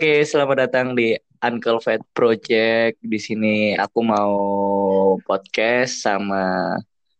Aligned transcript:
Oke, 0.00 0.24
selamat 0.24 0.56
datang 0.64 0.96
di 0.96 1.12
Uncle 1.44 1.76
Fat 1.76 2.00
Project. 2.16 2.96
Di 3.04 3.20
sini 3.20 3.76
aku 3.76 4.00
mau 4.00 4.32
podcast 5.28 6.00
sama 6.08 6.72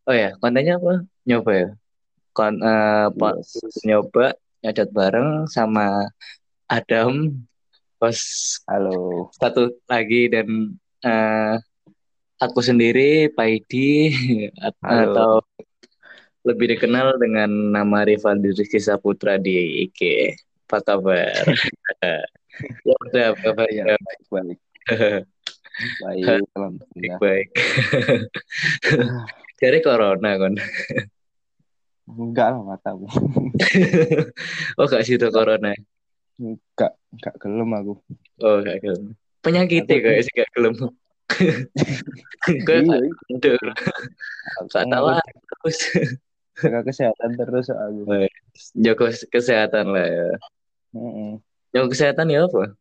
Oh 0.09 0.17
ya, 0.17 0.33
kontennya 0.41 0.81
apa? 0.81 1.05
Nyoba 1.29 1.53
ya. 1.61 1.69
Kon 2.33 2.57
uh, 2.65 3.13
yes. 3.13 3.85
nyoba 3.85 4.33
nyadat 4.65 4.89
bareng 4.97 5.45
sama 5.53 6.09
Adam. 6.73 7.45
Pas 8.01 8.17
halo. 8.65 9.29
Satu 9.37 9.77
lagi 9.85 10.33
dan 10.33 10.73
uh, 11.05 11.61
aku 12.41 12.65
sendiri 12.65 13.29
Paidi 13.29 14.09
atau 14.89 15.45
lebih 16.49 16.81
dikenal 16.81 17.21
dengan 17.21 17.77
nama 17.77 18.09
Rival 18.09 18.41
Rizky 18.41 18.81
Saputra 18.81 19.37
di 19.37 19.85
IG. 19.85 20.33
Apa 20.65 20.81
kabar? 20.81 21.45
ya 22.87 22.95
udah 23.09 23.27
apa 23.35 23.65
ya, 23.71 23.85
baik 23.85 24.23
baik 24.35 24.59
baik 26.03 26.45
alhamdulillah. 26.57 27.19
baik. 27.19 27.49
Dari 29.61 29.79
corona 29.85 30.31
kan 30.41 30.55
enggak 32.11 32.47
lah 32.51 32.63
matamu 32.67 33.07
oh 34.79 34.87
gak 34.91 35.05
sih 35.07 35.15
itu 35.15 35.31
corona? 35.31 35.71
Enggak 36.41 36.99
enggak 37.15 37.35
gelem 37.39 37.71
aku. 37.71 37.95
Oh 38.43 38.59
enggak 38.59 38.83
gelem. 38.83 39.15
Penyakitnya 39.45 39.97
kayak 40.03 40.23
sih 40.27 40.33
enggak 40.35 40.51
gelem. 40.59 40.75
Gue 42.67 42.79
Gak 44.75 44.85
tahu 44.91 45.07
terus. 45.47 45.79
Jaga 46.61 46.81
kesehatan 46.85 47.31
terus 47.39 47.67
aku. 47.71 48.01
Jaga 48.75 49.05
kesehatan 49.31 49.87
lah 49.95 50.07
ya. 50.09 50.29
Mm 50.91 51.11
-mm. 51.15 51.31
Yang 51.71 51.87
kesehatan 51.95 52.35
ya 52.35 52.51
apa? 52.51 52.75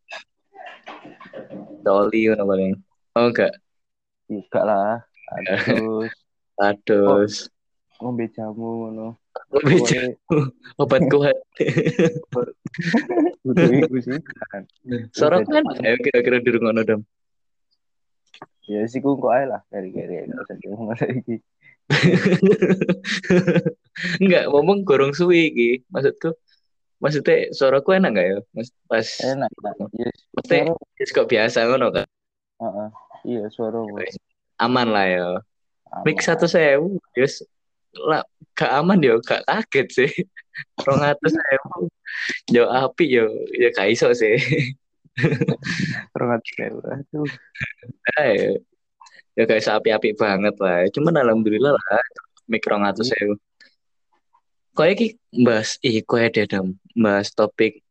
Toli 1.85 2.21
apa 2.25 2.43
paling. 2.43 2.73
Oh 3.13 3.29
enggak. 3.29 3.53
Enggak 4.25 4.63
lah. 4.65 5.05
Adus. 5.29 6.11
Adus. 6.69 7.33
Oh, 7.99 8.09
ngombe 8.09 8.25
jamu 8.33 8.67
ngono. 8.89 9.07
Ngombe 9.53 9.75
jamu. 9.85 10.39
Obat 10.81 11.01
kuat. 11.05 11.37
Butuh 13.45 13.69
iku 13.77 13.97
sih. 14.01 14.19
Sorok 15.13 15.45
kan 15.45 15.63
ayo 15.85 15.95
kira-kira 16.01 16.41
di 16.41 16.49
rumah 16.49 16.73
dong. 16.81 17.05
Ya 18.65 18.85
sih 18.89 19.01
kok 19.01 19.21
ae 19.29 19.45
lah 19.49 19.61
dari 19.69 19.93
kiri 19.93 20.29
enggak 20.29 20.45
usah 20.49 20.55
ngomong 20.65 20.97
lagi. 20.97 21.35
Enggak, 24.21 24.43
ngomong 24.49 24.85
gorong 24.85 25.13
suwi 25.13 25.49
iki. 25.53 25.69
Maksudku 25.89 26.33
maksudnya 26.99 27.49
suaraku 27.55 27.95
enak 27.95 28.11
gak 28.15 28.27
ya? 28.27 28.37
Mas, 28.51 28.69
pas 28.87 29.07
enak 29.23 29.49
yes. 29.95 30.15
maksudnya 30.35 30.63
yes, 30.99 31.09
kok 31.15 31.27
biasa 31.31 31.67
ngono 31.67 31.87
kan 31.95 32.07
uh 32.59 32.65
-uh. 32.67 32.89
iya 33.23 33.47
suara 33.51 33.79
aman 34.59 34.87
lah 34.91 35.05
ya. 35.07 35.27
Mix 36.05 36.27
satu 36.27 36.45
sewu 36.45 36.99
yes 37.15 37.41
lah 37.95 38.21
gak 38.53 38.69
aman 38.69 38.99
yo 39.01 39.17
gak 39.23 39.41
kaget 39.47 39.87
sih. 39.89 40.11
Rong 40.85 41.01
atus 41.01 41.33
sewu. 41.33 41.87
Yo 42.51 42.67
api 42.67 43.05
yo. 43.07 43.25
Yo 43.55 43.67
gak 43.73 43.89
iso 43.89 44.11
sih. 44.11 44.37
Rong 46.19 46.31
atus 46.35 46.53
sewu. 46.53 46.79
Aduh. 46.83 47.29
Ya. 49.39 49.47
Kayak 49.47 49.79
api-api 49.79 50.09
banget 50.19 50.55
lah. 50.59 50.83
Cuman 50.91 51.15
alhamdulillah 51.15 51.71
lah 51.71 52.03
mik 52.49 52.65
rong 52.65 52.83
atus 52.83 53.13
sewu 53.13 53.37
kau 54.77 54.87
ki 54.95 55.17
bahas 55.45 55.77
ih 55.85 56.01
kau 56.05 56.19
ada 56.19 56.45
dam 56.45 56.77
bahas 56.95 57.31
topik 57.35 57.83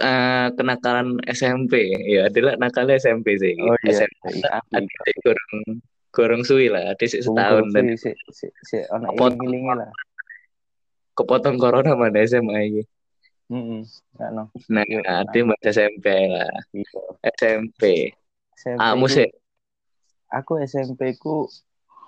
uh, 0.00 0.48
kenakalan 0.56 1.20
SMP 1.28 1.92
ya 2.08 2.26
adalah 2.26 2.56
nakalnya 2.56 2.96
SMP 2.96 3.36
sih 3.36 3.54
oh, 3.60 3.76
iya. 3.84 4.06
SMP 4.06 4.24
iya, 4.32 5.14
kurang 5.22 5.52
kurang 6.10 6.42
suwi 6.42 6.72
lah 6.72 6.96
ada 6.96 7.04
sih 7.06 7.22
setahun 7.22 7.70
dan 7.70 7.94
si 7.94 8.10
si 8.34 8.46
si 8.66 8.78
ono 8.90 9.14
lah 9.76 9.90
kepotong 11.14 11.60
corona 11.60 11.92
mana 11.94 12.24
SMA 12.24 12.58
ini 12.66 12.82
mm 13.52 13.62
-hmm. 13.62 13.80
no. 14.34 14.48
nah 14.72 14.84
ada 15.22 15.38
mas 15.44 15.62
SMP 15.62 16.06
lah 16.32 16.50
iya. 16.74 17.00
SMP 17.36 18.10
SMP 18.56 18.80
ah 18.80 18.96
musik 18.96 19.30
aku 20.32 20.62
SMP 20.64 21.14
ku 21.18 21.46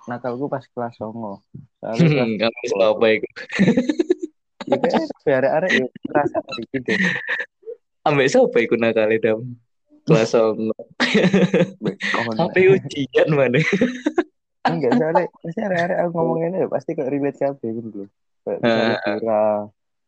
nakalku 0.07 0.45
pas 0.51 0.63
kelas 0.67 0.93
songo. 0.99 1.39
Soalnya 1.79 2.23
kamu 2.47 2.57
bisa 2.63 2.75
apa 2.91 3.05
itu? 3.11 3.29
Ya 4.63 4.77
kan 4.79 5.03
biar 5.27 5.43
arek 5.59 5.71
ya 5.75 5.85
rasa 6.11 6.39
gitu. 6.71 6.91
Ambek 8.03 8.27
siapa 8.31 8.57
iku 8.63 8.75
nakal 8.75 9.11
dam? 9.19 9.39
Kelas 10.03 10.31
songo. 10.35 10.75
Sampai 12.35 12.71
ujian 12.71 13.27
mana? 13.31 13.59
Enggak 14.63 14.91
soalnya 14.95 15.23
pasti 15.43 15.59
arek-arek 15.59 15.97
aku 15.99 16.11
ngomongin 16.15 16.55
ya 16.55 16.67
pasti 16.71 16.95
kayak 16.95 17.11
relate 17.11 17.39
kabeh 17.39 17.69
gitu 17.75 17.89
loh. 17.91 18.09
Kayak 18.43 18.59
misalnya 18.63 18.97
kira 19.19 19.43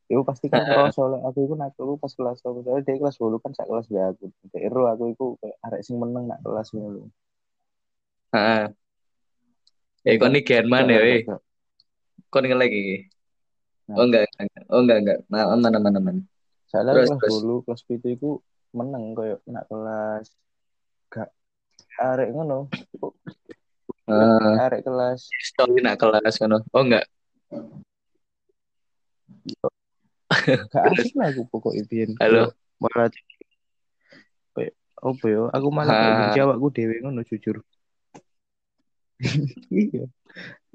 Iku 0.05 0.21
pasti 0.21 0.53
kan 0.53 0.61
uh, 0.69 0.93
soalnya 0.93 1.25
aku 1.25 1.49
itu 1.49 1.57
nakal 1.57 1.97
pas 1.97 2.13
kelas 2.13 2.37
songo 2.37 2.61
soalnya 2.61 2.85
dia 2.85 3.01
kelas 3.01 3.17
10 3.17 3.41
kan 3.41 3.51
sak 3.57 3.65
kelas 3.65 3.89
be 3.89 3.97
aku. 3.97 4.29
Kayak 4.53 4.69
aku 4.69 5.03
itu 5.09 5.25
kayak 5.41 5.57
arek 5.65 5.81
sing 5.81 5.97
meneng 5.97 6.29
nak 6.29 6.45
kelas 6.45 6.69
ngono. 6.77 7.09
Heeh. 8.29 8.84
Eh, 10.05 10.21
kau 10.21 10.29
nih 10.29 10.45
kian 10.45 10.69
mana 10.69 11.01
weh? 11.01 11.25
Kau 12.29 12.37
nih 12.37 12.53
lagi? 12.53 13.09
Nah. 13.89 13.97
Oh 13.97 14.05
enggak, 14.05 14.29
enggak, 14.37 14.63
oh 14.69 14.79
enggak, 14.85 14.97
enggak. 15.01 15.19
Nah, 15.33 15.49
aman, 15.49 15.73
aman, 15.81 15.93
aman. 15.97 16.17
Soalnya 16.69 16.93
terus, 16.93 17.09
kelas 17.09 17.21
terus. 17.25 17.33
dulu, 17.41 17.55
kelas 17.65 17.81
itu 17.89 18.07
itu 18.13 18.29
menang 18.69 19.17
koyo 19.17 19.41
nak 19.49 19.65
kelas 19.65 20.25
gak 21.09 21.29
arek 21.97 22.29
ngono. 22.37 22.69
Uh, 24.05 24.61
arek 24.61 24.85
kelas. 24.85 25.25
Story 25.41 25.81
nak 25.81 25.97
kelas 25.97 26.37
ngono. 26.37 26.61
Oh 26.69 26.85
enggak. 26.85 27.09
Gak 30.69 30.83
asik 30.93 31.17
lah 31.17 31.33
aku 31.33 31.49
pokok 31.49 31.73
ibian. 31.73 32.13
Halo. 32.21 32.53
Malah 32.77 33.09
apa 35.05 35.25
yo? 35.29 35.49
Aku 35.53 35.69
malah 35.73 36.33
jawab 36.33 36.61
aku 36.61 36.69
dewe 36.73 37.01
ngono 37.01 37.21
jujur 37.25 37.61
iya. 39.71 40.05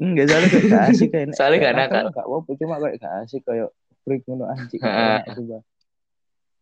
Enggak 0.00 0.26
salah 0.32 0.48
gak 0.48 0.84
asik 0.92 1.08
kayak 1.12 1.36
soalnya 1.36 1.58
gak 1.60 1.74
nakal. 1.76 2.04
gak 2.08 2.26
apa 2.26 2.50
cuma 2.56 2.74
kayak 2.80 2.96
gak 3.00 3.14
asik 3.24 3.42
kayak 3.44 3.68
freak 4.00 4.22
ngono 4.24 4.48
anjing 4.48 4.80
coba. 4.80 5.58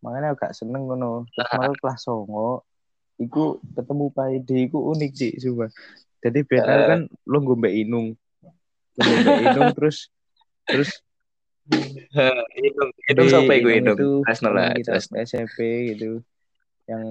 Makanya 0.03 0.35
gak 0.35 0.51
seneng 0.55 0.83
ngono. 0.91 1.23
Terus 1.31 1.47
malah 1.55 1.75
kelas 1.79 1.99
songo 2.03 2.67
iku 3.19 3.59
ketemu 3.75 4.05
Paide 4.11 4.57
iku 4.67 4.79
unik 4.91 5.11
sih 5.15 5.31
coba. 5.39 5.71
Jadi 6.19 6.39
biasa 6.43 6.71
kan 6.87 7.01
lo 7.07 7.37
ngombe 7.39 7.71
inung. 7.71 8.15
Ngombe 8.99 9.33
inung 9.47 9.71
terus 9.71 10.11
terus 10.67 10.99
inung 12.59 12.91
inung 13.07 13.27
siapa 13.29 13.51
iku 13.55 13.69
inung 13.71 13.97
kelas 14.25 15.07
SMP 15.13 15.93
gitu 15.95 16.19
yang 16.89 17.05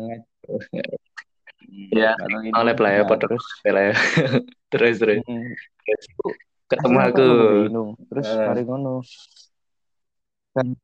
ya. 1.92 2.12
Oleh 2.56 2.74
lah 2.74 2.92
ya 2.92 3.02
terus 3.04 3.44
ya. 3.64 3.92
Terus 4.72 4.94
terus. 5.00 5.24
Hmm. 5.24 5.52
ketemu 6.68 6.98
aku. 7.00 7.28
terus 8.12 8.28
hari 8.28 8.62
ngono. 8.68 9.00
Kan 10.52 10.76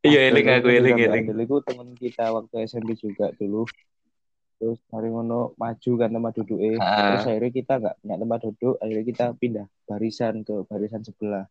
iya 0.00 0.20
eling 0.32 0.48
aku 0.48 0.68
eling 0.72 0.96
eling. 0.96 1.24
Itu 1.36 1.60
teman 1.60 1.92
kita 1.92 2.32
waktu 2.32 2.64
SMP 2.64 2.96
juga 2.96 3.28
dulu. 3.36 3.68
Terus 4.56 4.80
hari 4.92 5.12
ngono 5.12 5.52
maju 5.60 5.90
kan 5.96 6.08
tempat 6.12 6.32
duduk 6.36 6.58
eh 6.60 6.76
terus 6.80 7.24
akhirnya 7.28 7.52
kita 7.52 7.72
nggak 7.80 7.94
punya 8.00 8.16
tempat 8.16 8.38
duduk 8.48 8.74
akhirnya 8.80 9.04
kita 9.08 9.24
pindah 9.36 9.66
barisan 9.84 10.34
ke 10.40 10.54
barisan 10.64 11.00
sebelah. 11.04 11.44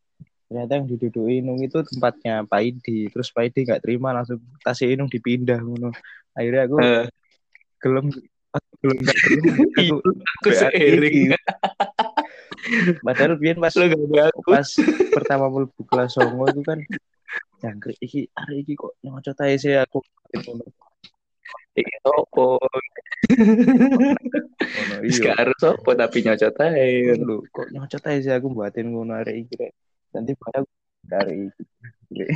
Ternyata 0.49 0.81
yang 0.81 0.85
diduduki 0.89 1.45
Inung 1.45 1.61
itu 1.61 1.77
tempatnya 1.85 2.41
Pak 2.41 2.61
Idi 2.65 3.05
terus 3.13 3.29
Pak 3.29 3.53
Idi 3.53 3.69
nggak 3.69 3.85
terima 3.85 4.17
langsung 4.17 4.41
tasnya 4.65 4.97
Inung 4.97 5.09
dipindah 5.09 5.61
ngono. 5.61 5.93
Akhirnya 6.33 6.65
aku 6.65 6.77
uh 6.81 7.05
gelem 7.81 8.07
belum 8.81 8.97
gak 9.05 9.17
gelem 9.27 9.45
aku 9.79 9.97
aku 10.07 10.49
seiring 10.55 11.35
padahal 13.05 13.33
biar 13.37 13.57
pas 13.59 13.73
pas 14.45 14.69
pertama 15.13 15.45
mlebu 15.47 15.81
kelas 15.87 16.15
songo 16.17 16.45
itu 16.49 16.61
kan 16.65 16.79
jangkrik 17.59 17.99
iki 17.99 18.31
hari 18.33 18.63
iki 18.63 18.73
kok 18.79 18.95
nyocot 19.03 19.37
aja 19.43 19.55
sih 19.59 19.75
aku. 19.75 19.99
Iki 21.75 21.95
opo 22.07 22.57
Iya. 25.03 25.31
Harus 25.37 25.61
opo 25.63 25.89
tapi 25.93 26.23
nyocot 26.23 26.55
aja 26.55 27.13
lu 27.19 27.43
kok 27.51 27.67
nyocot 27.69 28.03
aja 28.07 28.19
sih 28.19 28.33
aku 28.33 28.47
buatin 28.51 28.91
ngono 28.91 29.19
hari 29.19 29.45
iki 29.45 29.69
nanti 30.15 30.33
pada 30.39 30.63
dari 31.05 31.51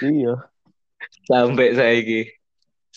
iya. 0.00 0.34
Sampai 1.28 1.76
saya 1.76 1.92
iki 2.00 2.37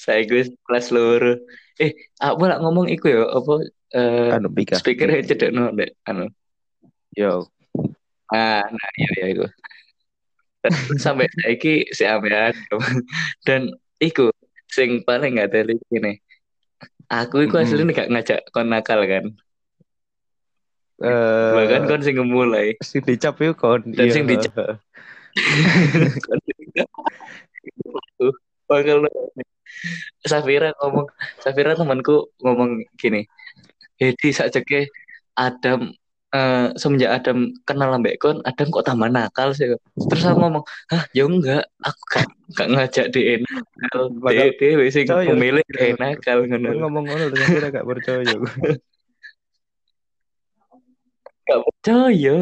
saya 0.02 0.26
gue 0.26 0.50
kelas 0.66 0.90
luar 0.90 1.38
eh 1.78 1.94
apa 2.18 2.44
lah 2.50 2.58
ngomong 2.58 2.90
iku 2.90 3.06
ya 3.14 3.22
apa 3.30 3.54
uh, 3.94 4.34
anu 4.34 4.50
pika 4.50 4.82
speaker 4.82 5.14
cedek 5.22 5.54
no 5.54 5.70
dek 5.70 5.94
anu. 6.10 6.26
Yo. 7.14 7.46
Ah 8.34 8.66
nah 8.66 8.90
iya 8.98 9.10
iya 9.22 9.26
itu 9.38 9.46
dan 10.62 10.74
sampai 11.02 11.26
saiki 11.42 11.90
si 11.90 12.06
ambean 12.06 12.54
dan 13.46 13.74
iku 13.98 14.30
sing 14.70 15.02
paling 15.02 15.42
gak 15.42 15.52
dari 15.54 15.76
ini. 15.90 16.22
Aku 17.10 17.44
iku 17.44 17.60
aslinya 17.60 17.92
gak 17.92 18.10
ngajak 18.14 18.40
kon 18.54 18.70
nakal 18.70 19.02
kan? 19.04 19.26
Eh, 21.02 21.52
bahkan 21.58 21.90
kon 21.90 22.02
sing 22.06 22.16
mulai 22.22 22.78
sing 22.86 23.02
dicap 23.02 23.42
yuk 23.42 23.58
kon. 23.58 23.82
dan 23.98 24.06
Iya. 24.06 24.14
sing 24.14 24.30
dicap. 24.30 24.54
bakal 28.70 29.04
Safira 30.22 30.70
ngomong 30.82 31.08
Safira 31.42 31.74
temanku 31.74 32.30
ngomong 32.42 32.86
gini 33.00 33.26
Hedi 33.98 34.30
sakjeke 34.34 34.90
Adam 35.38 35.94
eh, 36.32 36.68
semenjak 36.80 37.22
Adam 37.22 37.52
kenal 37.68 37.98
ambek 37.98 38.18
kon 38.18 38.40
Adam 38.48 38.68
kok 38.72 38.86
tambah 38.88 39.10
nakal 39.12 39.52
sih? 39.52 39.68
Terus 40.10 40.24
aku 40.26 40.40
ngomong 40.42 40.64
hah 40.92 41.04
ya 41.12 41.28
enggak 41.28 41.64
aku 41.84 42.02
gak, 42.08 42.28
gak 42.56 42.70
ngajak 42.72 43.06
dia 43.12 43.40
nakal. 43.44 44.04
Dia 44.10 44.20
Bakal- 44.48 44.56
dia 44.58 44.90
sing 44.92 45.06
Coy, 45.08 45.26
pemilih 45.28 45.66
ya. 45.68 45.74
kayak 45.76 45.96
nakal 46.00 46.38
ngono 46.48 46.70
ngomong 46.88 47.04
ngono 47.10 47.24
terus 47.30 47.44
akhirnya 47.46 47.70
gak 47.76 47.88
percaya. 47.88 48.36
gak 51.42 51.62
percaya 51.68 52.36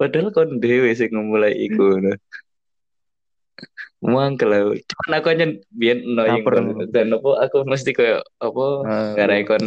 padahal 0.00 0.28
kon 0.34 0.58
dewe 0.58 0.90
sing 0.98 1.14
memulai 1.14 1.54
iku 1.54 2.00
Muang 3.98 4.36
kalau 4.36 4.76
cuman 4.76 5.12
aku 5.18 5.26
aja 5.32 5.46
biar 5.72 5.96
annoying 5.98 6.44
banget. 6.44 6.88
dan 6.92 7.06
apa 7.16 7.30
aku 7.42 7.56
mesti 7.64 7.90
kayak 7.90 8.22
apa 8.38 8.64
Ah, 8.84 9.12
ngarai 9.16 9.42
kon 9.42 9.64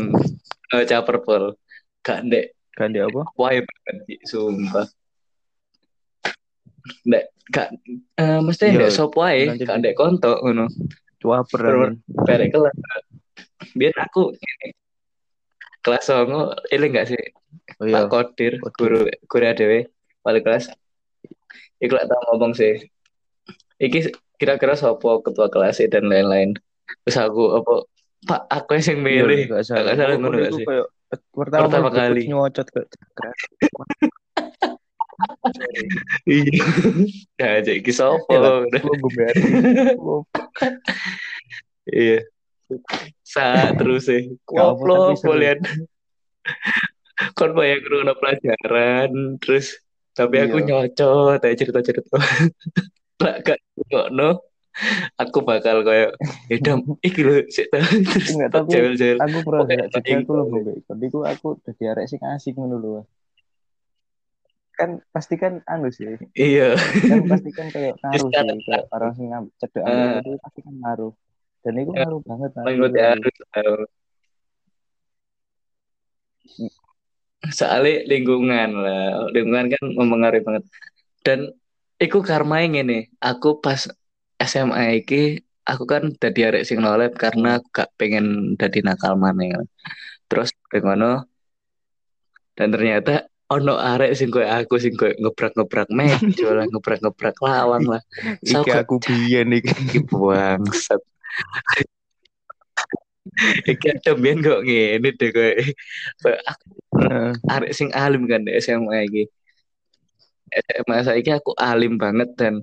eh, 0.71 0.83
caper 0.85 1.17
pol 1.25 1.43
gak 1.99 2.23
ndek 2.25 2.53
kan 2.71 2.93
dia 2.93 3.09
apa? 3.09 3.25
banget 3.35 3.95
Ci, 4.07 4.15
sumpah. 4.23 4.85
Ndek 7.09 7.23
gak 7.49 7.67
eh, 8.15 8.39
mesti 8.39 8.65
ndek 8.71 8.93
sop 8.93 9.17
wae 9.17 9.49
nanti 9.49 9.65
gak 9.65 9.77
di- 9.77 9.81
ndek 9.81 9.95
konto 9.97 10.31
ngono. 10.39 10.65
Kan. 11.51 11.99
perek 12.23 12.49
kelas 12.53 12.75
biar 13.75 13.93
aku 13.99 14.31
kelas 15.81 16.03
songo 16.05 16.53
ini 16.69 16.85
enggak 16.87 17.07
sih? 17.11 17.23
Oh 17.79 17.87
iya. 17.87 18.05
Pak 18.05 18.11
Kodir 18.11 18.53
guru 18.77 18.99
guru 19.25 19.43
ADW 19.43 19.73
wali 20.23 20.39
kelas. 20.39 20.71
Iku 21.79 21.95
lak 21.95 22.07
tau 22.07 22.19
ngomong 22.31 22.53
sih 22.53 22.75
iki 23.79 23.99
kira-kira 24.35 24.75
sopo 24.75 25.23
ketua 25.23 25.47
kelas 25.47 25.79
dan 25.87 26.07
lain-lain? 26.07 26.55
Terus 27.03 27.17
aku 27.17 27.43
apa 27.57 27.73
Pak 28.19 28.41
aku 28.51 28.75
yang 28.75 28.99
milih 28.99 29.47
Iya, 29.47 29.51
gak 29.55 29.63
salah. 29.63 29.83
Gak 29.87 29.97
salah 29.97 30.15
ngono 30.19 30.35
gak 30.37 30.51
sih? 30.53 30.65
kayak 30.67 30.87
pertama, 31.31 31.63
Pertama 31.65 31.89
kali. 31.89 32.21
nyocot 32.27 32.67
ke 32.67 32.81
iya. 36.27 36.63
Nah 37.39 37.53
jadi 37.59 37.79
iki 37.79 37.91
sopo 37.91 38.31
Ya 38.31 38.59
gumbar. 38.99 39.33
iya. 41.87 42.19
Saat 43.25 43.81
terus 43.81 44.05
sih 44.05 44.35
apa, 44.53 44.75
koplo 44.77 45.15
kalian 45.17 45.59
kon 47.35 47.51
bayang 47.51 47.81
keruna 47.83 48.13
pelajaran 48.15 49.09
terus 49.41 49.79
tapi 50.13 50.39
aku 50.39 50.59
Iya. 50.61 50.67
nyocot 50.87 51.39
aja 51.41 51.55
cerita-cerita 51.55 52.15
lah 53.19 53.35
gak 53.41 53.59
no 54.11 54.39
aku 55.15 55.43
bakal 55.43 55.83
kayak 55.83 56.15
edam 56.47 56.79
iki 57.01 57.19
lho 57.19 57.43
sik 57.47 57.67
ta." 57.67 57.83
terus 57.83 58.31
Enggak, 58.31 58.49
tapi 58.53 58.69
jawel-jawel 58.71 59.17
Aku 59.19 59.37
gak 59.43 59.87
jadi 59.91 60.11
aku 60.17 60.31
loh 60.31 60.45
mbak 60.47 60.75
Ikon. 60.79 60.97
Iku 61.03 61.19
aku 61.23 61.47
jadi 61.65 61.83
arek 61.91 62.05
sing 62.07 62.21
asik 62.23 62.55
ngono 62.55 62.77
lho. 62.77 63.01
Kan 64.71 65.03
pasti 65.11 65.35
kan 65.35 65.59
anu 65.65 65.91
sih. 65.91 66.15
iya 66.33 66.71
Kan 66.79 67.27
pasti 67.27 67.51
kan 67.51 67.67
kayak 67.67 67.99
ngaruh 68.01 68.29
sih 68.31 68.63
kayak 68.63 68.85
orang 68.89 69.11
sing 69.13 69.27
cedek 69.59 69.81
Ah. 69.83 69.91
ambil 69.91 70.15
itu 70.17 70.31
pasti 70.39 70.59
kan 70.63 70.75
ngaruh. 70.77 71.13
Dan 71.59 71.73
itu 71.75 71.91
Ya, 71.91 71.99
ngaruh 72.01 72.21
banget 72.23 72.49
nah. 72.55 72.63
mengikuti 72.63 72.99
arus 73.03 73.35
tahu. 73.51 73.75
soalnya 77.49 78.03
lingkungan 78.05 78.69
lah 78.75 79.27
lingkungan 79.31 79.71
kan 79.71 79.83
mempengaruhi 79.95 80.43
banget 80.43 80.63
dan 81.23 81.39
iku 81.99 82.23
karma 82.23 82.63
yang 82.63 82.79
ini. 82.79 83.11
Aku 83.19 83.59
pas 83.59 83.91
SMA 84.39 85.03
iki 85.03 85.43
aku 85.67 85.83
kan 85.85 86.15
dadi 86.17 86.47
arek 86.47 86.63
sing 86.65 86.81
nolep 86.81 87.13
karena 87.19 87.59
aku 87.59 87.67
gak 87.69 87.91
pengen 87.99 88.55
dadi 88.55 88.79
nakal 88.81 89.19
maneh. 89.19 89.53
Terus 90.31 90.55
pengono 90.71 91.27
dan 92.57 92.75
ternyata 92.75 93.29
ono 93.49 93.77
arek 93.77 94.13
sing 94.13 94.29
koyo 94.29 94.45
aku 94.45 94.77
sing 94.77 94.93
koyo 94.93 95.17
ngebrak-ngebrak 95.17 95.89
meja 95.89 96.49
lah 96.53 96.65
ngebrak-ngebrak 96.69 97.37
lawang 97.41 97.85
lah. 97.85 98.01
Iki 98.45 98.71
aku 98.71 99.01
biyen 99.03 99.53
iki. 99.53 99.73
iki 99.85 99.99
bangsat. 100.07 100.99
Iki 103.71 103.87
ada 103.99 104.11
biyen 104.17 104.41
kok 104.41 104.63
ngene 104.65 105.09
deh 105.17 105.29
koyo. 105.33 105.53
Aku 106.45 106.67
arek 107.49 107.73
sing 107.73 107.89
alim 107.93 108.29
kan 108.29 108.45
di 108.45 108.53
SMA 108.61 109.09
iki. 109.09 109.23
SMA 110.51 110.97
saiki 111.07 111.31
aku 111.31 111.51
alim 111.55 111.95
banget 112.01 112.29
dan 112.39 112.55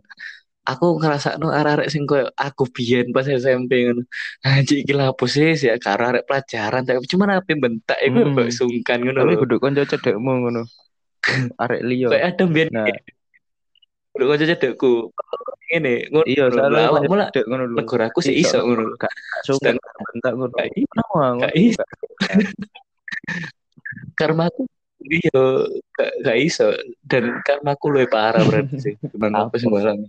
aku 0.66 0.98
ngerasa 0.98 1.38
no 1.38 1.54
arek 1.54 1.86
sing 1.94 2.10
koyo 2.10 2.26
aku 2.34 2.66
biyen 2.66 3.14
pas 3.14 3.22
SMP 3.22 3.86
ngono. 3.86 4.02
Anjir 4.42 4.82
iki 4.82 4.90
lapo 4.98 5.30
sih 5.30 5.54
ya 5.54 5.78
karo 5.78 6.10
arek 6.10 6.26
pelajaran 6.26 6.82
tapi 6.82 7.06
cuma 7.06 7.30
ape 7.38 7.54
bentak 7.54 7.98
iku 8.02 8.26
Hmm. 8.26 8.34
kok 8.34 8.50
sungkan 8.50 8.98
ngono 9.06 9.18
Tapi 9.22 9.34
kudu 9.38 9.56
kanca 9.62 9.86
cedekmu 9.86 10.32
ngono. 10.42 10.66
Arek 11.62 11.80
liya. 11.86 12.10
Kayak 12.10 12.26
ada 12.34 12.44
biyen 12.50 12.68
Nah, 12.74 12.90
kudu 14.10 14.24
kanca 14.26 14.44
cedekku. 14.50 14.92
Ini 15.66 15.94
ngono. 16.10 16.26
iya 16.26 16.44
lho. 16.50 16.58
soalnya 16.58 16.78
Lah, 16.78 16.86
awak 16.90 17.02
mulai 17.06 17.26
cedek 17.30 17.44
ngono 17.46 17.62
lho. 17.70 17.74
negara 17.78 18.04
aku 18.10 18.18
sih 18.26 18.34
iso 18.34 18.58
ngono. 18.58 18.98
Gak 18.98 19.12
sungkan 19.46 19.78
bentak 19.78 20.32
ngono? 20.34 20.54
Gak 21.46 21.54
iso. 21.54 21.82
Karma 24.18 24.50
aku 24.50 24.66
iya 25.02 25.42
gak, 25.92 26.10
gak 26.24 26.36
iso 26.40 26.72
dan 27.04 27.40
karma 27.44 27.76
aku 27.76 27.92
lebih 27.92 28.10
parah 28.12 28.42
berarti 28.42 28.76
sih. 28.80 28.94
Gimana 29.12 29.46
apa 29.46 29.54
sih 29.60 29.68
balang? 29.68 30.08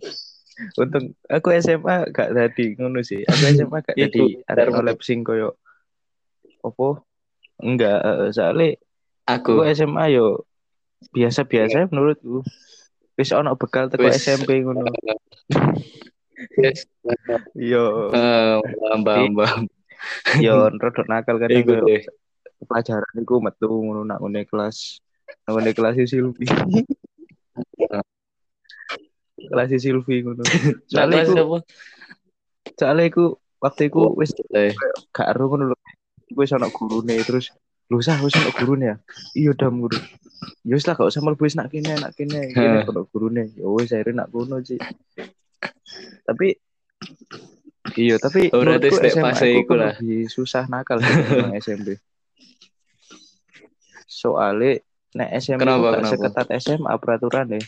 Untung 0.80 1.14
aku 1.30 1.48
SMA 1.60 2.10
gak 2.10 2.34
tadi 2.34 2.74
ngono 2.80 3.04
sih. 3.06 3.22
Aku 3.28 3.44
SMA 3.56 3.78
gak 3.84 3.98
tadi 4.00 4.42
Dharma. 4.48 4.82
nolep 4.82 5.00
sing 5.04 5.22
koyo 5.22 5.56
opo? 6.64 7.04
Enggak, 7.58 8.00
eh, 8.06 8.30
soalnya 8.34 8.78
Aku 9.28 9.60
aku 9.60 9.70
SMA 9.76 10.14
yo 10.14 10.46
biasa-biasa 11.12 11.92
menurutku. 11.92 12.42
Wis 13.18 13.34
ono 13.34 13.58
bekal 13.58 13.90
teko. 13.92 14.08
SMP 14.08 14.62
ngono. 14.64 14.94
Yes. 16.58 16.86
Yo 17.58 18.14
Eh, 18.14 18.62
paham, 19.04 19.34
paham. 19.36 19.64
yo 20.38 20.70
rodok 20.82 21.10
nakal 21.10 21.42
kan 21.42 21.50
Iku 21.50 21.82
deh. 21.86 22.06
Pelajaran 22.66 23.14
iku 23.22 23.38
metu 23.44 23.70
ngono 23.70 24.02
nak 24.08 24.24
ngene 24.24 24.48
kelas. 24.50 25.04
Ngene 25.46 25.72
kelas 25.78 25.96
Silvi. 26.10 26.46
kelas 29.52 29.70
Silvi 29.78 30.16
ngono. 30.26 30.42
Soalnya 30.90 31.24
iku 31.26 31.62
soalnya 32.78 33.04
iku 33.10 33.26
waktu 33.58 33.90
iku 33.90 34.14
wis 34.18 34.34
gak 35.14 35.28
ero 35.34 35.50
ngono 35.50 35.74
lho. 35.74 35.78
Wis 36.36 36.52
ana 36.54 36.68
gurune 36.70 37.16
terus 37.24 37.50
lu 37.88 38.04
sah 38.04 38.20
wis 38.22 38.36
ana 38.36 38.52
gurune 38.54 38.86
ya. 38.94 38.96
Iya 39.38 39.52
dam 39.58 39.80
guru. 39.82 39.98
Ya 40.68 40.78
wis 40.78 40.86
lah 40.86 40.94
gak 40.94 41.10
usah 41.10 41.22
mlebu 41.24 41.48
wis 41.48 41.58
nak 41.58 41.74
kene 41.74 41.98
nak 41.98 42.14
kene 42.14 42.52
kene 42.54 42.86
ana 42.86 43.02
gurune. 43.10 43.50
Ya 43.58 43.66
wis 43.70 43.90
akhirnya 43.94 44.26
nak 44.26 44.30
kono 44.30 44.62
sih. 44.62 44.78
Tapi 46.28 46.54
iya 47.98 48.20
tapi 48.20 48.52
Oh, 48.54 48.62
berarti 48.62 48.92
step 48.94 49.16
SMA 49.16 49.32
fase 49.34 49.48
iku 49.58 49.74
lah. 49.74 49.96
susah 50.28 50.68
nakal 50.70 51.00
sih 51.02 51.14
SMP. 51.64 51.98
Soalnya 54.18 54.82
nek 55.14 55.30
SMP 55.38 55.62
Kenapa, 55.62 55.86
gak 55.88 55.94
kenapa? 56.02 56.14
seketat 56.18 56.48
SMA 56.58 56.94
peraturan 56.98 57.46
deh. 57.54 57.66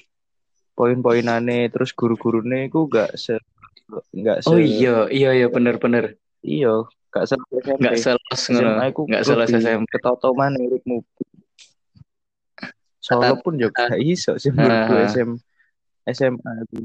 Poin-poinane 0.74 1.70
terus 1.70 1.94
guru-gurune 1.94 2.66
iku 2.66 2.90
gak 2.90 3.14
se 3.14 3.38
gak 4.16 4.42
se 4.42 4.50
Oh 4.50 4.58
iya, 4.58 5.06
iya 5.10 5.30
iya 5.36 5.46
bener-bener. 5.46 6.18
iya 6.42 6.74
gak 7.10 7.30
se 7.30 7.36
SMP. 7.38 7.78
Nggak 7.78 7.96
selos 8.00 8.42
ngono. 8.50 8.72
SMA 8.82 8.86
Nggak 8.90 9.24
selos 9.24 9.46
lebih 9.46 9.62
SMP. 9.62 9.90
Ketotoman 9.94 10.52
uripmu. 10.58 10.98
Solo 13.00 13.38
pun 13.40 13.54
juga 13.56 13.86
gak 13.88 14.02
iso 14.02 14.36
sih 14.36 14.50
menurutku 14.50 14.94
Ah. 14.96 15.06
SM 15.08 15.30
SMA 16.10 16.52
itu. 16.66 16.78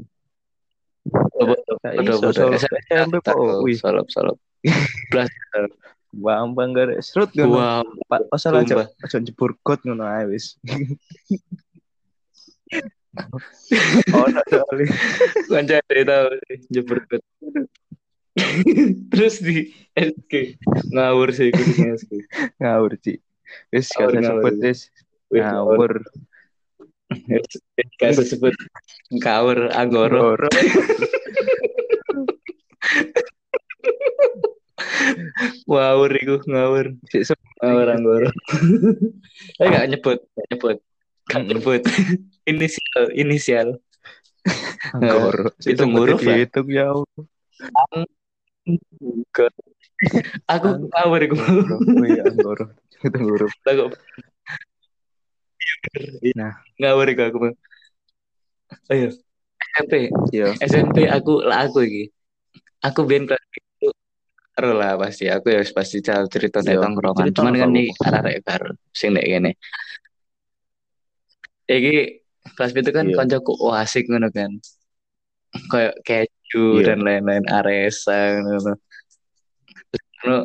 Bodoh, 1.05 1.57
Gak 1.81 1.93
bodoh, 2.01 2.17
bodoh. 2.21 2.49
SMP 2.57 3.13
kok. 3.21 3.37
Wih, 3.61 3.77
Salop, 3.77 4.07
salop. 4.09 4.37
Belas. 5.09 5.29
gampang 6.15 6.71
gak 6.71 7.03
serut 7.03 7.29
ngono. 7.35 7.59
Wow, 7.59 7.83
Pak 8.07 8.31
pasal 8.31 8.63
aja 8.63 8.87
aja 8.87 9.17
jebur 9.19 9.59
got 9.61 9.83
ngono 9.83 10.07
ae 10.07 10.23
wis. 10.29 10.55
Oh, 14.11 14.27
nak 14.27 14.43
soalnya. 14.51 14.91
Kanca 15.47 15.79
tahu 15.87 16.35
sih, 16.35 16.59
jebur 16.67 16.99
bet. 17.07 17.23
Terus 19.07 19.39
di 19.39 19.71
SK 19.95 20.59
ngawur 20.91 21.31
sih 21.31 21.55
di 21.55 21.63
SK. 21.95 22.11
ngawur 22.59 22.99
Ci. 22.99 23.15
Wis 23.71 23.87
gak 23.95 24.19
sebut 24.19 24.59
wis 24.59 24.91
ngawur. 25.31 26.03
Gak 28.03 28.19
sebut 28.19 28.51
ngawur 29.15 29.71
anggoro. 29.71 30.43
ngawur 35.65 36.11
iku 36.17 36.35
ngawur. 36.45 36.85
Ngawur 37.61 37.87
anggoro. 37.91 38.29
Eh 39.61 39.67
gak 39.67 39.87
nyebut, 39.91 40.19
gak 40.35 40.47
nyebut. 40.51 40.77
Gak 41.27 41.43
nyebut. 41.45 41.81
inisial, 42.49 43.03
inisial. 43.13 43.67
Anggoro. 44.95 45.49
Itu 45.65 45.83
huruf. 45.89 46.21
Itu 46.21 46.61
ya. 46.69 46.93
Aku 50.49 50.67
ngawur 50.89 51.21
iku. 51.25 51.35
Anggoro. 52.25 52.65
Itu 53.01 53.17
huruf. 53.21 53.51
Nah, 56.37 56.53
ngawur 56.77 57.07
iku 57.09 57.21
aku. 57.25 57.37
Ayo. 58.89 59.09
SMP. 59.75 59.93
Iya. 60.31 60.55
SMP 60.63 60.97
aku 61.09 61.43
lah 61.43 61.67
aku 61.67 61.83
iki. 61.83 62.03
Aku 62.85 63.03
ben 63.09 63.25
kelas 63.25 63.41
karo 64.55 64.71
lah 64.71 64.95
pasti 64.95 65.27
aku 65.27 65.51
ya 65.51 65.59
pasti 65.75 65.99
cal 65.99 66.31
cerita 66.31 66.63
Iya, 66.63 66.79
tongkrongan. 66.79 67.27
cerita 67.27 67.43
Cuman 67.43 67.53
kan 67.59 67.69
nih 67.75 67.87
arek 67.91 68.37
karo 68.47 68.71
sing 68.95 69.11
nek 69.11 69.27
kene. 69.27 69.51
Iki 71.67 71.95
kelas 72.55 72.71
itu 72.71 72.91
kan 72.95 73.05
Iya. 73.11 73.15
koncoku 73.19 73.51
wah 73.59 73.83
asik 73.83 74.07
ngono 74.07 74.31
kan. 74.31 74.51
Kayak 75.67 75.93
keju 76.07 76.79
Iya. 76.79 76.85
dan 76.87 76.99
lain-lain 77.03 77.45
aresa 77.51 78.39
ngono. 78.39 78.79
Ngono, 80.23 80.39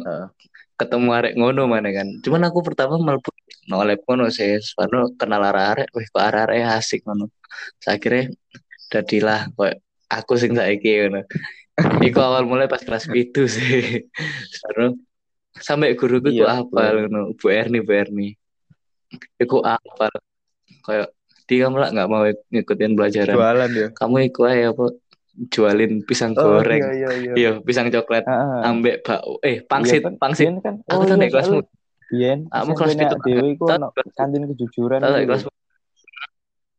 ketemu 0.75 1.09
arek 1.15 1.33
ngono 1.39 1.63
mana 1.71 1.89
kan. 1.95 2.09
Cuman 2.25 2.43
aku 2.51 2.67
pertama 2.67 2.99
mlebu 2.99 3.31
nolep 3.71 4.03
ngono 4.11 4.27
sih. 4.35 4.59
Soalnya 4.59 5.07
kenal 5.15 5.45
arek, 5.47 5.87
wih 5.95 6.07
kok 6.11 6.25
arek 6.25 6.67
asik 6.67 7.07
ngono. 7.07 7.31
Akhirnya 7.87 8.33
dadilah 8.91 9.55
kayak 9.55 9.79
aku 10.11 10.35
sing 10.35 10.59
saiki 10.59 11.07
ngono. 11.07 11.23
Iku 12.01 12.19
awal 12.19 12.45
mulai 12.45 12.67
pas 12.67 12.81
kelas 12.81 13.09
itu 13.11 13.47
sih. 13.47 14.05
Soalnya 14.53 14.97
sampai 15.57 15.95
guruku 15.95 16.31
Iya, 16.31 16.45
ku 16.45 16.47
apal 16.47 16.95
ngono. 17.07 17.35
Bu 17.35 17.47
Erni, 17.49 17.79
Bu 17.81 17.93
Erni. 17.93 18.29
Iku 19.37 19.61
apal 19.61 20.11
kayak 20.83 21.11
dia 21.45 21.67
malah 21.67 21.91
nggak 21.91 22.09
mau 22.09 22.23
ngikutin 22.25 22.93
pelajaran. 22.95 23.35
Jualan 23.35 23.71
ya. 23.73 23.89
Kamu 23.91 24.17
iku 24.23 24.47
aja 24.47 24.71
apa 24.71 24.85
jualin 25.51 26.05
pisang 26.05 26.37
Oh, 26.37 26.59
goreng. 26.59 26.79
iya 26.79 26.91
iya 26.93 27.11
iya. 27.17 27.33
Iya, 27.35 27.51
pisang 27.61 27.89
coklat 27.89 28.23
Heeh. 28.29 28.61
ambek 28.67 28.95
bak 29.03 29.21
eh 29.41 29.57
pangsit, 29.65 30.03
Iya 30.03 30.07
kan, 30.07 30.15
pangsit. 30.21 30.45
Biyen 30.47 30.57
kan. 30.61 30.75
Aku 30.85 31.01
oh 31.01 31.05
tuh 31.07 31.17
iya, 31.17 31.29
kelasmu. 31.29 31.59
soalnya 31.59 31.79
Biyen 32.11 32.39
Kamu 32.51 32.71
kelas 32.75 32.93
iku 32.95 33.65
Tahu 33.67 33.79
ono 33.79 33.89
kelas- 33.95 34.15
kantin 34.15 34.43
kejujuran 34.47 34.99
tahu 35.01 35.15
gitu. 35.17 35.27
kelas 35.31 35.43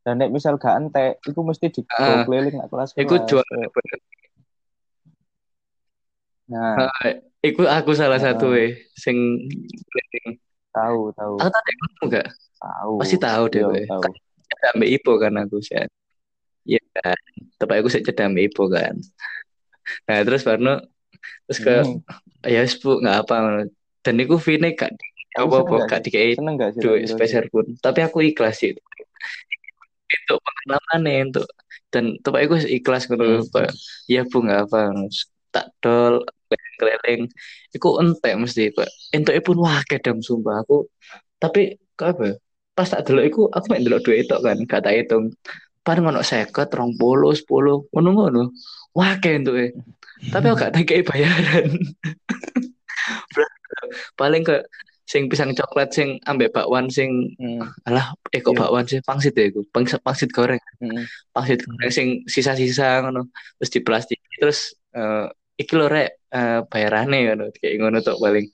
Dan 0.01 0.17
nek 0.17 0.33
misal 0.33 0.57
gak 0.57 0.75
entek, 0.81 1.21
iku 1.23 1.45
mesti 1.45 1.69
Ah. 1.69 1.73
dibawa 1.77 2.15
keliling 2.25 2.55
kelas. 2.65 2.89
Iku 2.97 3.15
jual. 3.21 3.45
Nah, 6.51 6.75
Iku 7.41 7.65
aku 7.65 7.97
salah 7.97 8.21
Ah. 8.21 8.25
satu 8.27 8.53
eh 8.53 8.85
sing 8.93 9.17
tahu 10.69 11.09
tahu 11.11 11.33
aku 11.35 11.49
tadi 11.49 11.71
kamu 11.73 11.95
enggak 12.05 12.27
tahu. 12.55 12.93
pasti 13.01 13.17
tahu 13.17 13.43
deh 13.49 13.61
Iya, 13.65 13.89
tahu. 13.89 14.01
cedak 14.45 14.69
ambek 14.71 14.89
Ipo 14.93 15.11
kan 15.17 15.33
aku 15.35 15.57
sih. 15.57 15.81
Iya 16.63 16.81
kan. 16.93 17.17
Tapi 17.57 17.73
aku 17.81 17.87
sih 17.89 18.05
cedak 18.05 18.29
ambek 18.29 18.53
Ipo 18.53 18.69
kan. 18.69 18.93
Nah, 20.05 20.19
terus 20.21 20.45
Barno 20.45 20.85
terus 21.49 21.59
ke 21.59 21.75
Hmm. 21.81 21.97
ya 22.45 22.61
wis 22.61 22.77
Bu 22.77 23.01
enggak 23.01 23.25
apa 23.25 23.65
dan 24.01 24.15
iku 24.17 24.37
fine 24.37 24.73
gak 24.73 24.93
Kamu 25.31 25.47
apa 25.47 25.57
apa 25.63 25.75
gak 25.89 26.01
dikei 26.05 26.35
duit 26.77 27.07
spesial 27.07 27.49
pun. 27.49 27.73
Tapi 27.75 28.03
aku 28.03 28.21
ikhlas 28.21 28.59
sih. 28.59 28.77
Itu 30.07 30.33
pengalaman 30.37 30.99
nih 31.01 31.17
untuk 31.25 31.49
dan 31.89 32.21
tapi 32.21 32.45
aku 32.45 32.55
ikhlas 32.61 33.09
ngono 33.09 33.41
Hmm. 33.41 33.65
ya 34.05 34.21
Bu 34.23 34.45
enggak 34.45 34.69
apa 34.69 34.93
tak 35.51 35.75
dol 35.83 36.23
keliling 36.79 37.27
iku 37.71 37.99
entek 38.01 38.35
mesti 38.39 38.71
Pak. 38.75 38.89
Entuke 39.15 39.39
pun 39.43 39.57
wah 39.63 39.79
kedam 39.87 40.19
sumpah 40.19 40.63
aku. 40.65 40.87
Tapi 41.39 41.75
kok 41.95 42.07
apa? 42.17 42.23
ya, 42.31 42.35
Pas 42.75 42.87
tak 42.87 43.03
delok 43.07 43.25
iku 43.27 43.41
aku 43.51 43.65
mek 43.71 43.83
delok 43.83 44.01
duit 44.07 44.25
tok 44.31 44.41
kan, 44.43 44.57
gak 44.65 44.87
tak 44.87 44.95
hitung. 44.95 45.31
Paling 45.81 46.05
ono 46.05 46.21
50, 46.21 46.53
20, 46.53 46.95
10, 46.95 47.89
ngono-ngono. 47.91 48.53
Wah 48.95 49.17
entuke. 49.17 49.73
Tapi 50.29 50.45
aku 50.49 50.57
gak 50.61 50.73
tak 50.77 51.01
bayaran. 51.09 51.69
Paling 54.19 54.43
ke 54.45 54.61
sing 55.09 55.27
pisang 55.27 55.51
coklat 55.51 55.91
sing 55.91 56.15
ambek 56.23 56.55
bakwan 56.55 56.87
sing 56.87 57.35
Hmm. 57.35 57.67
alah 57.83 58.15
eh 58.31 58.39
kok 58.39 58.55
Iya. 58.55 58.61
bakwan 58.63 58.85
sih 58.87 58.99
pangsit 59.03 59.35
ya 59.35 59.51
iku. 59.51 59.59
Pangsit, 59.75 59.99
pangsit 60.05 60.31
goreng. 60.31 60.61
Hmm. 60.79 61.03
pangsit 61.35 61.59
goreng 61.67 61.91
sing 61.91 62.07
sisa-sisa 62.31 63.03
ngono 63.03 63.27
terus 63.59 63.71
di 63.75 63.79
plastik 63.83 64.19
terus 64.39 64.71
eh 64.95 65.27
iki 65.61 65.73
lho 65.77 65.87
rek. 65.87 66.09
Eh, 66.31 66.59
bayarane 66.71 67.17
ngono 67.27 67.43
kayak 67.51 67.75
ngono 67.79 67.97
tok 67.99 68.19
paling. 68.23 68.47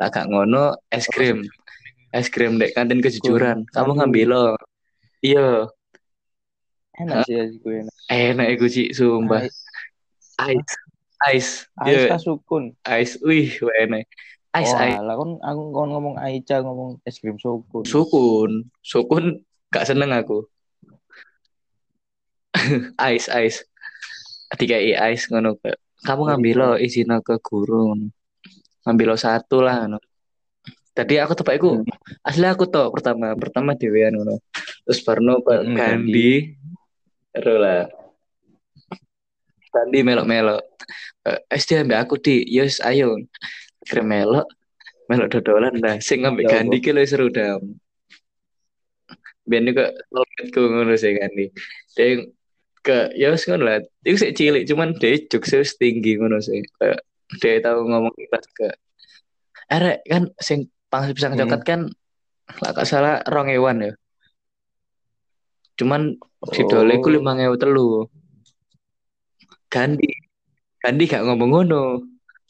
Lah 0.00 0.08
gak 0.10 0.26
ngono 0.28 0.76
es 0.90 1.06
krim. 1.08 1.46
es 2.10 2.26
krim 2.26 2.58
dek 2.58 2.74
kantin 2.74 2.98
kejujuran. 2.98 3.62
Kamu 3.70 3.94
ngambil 3.94 4.26
lo 4.26 4.44
iya. 5.22 5.70
Enak 6.98 7.24
sih 7.24 7.38
ya 7.38 7.44
gue 7.48 7.74
enak. 7.86 7.96
enak 8.10 8.46
iku 8.58 8.66
sih 8.66 8.90
sumpah. 8.90 9.46
Ice 9.46 9.62
ice 10.50 10.74
ais. 11.22 11.48
Iya 11.86 12.18
kasukun. 12.18 12.74
ice 12.82 13.14
wih 13.22 13.54
enak. 13.86 14.04
Ice 14.58 14.74
Oh, 14.74 14.82
ice 14.82 14.98
lah 14.98 15.14
kan 15.14 15.30
aku 15.38 15.62
kon 15.70 15.88
ngomong 15.94 16.16
Aica 16.18 16.58
ngomong 16.60 16.98
es 17.06 17.22
krim 17.22 17.38
sukun. 17.38 17.86
sukun. 17.86 18.66
Sukun 18.82 19.24
gak 19.70 19.86
seneng 19.86 20.10
aku. 20.10 20.50
Ice 23.14 23.30
ice 23.30 23.58
tiga 24.58 24.76
ice 24.82 25.30
ngono 25.30 25.54
kamu 26.06 26.22
ngambil 26.32 26.54
lo 26.56 26.70
izin 26.80 27.12
ke 27.20 27.36
guru 27.40 27.96
ngambil 28.84 29.06
lo 29.12 29.16
satu 29.16 29.60
lah 29.60 29.84
ngono. 29.84 29.98
Tadi 30.90 31.22
aku 31.22 31.32
tepak 31.38 31.54
iku 31.60 31.80
Hmm. 31.80 31.86
asli 32.26 32.46
aku 32.48 32.66
tau 32.66 32.90
pertama 32.90 33.32
pertama 33.38 33.76
dewean 33.78 34.16
ngono. 34.16 34.42
Terus 34.84 35.00
Barno 35.06 35.38
Hmm, 35.44 35.76
Gandhi. 35.76 36.56
Ero 37.30 37.54
lah. 37.62 37.86
Gandhi 39.70 40.02
melok-melok. 40.02 40.62
Eh, 41.30 41.38
SD 41.54 41.86
ambek 41.86 42.00
aku 42.02 42.14
di 42.18 42.42
yes 42.50 42.82
ayo. 42.82 43.14
Kira 43.86 44.02
melok 44.02 44.50
melok 45.06 45.30
dodolan 45.30 45.78
lah. 45.78 45.96
Sing 46.02 46.26
ambek 46.26 46.50
Ya 46.50 46.58
Gandhi 46.58 46.82
ki 46.82 46.90
seru 47.06 47.30
dam. 47.30 47.78
Biar 49.46 49.62
juga 49.66 49.90
tolpetku 50.10 50.60
ngono 50.70 50.94
sih 50.98 51.14
Gandhi. 51.14 51.54
Dia 51.94 52.22
ke 52.80 53.12
ya 53.16 53.30
wis 53.32 53.44
ngono 53.48 53.64
lah. 53.68 53.80
Itu 54.02 54.16
sih 54.20 54.32
cilik 54.32 54.64
cuman 54.68 54.96
dia 54.96 55.20
juk 55.28 55.44
wis 55.44 55.76
tinggi 55.76 56.16
ngono 56.16 56.40
sih. 56.40 56.60
Kayak 56.80 57.00
dia 57.40 57.62
tahu 57.62 57.86
ngomong 57.86 58.14
kita 58.16 58.38
ke 58.56 58.68
erek 59.70 60.02
kan 60.08 60.26
sing 60.42 60.66
pangsit 60.90 61.14
pisang 61.14 61.38
Hmm. 61.38 61.46
coklat 61.46 61.62
kan 61.62 61.80
lah 62.58 62.70
gak 62.74 62.88
salah 62.88 63.22
rong 63.30 63.46
ewan 63.54 63.78
ya? 63.86 63.92
Cuman 65.78 66.18
si 66.50 66.66
dole 66.66 66.98
ku 66.98 67.08
Oh. 67.08 67.14
lima 67.14 67.38
ewu 67.38 67.54
telu. 67.54 67.88
Gandhi 69.70 70.10
Gandhi 70.82 71.04
gak 71.06 71.22
ngomong 71.28 71.50
ngono. 71.54 71.84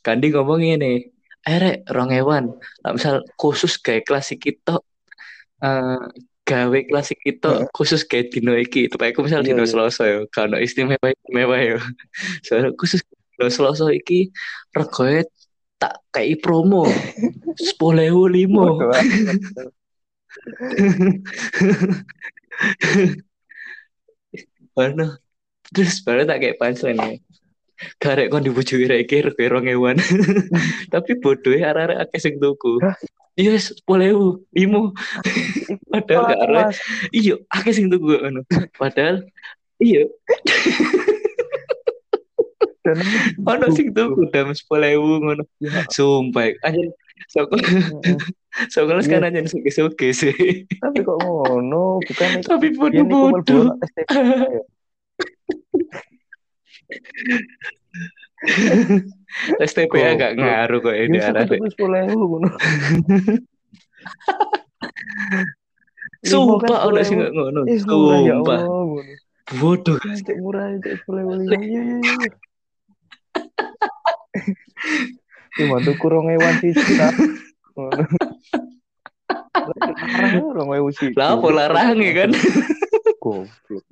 Gandhi 0.00 0.32
ngomong 0.32 0.62
ini 0.64 1.04
erek 1.44 1.84
rong 1.92 2.14
ewan. 2.16 2.44
Lah 2.80 2.96
misal 2.96 3.20
khusus 3.36 3.76
kayak 3.76 4.08
klasik 4.08 4.40
kita 4.40 4.80
eh 5.60 6.00
gawe 6.50 6.78
klasik 6.90 7.22
kita 7.22 7.70
khusus 7.70 8.02
kayak 8.02 8.34
dino 8.34 8.58
iki 8.58 8.90
tapi 8.90 9.14
aku 9.14 9.22
misal 9.22 9.46
Iya, 9.46 9.54
dino 9.54 9.62
iya. 9.62 9.70
Selasa 9.70 10.02
ya 10.10 10.26
kalau 10.34 10.58
istimewa 10.58 11.06
istimewa 11.14 11.56
ya 11.62 11.78
soalnya 12.44 12.74
khusus 12.74 13.06
dino 13.06 13.46
Selasa 13.46 13.86
iki 13.94 14.34
regoe 14.74 15.30
tak 15.80 16.02
kayak 16.10 16.42
promo 16.42 16.84
sepuluh 17.70 18.04
ewu 18.04 18.28
limo. 18.28 18.76
Mana? 24.76 25.18
Terus 25.72 26.04
baru 26.04 26.28
tak 26.28 26.38
kayak 26.44 26.58
punchline 26.60 27.00
ya. 27.00 27.16
Karek 27.96 28.28
kon 28.28 28.44
dibujuki 28.44 28.84
rek 28.84 29.08
iki 29.08 29.24
rego 29.24 29.44
rong 29.56 29.66
ewan. 29.72 29.96
Tapi 30.92 31.16
bodoh 31.16 31.56
ya 31.56 31.72
arek-arek 31.72 31.96
akeh 32.04 32.20
sing 32.20 32.36
tuku. 32.36 32.76
Iya, 33.38 33.54
sepuluh 33.62 34.04
ewu, 34.10 34.28
limo. 34.50 34.90
Padahal 35.92 36.22
gak. 36.34 36.38
Mas, 36.50 36.78
Iya, 37.14 37.34
akeh 37.46 37.72
sing 37.72 37.86
tuku 37.86 38.18
ngono. 38.18 38.42
Padahal 38.74 39.22
iya, 39.80 40.04
ono 43.40 43.66
sing 43.72 43.94
tuku 43.94 44.28
dam 44.34 44.50
sepuluh 44.52 44.88
ewu 44.92 45.22
ngono. 45.22 45.44
Ya. 45.62 45.86
Sumpah, 45.88 46.52
anjir. 46.66 46.90
Sok 47.30 47.52
sok 48.72 48.84
kelas 48.88 49.06
kan 49.06 49.22
anjir 49.28 49.46
suge-suge 49.46 50.08
sih. 50.10 50.66
tapi 50.82 51.04
kok 51.04 51.18
ngono 51.22 52.02
bukan 52.02 52.42
Tapi 52.42 52.66
bodoh-bodoh. 52.74 53.76
ya. 59.60 59.66
STPA 59.68 60.10
gak 60.16 60.32
ngaruh 60.36 60.80
kok 60.80 60.96
ini 60.96 61.16
Biasa 61.20 61.30
arek. 61.36 61.48
tuku 61.60 61.66
sepuluh 61.72 61.98
ewu 62.08 62.24
ngono 62.30 62.48
Sumpah 66.20 66.88
ono 66.88 67.00
sing 67.00 67.18
ngono. 67.20 67.64
ya 67.64 67.76
Sumpah. 67.80 68.60
Bodoh. 69.56 69.96
Cek 69.98 70.36
murah, 70.38 70.76
cek 70.78 71.00
sepuluh 71.02 71.36
lima. 71.36 71.58
Iya 71.58 71.80
iya 71.80 71.96
iya. 71.98 72.28
Cuma 75.58 75.82
tuh 75.82 75.96
kurang 75.98 76.30
hewan 76.30 76.54
sih. 76.62 76.70
Larang 80.30 80.70
sih. 80.94 81.10
Lah 81.16 81.34
apa 81.34 81.48
larang 81.50 81.98
ya 81.98 82.12
kan? 82.24 82.30
Goblok. 83.18 83.84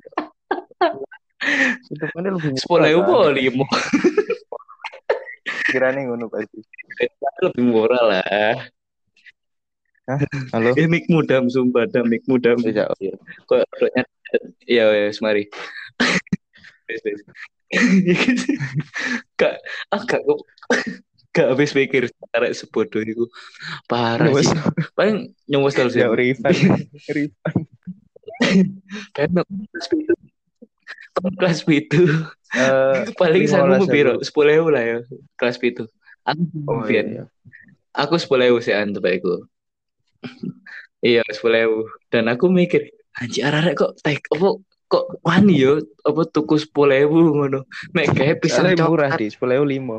Itu 1.88 2.05
kan 2.12 2.23
lebih 2.23 2.55
Sepuluh 2.61 2.87
ewu 2.93 3.33
lima. 3.35 3.67
Kiranya 5.69 6.09
ngono 6.09 6.33
pasti. 6.33 6.65
Lebih 7.45 7.65
murah 7.69 8.03
lah. 8.09 8.57
Hah? 10.09 10.21
Halo? 10.57 10.73
Eh, 10.73 10.89
mik 10.89 11.05
mudam, 11.13 11.53
sumpah, 11.53 11.85
dam, 11.85 12.09
mik 12.09 12.25
mudam. 12.25 12.57
Iya, 12.65 12.89
iya. 12.97 13.15
Kok 13.45 13.61
rohnya 13.77 14.03
Iya, 14.65 14.85
ya, 14.93 15.09
semari. 15.13 15.49
Kak, 19.37 19.61
ah, 19.93 20.03
kak, 20.09 20.21
kok 20.25 20.41
gak 21.37 21.49
habis 21.53 21.77
pikir 21.77 22.09
arek 22.33 22.57
sebodoh 22.57 23.05
itu 23.05 23.29
parah 23.85 24.33
sih. 24.41 24.49
Paling 24.97 25.37
nyumus 25.45 25.77
terus 25.77 25.93
Ya, 25.93 26.09
Rifan. 26.09 26.57
Rifan. 27.17 27.55
Kan 29.13 29.29
kelas 31.39 31.63
itu 31.67 32.03
Eh, 32.49 33.05
paling 33.21 33.45
sama 33.45 33.77
belas 33.77 33.85
biro 33.93 34.15
sepuluh 34.25 34.53
ewu 34.57 34.69
lah 34.73 34.81
ya 34.81 34.99
kelas 35.37 35.61
itu 35.61 35.85
aku 36.25 36.41
Oh, 36.65 36.81
iya, 36.89 37.05
iya. 37.05 37.25
aku 37.93 38.17
sepuluh 38.17 38.49
ewu 38.49 38.59
sih 38.65 38.73
antu 38.73 39.05
aku 39.05 39.45
iya 41.05 41.21
sepuluh 41.29 41.59
ewu. 41.61 41.81
Dan 42.09 42.29
aku 42.33 42.49
mikir 42.49 42.89
anjir 43.21 43.49
arek 43.53 43.77
kok 43.77 43.93
tek 44.01 44.25
apa 44.33 44.61
kok 44.89 45.05
wani 45.21 45.61
yo 45.61 45.85
apa 46.09 46.25
tuku 46.25 46.57
sepuluh 46.57 46.97
ewu 46.97 47.37
ngono. 47.37 47.69
Mek 47.93 48.17
kayak 48.17 48.41
pisang 48.41 48.65
Soalnya 48.73 48.89
murah 48.89 49.13
coklat 49.13 49.21
di. 49.21 49.27
sepuluh 49.29 49.55
ewu 49.61 49.67
lima. 49.69 49.99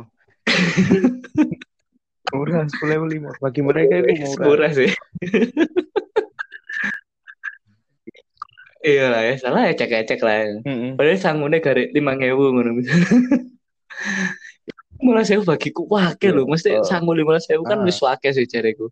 murah 2.34 2.66
sepuluh 2.66 2.94
ewu 2.98 3.06
lima. 3.10 3.30
Bagi 3.38 3.62
mereka 3.62 3.94
itu 4.02 4.26
murah. 4.26 4.46
murah 4.46 4.72
sih 4.74 4.90
iya 8.90 9.06
lah 9.08 9.22
ya 9.24 9.34
salah 9.38 9.62
ya 9.64 9.74
cek 9.76 9.92
cek 10.06 10.20
lah 10.20 10.36
ya. 10.36 10.46
Mm-mm. 10.66 10.92
padahal 10.98 11.18
sanggupnya 11.18 11.60
garik 11.60 11.88
lima 11.92 12.18
ewu 12.18 12.44
ngono 12.50 12.72
malah 15.00 15.24
saya 15.24 15.40
bagiku 15.42 15.88
wake 15.88 16.28
lho 16.28 16.44
mesti 16.44 16.76
Oh. 16.76 16.84
sanggup 16.84 17.16
lima 17.16 17.40
ewu 17.40 17.64
kan 17.64 17.80
Ah. 17.80 17.86
wis 17.86 18.00
wake 18.00 18.28
sih 18.30 18.44
cariku 18.44 18.92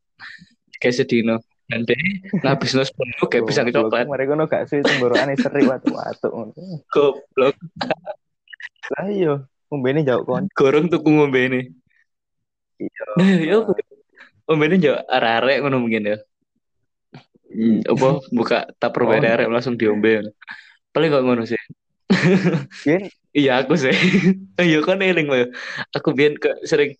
kayak 0.77 0.95
sedino 0.95 1.41
deh 1.67 1.99
ngabis 2.39 2.71
nus 2.73 2.87
sepuluh 2.87 3.27
kayak 3.27 3.43
Goblok. 3.43 3.75
coklat 3.75 4.05
Mereka 4.07 4.31
no 4.33 4.47
gak 4.47 4.71
sih 4.71 4.79
tenggorokan 4.79 5.35
seri 5.35 5.67
watu-watu. 5.67 6.27
goblok 6.87 7.55
Lah 8.87 9.05
iya, 9.11 9.35
ngombene 9.67 9.99
jauh 10.01 10.23
kon. 10.23 10.47
gorong 10.55 10.87
tuku 10.87 11.09
ngombe 11.11 11.39
ini 11.43 11.61
Iya. 12.79 13.03
nah 13.19 13.27
ya 13.35 13.57
ngombe 14.47 14.63
ini 14.65 14.77
jauh 14.79 14.95
arek 15.03 15.59
ngono 15.59 15.83
mungkin 15.83 16.07
ya 16.07 16.17
Hmm, 16.17 16.36
apa 17.83 18.07
buka 18.29 18.57
tupperware 18.77 19.19
Oh. 19.19 19.33
arek 19.33 19.47
langsung 19.49 19.73
diombe 19.73 20.21
paling 20.89 21.09
gak 21.09 21.21
ngono 21.21 21.43
sih 21.43 21.57
iya 23.31 23.59
aku 23.59 23.73
sih 23.73 23.91
iya 24.61 24.77
kan 24.79 24.99
eling 24.99 25.25
loh 25.25 25.47
aku 25.89 26.11
biar 26.11 26.35
ke 26.35 26.51
sering 26.63 26.95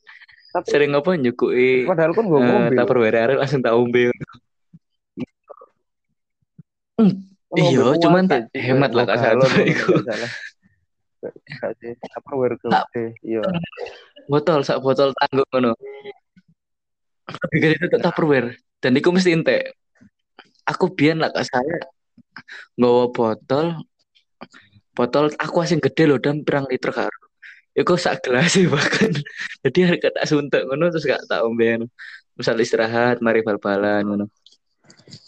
Tapi- 0.47 0.67
sering 0.67 0.91
apa 0.91 1.13
nyukui 1.13 1.85
padahal 1.85 2.11
kon 2.11 2.25
gue 2.25 2.35
eh 2.35 2.43
ngombe. 2.43 2.73
tupperware 2.73 3.15
arek 3.19 3.35
langsung 3.37 3.61
tak 3.61 3.71
ombe 3.71 4.09
Hmm, 6.97 7.13
iya, 7.53 7.93
cuman 8.01 8.25
tak 8.25 8.49
hemat 8.51 8.89
lah, 8.89 9.05
galon, 9.05 9.45
iku. 9.63 10.01
Tak. 10.01 10.17
Iya. 13.21 13.41
botol 14.25 14.61
sak 14.61 14.81
botol 14.81 15.13
tanggung 15.13 15.45
ngono 15.47 15.71
gede 17.53 17.75
itu 17.77 17.97
tupperware 17.97 18.57
dan 18.79 18.93
iku 18.93 19.09
mesti 19.09 19.31
entek 19.31 19.73
aku 20.67 20.91
biyen 20.91 21.23
lah 21.23 21.31
saya 21.33 21.79
nggawa 22.77 23.09
botol 23.15 23.65
botol 24.93 25.31
aku 25.39 25.57
asing 25.63 25.79
gede 25.79 26.03
loh 26.05 26.19
dan 26.19 26.43
pirang 26.43 26.67
liter 26.67 26.91
karo 26.91 27.27
Iku 27.77 27.93
sak 27.93 28.25
gelas 28.25 28.57
sih 28.57 28.65
bahkan. 28.73 29.13
Jadi 29.61 29.79
harga 29.85 30.09
tak 30.09 30.25
suntuk 30.25 30.65
ngono 30.65 30.89
terus 30.89 31.05
gak 31.05 31.21
tak 31.29 31.45
ombe 31.45 31.85
misal 32.33 32.57
istirahat 32.57 33.21
mari 33.21 33.45
bal-balan 33.45 34.01
ngono. 34.01 34.25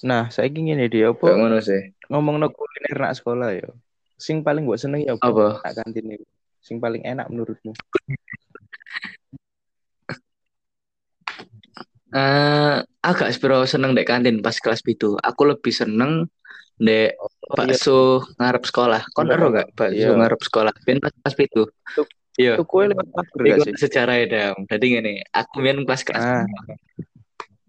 Nah, 0.01 0.33
saya 0.33 0.49
ingin 0.49 0.81
dia 0.89 1.13
apa 1.13 1.29
ngono 1.29 1.61
sih. 1.61 1.93
ngomong 2.09 2.41
no 2.41 2.49
kuliner 2.49 2.97
nak 2.97 3.21
sekolah 3.21 3.53
ya. 3.53 3.69
Sing 4.17 4.41
paling 4.41 4.65
gue 4.65 4.77
seneng 4.81 5.05
ya 5.05 5.13
apa? 5.13 5.61
Nak 5.61 5.73
kantin 5.77 6.09
itu. 6.09 6.25
Sing 6.57 6.81
paling 6.81 7.05
enak 7.05 7.29
menurutmu? 7.29 7.77
Eh 12.09 12.75
agak 13.05 13.29
sepiro 13.33 13.63
seneng 13.69 13.93
dek 13.93 14.07
kantin 14.09 14.41
pas 14.41 14.57
kelas 14.57 14.81
itu 14.85 15.13
aku 15.19 15.41
lebih 15.45 15.73
seneng 15.73 16.25
dek 16.79 17.15
Oh, 17.49 17.57
bakso 17.57 18.21
ngarep 18.37 18.61
sekolah. 18.61 19.01
Kon 19.17 19.25
Bener, 19.25 19.41
ero 19.41 19.49
gak 19.49 19.73
bakso 19.73 19.97
iya. 19.97 20.13
ngarep 20.13 20.37
sekolah? 20.45 20.69
Ben 20.85 21.01
pas 21.01 21.09
kelas 21.09 21.33
itu 21.41 21.63
iya. 22.37 22.53
Itu 22.53 22.63
kue 22.69 22.85
lewat 22.85 23.05
Iku 23.09 23.37
gak 23.41 23.57
sih? 23.65 23.73
sejarah 23.73 24.15
ya 24.21 24.25
dam. 24.29 24.55
Jadi 24.69 24.85
gini 24.85 25.13
aku 25.33 25.57
main 25.65 25.81
kelas 25.81 26.05
kelas 26.05 26.21
Ah, 26.21 26.45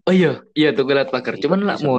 oh 0.05 0.13
iya. 0.13 0.45
Iya 0.53 0.69
tuh 0.77 0.85
liat 0.85 1.09
pagar. 1.09 1.41
Cuman 1.41 1.65
lah 1.65 1.77
mau 1.81 1.97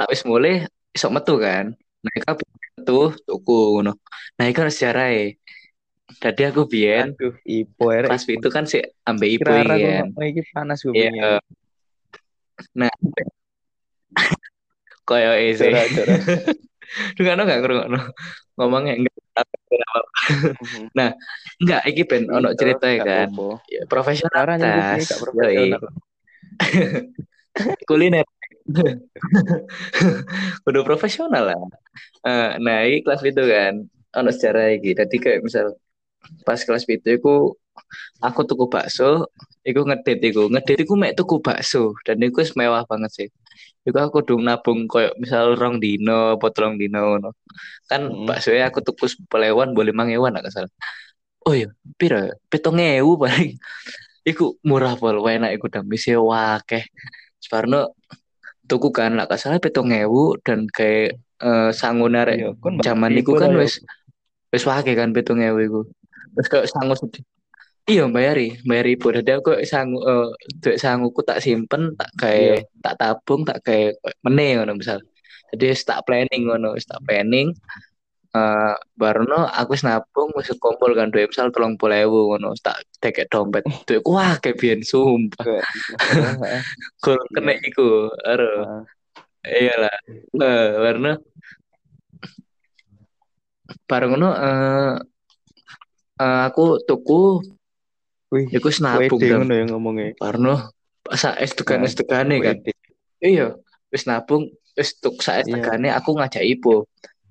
lah 0.00 0.06
wis 0.08 0.24
mulai 0.24 0.64
isok 0.96 1.12
metu 1.12 1.36
kan. 1.36 1.76
Nah 1.76 2.12
iku 2.16 2.32
metu 2.80 2.98
tuku 3.28 3.58
ngono. 3.76 3.92
Nah 4.40 4.44
iku 4.48 4.64
sejarah 4.64 5.12
ya 6.04 6.30
jadi 6.30 6.52
aku 6.52 6.68
biyen 6.68 7.16
Aduh, 7.16 7.34
ipo 7.42 7.84
erek. 7.88 8.12
kelas 8.12 8.24
itu 8.28 8.48
kan 8.48 8.64
ibu 9.36 9.44
Kira-kira 9.44 9.74
kan 9.76 10.04
ngomong 10.12 10.24
iki 10.28 10.42
panas 10.52 10.78
gue 10.84 10.92
iya 10.92 11.10
pengen. 11.10 11.40
nah. 12.76 12.92
Koyo 15.08 15.36
eh 15.36 15.52
sih. 15.52 15.68
Jora-jora. 15.68 16.16
Dengar 17.16 17.34
nggak 17.44 17.60
ngerungokno? 17.60 18.00
Ngomongnya 18.56 18.94
enggak. 18.96 19.16
Mhm. 20.64 20.84
enggak 21.60 21.82
iki 21.90 22.02
ben 22.08 22.24
ono 22.30 22.48
Iya, 22.52 22.56
cerita 22.56 22.86
ya 22.88 22.98
kan. 23.04 23.28
ya, 23.68 23.82
profesional 23.84 24.44
tas. 24.56 25.04
kuliner. 27.88 28.24
Udah 30.64 30.82
profesional 30.88 31.52
lah. 31.52 31.58
Eh, 32.24 32.50
nah 32.64 32.78
ini 32.88 33.04
kelas 33.04 33.20
itu 33.20 33.42
kan. 33.44 33.84
Ono 34.14 34.30
sejarah 34.32 34.72
iki. 34.72 34.96
Tadi 34.96 35.16
kayak 35.20 35.44
misal 35.44 35.76
pas 36.46 36.60
kelas 36.60 36.84
itu 36.88 37.08
aku 37.18 37.34
aku 38.22 38.40
tuku 38.48 38.64
bakso 38.72 39.28
iku 39.66 39.80
ngedit 39.88 40.18
iku. 40.22 40.42
Ngedit 40.52 40.78
iku 40.84 40.94
mek 41.00 41.12
tuku 41.18 41.40
bakso 41.44 41.92
dan 42.06 42.20
iku 42.22 42.40
mewah 42.58 42.82
banget 42.90 43.10
sih. 43.12 43.28
Iku 43.84 43.98
aku 44.00 44.18
dong 44.24 44.42
nabung 44.48 44.88
koyo 44.88 45.12
misal 45.20 45.54
rong 45.60 45.76
dino 45.84 46.36
apa 46.40 46.46
telung 46.54 46.76
dino 46.80 46.98
ngono. 47.04 47.30
Kan 47.90 48.08
Mm-mm. 48.08 48.26
bakso 48.28 48.50
aku 48.54 48.80
tuku 48.80 49.04
sepelewan 49.12 49.76
boleh 49.76 49.92
mangewan 49.92 50.36
gak 50.36 50.48
kesal 50.50 50.66
oh 51.44 51.54
iya 51.54 51.68
piro 52.00 52.18
petong 52.48 52.80
ewu 52.80 53.20
paling. 53.20 53.60
Iku 54.24 54.56
murah 54.64 54.96
pol 54.96 55.20
enak 55.20 55.52
iku 55.60 55.68
dan 55.68 55.84
bisa 55.84 56.16
wakeh 56.16 56.88
Separno 57.36 57.92
tuku 58.64 58.88
kan 58.88 59.12
lah 59.20 59.28
salah 59.36 59.60
petong 59.60 59.92
ewu 59.92 60.40
dan 60.40 60.64
kayak 60.64 61.20
eh, 61.44 61.70
sangu 61.76 62.08
narek 62.08 62.40
Iya, 62.40 62.50
zaman 62.80 63.12
iku 63.20 63.36
kan 63.36 63.52
ya. 63.52 63.60
wis 63.68 63.84
wis 64.48 64.64
wakeh 64.64 64.96
kan 64.96 65.12
petong 65.12 65.44
ewu 65.44 65.58
iku 65.60 65.80
terus 66.34 66.48
kayak 66.52 66.66
sangu 66.70 66.94
sedih? 66.98 67.24
Iya 67.84 68.08
bayari 68.08 68.56
bayari 68.64 68.96
ibu. 68.96 69.12
Jadi 69.12 69.30
aku 69.36 69.50
sangu 69.68 70.00
eh 70.08 70.28
duit 70.62 70.80
sanguku 70.80 71.20
tak 71.20 71.44
simpen 71.44 71.92
tak 72.00 72.10
kayak 72.16 72.64
tak 72.80 72.94
tabung 72.96 73.44
tak 73.44 73.60
kayak 73.60 74.00
meneh 74.24 74.56
ngono 74.56 74.72
misal. 74.80 74.98
Jadi 75.52 75.66
tak 75.84 76.00
planning 76.08 76.42
ngono 76.48 76.68
tak 76.80 77.00
planning 77.04 77.52
eh 78.34 78.74
baruno 78.98 79.46
aku 79.46 79.78
wis 79.78 79.84
nabung 79.86 80.32
wis 80.34 80.50
kumpul 80.58 80.90
kan 80.98 81.12
duit 81.12 81.30
misal 81.30 81.54
tolong 81.54 81.78
puluh 81.78 82.02
ewu 82.08 82.32
ngono 82.32 82.56
tak 82.64 82.82
tekek 83.04 83.28
dompet. 83.28 83.68
Duitku 83.84 84.10
wah 84.16 84.40
kayak 84.40 84.56
biyen 84.56 84.80
sumpah 84.80 85.44
kalau 87.04 87.24
kena 87.36 87.52
iku 87.68 88.08
ero 88.24 88.50
iyalah. 89.44 89.96
Eh 90.40 90.68
warna 90.80 91.10
bareng 93.88 94.10
ngono 94.16 94.28
eh 94.32 94.94
eh, 96.20 96.40
aku 96.48 96.82
tuku 96.84 97.42
Wih, 98.34 98.50
iku 98.50 98.66
snabung 98.66 99.20
wede 99.20 99.30
dan 99.30 99.38
ngono 99.46 99.54
ya 99.54 99.64
ngomongnya. 99.70 100.06
Parno 100.18 100.54
sa 101.14 101.38
es 101.38 101.54
tekan 101.54 101.86
Nah, 101.86 101.92
tekane 101.92 102.36
kan. 102.42 102.56
Iya, 103.22 103.54
wis 103.94 104.10
nabung 104.10 104.50
wis 104.74 104.98
tuk 104.98 105.22
sa 105.22 105.38
es 105.38 105.46
Iya. 105.46 105.62
tekane 105.62 105.88
aku 105.94 106.18
ngajak 106.18 106.42
ibu. 106.42 106.82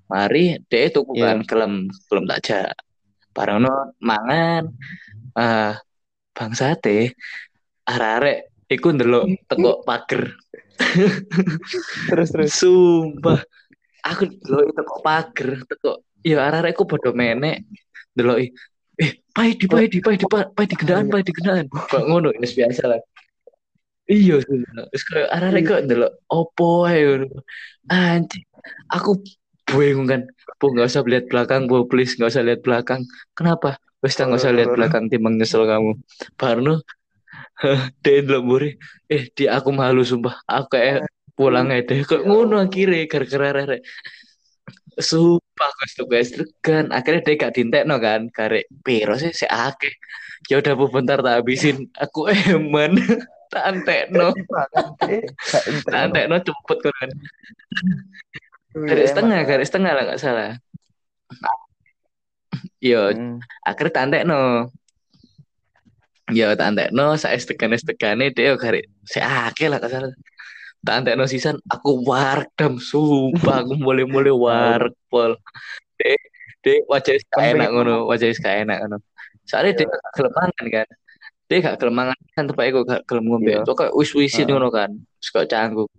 Mari 0.08 0.64
deh 0.72 0.88
tuku 0.94 1.20
Iya. 1.20 1.36
kan 1.36 1.38
kelem 1.44 1.74
kelem 2.08 2.24
tak 2.30 2.40
jak. 2.46 2.72
Parangno 3.36 3.92
mangan. 4.00 4.72
Ah, 5.36 5.76
bangsate 6.32 7.18
arek-arek 7.84 8.54
iku 8.72 8.88
ndelok 8.96 9.26
teko 9.50 9.84
pager. 9.84 10.38
terus 12.10 12.30
terus 12.34 12.50
sumpah 12.58 13.40
aku 14.02 14.26
lo 14.50 14.62
itu 14.66 14.82
kok 14.82 15.02
pager 15.06 15.50
kok 15.70 15.98
ya 16.26 16.50
arah 16.50 16.66
aku 16.66 16.84
bodoh 16.90 17.14
menek 17.14 17.62
dulu 18.18 18.42
eh 19.02 19.12
pai 19.34 19.58
di 19.58 19.66
pai 19.66 19.86
di 19.90 20.00
pai 20.04 20.16
di 20.20 20.26
pai 20.30 20.66
di 20.70 20.76
kendaraan 20.78 21.08
pai 21.10 21.24
di 21.26 21.34
kendaraan. 21.34 21.68
Kok 21.70 22.04
ngono 22.06 22.30
ini 22.36 22.46
biasa 22.46 22.84
lah. 22.86 23.02
Iya 24.04 24.44
terus 24.44 25.04
kayak 25.08 25.30
arah 25.32 25.50
kok 25.64 25.82
dulu 25.88 26.08
opo 26.28 26.84
ayo 26.92 27.24
anjing 27.88 28.44
aku 28.92 29.24
bingung 29.72 30.08
kan. 30.12 30.22
Bu 30.60 30.76
nggak 30.76 30.92
usah 30.92 31.04
lihat 31.08 31.26
belakang 31.32 31.72
bu 31.72 31.88
please 31.88 32.14
nggak 32.20 32.32
usah 32.36 32.44
lihat 32.44 32.62
belakang. 32.62 33.02
Kenapa? 33.34 33.80
Wes 34.04 34.20
nggak 34.20 34.40
usah 34.44 34.52
lihat 34.52 34.70
belakang 34.76 35.08
timbang 35.08 35.40
nyesel 35.40 35.64
kamu. 35.64 35.96
Baru 36.36 36.84
deh 38.04 38.18
dulu 38.28 38.40
buri 38.44 38.70
eh 39.08 39.24
di 39.32 39.48
aku 39.48 39.70
malu 39.72 40.04
sumpah. 40.04 40.36
Aku 40.52 40.68
kayak 40.76 41.08
pulang 41.34 41.72
aja 41.72 41.88
deh. 41.88 42.04
Kok 42.04 42.28
ngono 42.28 42.60
akhirnya 42.60 43.08
gara-gara 43.08 43.50
rere 43.56 43.78
sumpah 45.00 45.43
guys 45.72 45.94
tuh 45.96 46.08
guys 46.10 46.30
kan 46.66 46.92
akhirnya 46.92 47.22
dia 47.24 47.40
gak 47.40 47.54
dintek 47.56 47.84
no 47.88 47.98
kan 48.02 48.28
karek 48.30 48.68
piro 48.84 49.16
sih 49.16 49.32
si 49.32 49.48
ake 49.48 49.92
ya 50.52 50.60
udah 50.60 50.74
bu 50.76 50.86
bentar 50.92 51.20
tak 51.24 51.40
habisin. 51.40 51.88
Aku 52.00 52.28
eman 52.56 53.00
tak 53.54 53.64
antek 53.70 54.10
no 54.10 54.34
tak 55.86 55.94
antek 55.94 56.26
no 56.26 56.36
cepet 56.42 56.78
kan. 56.82 57.10
Garis 58.74 59.10
setengah 59.14 59.40
garis 59.46 59.68
setengah 59.70 59.92
lah 59.94 60.04
nggak 60.10 60.22
salah. 60.22 60.52
Yo 62.82 63.14
hmm. 63.14 63.40
akhirnya 63.64 63.94
tak 63.94 64.04
antek 64.10 64.24
no 64.26 64.72
yo 66.32 66.48
tak 66.58 66.74
antek 66.74 66.90
no 66.92 67.14
saya 67.20 67.38
tekan 67.38 67.76
tekan 67.78 68.20
dia 68.34 68.58
garis 68.58 68.90
saya 69.06 69.52
akeh 69.52 69.70
lah 69.70 69.78
nggak 69.78 69.92
salah 69.92 70.12
tak 70.84 70.94
antek 71.00 71.16
no 71.16 71.26
sisan 71.26 71.56
aku 71.72 72.04
wardam 72.04 72.76
sumpah 72.78 73.64
aku 73.64 73.74
mulai 73.80 74.04
mulai 74.14 74.36
wark 74.36 74.94
pol 75.08 75.40
deh 75.96 76.20
deh 76.64 76.80
wajah 76.92 77.16
kayak 77.32 77.60
enak 77.60 77.70
ngono 77.72 77.96
wajah 78.08 78.28
kayak 78.40 78.68
enak 78.68 78.78
ngono. 78.84 78.98
Soalnya 79.44 79.84
dia 79.84 79.88
kelemangan 80.16 80.66
kan. 80.72 80.88
Dia 81.52 81.58
gak 81.60 81.78
kelemangan 81.84 82.20
kan 82.34 82.44
tempat 82.48 82.66
aku 82.72 82.80
gak 82.88 83.02
kelem 83.04 83.26
ngombe. 83.28 83.52
Yeah. 83.52 83.68
kok 83.68 83.92
wis 84.00 84.12
wisin 84.16 84.48
ngono 84.48 84.72
kan 84.72 84.90
suka 85.20 85.44
canggung. 85.48 85.92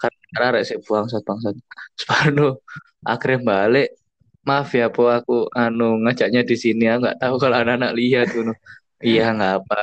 Karena 0.00 0.54
rek 0.54 0.64
sik 0.64 0.78
bangsat 0.86 1.26
bangsat 1.26 1.58
Sparno 1.98 2.62
akhirnya 3.02 3.38
balik. 3.42 3.88
Maaf 4.46 4.72
ya 4.72 4.88
po 4.88 5.10
aku 5.10 5.50
anu 5.52 6.00
ngajaknya 6.06 6.46
di 6.46 6.56
sini. 6.56 6.88
Aku 6.88 7.04
nggak 7.04 7.18
tahu 7.20 7.34
kalau 7.36 7.56
anak-anak 7.60 7.92
lihat 7.98 8.30
tuh 8.32 8.54
iya 9.02 9.34
nggak 9.34 9.54
apa 9.64 9.80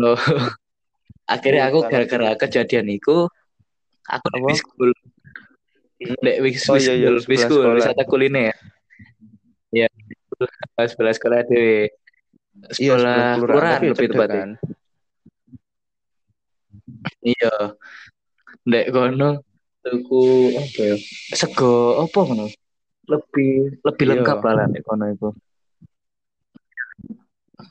no. 0.00 0.16
Akhirnya 1.28 1.68
aku 1.68 1.78
gara-gara 1.86 2.32
kejadian 2.40 2.88
itu 2.88 3.28
aku 4.08 4.26
di 4.32 4.54
school 4.56 4.90
di 6.00 6.50
school 6.56 6.76
oh, 6.76 6.80
iya, 6.80 6.92
iya, 6.96 7.10
school 7.20 7.64
wisata 7.76 8.02
kuliner 8.08 8.56
ya 9.68 9.88
sekolah 10.80 11.44
di 11.46 11.86
sekolah 12.72 13.16
iya, 13.20 13.36
kelurahan 13.36 13.80
lebih 13.84 14.08
tepatnya 14.08 14.40
kan? 14.40 14.50
iya 17.22 17.54
Dek 18.68 18.92
kono 18.92 19.40
tuku 19.80 20.52
apa 20.52 20.80
ya? 20.92 20.96
Sego 21.32 22.04
apa 22.04 22.18
kono? 22.20 22.46
Lebih 23.08 23.80
lebih 23.80 24.04
iya. 24.04 24.10
lengkap 24.12 24.38
lah 24.44 24.66
nek 24.68 24.84
kono 24.84 25.04
iku. 25.08 25.28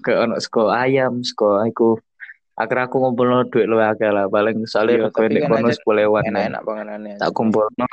Kayak 0.02 0.20
ono 0.26 0.36
sego 0.42 0.74
ayam, 0.74 1.22
sego 1.22 1.62
iku 1.70 2.02
akhirnya 2.58 2.90
aku 2.90 2.98
ngumpul 2.98 3.26
no 3.30 3.46
duit 3.46 3.70
lu 3.70 3.78
akeh 3.78 4.10
lah 4.10 4.26
paling 4.26 4.66
soalnya 4.66 5.14
aku 5.14 5.30
nek 5.30 5.46
kan 5.46 5.62
kono 5.62 5.70
sepuluh 5.70 6.02
ewan 6.10 6.26
enak-enak 6.26 6.62
panganannya. 6.66 7.16
Tak 7.22 7.30
kumpul 7.38 7.70
no 7.78 7.86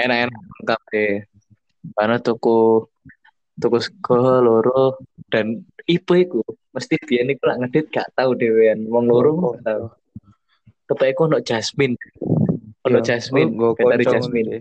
enak-enak 0.00 0.32
lengkap 0.32 0.80
deh 0.88 1.14
karena 1.92 2.16
tuku 2.24 2.88
tuku 3.60 3.78
sego 3.84 4.40
loro 4.40 4.96
dan 5.28 5.60
ibu 5.84 6.12
iku 6.16 6.40
mesti 6.72 6.96
dia 7.04 7.20
nih 7.28 7.36
lah 7.44 7.60
ngedit 7.60 7.92
gak 7.92 8.08
tahu 8.16 8.32
dewean 8.32 8.88
wong 8.88 9.04
loro 9.04 9.60
gak 9.60 9.64
tahu 9.68 9.84
ketika 10.92 11.20
ono 11.24 11.38
Jasmine. 11.40 11.96
Ono 12.88 12.98
iya. 13.00 13.06
Jasmine 13.06 13.50
oh, 13.60 13.72
dari 13.76 14.04
Jasmine. 14.04 14.60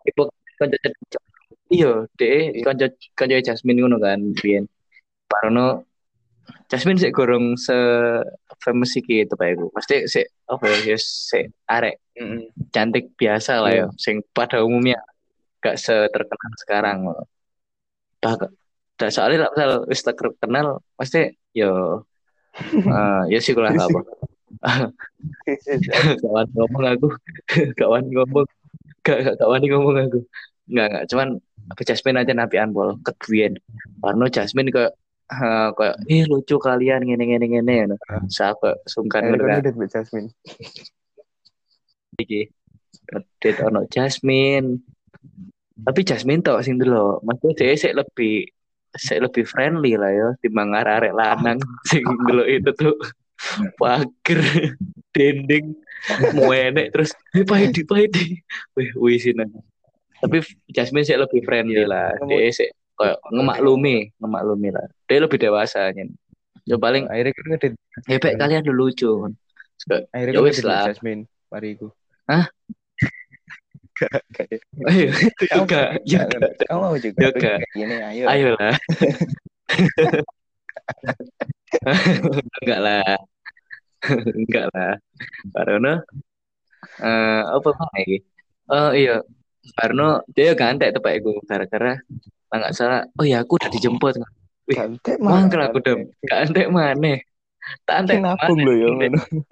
ibu 0.00 0.22
kanca 0.58 0.76
iya 1.70 1.92
deh 2.18 2.60
kanca 2.66 2.86
kanca 3.14 3.38
Jasmine 3.38 3.78
ngono 3.78 4.02
kan 4.02 4.20
biyen. 4.34 4.66
Parno 5.30 5.86
Jasmine 6.70 7.00
sih 7.02 7.10
gorong 7.10 7.58
se 7.58 7.74
famous 8.62 8.94
iki 8.94 9.26
itu 9.26 9.34
pak 9.34 9.56
iku. 9.56 9.66
Pasti 9.74 10.06
sih 10.06 10.24
apa 10.46 10.64
ya 10.86 10.96
si 10.98 11.40
arek. 11.66 11.96
Mm 12.18 12.70
cantik 12.70 13.16
biasa 13.18 13.64
lah 13.64 13.72
yeah. 13.72 13.88
ya 13.90 13.96
sing 13.98 14.22
pada 14.30 14.62
umumnya 14.62 15.00
gak 15.58 15.76
seterkenal 15.80 16.52
sekarang. 16.62 16.98
Bah 18.20 18.36
soalnya 19.08 19.48
lah 19.48 19.50
misal 19.56 19.70
wis 19.88 20.04
terkenal 20.04 20.84
pasti 20.94 21.32
yo 21.56 22.04
uh, 22.84 23.22
ya 23.32 23.40
sih 23.40 23.56
kalau 23.56 23.72
apa 23.72 24.00
kawan 26.20 26.46
ngomong 26.52 26.84
aku. 26.94 27.08
Kawan 27.80 28.04
ngomong. 28.12 28.46
Gak 29.00 29.18
gak 29.24 29.36
kawan 29.40 29.62
ngomong 29.64 29.96
aku. 30.04 30.20
Nggak 30.70 30.86
nggak 30.92 31.04
cuman 31.10 31.28
aku 31.72 31.80
Jasmine 31.86 32.20
aja 32.20 32.32
nabi 32.34 32.56
anbol 32.58 32.98
ketuin 33.02 33.58
Warno 34.02 34.26
Jasmine 34.30 34.70
ke 34.70 34.90
uh, 35.30 35.68
kayak 35.78 35.96
ih 36.10 36.26
lucu 36.26 36.58
kalian 36.58 37.06
ngene 37.06 37.24
ngene 37.30 37.46
ngene 37.46 37.74
ya 37.74 37.86
siapa? 38.26 38.82
Sungkan 38.84 39.30
kan 39.30 39.38
udah 39.38 39.86
Jasmine. 39.86 40.28
Iki. 42.18 42.42
Reddit 43.10 43.56
ono 43.62 43.86
Jasmine. 43.86 44.82
Tapi 45.80 46.00
Jasmine 46.04 46.42
tau 46.44 46.60
sing 46.60 46.76
dulu 46.76 47.22
maksudnya 47.24 47.56
dia 47.56 47.78
sih 47.78 47.92
lebih 47.94 48.44
saya 48.90 49.30
lebih 49.30 49.46
friendly 49.46 49.94
lah 49.94 50.10
ya 50.10 50.28
di 50.42 50.50
arek 50.50 51.14
lanang 51.14 51.62
sing 51.90 52.04
dulu 52.04 52.44
itu 52.44 52.70
tuh. 52.74 52.98
Pager 53.80 54.42
dendeng 55.16 55.72
muenek 56.36 56.92
terus 56.92 57.16
eh 57.32 57.42
pahidi 57.42 57.82
pahidi 57.88 58.44
wih 58.76 58.90
wih 59.00 59.16
sini. 59.16 59.48
Tapi 60.20 60.44
Jasmine 60.68 61.08
sih 61.08 61.16
lebih 61.16 61.40
friendly 61.48 61.88
lah. 61.88 62.12
Dia 62.28 62.52
sih 62.52 62.68
kayak 63.00 63.18
ngemaklumi 63.32 64.12
ngemaklumi 64.20 64.68
lah 64.76 64.86
dia 65.08 65.18
lebih 65.24 65.40
dewasa 65.40 65.88
nya 65.96 66.04
ya 66.68 66.76
paling 66.76 67.08
akhirnya 67.08 67.32
kan 67.32 67.44
ngedit 67.48 67.72
hebat 68.04 68.32
kalian 68.36 68.62
dulu 68.62 68.92
lucu 68.92 69.10
akhirnya 70.12 70.36
ya 70.36 70.44
wis 70.44 70.60
lah 70.60 70.92
Jasmine 70.92 71.24
mariku 71.48 71.88
hah 72.28 72.52
Ayo, 74.88 75.12
juga, 75.60 75.92
juga. 76.08 76.40
Kamu 76.64 76.80
mau 76.80 76.96
juga? 76.96 77.20
Juga. 77.20 77.60
Gini, 77.76 78.00
ayo. 78.00 78.24
Ayo 78.32 78.56
lah. 78.56 78.72
Enggak 82.64 82.80
lah. 82.80 83.12
Enggak 84.08 84.72
lah. 84.72 84.96
Karena 85.52 86.00
uh, 87.04 87.42
apa 87.60 87.70
lagi? 87.92 88.24
Oh 88.72 88.96
iya, 88.96 89.20
Karena 89.76 90.24
dia 90.32 90.56
gantek 90.56 90.96
tuh 90.96 91.04
Pak 91.04 91.20
Iku 91.20 91.44
gara-gara 91.44 92.00
enggak 92.58 92.74
salah. 92.74 93.02
Oh 93.18 93.26
ya 93.26 93.46
aku 93.46 93.60
udah 93.60 93.70
dijemput. 93.70 94.18
Wih, 94.66 94.76
gantek 94.76 95.16
mana? 95.22 95.46
Mangkel 95.46 95.60
aku 95.66 95.78
udah 95.82 95.94
gantek 96.26 96.68
mana? 96.70 97.12
Tak 97.86 97.96
antek 98.02 98.18
nabung 98.18 98.60
lo 98.66 98.72
ya 98.74 98.88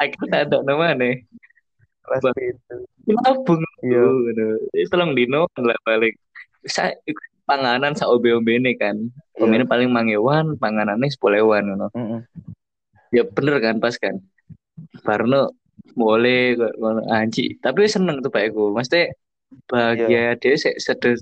Aku 0.03 0.23
tak 0.27 0.51
ada 0.51 0.59
mana. 0.63 1.11
Nabung. 3.07 3.63
Iya. 3.85 4.05
Tolong 4.91 5.13
dino 5.15 5.47
lah 5.59 5.79
balik. 5.87 6.19
Saya 6.67 6.97
panganan 7.49 7.95
sa 7.95 8.11
obe-obe 8.11 8.61
ini 8.61 8.75
kan. 8.77 9.09
Pemainnya 9.39 9.65
yeah. 9.65 9.71
paling 9.71 9.91
mangewan, 9.95 10.47
panganannya 10.59 11.09
sepolewan 11.09 11.65
ngono. 11.73 11.89
Mm 11.95 12.05
-hmm. 12.05 12.21
Ya 13.15 13.23
bener 13.25 13.63
kan 13.63 13.81
pas 13.81 13.97
kan. 13.97 14.21
Parno 15.07 15.55
boleh 15.97 16.59
ngono 16.59 17.07
anji, 17.09 17.57
tapi 17.63 17.89
seneng 17.89 18.21
tuh 18.21 18.29
Pak 18.29 18.53
Eko. 18.53 18.75
Mesti 18.77 19.09
bahagia 19.69 20.09
yeah. 20.09 20.37
dia 20.37 20.55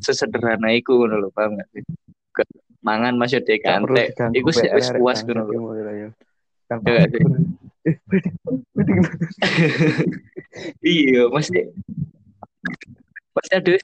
sesederhana 0.02 0.74
iku 0.74 1.04
ngono 1.04 1.26
lho, 1.26 1.28
paham 1.34 1.58
gak 1.58 1.68
sih? 1.74 1.82
Mangan 2.82 3.18
masih 3.18 3.42
dia 3.42 3.58
kantek. 3.58 4.14
Iku 4.34 4.50
sih 4.54 4.70
wis 4.74 4.90
puas 4.94 5.22
ngono 5.26 5.42
lho. 5.46 5.58
Ya 6.66 7.06
iya, 10.82 11.22
mesti 11.30 11.70
pasti 13.36 13.52
ada 13.52 13.74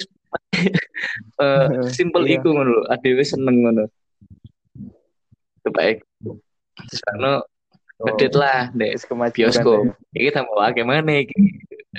uh, 1.39 1.85
simple 1.93 2.25
iya. 2.25 2.41
iku 2.41 2.49
ngono 2.57 2.71
lho 2.81 2.83
adewe 2.89 3.23
seneng 3.23 3.57
ngono 3.63 3.85
baik 5.73 6.03
terus 6.89 7.03
ono 7.17 7.45
ngedit 8.03 8.33
lah 8.35 8.73
deh 8.75 8.97
bioskop 9.31 9.87
ya. 9.87 9.93
iki 10.17 10.29
tambah 10.35 10.59
akeh 10.59 10.85
mana 10.85 11.23
iki 11.23 11.37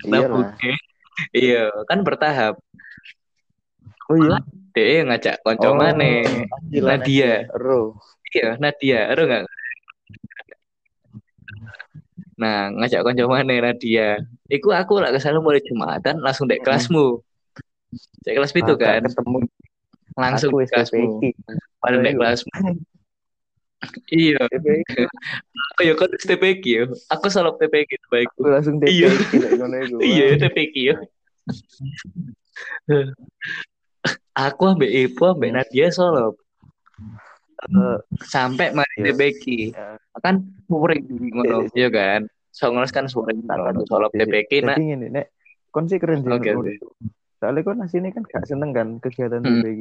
iya 0.04 0.28
kan 1.90 2.00
bertahap. 2.02 2.58
Oh 4.12 4.18
iya? 4.20 4.38
Deh 4.74 5.06
ngajak 5.06 5.46
konco 5.46 5.70
oh, 5.72 5.78
mana? 5.78 6.26
Nadia. 6.70 7.46
Ro 7.54 7.98
iya 8.34 8.58
Nadia. 8.58 9.14
Ro 9.14 9.24
nggak? 9.30 9.44
Nah, 12.34 12.74
ngajak 12.74 13.06
kanca 13.06 13.24
mana 13.30 13.54
Nadia. 13.72 14.20
Iku 14.50 14.74
aku 14.74 15.00
lah 15.00 15.14
ke 15.14 15.20
sana 15.22 15.40
mulai 15.40 15.62
Jumatan 15.62 16.20
langsung 16.20 16.50
dek 16.50 16.66
kelasmu. 16.66 17.22
Dek 18.26 18.34
kelas 18.42 18.52
itu 18.52 18.74
kan. 18.76 19.02
Ketemu. 19.06 19.40
Langsung 20.18 20.52
di 20.58 20.66
kelasmu. 20.68 21.22
Pada 21.78 21.98
dek 22.02 22.16
kelasmu. 22.18 22.52
Iya. 24.10 24.40
Aku 25.74 25.82
ya 25.82 25.94
kan 25.94 26.10
TPQ 26.14 26.64
ya. 26.66 26.84
Aku 27.10 27.26
salah 27.28 27.54
TPQ 27.56 27.92
baik. 28.08 28.28
Aku 28.36 28.48
langsung 28.48 28.76
TPQ 28.78 28.92
Iya. 28.94 29.10
Iya, 30.00 30.26
TPQ 30.40 30.76
ya. 30.76 30.96
Aku 34.34 34.64
ambek 34.66 34.90
Ibu 34.90 35.38
ambek 35.38 35.52
Nadia 35.54 35.88
solo. 35.90 36.38
Uh, 37.64 37.96
sampai 38.28 38.76
mari 38.76 38.92
Yes. 39.00 39.16
TPQ. 39.16 39.44
ya. 39.72 39.96
Kan 40.20 40.36
muring 40.68 41.06
ngono, 41.32 41.64
Iya, 41.72 41.72
iya 41.74 41.90
kan? 41.90 42.22
Songolas 42.52 42.92
kan 42.92 43.08
sore 43.08 43.34
tak 43.48 43.56
kan 43.58 43.76
solo 43.88 44.12
TPQ 44.12 44.52
nak 44.62 44.78
Jadi 44.78 45.10
Nek. 45.10 45.26
Kon 45.72 45.88
sih 45.88 45.98
keren 45.98 46.22
sih. 46.22 46.30
Oke. 46.30 46.52
Soalnya 47.40 47.62
kon 47.64 47.82
aslinya 47.82 48.12
kan 48.12 48.24
gak 48.24 48.46
seneng 48.46 48.72
kan 48.72 48.88
kegiatan 49.00 49.42
Hmm. 49.42 49.64
TPQ. 49.64 49.80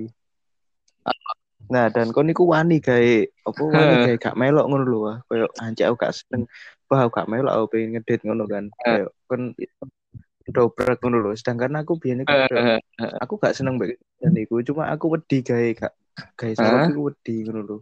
Nah, 1.70 1.87
dan 1.92 2.11
kon 2.11 2.33
iku 2.33 2.48
wani 2.48 2.83
gawe 2.83 3.14
apa 3.46 3.62
wani 3.62 3.94
gawe 4.09 4.16
gak 4.18 4.38
melok 4.38 4.66
ngono 4.66 4.85
lho. 4.88 5.01
Kayak 5.31 5.51
anjir 5.62 5.85
aku 5.87 5.96
gak 6.03 6.14
seneng. 6.16 6.42
Wah, 6.90 7.07
aku 7.07 7.12
gak 7.14 7.31
melok 7.31 7.53
aku 7.55 7.66
pengen 7.77 7.88
ngedit 7.96 8.20
ngono 8.27 8.44
kan. 8.51 8.64
Kayak 8.83 9.14
kon 9.31 9.55
dobrak 10.51 10.98
ngono 11.01 11.16
lho. 11.22 11.31
Sedangkan 11.38 11.79
aku 11.79 11.96
biyen 12.01 12.27
iku 12.27 12.35
aku 13.22 13.35
gak 13.38 13.55
seneng 13.55 13.79
banget 13.79 14.01
dan 14.18 14.35
iku 14.35 14.59
cuma 14.66 14.90
aku 14.90 15.14
wedi 15.14 15.44
gawe 15.44 15.68
gak 15.79 15.94
gawe 16.37 16.53
sarap 16.57 16.90
iku 16.90 17.12
wedi 17.12 17.35
ngono 17.46 17.61
lho. 17.62 17.77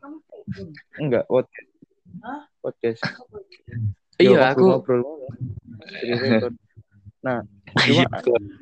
Enggak, 0.98 1.24
podcast. 1.30 1.68
Podcast. 2.60 3.02
Iya, 4.20 4.52
aku 4.52 4.62
ngobrol. 4.68 5.00
Nah, 7.20 7.44
cuma 7.84 8.04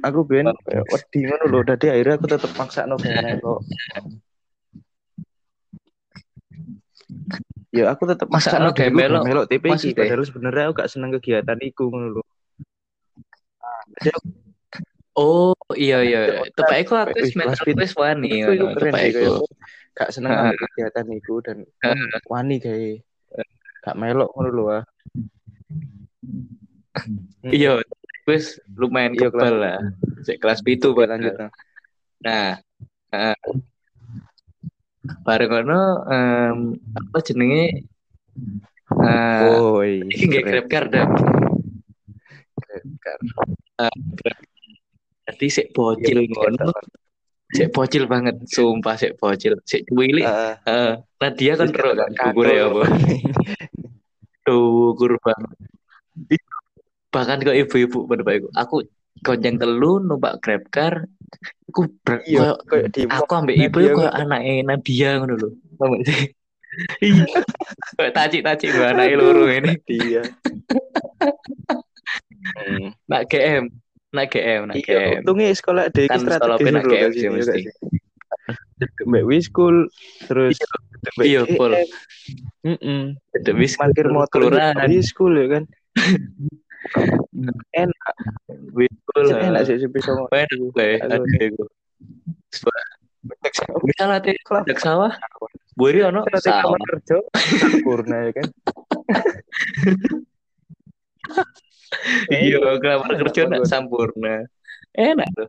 aku 0.03 0.19
biyen 0.25 0.51
wedi 0.67 1.19
ngono 1.27 1.45
lho. 1.53 1.61
Dadi 1.67 1.87
akhirnya 1.93 2.17
aku 2.17 2.27
tetep 2.31 2.53
maksa 2.57 2.89
no 2.89 2.97
kok. 3.45 3.61
Ya 7.69 7.93
aku 7.93 8.09
maksa 8.09 8.25
Maksakno 8.57 8.73
no 8.73 8.77
gawe 8.77 8.89
melok. 8.91 9.23
melok 9.29 9.45
TPQ 9.53 9.69
Maksudnya? 9.77 10.01
padahal 10.01 10.25
sebenarnya 10.25 10.63
aku 10.69 10.75
gak 10.81 10.91
seneng 10.91 11.11
kegiatan 11.21 11.59
iku 11.61 11.85
ngono 11.93 12.07
lho. 12.17 12.23
Oh 15.19 15.53
iya 15.77 16.01
iya. 16.01 16.49
Tepak 16.57 16.79
iku 16.87 16.95
aku 16.97 17.19
Wis, 17.19 17.35
mental 17.37 17.65
wis 17.77 17.93
wani. 17.93 18.41
Tepak 18.41 18.99
sih 19.05 19.11
iku. 19.13 19.45
kayak 19.45 19.53
gak 19.99 20.11
seneng 20.15 20.33
kegiatan 20.57 21.07
iku 21.13 21.35
dan 21.45 21.57
wani 22.31 22.57
gawe 22.57 22.91
gak 23.85 23.97
melok 23.99 24.31
ngono 24.33 24.49
lho 24.49 24.65
ah. 24.73 24.85
Iya, 27.45 27.85
wis 28.27 28.59
lumayan 28.75 29.13
Iya, 29.15 29.29
kebal 29.29 29.55
lah. 29.61 29.79
Kelas 30.25 30.61
Pak. 30.65 31.05
lanjut. 31.05 31.35
nah. 32.25 32.57
Eh, 35.09 35.17
bareng 35.25 35.51
ngono 35.51 35.81
em, 36.13 36.59
apa 36.93 37.19
jenenge 37.25 37.65
eh 39.05 39.43
Oh, 39.57 39.81
iya. 39.81 40.05
iki 40.05 40.25
nggak 40.29 40.45
keren. 40.45 40.53
grab 40.53 40.67
car 40.69 40.85
dah. 40.89 41.07
Keren. 42.61 43.21
Eh, 43.81 43.97
grab. 44.15 44.39
Jadi 45.29 45.47
sik 45.53 45.67
bocil 45.77 46.25
Iya, 46.25 46.33
ngono, 46.33 46.73
sik 47.53 47.69
bocil 47.73 48.05
banget, 48.09 48.37
sumpah 48.49 48.97
sik 48.97 49.17
bocil, 49.21 49.61
sik 49.65 49.85
cuwilik. 49.89 50.25
Ah, 50.25 50.57
Heeh. 50.65 50.93
Nah 51.21 51.31
dia 51.37 51.53
kan 51.57 51.69
terus 51.69 51.97
kan 52.17 52.33
ya 52.33 52.65
apa? 52.69 52.83
Dukur 54.49 55.21
banget. 55.21 55.53
Bahkan 57.09 57.39
ke 57.45 57.53
ibu-ibu 57.65 58.05
pada 58.05 58.23
baik 58.25 58.49
aku 58.53 58.85
gonceng 59.21 59.57
telu 59.57 59.99
numpak 59.99 60.39
grab 60.39 60.65
car. 60.69 61.05
Aku 61.69 61.87
ber- 62.01 62.25
Iya, 62.25 62.57
koyo- 62.57 62.61
kayak 62.65 62.87
di 62.91 63.01
aku 63.05 63.33
ambek 63.35 63.57
ibu 63.59 63.79
kayak 63.79 64.15
anaknya 64.17 64.55
Nadia 64.65 65.11
ngono 65.17 65.35
lho. 65.37 65.49
Paham 65.77 65.93
gak 65.95 66.05
sih. 66.07 66.23
Iya. 67.03 67.25
Kayak 67.97 68.13
tacik-tacik 68.15 68.69
gue 68.71 68.87
anaknya 68.87 69.17
loro 69.17 69.45
ini 69.47 69.73
dia. 69.83 70.23
Hmm. 72.49 72.95
nak 73.05 73.27
GM 73.27 73.65
nak 74.09 74.27
GM 74.31 74.63
nak 74.65 74.77
Iya, 74.79 74.87
GM 74.87 75.21
untungnya 75.21 75.49
sekolah 75.53 75.83
ada 75.91 76.01
Kan 76.07 76.19
sekolah 76.23 76.39
strategis 76.39 76.65
penak 76.65 76.83
dulu 76.83 76.95
GM 76.95 77.11
sih 77.13 77.29
mesti. 77.29 77.61
Mbak 79.05 79.25
Wiskul 79.27 79.77
terus 80.25 80.57
Mbak 81.13 81.25
iya 81.25 81.43
full. 81.45 81.73
GM, 81.75 81.89
mm-mm. 82.65 83.03
ada 83.35 83.51
bis 83.53 83.75
parkir 83.75 84.07
motor. 84.09 84.49
kelurahan. 84.49 84.87
Wiskul 84.87 85.33
ya 85.35 85.47
kan 85.51 85.63
enak. 87.75 88.15
Wiskul 88.75 89.27
enak 89.35 89.63
sih 89.67 89.77
sih 89.83 89.91
bisa 89.91 90.15
enak 90.15 90.55
gue 90.55 90.89
ada 91.03 91.19
gue 91.27 91.69
bisa 93.85 94.03
latih 94.07 94.35
dak 94.67 94.81
sawah. 94.81 95.13
Buri 95.75 96.03
ono 96.03 96.23
Nanti 96.23 96.43
sawah 96.43 96.75
kamar 96.75 96.81
kerja. 96.97 97.17
Sempurna 97.59 98.17
ya 98.29 98.33
kan? 98.35 98.49
Iya 102.29 102.77
kamar 102.85 103.17
kerja 103.17 103.49
nak 103.49 103.65
sampurna. 103.65 104.45
Enak 104.97 105.29
tuh 105.37 105.49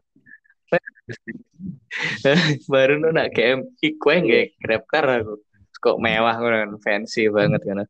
baru 2.71 3.01
nu 3.01 3.09
nak 3.09 3.33
GM 3.33 3.65
ikwe 3.81 4.15
nggak 4.23 4.45
grab 4.61 4.83
car 4.87 5.05
aku. 5.19 5.35
Kok 5.79 5.97
mewah 5.99 6.35
kan 6.35 6.75
fancy 6.83 7.31
banget 7.31 7.63
kan 7.63 7.87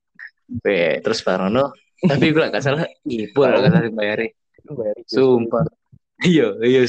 terus 1.05 1.21
baru 1.21 1.49
nu 1.49 1.69
tapi 2.05 2.25
gue 2.29 2.45
gak 2.45 2.61
salah 2.61 2.85
ibu 3.03 3.39
lah 3.39 3.59
gak 3.59 3.73
salah 3.73 3.89
bayari 3.91 4.27
Bayar 4.63 4.95
itu. 4.97 5.11
sumpah. 5.11 5.65
iya 6.21 6.53
iya. 6.61 6.85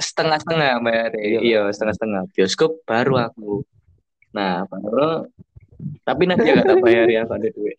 Setengah 0.00 0.38
setengah 0.38 0.80
bayari 0.80 1.18
Iya. 1.20 1.40
iya 1.40 1.60
setengah 1.68 1.94
setengah 1.94 2.22
bioskop 2.32 2.80
baru 2.82 3.14
aku. 3.20 3.60
Nah 4.32 4.64
baru. 4.64 5.26
Tapi 6.02 6.22
nanti 6.24 6.48
gak 6.48 6.64
tak 6.64 6.78
bayari 6.80 7.18
aku 7.18 7.32
ada 7.36 7.48
duit. 7.50 7.78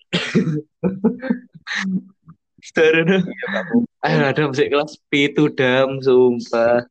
Kamu. 2.61 3.77
Ayo 4.01 4.19
ada 4.21 4.41
musik 4.45 4.69
kelas 4.69 4.97
pitu 5.09 5.49
dam. 5.49 5.97
Sumpah. 5.99 6.85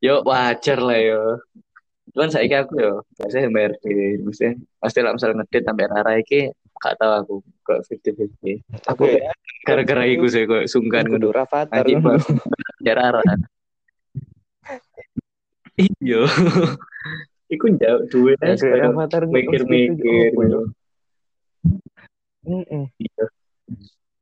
Yo 0.00 0.20
wajar 0.22 0.78
lah 0.78 0.98
yo. 0.98 1.22
Cuman 2.12 2.28
saya 2.28 2.64
aku 2.64 2.74
yo 2.76 2.92
biasanya 3.16 3.48
bayar 3.48 3.72
di 3.80 3.92
mesti 4.20 4.56
pasti 4.76 5.00
lah 5.00 5.12
misal 5.12 5.36
ngedit 5.36 5.62
sampai 5.64 5.86
rara 5.88 6.12
iki 6.16 6.48
gak 6.82 6.94
tahu 7.00 7.12
aku 7.12 7.34
kok 7.64 7.80
fifty 7.88 8.10
fifty. 8.14 8.52
Aku 8.86 9.08
Oke, 9.08 9.20
gara-gara 9.66 10.04
iku 10.06 10.26
sih 10.30 10.44
kok 10.46 10.68
sungkan 10.70 11.08
kudu. 11.08 11.32
Rafathar. 11.32 11.84
Ya 12.84 12.92
rara. 12.94 13.22
Iya. 15.76 16.24
Iku 17.46 17.66
jauh 17.78 18.02
duit 18.10 18.38
Ya, 18.42 18.56
Rafathar 18.58 19.28
mikir-mikir. 19.28 20.32
gitu. 20.32 20.72
Mm-mm. 22.46 22.86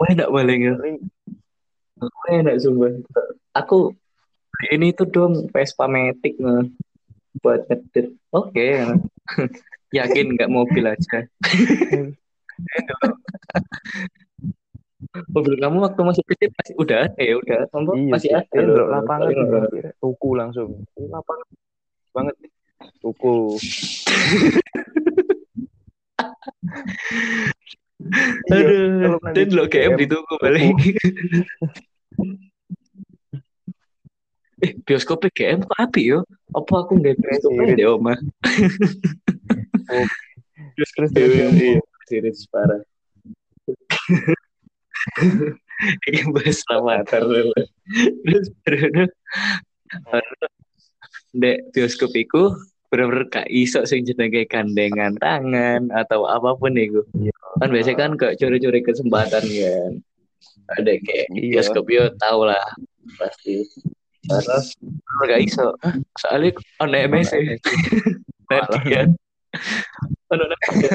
Wah 0.00 0.08
enak 0.10 0.28
paling 0.32 0.60
ya. 0.64 0.74
Wah 2.00 2.30
enak 2.32 2.56
sumpah. 2.58 2.92
Aku 3.54 3.92
ini 4.72 4.96
tuh 4.96 5.06
dong 5.06 5.46
Vespa 5.52 5.84
Matic 5.86 6.40
nah. 6.40 6.64
buat 7.44 7.68
ngedit. 7.68 8.16
Oke. 8.32 8.80
Yakin 9.96 10.34
nggak 10.34 10.50
mobil 10.50 10.84
aja. 10.90 11.28
mobil 15.30 15.54
kamu 15.60 15.76
waktu 15.84 16.00
masih 16.00 16.22
kecil 16.26 16.48
masih 16.56 16.74
udah 16.80 16.98
ada 17.06 17.20
ya 17.22 17.34
udah 17.38 17.58
kamu 17.70 17.90
Iya, 17.94 18.10
masih 18.10 18.30
sih. 18.30 18.40
ada 18.40 18.60
loh. 18.64 18.86
lapangan 18.88 19.30
tuku 20.00 20.30
langsung. 20.34 20.70
Lapangan 20.96 21.46
banget. 22.12 22.34
Tuku. 23.00 23.34
Iya, 28.52 28.60
Aduh, 29.08 29.16
dan 29.32 29.48
lo 29.56 29.64
GM 29.64 29.96
GM, 29.96 30.00
ditunggu 30.04 30.34
balik. 30.36 30.76
eh 34.64 34.72
bioskopnya 34.84 35.30
GM 35.32 35.64
kok 35.64 35.78
api 35.80 36.12
yo? 36.12 36.20
Apa 36.52 36.84
aku 36.84 37.00
nggak 37.00 37.16
bioskopnya 37.16 37.64
Sirit. 37.64 37.78
di 37.80 37.84
oma? 37.88 38.14
Terus 40.74 40.90
terus 40.92 41.10
Sirit 42.04 42.36
parah. 42.52 42.82
Ini 46.08 46.20
bahas 46.32 46.60
dulu. 47.10 47.52
Terus 48.24 48.46
baru 48.64 49.04
Dek 51.34 51.74
bioskop 51.74 52.14
iku 52.14 52.54
bener-bener 52.94 53.26
gak 53.26 53.50
iso 53.50 53.82
sing 53.90 54.06
jenenge 54.06 54.46
gandengan 54.46 55.18
tangan 55.18 55.90
atau 55.90 56.30
apa 56.30 56.54
pun 56.54 56.78
iku. 56.78 57.02
Iya. 57.18 57.34
Kan 57.58 57.68
biasanya 57.74 57.98
kan 57.98 58.10
kayak 58.14 58.38
curi-curi 58.38 58.80
kesempatan 58.86 59.42
kan. 59.42 59.92
Ada 60.78 60.92
kayak 61.02 61.26
Iya. 61.34 61.58
bioskop 61.58 61.90
yo 61.90 62.06
tau 62.22 62.46
lah 62.46 62.62
pasti. 63.18 63.66
Terus 64.30 64.78
gak 65.26 65.42
iso. 65.42 65.74
Soalnya 66.22 66.54
ono 66.78 66.94
MS 66.94 67.34
Ono 67.34 67.58
Nanti 68.54 68.78
kan. 68.94 69.08
Ono 70.34 70.44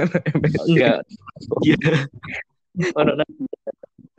enggak. 0.70 1.00
Iya. 1.64 1.92
Ono 3.00 3.12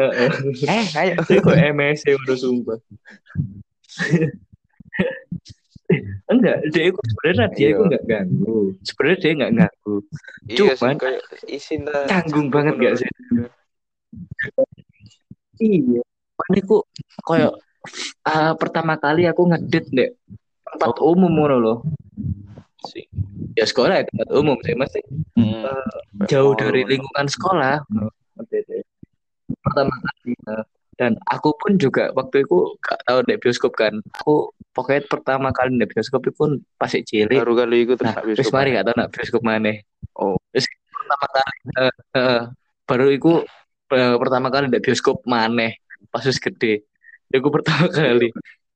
eh, 0.01 0.85
ayo. 0.97 1.15
Kok 1.21 1.57
MSC 1.77 2.05
udah 2.17 2.37
sumpah. 2.41 2.79
enggak 6.31 6.57
dia 6.71 6.83
itu 6.91 7.01
sebenarnya 7.03 7.47
dia 7.55 7.69
itu 7.75 7.83
enggak 7.83 8.05
iya. 8.05 8.11
ganggu 8.11 8.59
sebenarnya 8.87 9.19
dia 9.19 9.31
enggak 9.35 9.53
ganggu 9.59 9.97
iya 10.47 10.73
cuman 10.79 10.97
isin 11.51 11.81
canggung 12.07 12.49
banget 12.49 12.75
gak 12.79 12.95
sih 13.03 13.09
iya 15.59 16.01
mana 16.39 16.59
aku 16.63 16.79
kayak 17.27 17.53
uh, 18.25 18.53
pertama 18.57 18.95
kali 18.97 19.27
aku 19.27 19.51
ngedit 19.51 19.87
deh 19.91 20.11
tempat 20.71 20.97
oh. 21.03 21.13
umum 21.13 21.35
loh 21.59 21.79
sih. 22.89 23.05
Ya 23.59 23.65
sekolah 23.69 24.01
ya 24.01 24.05
tempat 24.09 24.29
umum 24.33 24.57
sih 24.65 24.75
masih 24.79 25.03
hmm. 25.37 25.65
uh, 25.67 26.27
jauh 26.31 26.55
dari 26.57 26.87
lingkungan 26.87 27.27
sekolah. 27.29 27.85
Pertama 29.61 29.93
kali 29.93 30.33
uh, 30.49 30.65
dan 31.01 31.17
aku 31.33 31.57
pun 31.57 31.81
juga 31.81 32.13
waktu 32.13 32.45
itu 32.45 32.77
gak 32.85 33.01
tahu 33.09 33.19
di 33.25 33.35
bioskop 33.41 33.73
kan. 33.73 33.97
Aku 34.21 34.53
pokoknya 34.77 35.01
pertama 35.09 35.49
kali 35.49 35.81
di 35.81 35.89
bioskop 35.89 36.29
itu 36.29 36.37
pun 36.37 36.61
pasti 36.77 37.01
cilik. 37.01 37.41
Baru 37.41 37.57
kali 37.57 37.89
itu 37.89 37.97
terus 37.97 38.13
nah, 38.13 38.21
bioskop 38.21 38.53
mari 38.53 38.77
gak 38.77 38.85
tahu 38.85 38.97
nak 39.01 39.09
bioskop 39.09 39.43
mana. 39.43 39.73
Oh. 40.21 40.37
Terus 40.53 40.69
pertama 40.93 41.27
kali 41.33 41.57
uh, 41.81 41.95
uh, 42.21 42.41
baru 42.85 43.07
itu 43.17 43.33
uh, 43.97 44.17
pertama 44.21 44.49
kali 44.53 44.69
di 44.69 44.81
bioskop 44.85 45.25
mana. 45.25 45.73
Pas 46.13 46.25
gede. 46.29 46.85
Ya 47.33 47.37
aku 47.41 47.49
pertama 47.49 47.89
kali 47.89 48.29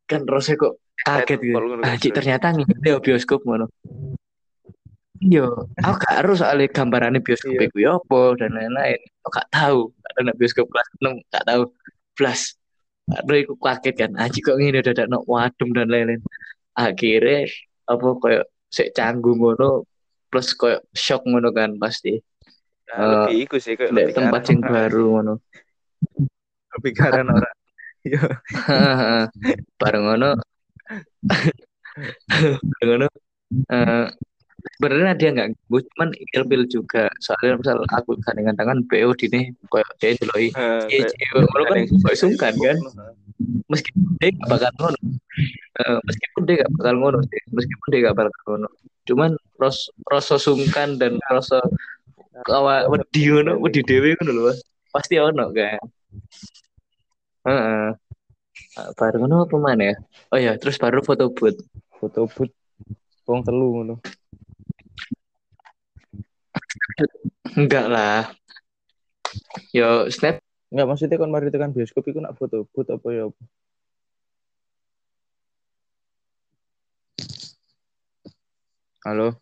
kan 0.05 0.21
terus 0.25 0.53
kok 0.55 0.75
kaget 1.05 1.39
gitu 1.41 1.59
Aji 1.83 2.09
ternyata 2.13 2.55
dia 2.81 2.97
bioskop 3.01 3.43
mana 3.45 3.67
Iya, 5.25 5.49
aku 5.81 5.97
gak 6.05 6.15
harus 6.21 6.45
soalnya 6.45 6.69
gambarannya 6.69 7.25
bioskop 7.25 7.57
iya. 7.57 7.65
itu 7.65 7.79
ya 7.81 7.97
apa 7.97 8.37
dan 8.37 8.51
lain-lain. 8.53 9.01
Aku 9.25 9.31
gak 9.33 9.49
tahu, 9.49 9.79
ada 10.21 10.37
bioskop 10.37 10.69
kelas 10.69 10.89
6 11.01 11.33
gak 11.33 11.45
tahu 11.49 11.63
blas 12.13 12.41
Aduh, 13.13 13.37
aku 13.37 13.55
kaget 13.61 13.95
kan. 14.01 14.11
Aji 14.17 14.39
kok 14.41 14.57
ngene 14.57 14.81
dadak 14.81 15.13
no 15.13 15.21
wadum 15.29 15.77
dan 15.77 15.93
lain-lain. 15.93 16.25
Akhirnya 16.73 17.45
apa 17.85 18.09
kayak 18.17 18.45
sik 18.73 18.97
canggung 18.97 19.45
ngono 19.45 19.85
plus 20.33 20.57
kayak 20.57 20.89
shock 20.97 21.21
ngono 21.29 21.53
kan 21.53 21.77
pasti. 21.77 22.17
Nah, 22.89 22.97
uh, 22.97 23.09
lebih 23.29 23.37
iku 23.45 23.57
sih 23.61 23.77
kayak 23.77 24.17
tempat 24.17 24.43
yang 24.49 24.61
baru 24.65 25.05
ngono. 25.21 25.35
Lebih 26.81 26.93
karena 26.97 27.29
orang. 27.29 27.57
Iya. 28.05 28.23
Bareng 29.81 30.05
ngono. 30.05 30.31
Bareng 32.63 32.89
ngono. 32.89 33.09
Eh 33.73 34.07
sebenarnya 34.65 35.13
dia 35.21 35.29
nggak 35.33 35.49
gue 35.69 35.81
cuman 35.95 36.09
ilpil 36.37 36.63
juga. 36.69 37.09
Soalnya 37.21 37.61
misal 37.61 37.81
aku 37.93 38.17
dengan 38.21 38.57
tangan 38.57 38.85
BO 38.89 39.13
di 39.17 39.27
nih 39.33 39.45
kayak 39.69 39.91
dia 40.01 40.11
itu 40.17 40.25
loh 40.25 40.39
iya 40.41 41.07
kalau 41.53 41.65
kan 41.69 41.77
kayak 41.85 42.19
sungkan 42.19 42.55
kan. 42.57 42.77
Meskipun 43.69 44.05
dia 44.21 44.31
nggak 44.33 44.51
bakal 44.53 44.71
ngono. 44.81 44.99
Uh, 45.75 45.99
meskipun 46.07 46.43
dia 46.47 46.55
nggak 46.63 46.73
bakal 46.79 46.95
ngono 47.01 47.19
sih 47.27 47.41
meskipun 47.53 47.89
dia 47.93 48.01
nggak 48.09 48.17
bakal 48.17 48.41
ngono. 48.49 48.69
Cuman 49.05 49.31
ros 49.61 49.93
rasa 50.09 50.41
sungkan 50.41 50.97
dan 50.97 51.21
rasa 51.29 51.61
kawa 52.43 52.91
wedi 52.91 53.31
ngono 53.31 53.63
wedi 53.63 53.81
dewi 53.87 54.19
ngono 54.19 54.33
loh 54.51 54.57
pasti 54.91 55.19
ono 55.23 55.55
kan 55.55 55.79
Heeh. 57.45 57.93
Uh, 58.79 58.91
baru 58.99 59.17
ngono 59.23 59.51
apa 59.51 59.57
mana 59.59 59.83
ya 59.91 59.97
oh 60.31 60.39
ya 60.39 60.53
terus 60.55 60.79
baru 60.79 61.03
foto 61.03 61.27
boot 61.35 61.59
foto 61.99 62.31
boot 62.31 62.51
Wong 63.25 63.41
telu 63.41 63.67
ngono. 63.73 63.95
Enggak 67.57 67.87
lah. 67.89 68.29
Yo 69.73 70.13
snap. 70.13 70.45
Enggak 70.69 70.87
maksudnya 70.93 71.17
kan 71.17 71.31
mari 71.33 71.49
tekan 71.49 71.73
bioskop 71.73 72.05
iku 72.05 72.21
nak 72.21 72.37
foto 72.37 72.69
but 72.77 72.89
apa 72.93 73.09
ya? 73.17 73.25
Halo. 79.05 79.37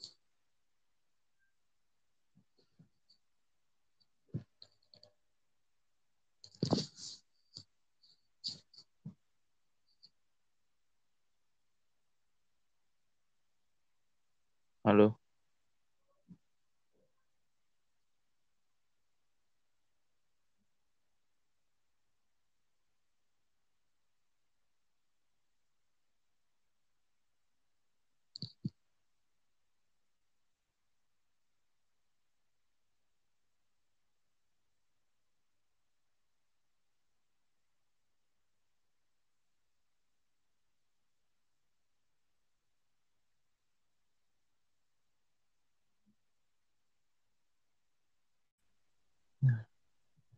Halo. 14.84 15.20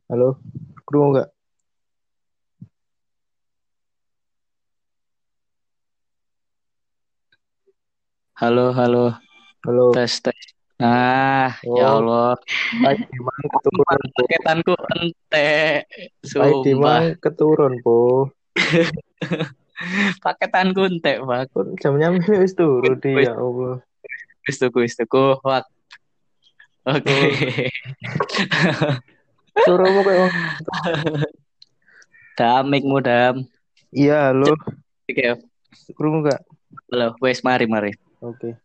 Halo, 0.05 0.37
kru 0.85 1.01
enggak? 1.09 1.33
Halo, 8.37 8.77
halo. 8.77 9.17
Halo. 9.65 9.97
Tes, 9.97 10.21
tes. 10.21 10.37
Nah, 10.77 11.57
ya 11.65 11.73
oh. 11.73 11.77
ya 11.81 11.87
Allah. 11.97 12.37
Pak 12.85 13.01
Dimang 13.09 13.45
keturun, 13.49 14.01
Paketanku 14.13 14.73
ente. 14.93 15.53
Pak 16.21 16.53
Dimang 16.69 17.05
keturun, 17.25 17.73
Po. 17.81 18.29
Paketanku 20.25 20.81
ente, 20.85 21.13
Pak. 21.25 21.49
Jamnya 21.81 22.13
wis 22.13 22.53
turun 22.53 23.01
dia, 23.01 23.33
ya 23.33 23.41
Allah. 23.41 23.81
Wis 24.45 24.61
tuku, 24.61 24.85
wis 24.85 25.01
tuku. 25.01 25.41
Oke. 25.41 25.65
Okay. 26.85 27.73
Suruhmu 29.63 30.03
kayak 30.03 30.31
Dam, 32.35 32.67
mikmu 32.67 32.99
dam. 32.99 33.47
Iya, 33.95 34.35
halo. 34.35 34.59
Oke. 35.07 35.39
Kurung 35.95 36.27
enggak? 36.27 36.43
Halo, 36.91 37.15
wes 37.23 37.47
mari 37.47 37.71
mari. 37.71 37.95
Oke. 38.19 38.59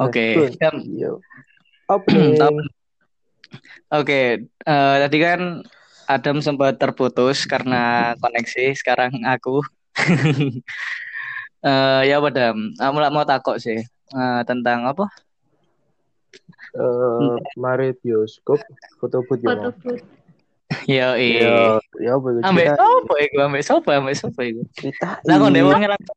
Oke. 0.00 0.56
Jam. 0.56 0.80
Oke, 3.90 4.46
uh, 4.64 4.96
tadi 5.04 5.18
kan 5.20 5.60
Adam 6.08 6.40
sempat 6.40 6.80
terputus 6.80 7.44
karena 7.44 8.16
koneksi. 8.16 8.72
Sekarang 8.72 9.12
aku. 9.28 9.60
uh, 11.60 12.00
ya, 12.08 12.16
Adam. 12.16 12.72
Kamu 12.80 12.98
mau 13.12 13.28
takut 13.28 13.60
sih 13.60 13.84
uh, 14.16 14.40
tentang 14.48 14.88
apa? 14.88 15.04
Uh, 16.76 17.36
mari 17.58 17.96
bioskop 17.98 18.60
foto 18.98 19.22
put 19.26 19.42
ya. 19.42 19.54
Foto 19.54 19.70
put. 19.80 20.00
Yo 20.86 21.18
iya. 21.18 21.82
Ya 21.98 22.14
apa 22.14 22.28
Ambek 22.46 22.78
sopo 22.78 23.14
iku, 23.18 23.36
ambek 23.42 23.64
sopo, 23.66 23.88
ambek 23.90 24.14
sopo 24.14 24.40
iku. 24.42 24.62
Kita. 24.78 25.18
Lah 25.26 25.34
kok 25.42 25.50
dewonge 25.50 25.86
langsung 25.90 26.16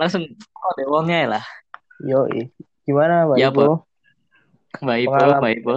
langsung 0.00 0.22
kok 0.32 0.74
dewonge 0.80 1.20
lah. 1.28 1.44
Yo 2.00 2.24
Gimana 2.88 3.28
Mbak 3.28 3.36
ya, 3.38 3.48
Ipo? 3.52 3.84
Mbak 4.80 4.98
Ipo, 5.04 5.24
Mbak 5.36 5.52
Ipo. 5.60 5.76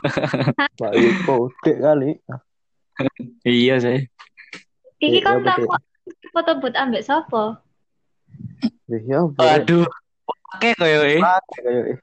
Mbak 0.80 0.92
Ipo, 0.96 1.34
dek 1.62 1.78
kali. 1.78 2.10
iya 3.46 3.76
sih. 3.78 4.08
Iki 4.98 5.20
kan 5.20 5.44
tak 5.44 5.60
foto 6.32 6.52
but 6.58 6.74
ambek 6.74 7.04
sopo? 7.04 7.60
Iya, 8.88 9.28
Aduh. 9.38 9.84
Pakai 10.52 10.72
koyo 10.76 11.00
e. 11.04 11.16
Pakai 11.20 11.60
koyo 11.62 11.82
e. 11.92 11.94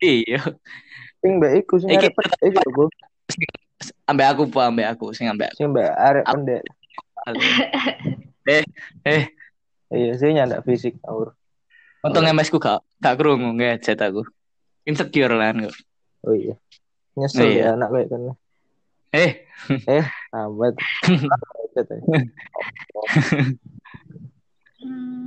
Iya. 0.00 0.40
Sing 1.20 1.36
mbak 1.36 1.52
iku 1.60 1.76
sing 1.76 1.92
iki 1.92 2.08
lho, 2.08 2.88
Ambek 4.08 4.26
aku 4.36 4.42
po, 4.50 4.60
ambek 4.60 4.88
aku, 4.96 5.12
sing 5.12 5.28
ambek 5.28 5.52
aku. 5.52 5.56
Sing 5.60 5.68
mbak 5.72 5.88
arep 5.94 6.24
pendek. 6.24 6.62
eh, 8.48 8.64
eh. 9.04 9.22
Iya, 9.90 10.12
sih 10.16 10.32
nyandak 10.32 10.64
fisik 10.64 10.96
aur. 11.04 11.36
Untung 12.00 12.24
MS 12.24 12.48
ku 12.48 12.56
gak 12.56 12.80
gak 13.02 13.20
krungu 13.20 13.52
ngechat 13.56 14.00
aku. 14.00 14.24
Insecure 14.88 15.36
lah 15.36 15.52
kok. 15.52 15.76
Oh 16.24 16.32
iya. 16.32 16.56
Nyesel 17.18 17.52
iya. 17.52 17.76
ya 17.76 17.76
anak 17.76 17.92
kayak 17.92 18.08
kan. 18.08 18.22
Eh, 19.10 19.42
eh, 19.90 20.04
amat. 20.32 20.74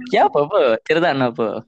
Siapa, 0.09 0.39
Po? 0.49 0.57
Cerita 0.87 1.13
apa? 1.13 1.67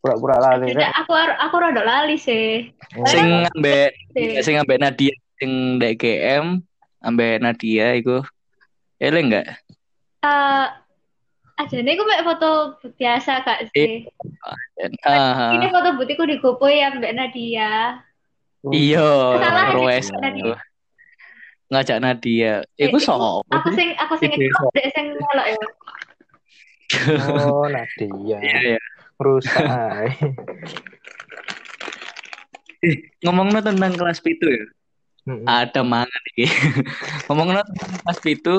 Pura-pura 0.00 0.36
lali 0.40 0.72
Tidak, 0.72 0.92
aku 0.96 1.12
aku 1.12 1.54
rada 1.60 1.82
lali 1.84 2.16
sih 2.16 2.72
oh. 2.96 3.04
sing 3.04 3.44
ngambek 3.44 3.92
sing 4.40 4.54
ngambek 4.56 4.80
Nadia 4.80 5.14
sing 5.36 5.50
DGM 5.76 6.60
ambek 7.00 7.40
Nadia 7.40 7.96
iku. 7.96 8.20
Eleng 8.96 9.32
enggak? 9.32 9.56
Eh 10.20 10.66
aja 11.56 11.76
nih 11.76 11.92
gue 11.92 12.04
mek 12.04 12.24
foto 12.24 12.76
biasa 12.96 13.40
kak 13.40 13.72
sih. 13.72 14.04
Ah, 15.04 15.56
Ini 15.56 15.68
foto 15.68 15.96
butiku 15.96 16.24
di 16.24 16.36
Gopo 16.36 16.68
ya 16.68 16.92
Mbak 16.92 17.12
Nadia. 17.12 18.00
iya, 18.68 19.08
Salah, 19.40 19.72
Roes 19.72 20.08
Nadia. 20.12 20.56
ngajak 21.72 21.98
Nadia. 22.00 22.52
Iku 22.76 22.96
Eh, 22.96 23.04
sop. 23.04 23.44
Aku 23.48 23.72
sing 23.72 23.96
aku 23.96 24.16
sing 24.20 24.32
itu 24.32 24.64
dek 24.76 24.92
sing 24.92 25.16
melok 25.16 25.46
ya. 25.48 25.56
Oh, 27.32 27.64
Nadia. 27.64 28.36
Iya, 28.36 28.76
iya. 28.76 28.80
Rusak 29.20 29.60
ae. 29.68 30.08
Ngomongnya 33.20 33.60
tentang 33.60 33.92
kelas 33.92 34.18
pitu 34.24 34.48
ya. 34.48 34.64
Mm-mm. 35.28 35.44
Ada 35.44 35.84
mangan 35.84 36.22
iki. 36.32 36.48
Ngomongnya 37.28 37.60
tentang 37.68 37.92
kelas 38.00 38.20
pitu 38.24 38.56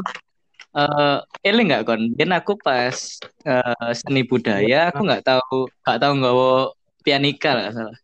eh 0.72 1.18
eling 1.44 1.68
nggak 1.74 1.84
kon? 1.84 2.02
Dan 2.16 2.32
aku 2.32 2.56
pas 2.62 2.96
eh, 3.44 3.92
seni 3.98 4.24
budaya 4.24 4.94
aku 4.94 5.04
nggak 5.04 5.26
tahu 5.26 5.68
nggak 5.84 6.00
tahu 6.00 6.14
nggawa 6.22 6.52
pianika 7.02 7.52
lah 7.58 7.68
salah. 7.74 7.98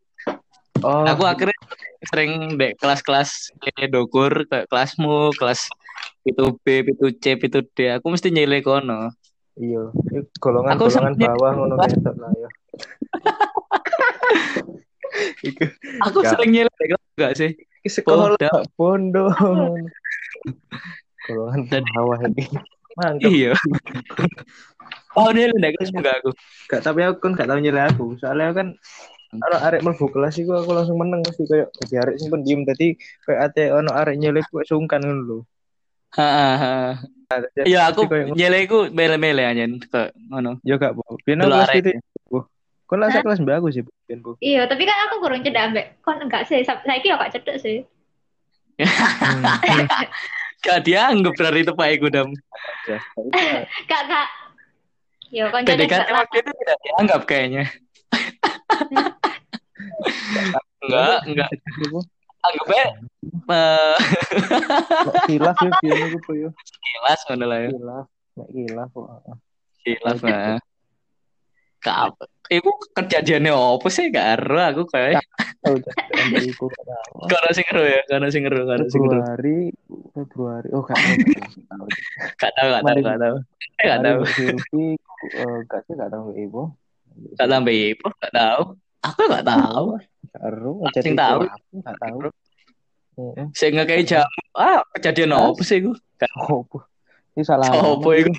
Oh, 0.85 1.05
Aku 1.09 1.25
akhirnya 1.25 1.57
sering 2.05 2.53
dek 2.59 2.77
kelas-kelas 2.77 3.49
dokur 3.89 4.45
kayak 4.45 4.69
kelasmu, 4.69 5.33
kelas 5.33 5.65
pitu 6.21 6.53
B, 6.61 6.85
pitu 6.85 7.05
C, 7.17 7.33
pitu 7.33 7.59
D. 7.73 7.97
Aku 7.97 8.13
mesti 8.13 8.29
nyilek 8.29 8.67
kono. 8.67 9.09
Iya. 9.57 9.83
Iku 10.13 10.29
golongan 10.39 10.77
Aku 10.77 10.89
golongan 10.89 11.15
bawah 11.17 11.51
ngono 11.53 11.75
ketok 11.81 12.15
lah 12.17 12.31
ya. 12.33 12.49
Iku 15.49 15.63
Aku 16.07 16.17
sering 16.25 16.51
nyilek 16.53 16.97
enggak 17.17 17.33
sih? 17.37 17.51
Sekolah 17.87 18.37
bondo. 18.77 19.33
golongan 21.27 21.83
bawah 21.93 22.19
ini. 22.25 22.45
Mantap. 22.97 23.29
Iya. 23.29 23.53
Oh, 25.17 25.33
dia 25.33 25.49
lu 25.49 25.57
kelas 25.57 25.89
enggak 25.89 26.21
aku. 26.21 26.29
Gak 26.69 26.81
tapi 26.85 27.01
aku 27.01 27.17
kan 27.17 27.33
gak 27.33 27.49
tau 27.49 27.57
nyilih 27.57 27.89
aku. 27.89 28.05
Soalnya 28.21 28.53
aku 28.53 28.55
kan 28.61 28.69
kalau 29.33 29.57
arek 29.65 29.81
mlebu 29.81 30.05
kelas 30.13 30.37
iku 30.37 30.61
aku 30.61 30.71
langsung 30.77 31.01
meneng 31.01 31.25
mesti 31.25 31.43
kayak 31.49 31.73
jadi 31.83 31.95
arek 32.05 32.15
sing 32.21 32.29
pendiam 32.29 32.61
tadi 32.63 32.93
kayak 33.25 33.49
ate 33.49 33.73
ono 33.73 33.91
arek 33.97 34.15
nyilih 34.15 34.45
kok 34.45 34.69
sungkan 34.69 35.01
ngono 35.01 35.21
lho. 35.25 35.39
Iya, 37.67 37.91
aku 37.91 38.07
iku 38.07 38.87
mele-mele 38.95 39.43
anjen 39.43 39.83
kayak 39.83 40.15
ngono. 40.31 40.63
yo 40.63 40.79
gak 40.79 40.95
bu. 40.95 41.03
Aku 41.03 41.19
kelas 41.27 41.75
itu. 41.75 41.91
Bu. 42.31 42.47
Kon 42.87 43.03
lah 43.03 43.11
kelas 43.11 43.43
mbak 43.43 43.59
aku 43.59 43.67
sih 43.75 43.83
bu. 43.83 43.91
Iya, 44.39 44.63
tapi 44.71 44.87
kan 44.87 44.95
aku 45.11 45.19
kurang 45.19 45.43
cedak 45.43 45.75
Mbak. 45.75 45.85
Kon 45.99 46.23
enggak 46.23 46.47
sih, 46.47 46.63
Sa- 46.63 46.79
saiki 46.87 47.11
yo 47.11 47.19
gak 47.19 47.35
cedek 47.35 47.59
sih. 47.59 47.83
Hmm. 48.79 49.43
Gak 50.65 50.89
dianggap 50.89 51.37
berarti 51.37 51.61
itu 51.61 51.73
Pak 51.77 51.89
Iku 51.93 52.09
dam. 52.09 52.33
Kak, 53.89 54.03
Kak. 54.09 54.27
Yo, 55.29 55.51
kon 55.53 55.61
PDKT 55.67 56.07
lah. 56.07 56.23
waktu 56.23 56.39
itu 56.41 56.51
tidak 56.63 56.77
dianggap 56.81 57.21
kayaknya. 57.29 57.63
enggak, 60.81 61.17
enggak. 61.29 61.49
Anggapnya 62.47 62.85
eh 63.47 63.95
Nek 65.07 65.23
Kilaf 65.27 65.57
ya 65.83 65.93
aku 66.07 66.17
bu 66.23 66.31
yo. 66.35 66.49
kilas 66.83 67.19
ngono 67.27 67.45
lah 67.47 67.59
ya. 67.63 67.69
Kilaf. 67.71 68.05
Nek 68.37 68.47
kilaf 68.51 68.89
kok. 68.91 69.07
Kilas 69.83 70.17
nah. 70.23 70.57
Kap. 71.79 72.13
Iku 72.47 72.71
kejadiannya 72.95 73.51
apa 73.51 73.87
sih 73.91 74.07
gak 74.07 74.39
ero 74.39 74.55
aku 74.57 74.83
kayak 74.87 75.19
Tahu 75.59 75.75
gak 75.83 75.95
tahu. 75.99 77.27
karena 77.27 77.49
sing 77.51 77.65
ero 77.67 77.83
ya, 77.83 78.01
karena 78.07 78.27
sing 78.31 78.43
ero, 78.47 78.61
karena 78.63 78.85
sing 78.87 79.01
ero. 79.03 79.19
Februari 79.19 79.59
Februari 80.15 80.67
oh 80.71 80.83
gak 80.87 80.95
tahu. 80.95 81.85
Gak 82.39 82.51
tahu, 82.55 82.67
gak 82.71 82.83
tahu, 82.87 82.99
gak 83.03 83.19
tahu. 83.19 83.35
Eh, 83.77 83.85
Gak 83.85 83.99
tahu. 83.99 84.19
Silvi 84.31 84.85
eh, 85.35 85.57
gak 85.67 85.81
sih 85.85 85.93
gak 85.93 86.11
tahu 86.11 86.27
ibu. 86.39 86.63
Gak 87.35 87.47
tambah 87.51 87.73
ipo, 87.73 88.07
gak 88.15 88.31
tahu. 88.33 88.61
Aku 89.03 89.21
gak 89.27 89.45
tahu. 89.45 89.87
Taruh 90.37 90.77
Sing 91.01 91.17
tahu. 91.17 91.39
aku 91.49 91.73
gak 91.81 91.97
tahu. 91.97 92.19
Heeh. 93.17 93.45
Saya 93.57 93.69
nggak 93.73 93.87
kayak 93.89 94.05
jamu. 94.05 94.29
Ah, 94.53 94.79
kejadian 94.93 95.33
apa 95.33 95.61
sih 95.65 95.81
iku? 95.81 95.91
Gak 96.21 96.29
Oh, 96.45 96.61
bu. 96.63 96.77
Ini 97.33 97.41
salah. 97.41 97.69
Sopo 97.69 98.13
iku? 98.13 98.29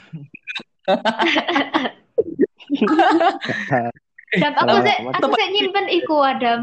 Dan 4.28 4.52
aku 4.54 4.76
sih 4.84 4.96
aku 5.08 5.30
sih 5.34 5.46
nyimpen 5.50 5.86
iku 5.88 6.16
Adam. 6.20 6.60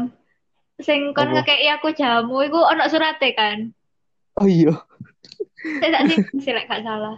Sing 0.76 1.12
kon 1.12 1.32
Apa? 1.32 1.40
ngekei 1.40 1.68
aku 1.72 1.88
jamu 1.92 2.44
iku 2.44 2.60
ono 2.60 2.84
surate 2.88 3.32
kan. 3.32 3.72
Oh 4.36 4.44
iya. 4.44 4.72
Saya 5.80 5.90
tak 5.98 6.02
simpen 6.08 6.36
sih 6.38 6.52
gak 6.52 6.84
salah. 6.84 7.16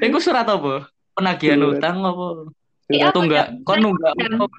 Iku 0.00 0.18
surat 0.18 0.48
apa? 0.48 0.88
Penagihan 1.14 1.60
utang 1.62 2.02
apa? 2.02 2.50
Iya, 2.90 3.08
Itu 3.08 3.18
enggak, 3.24 3.46
aku 3.54 3.64
kon 3.64 3.78
nunggak 3.80 4.12
jam- 4.16 4.36
apa? 4.36 4.58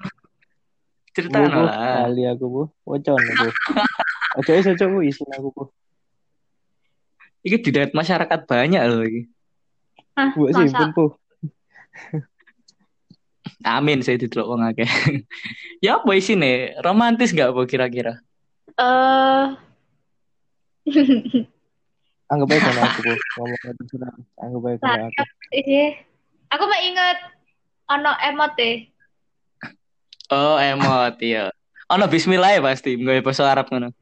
Cerita 1.16 1.40
Bu, 1.40 1.48
bu, 1.48 1.64
lah. 1.64 2.04
kali 2.04 2.22
aku 2.28 2.44
bu. 2.52 2.62
Wocon 2.84 3.16
bu. 3.16 3.48
Ojo 4.36 4.52
iso 4.52 4.76
ojo 4.76 4.84
bu 4.92 4.98
isin 5.00 5.24
aku 5.32 5.48
bu. 5.48 5.64
Iki 7.40 7.56
di 7.64 7.70
daerah 7.72 7.88
masyarakat 7.96 8.40
banyak 8.44 8.82
loh 8.84 9.00
iki. 9.00 9.22
Hah, 10.12 10.36
Bu 10.36 10.52
simpen 10.52 10.76
masa? 10.76 10.92
bu. 10.92 11.16
Amin 13.80 14.04
saya 14.04 14.20
didelok 14.20 14.44
wong 14.52 14.62
akeh. 14.68 14.84
ya 15.84 15.96
apa 16.04 16.10
isine? 16.12 16.76
Romantis 16.84 17.32
enggak 17.32 17.56
apa 17.56 17.62
kira-kira? 17.64 18.20
Eh 18.76 19.46
Anggap 22.28 22.48
aja 22.52 22.60
kalau 22.60 22.82
aku 22.84 23.00
bu. 23.00 23.14
Ngomong 23.40 23.88
sudah. 23.88 24.12
Anggap 24.36 24.60
aja 24.68 24.76
kalau 24.84 25.06
aku. 25.08 25.22
Iya. 25.64 25.86
Aku 26.52 26.62
mau 26.68 26.80
inget 26.84 27.18
ono 27.88 28.12
emot 28.20 28.52
deh. 28.60 28.84
Oh, 30.30 30.58
emot 30.58 31.16
ya. 31.22 31.54
Ono 31.86 32.04
bismillah 32.10 32.58
ya 32.58 32.60
pasti, 32.62 32.98
nggawe 32.98 33.22
bahasa 33.22 33.46
Arab 33.46 33.70
ngono. 33.70 33.94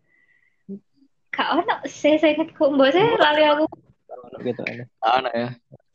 Gak 1.34 1.48
ono 1.52 1.74
sih 1.84 2.16
saya 2.16 2.32
inget 2.38 2.54
kok 2.56 2.70
mbok 2.72 2.88
sih 2.94 3.04
lali 3.20 3.42
aku. 3.44 3.66
Kalau 4.08 4.38
gitu 4.40 4.62
ini. 4.70 4.84
Ono 5.04 5.28
ya. 5.28 5.48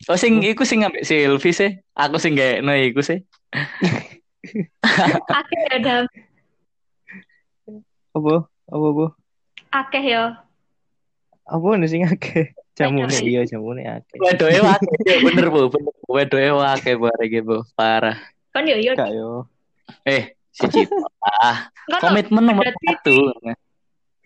Oh 0.06 0.18
sing 0.20 0.44
iku 0.46 0.68
sing 0.68 0.86
ngambek 0.86 1.08
Silvi 1.08 1.50
sih. 1.50 1.72
Aku 1.98 2.22
sing 2.22 2.38
no 2.62 2.76
iku 2.78 3.02
sih. 3.02 3.26
Akeh 5.40 5.60
ya 5.74 5.78
Dam. 5.82 6.04
Apa? 8.14 8.36
Apa 8.70 8.88
bu? 8.94 9.06
Akeh 9.74 10.04
ya. 10.06 10.46
Apa 11.50 11.68
nih 11.74 11.90
sing 11.90 12.02
akeh? 12.06 12.54
Jamune 12.78 13.12
iya 13.26 13.44
jamune 13.50 13.84
akeh. 13.84 14.20
Wedoke 14.22 14.56
akeh, 14.78 14.98
ya, 15.04 15.18
bener 15.26 15.48
Bu, 15.52 15.68
bener. 15.68 15.94
Wedoke 16.08 16.48
akeh 16.54 16.96
bareng 16.96 17.34
Bu, 17.44 17.58
parah. 17.74 18.16
Kan 18.54 18.70
yo 18.70 18.78
yo. 18.78 18.94
Gak 18.96 19.12
yo. 19.12 19.50
Eh, 20.06 20.34
si 20.52 20.66
Cita. 20.70 21.00
Kan 21.90 22.00
komitmen 22.02 22.44
nomor 22.46 22.66
berarti- 22.66 22.88
satu. 22.90 23.18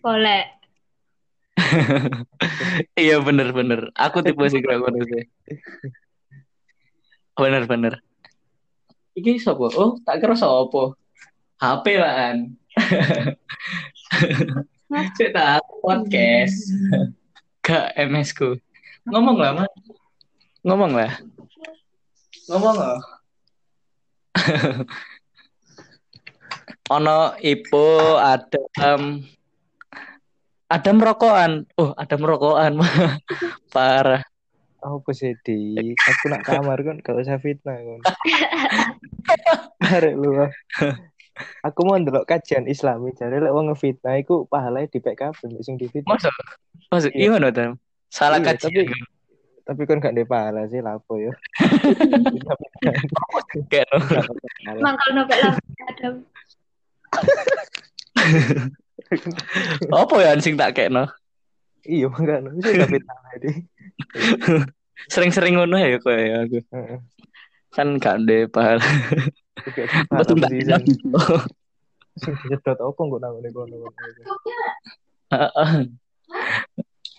boleh. 0.04 0.42
Iya 2.98 3.22
bener-bener. 3.24 3.88
Aku 3.96 4.20
tipe 4.20 4.36
kayak 4.42 4.78
ngono 4.78 5.00
sih. 5.06 5.24
Bener-bener. 7.34 7.98
Iki 9.14 9.38
sapa? 9.38 9.70
Oh, 9.74 9.96
tak 10.02 10.20
kira 10.20 10.34
sapa. 10.36 10.94
HP 11.58 11.84
lan. 11.98 12.58
Cek 15.16 15.30
tak 15.34 15.62
podcast. 15.82 16.56
Gak 17.64 17.96
MS 17.96 18.30
ku. 18.36 18.58
Ngomong 19.08 19.36
lah, 19.40 19.50
Mas. 19.56 19.72
Ngomong 20.66 20.92
lah. 20.92 21.12
Ngomong 22.50 22.76
lah. 22.76 22.98
ono 26.90 27.32
Ipo, 27.40 28.18
Adam, 28.20 29.24
Adam 30.68 30.96
rokokan. 30.98 31.64
Oh, 31.76 31.94
Adam 31.96 32.20
rokokan. 32.20 32.80
Parah. 33.74 34.22
Apa 34.84 35.10
sih 35.16 35.32
di? 35.40 35.96
Aku 35.96 36.28
nak 36.28 36.44
kamar 36.44 36.76
kan 36.78 37.00
gak 37.00 37.16
usah 37.16 37.40
fitnah 37.40 37.72
kan. 37.72 38.00
Arek 39.96 40.12
lu. 40.12 40.44
Aku 41.64 41.80
mau 41.82 41.96
ndelok 41.96 42.28
kajian 42.28 42.68
Islami 42.68 43.16
jare 43.16 43.40
lek 43.40 43.50
wong 43.50 43.72
ngefitnah 43.72 44.20
iku 44.20 44.44
pahalanya 44.44 44.86
di 44.86 45.00
PKB 45.00 45.40
sing 45.64 45.80
difitnah. 45.80 46.14
Masa? 46.14 46.30
Masa 46.92 47.08
Iya. 47.10 47.40
Adam? 47.40 47.80
Salah 48.12 48.38
Iya, 48.38 48.54
kajian. 48.54 48.84
tapi- 48.84 49.12
Tapi 49.64 49.80
kan 49.88 49.96
gak 49.96 50.12
ndek 50.12 50.28
pahala 50.28 50.68
sih 50.68 50.78
lapo 50.78 51.16
yo. 51.16 51.32
Kayak 53.72 53.88
no. 53.88 53.98
Mangkal 54.76 55.10
lah 55.16 55.56
Adam. 55.88 56.20
Apa 59.94 60.14
ya 60.22 60.40
sing 60.40 60.56
tak 60.56 60.74
kayak 60.74 60.90
no? 60.90 61.04
Iya 61.84 62.08
makanya 62.08 62.50
wis 62.56 62.64
gak 62.64 62.88
fitnah 62.88 63.16
di. 63.42 63.50
Sering-sering 65.12 65.60
ngono 65.60 65.76
ya 65.76 66.00
kok 66.00 66.16
ya 66.16 66.48
aku. 66.48 66.58
Kan 67.74 68.00
gak 68.00 68.24
pahala. 68.48 68.80
Oke, 69.64 69.82
Betul 70.08 70.40
tak 70.40 70.50
sih, 70.50 70.64
sing- 70.64 71.00
disedot 72.48 72.94
kok 72.94 73.04
nang 73.20 73.36
ngene 73.36 73.48
kono. 73.52 73.76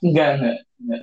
Enggak, 0.01 0.29
enggak. 0.39 0.57
enggak. 0.81 1.01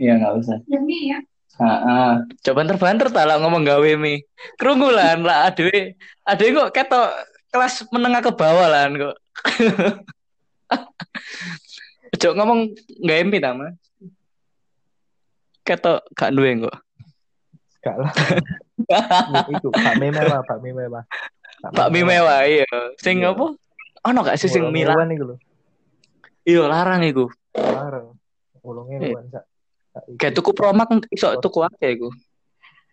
Iya 0.00 0.12
nggak 0.16 0.32
usah. 0.40 0.58
Demi 0.64 1.12
ya. 1.12 1.18
Ah, 1.60 2.24
coba 2.40 2.64
banter 2.72 3.12
tak 3.12 3.28
lah 3.28 3.36
ngomong 3.36 3.68
gawe 3.68 3.90
mi. 4.00 4.24
Kerungulan 4.56 5.20
lah 5.20 5.52
adewe. 5.52 5.92
Adewe 6.24 6.56
kok 6.56 6.72
ketok 6.72 7.12
kelas 7.50 7.86
menengah 7.90 8.22
ke 8.22 8.32
bawah 8.34 8.66
lah 8.70 8.86
kok. 8.90 9.16
Cok 12.20 12.34
ngomong 12.34 12.74
gawe 13.02 13.22
mi 13.26 13.38
ta, 13.38 13.54
Mas. 13.54 13.74
Ketok 15.66 16.02
gak 16.14 16.34
duwe 16.34 16.58
kok. 16.62 16.76
Gak 17.82 17.96
lah. 17.98 18.12
Pak 19.84 19.94
Mi 19.98 20.08
mewah, 20.10 20.40
Pak 20.42 20.58
mewah. 20.62 21.04
Pak 21.60 21.88
Mi 21.92 22.00
mewah 22.02 22.42
iya. 22.46 22.66
Sing 22.98 23.22
iya. 23.22 23.30
apa? 23.34 23.54
Ono 24.08 24.18
gak 24.24 24.38
sih 24.40 24.48
sing 24.48 24.64
Mila? 24.72 24.96
Iya 26.46 26.64
larang 26.66 27.04
iku. 27.04 27.28
Larang. 27.54 28.16
Ulunge 28.60 28.96
bukan 29.00 29.24
sak 29.32 29.44
Kayak 30.20 30.38
tuku 30.38 30.50
promak 30.54 30.88
iso 31.10 31.34
tuku 31.42 31.60
akeh 31.66 31.98
iku. 31.98 32.08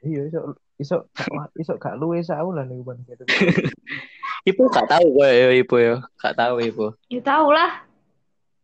Iya 0.01 0.21
iso 0.27 0.39
iso 0.77 1.09
iso 1.57 1.73
gak 1.81 1.97
luwe 1.97 2.21
saulan 2.21 2.69
iku 2.69 2.83
ban 2.85 2.97
gitu. 3.05 3.23
Ibu 4.49 4.69
gak 4.71 4.87
tahu 4.87 5.05
gue 5.19 5.27
ya 5.27 5.47
ibu 5.51 5.75
ya, 5.75 5.99
gak 6.21 6.37
tahu 6.37 6.63
ibu. 6.63 6.85
Ya 7.11 7.19
tahu 7.19 7.51
lah. 7.51 7.83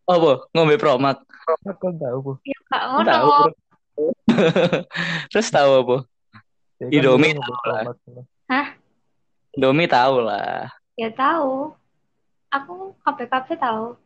Oh 0.08 0.16
bu, 0.22 0.32
ngombe 0.56 0.80
promak. 0.80 1.20
Promak 1.26 1.76
kan 1.82 1.94
tahu 2.00 2.18
bu. 2.22 2.34
Ya 2.48 2.58
gak 2.72 2.84
ngono. 2.88 3.52
Terus 5.32 5.48
tahu 5.52 5.72
apa? 5.84 5.98
Ya, 6.80 6.86
kan 6.88 6.94
Indomie 6.94 7.34
tahu 7.36 7.56
lah. 7.68 7.84
Hah? 8.48 8.68
Indomie 9.58 9.90
tahu 9.92 10.16
lah. 10.24 10.72
Ya 10.96 11.10
tahu. 11.12 11.74
Aku 12.54 12.94
kafe-kafe 13.02 13.58
tahu. 13.58 13.98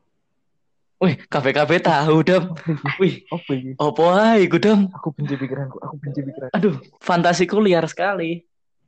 Wih, 0.97 1.13
kafe-kafe 1.29 1.77
tahu, 1.77 2.25
Dam. 2.25 2.57
Wih, 3.01 3.21
apa 3.29 3.51
ini? 3.53 3.77
Apa 3.77 4.03
ae, 4.33 4.49
Dam? 4.57 4.89
Aku 4.97 5.13
benci 5.13 5.37
pikiranku, 5.37 5.77
aku 5.77 5.95
benci 6.01 6.25
pikiran. 6.25 6.49
Aduh, 6.57 6.81
fantasiku 6.97 7.61
liar 7.61 7.85
sekali. 7.85 8.41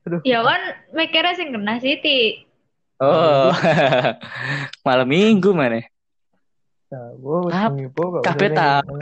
Aduh. 0.09 0.17
Ya 0.25 0.41
kan, 0.41 0.61
mikirnya 0.97 1.37
sing 1.37 1.53
kena 1.53 1.77
Siti. 1.77 2.49
Oh, 2.97 3.53
malam 4.85 5.07
minggu 5.07 5.53
mana? 5.53 5.85
Tahu, 6.89 7.53
kafe 8.25 8.47
tahu. 8.57 8.97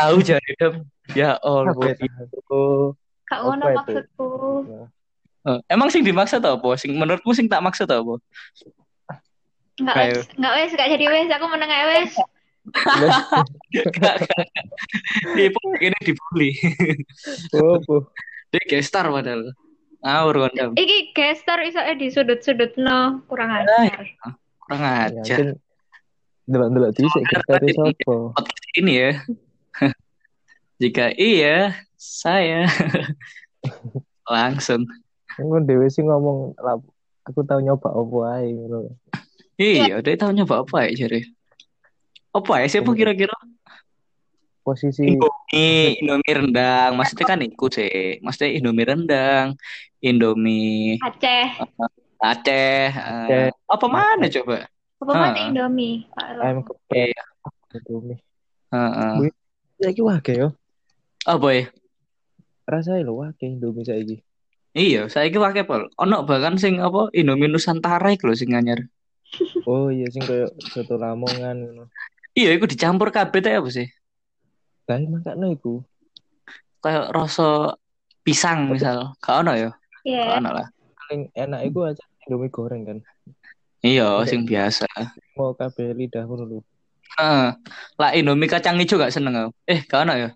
Tahu 0.00 0.16
jadi 0.24 0.52
Dam. 0.56 0.88
Ya 1.12 1.36
Allah. 1.44 1.76
Kak 3.28 3.40
ngono 3.44 3.64
maksudku. 3.76 4.28
Oh, 5.42 5.58
emang 5.68 5.92
sing 5.92 6.00
dimaksud 6.00 6.40
apa? 6.40 6.68
Sing 6.80 6.96
menurutmu 6.96 7.36
sing 7.36 7.44
tak 7.44 7.60
maksud 7.60 7.90
apa? 7.92 8.16
Enggak 9.80 9.96
wes, 9.96 10.18
enggak 10.36 10.54
wes, 10.58 10.70
enggak 10.76 10.90
jadi 10.98 11.06
wes, 11.08 11.28
aku 11.32 11.46
meneng 11.48 11.70
ae 11.72 11.84
wes. 11.88 12.12
Ibu 15.34 15.62
ini 15.82 15.98
dibully. 16.04 16.50
Oh, 17.58 17.80
bu. 17.82 18.06
Dia 18.52 18.62
gestar 18.68 19.08
padahal. 19.08 19.50
Ngawur 20.02 20.34
kondam. 20.46 20.70
Iki 20.76 21.14
gestar 21.14 21.62
iso 21.64 21.80
di 21.96 22.10
sudut-sudut 22.10 22.74
no, 22.78 23.22
kurang 23.26 23.50
ajar. 23.54 24.02
Kurang 24.60 24.82
ajar. 24.82 25.56
Delok-delok 26.46 26.92
bisa 26.98 27.18
gestar 27.22 27.60
sopo. 27.70 28.36
Ini 28.76 28.92
ya. 28.92 29.10
Jika 30.82 31.14
iya, 31.14 31.78
saya 31.94 32.66
langsung. 34.34 34.84
Ngono 35.38 35.64
dhewe 35.64 35.86
sih 35.88 36.04
ngomong 36.04 36.58
aku 37.22 37.40
tahu 37.46 37.62
nyoba 37.62 37.88
opo 37.94 38.26
ae 38.26 38.52
Iya, 39.62 40.02
dia 40.02 40.18
tahu 40.18 40.34
nyoba 40.34 40.66
apa 40.66 40.90
ya 40.90 41.06
jadi? 41.06 41.22
Apa 42.34 42.52
ya 42.64 42.66
siapa 42.66 42.90
kira-kira? 42.98 43.36
Posisi 44.62 45.02
Indomie, 45.06 45.98
Indomie 45.98 46.34
rendang. 46.34 46.94
Maksudnya 46.98 47.26
kan 47.26 47.40
ikut 47.42 47.70
sih. 47.70 48.18
Maksudnya 48.22 48.50
Indomie 48.58 48.86
rendang, 48.86 49.46
Indomie 50.02 50.98
Aceh. 51.02 51.46
Aceh. 52.22 52.86
Uh, 52.94 53.50
apa 53.66 53.86
mana 53.90 54.26
coba? 54.30 54.70
Apa 55.02 55.12
mana 55.14 55.38
uh. 55.38 55.48
Indomie? 55.50 56.06
Ayam 56.14 56.62
kepe. 56.62 57.10
Indomie. 57.74 58.18
Heeh. 58.70 59.12
Uh, 59.26 59.30
Saiki 59.82 60.02
wae 60.02 60.32
yo. 60.38 60.54
Apa 61.26 61.46
ya? 61.50 61.64
Rasanya 62.70 63.02
lo 63.02 63.18
wae 63.18 63.34
Indomie 63.42 63.82
saiki. 63.82 64.22
Iya, 64.78 65.10
saiki 65.10 65.42
wae 65.42 65.66
pol. 65.66 65.90
Ono 65.98 66.22
bahkan 66.22 66.54
sing 66.54 66.78
apa 66.78 67.10
Indomie 67.10 67.50
Nusantara 67.50 68.14
iku 68.14 68.30
lho 68.30 68.38
sing 68.38 68.54
anyar. 68.54 68.86
Oh 69.64 69.88
iya 69.88 70.10
sing 70.10 70.22
koyo 70.26 70.50
soto 70.58 70.98
Lamongan 70.98 71.56
ngono. 71.62 71.84
Iya, 72.32 72.56
iku 72.56 72.64
dicampur 72.64 73.12
kabeh 73.12 73.44
ta 73.44 73.52
apa 73.52 73.68
sih? 73.68 73.88
Kae 74.88 75.04
makane 75.04 75.52
iku. 75.52 75.84
Kayak 76.80 77.12
rasa 77.12 77.76
pisang 78.24 78.72
misal. 78.72 79.12
Gak 79.20 79.44
ono 79.44 79.52
ya? 79.52 79.70
Iya. 80.02 80.40
Ono 80.40 80.50
lah. 80.50 80.66
Paling 81.04 81.28
enak 81.36 81.60
iku 81.68 81.92
aja 81.92 82.02
Indomie 82.24 82.48
goreng 82.48 82.82
kan. 82.88 82.98
Iya, 83.84 84.24
sing 84.24 84.48
biasa. 84.48 84.88
Mau 85.36 85.52
kabeh 85.52 85.92
lidah 85.92 86.24
ngono 86.24 86.44
lho. 86.48 86.58
Heeh. 87.20 87.48
Lah 88.00 88.10
Indomie 88.16 88.48
kacang 88.48 88.80
hijau 88.80 88.96
gak 88.96 89.12
seneng 89.12 89.36
aku. 89.36 89.50
Eh, 89.68 89.84
gak 89.84 90.08
ono 90.08 90.14
ya? 90.16 90.30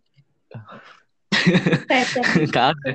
Gak 2.54 2.64
ono. 2.76 2.88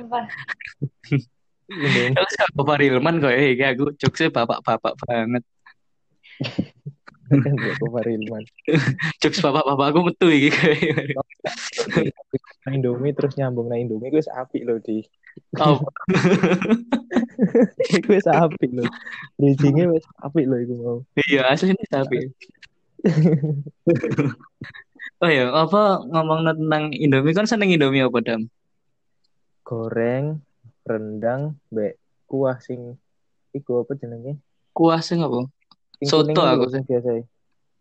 Terus 2.12 2.34
Bapak 2.52 2.84
Rilman 2.84 3.16
kok 3.16 3.32
eh 3.32 3.56
aku 3.56 3.96
jokesnya 3.96 4.28
bapak-bapak 4.28 4.92
banget. 5.08 5.42
Bapak 7.32 7.88
Farilman. 7.88 8.44
Jokes 9.24 9.40
bapak-bapak 9.40 9.86
aku 9.88 10.00
metu 10.12 10.28
iki 10.28 10.52
Nah 12.62 12.72
Indomie 12.76 13.16
terus 13.16 13.34
nyambung 13.34 13.72
nah 13.72 13.80
Indomie 13.80 14.12
gue 14.12 14.22
api 14.22 14.62
loh 14.62 14.78
di. 14.78 15.02
Oh. 15.58 15.82
gue 18.06 18.18
api 18.22 18.66
loh. 18.70 18.86
Bridgingnya 19.40 19.90
wes 19.90 20.06
api 20.22 20.46
loh 20.46 20.58
itu 20.60 20.74
mau. 20.78 20.98
Iya 21.26 21.50
aslinya 21.50 21.82
api. 21.90 22.30
oh 25.22 25.30
ya, 25.30 25.50
apa 25.50 26.06
ngomong 26.06 26.54
tentang 26.54 26.94
Indomie 26.94 27.34
kan 27.34 27.50
seneng 27.50 27.74
Indomie 27.74 28.06
apa 28.06 28.18
dam? 28.22 28.46
Goreng, 29.66 30.38
rendang, 30.86 31.58
be 31.72 31.98
kuah 32.30 32.62
sing 32.62 32.94
iku 33.50 33.82
apa 33.82 33.98
jenenge? 33.98 34.38
Kuah 34.70 35.02
sing 35.02 35.26
apa? 35.26 35.50
Soto 36.02 36.40
aku 36.42 36.66
sih 36.70 36.82
biasa. 36.82 37.10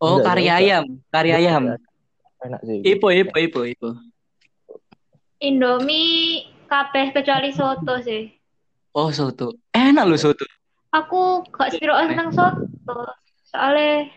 Oh, 0.02 0.18
Enggak, 0.18 0.26
kari 0.34 0.46
ayam, 0.50 0.86
kari 1.14 1.30
ayam. 1.34 1.64
Enak 2.42 2.62
sih. 2.66 2.82
Ipo, 2.82 3.14
ipo, 3.14 3.38
ipo, 3.38 3.60
ipo. 3.70 3.90
Indomie 5.42 6.50
kabeh 6.66 7.14
kecuali 7.14 7.54
soto 7.54 8.02
sih. 8.02 8.30
Oh, 8.98 9.14
soto. 9.14 9.58
Enak 9.74 10.06
loh 10.10 10.18
soto. 10.18 10.46
Aku 10.92 11.46
gak 11.54 11.78
spiro 11.78 11.94
seneng 11.98 12.30
soto. 12.34 12.98
Soalnya 13.46 14.10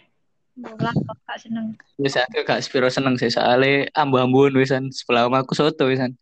gak 0.56 1.38
seneng. 1.40 1.76
Wis 2.00 2.16
aku 2.16 2.44
gak 2.48 2.64
spiro 2.64 2.88
seneng 2.88 3.20
sih 3.20 3.28
soalnya 3.28 3.88
ambu-ambuan 3.92 4.56
wisan 4.56 4.88
sebelah 4.88 5.28
aku 5.28 5.52
soto 5.52 5.84
wisan. 5.88 6.16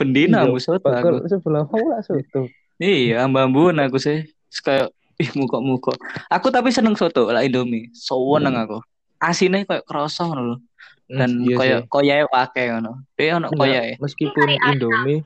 Pendina 0.00 0.40
ambu 0.48 0.60
soto 0.60 0.88
aku. 0.88 1.28
Sebelah 1.28 1.68
kamu 1.68 1.86
gak 1.92 2.04
soto. 2.08 2.40
Iya, 2.80 3.28
ambu-ambuan 3.28 3.76
aku 3.84 4.00
sih. 4.00 4.28
Kayak 4.64 4.90
Ih, 5.24 5.30
muka-muka. 5.36 5.92
Aku 6.32 6.48
tapi 6.48 6.72
seneng 6.72 6.96
soto 6.96 7.28
lah 7.28 7.44
Indomie. 7.44 7.92
Seneng 7.92 8.56
hmm. 8.56 8.64
aku. 8.64 8.78
Asinnya 9.20 9.68
kayak 9.68 9.84
kerasa 9.84 10.24
loh. 10.32 10.64
Dan 11.10 11.44
hmm, 11.44 11.46
iya 11.50 11.56
kayak 11.58 11.80
koyae 11.92 12.24
wake 12.24 12.62
ngono. 12.72 13.04
Dia 13.20 13.36
ono 13.36 13.52
koyae. 13.52 14.00
Meskipun 14.00 14.48
Indomie 14.72 15.20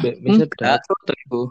mbek 0.00 0.16
mie 0.24 0.32
sedap. 0.40 0.80
Soto 0.80 1.12
iku. 1.12 1.42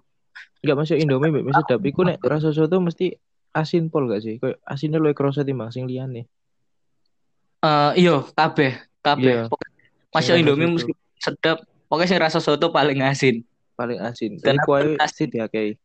Enggak 0.65 0.75
masuk 0.81 0.97
Indomie 0.97 1.29
mbek 1.29 1.43
mie 1.45 1.53
sedap 1.53 1.81
iku 1.85 2.01
nek 2.01 2.17
rasa 2.25 2.49
soto 2.49 2.81
mesti 2.81 3.13
asin 3.53 3.93
pol 3.93 4.09
gak 4.09 4.25
sih? 4.25 4.41
Kayak 4.41 4.57
asinnya 4.65 4.97
luwih 4.97 5.13
kerasa 5.13 5.45
timbang 5.45 5.69
sing 5.69 5.85
liyane. 5.85 6.25
Eh 6.25 7.67
uh, 7.67 7.91
iya, 7.93 8.25
kabeh, 8.33 8.73
kabeh. 9.05 9.45
Yeah. 9.45 10.15
Masuk 10.15 10.33
Indomie 10.39 10.71
mesti 10.71 10.91
sedap. 11.21 11.61
Pokoknya 11.85 12.09
sing 12.09 12.19
rasa 12.23 12.39
soto 12.41 12.73
paling 12.73 13.03
asin. 13.05 13.45
Paling 13.75 14.01
asin. 14.01 14.41
Dan 14.41 14.57
kuah 14.65 14.81
asin 14.97 15.29
ya 15.29 15.45
kayak 15.51 15.77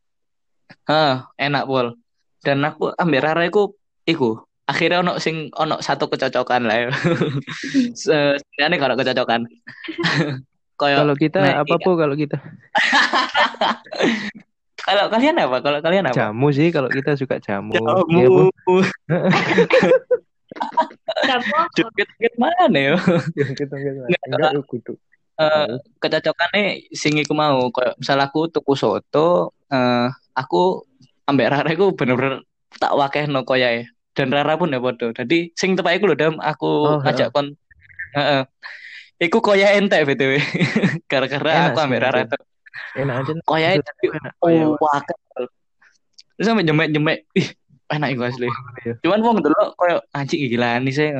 Hah, 0.89 1.31
enak 1.39 1.66
pol. 1.66 1.95
Dan 2.41 2.64
aku 2.64 2.91
ambil 2.97 3.21
rara 3.21 3.45
iku 3.45 3.77
iku 4.09 4.41
akhirnya 4.71 5.03
ono 5.03 5.18
sing 5.18 5.51
ono 5.59 5.83
satu 5.83 6.07
kecocokan 6.07 6.71
lah 6.71 6.87
ya. 6.87 6.89
Sebenarnya 7.99 8.79
kalau 8.79 8.95
kecocokan. 8.95 9.51
kalau 10.81 11.14
kita 11.18 11.43
nah, 11.43 11.66
apa 11.66 11.75
po 11.83 11.99
kalau 11.99 12.14
kita? 12.14 12.39
kalau 14.87 15.11
kalian 15.11 15.43
apa? 15.43 15.59
Kalau 15.59 15.83
kalian 15.83 16.07
apa? 16.09 16.16
Jamu 16.16 16.55
sih 16.55 16.71
kalau 16.71 16.87
kita 16.87 17.18
suka 17.18 17.43
jamu. 17.43 17.75
Jamu. 17.75 18.07
Ya, 18.07 18.31
jamu. 21.27 21.59
Joget-joget 21.75 22.35
mana 22.39 22.79
ya? 22.79 22.95
Joget-joget 23.35 23.95
mana? 23.99 24.14
Enggak, 24.31 24.55
kudu. 24.71 24.95
Uh, 25.41 25.81
kecocokannya 26.05 26.93
sing 26.93 27.16
iku 27.16 27.33
mau 27.33 27.73
kayak 27.73 27.97
misal 27.97 28.21
aku 28.21 28.53
tuku 28.53 28.77
soto 28.77 29.57
uh, 29.73 30.12
aku 30.41 30.88
ambek 31.28 31.53
rara 31.53 31.68
aku 31.68 31.93
bener-bener 31.93 32.41
tak 32.80 32.97
wakeh 32.97 33.28
no 33.28 33.45
koyae 33.45 33.84
dan 34.14 34.34
Rara 34.34 34.59
pun 34.59 34.74
ya 34.74 34.82
podo. 34.82 35.14
Jadi 35.14 35.55
sing 35.55 35.78
tepak 35.78 35.97
iku 35.97 36.11
lho 36.11 36.16
Dam, 36.18 36.34
aku 36.43 36.99
Oh, 36.99 37.01
ajak 37.01 37.30
kon 37.30 37.55
heeh. 38.18 38.43
Iku 39.22 39.38
koya 39.38 39.76
entek 39.78 40.03
BTW. 40.09 40.41
Gara-gara 41.11 41.51
Enak 41.53 41.66
aku 41.72 41.78
ambek 41.84 42.01
Rara 42.03 42.20
tuh. 42.26 42.43
Enak 42.99 43.14
aja. 43.22 43.32
Koya 43.47 43.68
Itu 43.78 43.84
tapi 43.86 44.05
enak. 44.11 44.32
Koya, 44.41 44.62
oh, 44.66 44.74
wah. 44.80 45.01
Terus 46.36 46.45
sampe 46.49 46.64
jemek-jemek. 46.64 47.28
Ih, 47.36 47.49
enak 47.93 48.09
iku 48.16 48.22
asli. 48.26 48.49
ya. 48.82 48.97
Cuman 49.05 49.20
wong 49.20 49.36
delok 49.45 49.76
koyo 49.76 50.01
anjing 50.16 50.41
gila 50.49 50.80
nih 50.80 50.93
saya. 50.93 51.11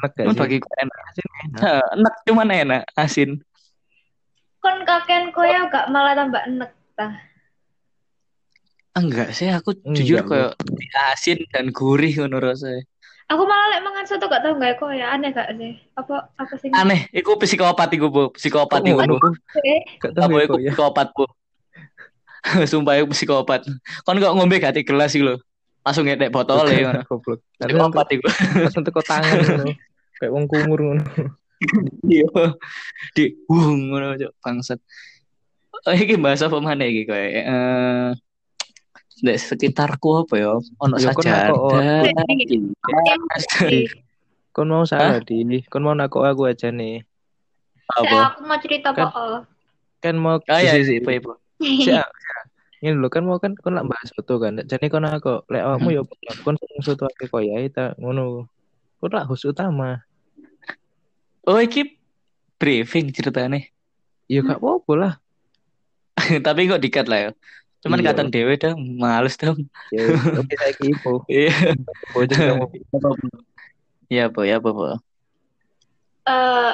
Enak 0.00 0.36
bagiku 0.36 0.68
enak. 0.80 0.98
Asin 1.10 1.26
enak. 1.44 1.60
Enak 1.96 2.14
cuman 2.28 2.48
enak 2.52 2.82
asin. 2.94 3.30
Kon 4.60 4.84
kaken 4.84 5.32
koyo 5.32 5.66
gak 5.72 5.88
malah 5.88 6.12
tambah 6.14 6.44
enek 6.46 6.70
ta. 6.94 7.08
Enggak 9.00 9.28
sih 9.32 9.48
aku 9.48 9.72
Enggak, 9.80 9.96
jujur 9.96 10.18
koyo 10.28 10.48
asin 11.12 11.38
dan 11.48 11.72
gurih 11.72 12.12
ngono 12.20 12.36
rasanya. 12.38 12.84
Aku 13.30 13.46
malah 13.46 13.70
lek 13.70 13.80
mangan 13.86 14.04
soto 14.10 14.26
gak 14.26 14.42
tau 14.42 14.58
gak 14.58 14.76
koyo 14.76 15.06
aneh 15.06 15.30
gak 15.30 15.54
sih? 15.54 15.78
Apa 15.94 16.28
apa 16.34 16.54
sing 16.58 16.74
Aneh, 16.74 17.06
iku 17.14 17.38
psikopat 17.38 17.88
iku, 17.94 18.10
Bu. 18.10 18.34
Psikopat 18.34 18.82
iku, 18.82 18.98
Bu. 19.06 19.16
Eh, 19.62 19.80
Gak 20.02 20.18
ya 20.18 20.42
iku 20.44 20.58
kok 20.58 20.60
ya. 20.60 20.70
psikopat, 20.74 21.06
Bu. 21.14 21.24
Sumpah 22.70 22.98
iku 22.98 23.06
psikopat. 23.14 23.70
Kon 24.02 24.18
kok 24.18 24.34
ngombe 24.34 24.58
gak 24.58 24.74
di 24.74 24.82
gelas 24.82 25.14
iki 25.14 25.22
lho. 25.22 25.38
Langsung 25.86 26.04
ngedek 26.10 26.34
botol 26.34 26.66
ya 26.68 26.90
ngono. 26.90 27.00
Goblok. 27.06 27.40
Psikopat 27.56 28.06
iku. 28.12 28.26
langsung 28.66 28.82
teko 28.82 29.00
tangan 29.06 29.38
ngono. 29.46 29.64
Kayak 30.18 30.32
wong 30.34 30.44
kumur 30.50 30.80
ngono. 30.82 31.02
Iya. 32.02 32.26
Di 33.14 33.24
wung 33.46 33.94
ngono 33.94 34.18
cok 34.18 34.32
bangsat. 34.42 34.80
Oh, 35.86 35.94
iki 35.96 36.18
bahasa 36.18 36.50
apa 36.50 36.58
mana 36.60 36.84
iki 36.84 37.06
koyo 37.08 37.24
eh 37.24 38.10
Dek 39.20 39.36
sekitarku 39.36 40.24
apa 40.24 40.34
ya? 40.36 40.52
Ono 40.56 40.94
Ya, 40.96 41.12
kon 41.12 41.24
saja. 41.24 41.52
aku- 41.52 41.76
Kon 44.50 44.66
mau 44.66 44.82
salah 44.82 45.22
di. 45.22 45.62
Kon 45.70 45.86
mau 45.86 45.94
nakok 45.94 46.26
aku 46.26 46.50
aja 46.50 46.74
nih. 46.74 47.06
Apa? 47.90 48.34
aku 48.34 48.40
mau 48.46 48.58
cerita 48.58 48.90
Kan- 48.90 49.12
po. 49.12 49.46
Kan 50.00 50.14
mau 50.16 50.40
Ah 50.48 50.64
ya, 50.64 50.80
sih, 50.80 50.98
ibu 50.98 51.10
ibu. 51.12 51.32
Si, 51.60 51.92
ah, 51.92 52.08
ini 52.80 52.96
lho 52.96 53.12
kan 53.12 53.20
mau 53.22 53.36
kan 53.36 53.52
kon 53.54 53.76
lak 53.76 53.84
bahas 53.84 54.08
soto 54.10 54.40
kan. 54.40 54.56
Jadi 54.64 54.88
kon 54.88 55.04
aku 55.04 55.44
lek 55.52 55.62
awakmu 55.62 55.92
ya 55.92 56.02
kon 56.40 56.56
sing 56.56 56.80
soto 56.80 57.04
ake 57.06 57.28
koyo 57.28 57.52
ae 57.60 57.68
ta 57.68 57.92
ngono. 58.00 58.48
Kon 58.98 59.12
lak 59.12 59.28
host 59.28 59.44
utama. 59.44 60.00
Oh 61.44 61.60
iki 61.60 62.00
briefing 62.56 63.12
ceritanya. 63.12 63.60
Ya 64.30 64.40
gak 64.40 64.62
apa-apa 64.62 64.92
lah. 64.96 65.12
Tapi 66.46 66.70
kok 66.70 66.80
dikat 66.80 67.06
lah 67.10 67.18
ya. 67.18 67.30
Cuman 67.80 67.98
Iya. 67.98 68.12
katan 68.12 68.28
dewe 68.28 68.54
dah 68.54 68.76
males 68.76 69.34
dah. 69.34 69.56
Ya 69.88 70.02
oke 70.36 70.54
saiki 70.54 70.84
ipo. 70.92 71.24
Iya. 71.26 71.74
Bojong 72.12 72.38
kamu. 72.38 73.26
Ya 74.10 74.28
apa 74.28 74.40
ya 74.44 74.58
apa 74.58 74.68
apa. 74.68 74.86
Eh 76.22 76.72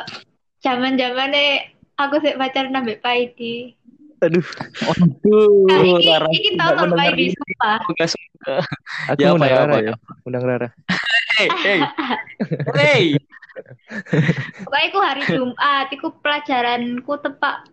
zaman-zamane 0.60 1.44
aku 1.94 2.18
sik 2.18 2.34
pacaran 2.36 2.74
ambek 2.74 2.98
Paidi. 3.00 3.76
Aduh, 4.16 4.40
Aduh, 4.88 5.68
Nah, 5.68 5.84
iki 6.32 6.56
Rara 6.56 6.72
mendengar 6.80 6.96
Paidi 7.12 7.24
ini. 7.28 7.34
sumpah. 7.36 7.76
Aku 7.84 7.92
suka. 8.08 8.56
aku 9.06 9.18
Ya, 9.20 9.28
apa 9.28 9.36
undang 9.36 9.52
ya, 9.52 9.56
Rara 9.60 9.68
apa 9.68 9.78
ya. 9.84 9.94
Undang 10.24 10.44
Rara. 10.44 10.68
Hey, 11.36 11.48
hey. 11.62 11.80
Hey. 12.76 13.04
Pokoknya 14.60 14.84
iku 14.88 14.98
hari 15.00 15.22
Jumat, 15.26 15.86
iku 15.88 16.08
pelajaranku 16.20 17.12
tepak 17.20 17.68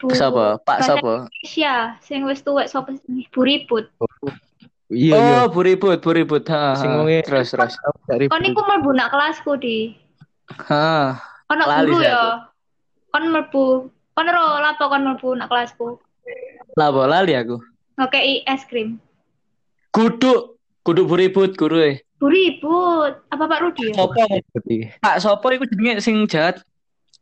Bu- 0.00 0.16
Siapa? 0.16 0.56
Pak 0.64 0.78
siapa? 0.80 1.28
Indonesia 1.28 1.74
sing 2.00 2.24
wis 2.24 2.40
tuwek 2.40 2.66
sapa 2.66 2.96
sih? 2.96 3.28
Buriput. 3.28 3.92
Iya, 4.90 5.14
iya. 5.14 5.36
Oh, 5.44 5.46
buribut, 5.46 6.00
buribut. 6.00 6.42
Ha, 6.48 6.74
Sing 6.74 6.90
ha. 6.90 6.98
wonge- 6.98 7.22
Terus, 7.22 7.52
terus. 7.52 7.76
Ribut. 8.08 8.32
Kon 8.32 8.42
iku 8.42 8.60
mlebu 8.64 8.90
nak 8.90 9.12
kelasku 9.12 9.54
di. 9.54 9.94
Ha. 10.66 11.14
Lali 11.46 11.92
guru 11.92 12.02
ya. 12.02 12.48
Kon 13.12 13.28
mlebu. 13.28 13.64
Kon 14.16 14.26
ro 14.26 14.44
lapo 14.58 14.84
kon 14.88 15.04
mlebu 15.04 15.28
nak 15.36 15.46
kelasku. 15.46 16.00
Lah 16.74 16.90
bola 16.90 17.20
lali 17.20 17.36
aku. 17.36 17.60
Ngekei 18.00 18.42
es 18.48 18.66
krim. 18.66 18.98
Kudu, 19.92 20.56
kudu 20.82 21.04
buribut 21.04 21.54
guru 21.54 21.78
e. 21.78 21.92
Buriput. 22.18 23.14
Apa 23.30 23.44
Pak 23.46 23.60
Rudi 23.62 23.90
ya? 23.90 23.94
Sopo? 23.94 24.18
Berarti 24.18 24.76
Pak 24.98 25.16
Sopo 25.22 25.46
iku 25.50 25.64
jenenge 25.70 26.02
sing 26.02 26.26
jahat. 26.26 26.58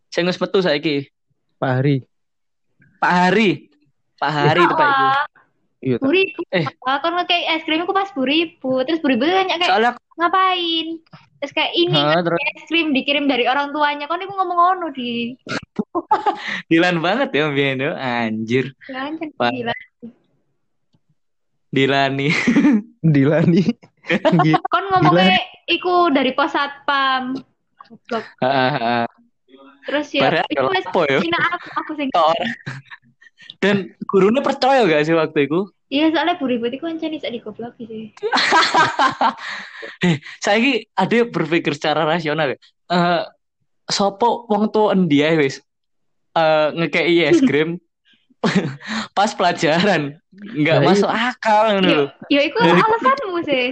Sing 0.09 0.25
wis 0.25 0.41
metu 0.41 0.65
saiki. 0.65 1.13
Pak 1.61 1.85
Hari. 1.85 2.01
Pak 2.99 3.13
Hari. 3.13 3.51
Pak 4.19 4.31
Hari 4.31 4.61
itu 4.67 4.75
Pak. 4.75 4.91
Wah, 4.91 5.27
Iya, 5.79 5.97
tak. 6.03 6.11
Buriput. 6.11 6.47
Eh. 6.51 6.67
Kon 6.83 7.15
ngekei 7.15 7.43
es 7.55 7.63
pas 7.95 8.11
buriput. 8.11 8.83
Terus 8.83 8.99
buriput 8.99 9.31
nanya 9.31 9.63
kayak 9.63 9.71
Soalnya 9.71 9.93
ngapain? 10.19 10.87
Terus 11.39 11.53
kayak 11.55 11.73
ini 11.79 11.95
ha, 11.95 12.19
terus 12.19 12.43
es 12.43 12.67
krim 12.67 12.91
dikirim 12.91 13.31
dari 13.31 13.47
orang 13.47 13.71
tuanya. 13.71 14.11
Kon 14.11 14.19
iku 14.19 14.35
ngomong 14.35 14.59
ngono 14.59 14.87
di. 14.91 15.39
Dilan 16.71 16.99
banget 16.99 17.31
ya 17.31 17.47
yo. 17.55 17.95
Anjir. 17.95 18.75
Pak. 19.39 19.55
gila. 19.55 19.75
Dilani. 21.71 22.29
Dilani. 23.15 23.65
Gila. 24.19 24.59
Kon 24.67 24.85
ngomongnya 24.91 25.39
iku 25.71 26.11
dari 26.11 26.35
pos 26.35 26.59
satpam. 26.59 27.39
Terus 29.89 30.07
ya, 30.13 30.23
Padahal 30.29 30.49
itu 30.53 30.67
apa 30.69 31.01
ya? 31.09 31.19
hina 31.25 31.41
aku 31.49 31.67
aku 31.73 31.91
sing. 31.97 32.09
Dan 33.59 33.77
gurunya 34.05 34.45
percaya 34.45 34.85
gak 34.85 35.09
sih 35.09 35.17
waktu 35.17 35.49
itu? 35.49 35.73
Iya, 35.89 36.13
soalnya 36.13 36.37
buribut 36.37 36.69
iku 36.69 36.85
ancen 36.85 37.17
iso 37.17 37.25
digoblok 37.33 37.73
sih. 37.81 38.13
eh, 40.05 40.21
saya 40.37 40.61
ada 40.93 41.15
yang 41.17 41.33
berpikir 41.33 41.73
secara 41.73 42.05
rasional. 42.05 42.53
ya. 42.53 42.59
Eh, 42.93 43.23
sopo 43.89 44.45
wong 44.53 44.69
tuh 44.69 44.93
endi 44.93 45.25
ae 45.25 45.41
wis 45.41 45.65
eh 46.37 46.69
ngekei 46.77 47.25
es 47.25 47.41
krim 47.41 47.81
pas 49.17 49.33
pelajaran 49.33 50.21
nggak 50.37 50.77
Nah, 50.79 50.85
masuk 50.85 51.09
akal 51.09 51.81
ngono. 51.81 52.13
Ya 52.29 52.41
iku 52.45 52.61
Dari- 52.61 52.85
alasanmu 52.85 53.39
sih. 53.49 53.67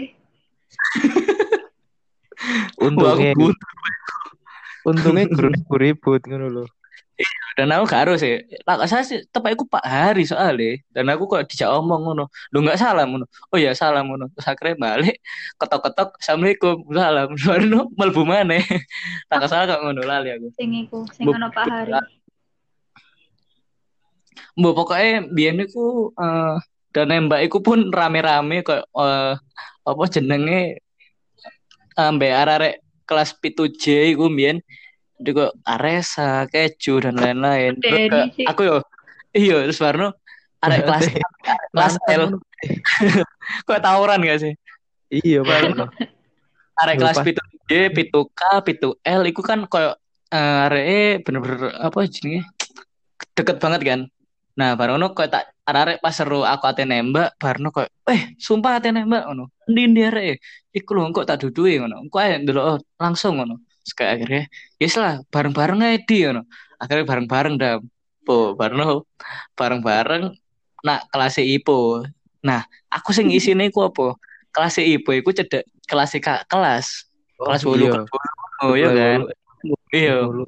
Untungnya, 2.81 3.33
aku 3.33 3.49
untungnya 4.87 5.27
guru 5.35 5.51
ribut 5.75 6.23
ngono 6.23 6.47
lho. 6.49 6.65
dan 7.57 7.73
aku 7.73 7.89
gak 7.89 8.03
harus 8.05 8.21
ya. 8.21 8.45
Lah 8.69 8.85
saya 8.85 9.01
sih 9.01 9.25
tepak 9.33 9.57
iku 9.57 9.65
Pak 9.65 9.81
Hari 9.81 10.29
soalnya 10.29 10.77
dan 10.93 11.09
aku 11.09 11.25
kok 11.25 11.49
dijak 11.49 11.73
omong 11.73 12.05
ngono. 12.05 12.29
Lu 12.53 12.61
nggak 12.61 12.77
salah 12.77 13.09
ngono. 13.09 13.25
Oh 13.49 13.57
ya 13.57 13.73
salah 13.73 14.05
ngono. 14.05 14.29
Terus 14.37 14.47
akhirnya 14.53 14.77
balik 14.77 15.17
ketok-ketok 15.57 16.21
Assalamualaikum. 16.21 16.77
Salam. 16.93 17.29
Baru 17.49 17.81
mlebu 17.97 18.23
maneh. 18.29 18.61
Tak 19.33 19.49
salah 19.49 19.65
kok 19.65 19.81
ngono 19.81 20.05
lali 20.05 20.29
aku. 20.37 20.53
Sing 20.61 20.71
iku, 20.77 21.09
sing 21.17 21.25
Bu- 21.25 21.33
ono 21.33 21.49
Pak 21.49 21.65
Hari. 21.65 21.93
Mbak 24.57 24.73
pokoknya 24.77 25.13
biyen 25.33 25.65
iku 25.65 26.13
eh 26.17 26.57
dan 26.93 27.13
nembak 27.13 27.45
iku 27.45 27.65
pun 27.65 27.93
rame-rame 27.93 28.61
kok 28.61 28.89
eh 28.93 29.35
apa 29.87 30.03
jenenge 30.13 30.81
ambek 31.97 32.33
arek 32.33 32.75
kelas 33.07 33.39
pitu 33.39 33.71
J 33.71 34.13
iku 34.13 34.29
biyen 34.29 34.61
Jadi 35.17 35.33
kok 35.33 35.57
Aresa, 35.65 36.45
keju 36.45 37.01
dan 37.01 37.17
lain-lain. 37.17 37.81
Sih. 37.81 38.45
aku 38.45 38.69
yo 38.69 38.77
iya 39.33 39.65
terus 39.65 39.81
baru 39.81 40.13
arek 40.65 40.85
kelas 40.85 41.05
kelas 41.73 41.95
L 42.13 42.37
kok 43.67 43.81
tawuran 43.81 44.21
gak 44.21 44.45
sih? 44.45 44.53
Iya, 45.09 45.41
Pak. 45.41 45.89
Arek 46.85 46.97
kelas 47.01 47.17
Lupa. 47.17 47.27
pitu 47.33 47.43
J, 47.67 47.73
pitu 47.89 48.21
K, 48.37 48.41
pitu 48.61 48.89
L 49.01 49.23
iku 49.25 49.41
kan 49.41 49.65
koyo 49.65 49.97
eh 50.27 50.67
arek 50.67 51.23
bener-bener 51.25 51.73
apa 51.81 52.05
jenenge 52.05 52.45
deket 53.33 53.57
banget 53.57 53.81
kan. 53.87 54.01
Nah, 54.57 54.73
baru 54.73 54.97
ngono 54.97 55.13
koyo 55.13 55.29
tak 55.29 55.53
arek 55.69 56.01
pas 56.01 56.17
seru 56.17 56.41
aku 56.41 56.65
ate 56.65 56.89
nembak, 56.89 57.37
baru 57.37 57.69
koyo 57.69 57.89
eh 58.09 58.33
sumpah 58.41 58.81
ate 58.81 58.89
nembak 58.89 59.29
ngono. 59.29 59.53
Endi 59.69 59.81
endi 59.85 60.01
arek 60.09 60.41
iku 60.73 60.97
lho 60.97 61.13
kok 61.13 61.29
tak 61.29 61.45
duduhi 61.45 61.77
ngono. 61.77 62.09
Engko 62.09 62.17
ae 62.25 62.41
ndelok 62.41 62.65
oh, 62.65 62.79
langsung 62.97 63.37
ngono. 63.37 63.61
Kayak 63.93 64.11
akhirnya 64.19 64.43
yes 64.81 64.97
lah 64.97 65.21
bareng-bareng 65.29 65.81
ae 65.85 66.01
di 66.09 66.25
ngono. 66.25 66.49
Akhirnya 66.81 67.05
bareng-bareng 67.05 67.55
dah. 67.61 67.77
Po, 68.27 68.59
baru 68.59 69.05
bareng-bareng 69.55 70.35
nak 70.83 71.01
kelas 71.13 71.39
IPO. 71.39 72.09
Nah, 72.43 72.65
aku 72.91 73.15
sing 73.15 73.31
isine 73.31 73.71
iku 73.71 73.87
apa? 73.87 74.17
Kelas 74.51 74.81
IPO 74.81 75.11
iku 75.21 75.31
cedek 75.37 75.69
kelas 75.85 76.17
kak 76.19 76.49
kelas. 76.49 77.07
Kelas 77.37 77.61
Oh, 77.63 77.77
bolu 77.77 77.85
iya. 77.85 78.01
Oh 78.65 78.73
iya 78.73 78.89
kan? 78.89 79.21
Iya. 79.93 80.17
Bolu. 80.25 80.43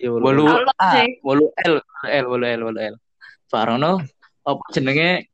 Iya, 0.00 0.08
bolu. 0.16 0.22
Bolu 0.24 0.44
Allah 0.48 0.76
A, 0.80 0.90
sih. 0.96 1.08
bolu 1.20 1.44
L, 1.60 1.74
bolu 2.24 2.44
L, 2.48 2.60
bolu 2.64 2.78
L, 2.80 2.94
L. 3.50 3.52
Parono 3.52 3.92
apa 4.46 4.62
jenenge 4.70 5.26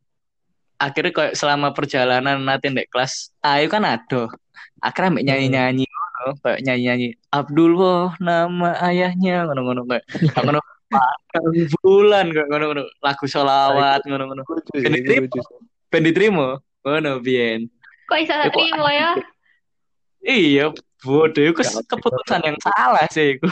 akhirnya 0.81 1.13
kayak 1.13 1.35
selama 1.37 1.73
perjalanan 1.73 2.41
nanti 2.41 2.73
ndek 2.73 2.89
kelas 2.89 3.33
A 3.45 3.61
itu 3.61 3.73
kan 3.73 3.85
ada. 3.85 4.33
Akhirnya 4.81 5.09
ambek 5.13 5.25
nyanyi-nyanyi 5.25 5.85
ngono, 5.89 6.27
kayak 6.45 6.61
nyanyi-nyanyi 6.65 7.09
Abdul 7.33 7.73
wah 7.77 8.13
nama 8.21 8.77
ayahnya 8.89 9.49
ngono-ngono 9.49 9.89
kayak 9.89 10.05
ngono 10.45 10.61
bulan 11.85 12.33
kayak 12.33 12.49
ngono-ngono 12.49 12.83
lagu 13.01 13.25
sholawat 13.29 14.05
ngono-ngono. 14.05 14.43
Ben 15.93 16.03
diterima. 16.05 16.61
ngono 16.87 17.19
biyen. 17.19 17.67
Kok 18.07 18.17
bisa 18.23 18.35
terima 18.49 18.91
ya? 18.93 19.11
Iya, 20.27 20.75
bodoh 21.07 21.55
itu 21.55 21.63
keputusan 21.87 22.43
yang 22.43 22.59
salah 22.59 23.07
sih 23.15 23.39
itu. 23.39 23.47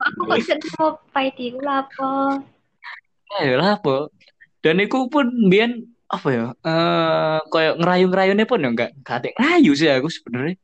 Aku 0.00 0.20
kok 0.24 0.36
bisa 0.40 0.56
terima 0.56 0.96
pahit 1.12 1.36
itu 1.36 1.60
lapo. 1.60 2.40
Ya 3.40 3.56
lapo. 3.56 4.12
Dan 4.60 4.84
itu 4.84 5.08
pun 5.08 5.26
biar 5.48 5.72
apa 6.12 6.28
ya? 6.28 6.46
Eh 6.60 7.38
kayak 7.48 7.80
ngerayu-ngerayune 7.80 8.44
pun 8.44 8.60
ya 8.60 8.68
enggak 8.68 8.90
kate 9.00 9.32
ngerayu 9.32 9.72
sih 9.72 9.88
aku 9.88 10.12
sebenarnya. 10.12 10.60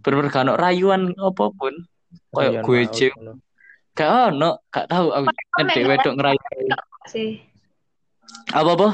Bener-bener 0.00 0.32
kan 0.32 0.48
rayuan 0.56 1.12
apa 1.20 1.44
pun. 1.52 1.74
Kayak 2.32 2.64
gue 2.64 2.80
cek. 2.88 3.12
Gak 3.92 4.30
ono, 4.30 4.62
gak 4.70 4.86
tahu 4.86 5.10
aku 5.10 5.26
ngedek 5.58 5.84
wedok 5.90 6.14
ngerayu. 6.16 6.40
Sih. 7.10 7.42
Apa 8.54 8.70
apa? 8.78 8.88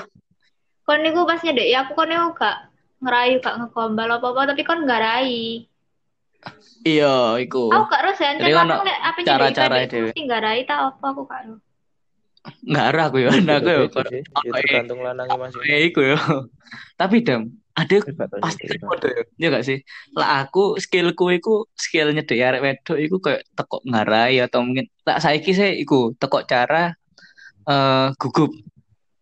Kon 0.84 1.00
niku 1.04 1.28
pas 1.28 1.40
nyedek 1.44 1.68
ya 1.70 1.86
aku 1.86 1.92
kon 1.94 2.08
niku 2.10 2.34
gak 2.34 2.72
ngerayu 3.04 3.36
gak 3.38 3.56
ngekombal 3.60 4.08
apa-apa 4.18 4.50
tapi 4.52 4.62
kon 4.66 4.88
gak 4.88 5.00
rai. 5.04 5.68
Iya, 6.84 7.40
iku. 7.40 7.72
Aku 7.72 7.84
gak 7.88 8.02
roh 8.04 8.14
sen 8.16 8.36
Jadi 8.36 8.52
kan 8.52 8.68
ono 8.68 8.74
aku 8.76 8.84
nek 8.84 8.98
apa 9.00 9.18
cara-cara 9.24 9.74
nyedek 9.84 10.00
mesti 10.10 10.20
gak 10.24 10.42
rai 10.42 10.60
tak 10.64 10.80
apa 10.82 11.06
aku 11.12 11.22
gak 11.28 11.40
Enggak 12.44 12.84
arah 12.92 13.04
aku 13.08 13.18
ya, 13.24 13.30
nah 13.40 13.56
aku 13.56 13.68
ya. 13.72 13.78
Beda-beda 13.88 14.10
sih. 14.12 14.22
Ya 14.44 14.50
tergantung 14.52 15.00
lanangnya 15.00 15.36
masing 15.40 15.64
Ya 15.64 15.78
iku 15.80 16.00
ya. 16.04 16.16
Tapi 17.00 17.24
dam, 17.24 17.56
ada 17.72 17.96
pasti 18.40 18.64
kode 18.84 19.08
ya. 19.08 19.22
Ya 19.40 19.46
gak 19.48 19.64
sih? 19.64 19.80
Lah 20.12 20.44
aku 20.44 20.76
skillku 20.76 21.32
iku 21.32 21.64
skill 21.72 22.12
nyedek 22.12 22.36
arek 22.36 22.60
wedok 22.60 22.98
iku 23.00 23.16
kayak 23.24 23.48
tekok 23.56 23.80
ngarai 23.88 24.44
atau 24.44 24.60
mungkin 24.60 24.84
lah 25.08 25.24
saiki 25.24 25.56
sih 25.56 25.80
iku 25.80 26.12
tekok 26.20 26.44
cara 26.44 26.92
eh 27.64 28.08
gugup. 28.20 28.52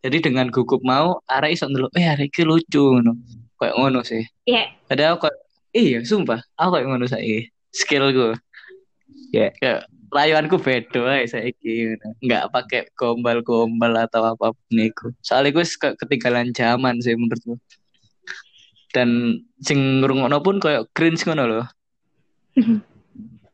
Jadi 0.02 0.18
dengan 0.18 0.50
gugup 0.50 0.82
mau 0.82 1.22
arek 1.30 1.54
iso 1.54 1.70
ndelok 1.70 1.94
eh 1.94 2.10
arek 2.10 2.34
iki 2.34 2.42
lucu 2.42 2.98
ngono. 2.98 3.14
Kayak 3.54 3.78
ngono 3.78 4.02
sih. 4.02 4.26
Iya. 4.50 4.66
Ada 4.90 5.14
aku 5.14 5.30
kayak 5.30 5.38
iya 5.78 5.98
sumpah 6.02 6.42
aku 6.58 6.74
kayak 6.74 6.86
ngono 6.90 7.06
saiki. 7.06 7.54
Skillku. 7.70 8.34
Ya. 9.30 9.54
Kayak 9.62 9.86
layuanku 10.12 10.60
beda 10.60 11.00
ae 11.08 11.24
saiki 11.24 11.96
ngono. 11.96 12.08
Enggak 12.20 12.44
pakai 12.52 12.80
gombal-gombal 12.92 13.96
atau 13.96 14.22
apa 14.28 14.52
pun 14.52 14.76
iku. 14.76 15.08
Soalnya 15.24 15.56
gue 15.56 15.64
ke- 15.64 15.96
ketinggalan 15.96 16.52
zaman 16.52 17.00
sih 17.00 17.16
menurutku. 17.16 17.56
Dan 18.92 19.40
sing 19.64 20.04
ngrungokno 20.04 20.44
pun 20.44 20.60
kayak 20.60 20.92
cringe 20.92 21.24
ngono 21.24 21.44
loh. 21.48 21.66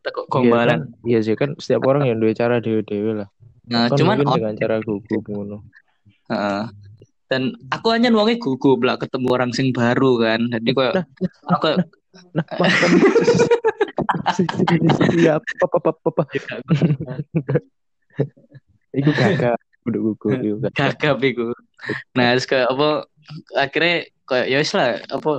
Tekok 0.02 0.26
gombalan. 0.26 0.90
Iya 1.06 1.22
sih 1.22 1.38
kan 1.38 1.54
setiap 1.62 1.86
orang 1.86 2.10
yang 2.10 2.18
dua 2.18 2.34
cara 2.34 2.58
dewe-dewe 2.58 3.22
lah. 3.22 3.28
Nah, 3.70 3.86
Kan 3.86 4.02
cuman 4.02 4.16
dengan 4.18 4.54
cara 4.58 4.82
gugup 4.82 5.24
ngono. 5.30 5.62
Heeh. 6.28 6.64
dan 7.28 7.52
aku 7.68 7.92
hanya 7.92 8.08
wonge 8.08 8.40
gugup 8.40 8.80
lah 8.80 8.96
ketemu 8.96 9.28
orang 9.28 9.52
sing 9.52 9.68
baru 9.68 10.16
kan. 10.16 10.48
Jadi 10.48 10.70
kayak 10.72 11.04
aku 11.44 11.76
Nah. 12.32 12.42
Siap, 14.34 15.42
apa 15.42 15.76
apa 15.78 15.90
apa 15.94 16.08
apa. 16.12 16.22
Iku 18.92 19.10
gagak, 19.14 19.56
kudu 19.84 19.98
gugup 20.12 20.30
iku 20.44 20.56
gagap 20.74 21.18
iku. 21.22 21.46
Nah, 22.16 22.34
terus 22.36 22.46
kayak 22.48 22.68
apa 22.72 22.88
akhirnya 23.56 23.96
kayak 24.28 24.46
ya 24.48 24.56
wis 24.60 24.72
lah 24.74 24.98
apa 25.08 25.32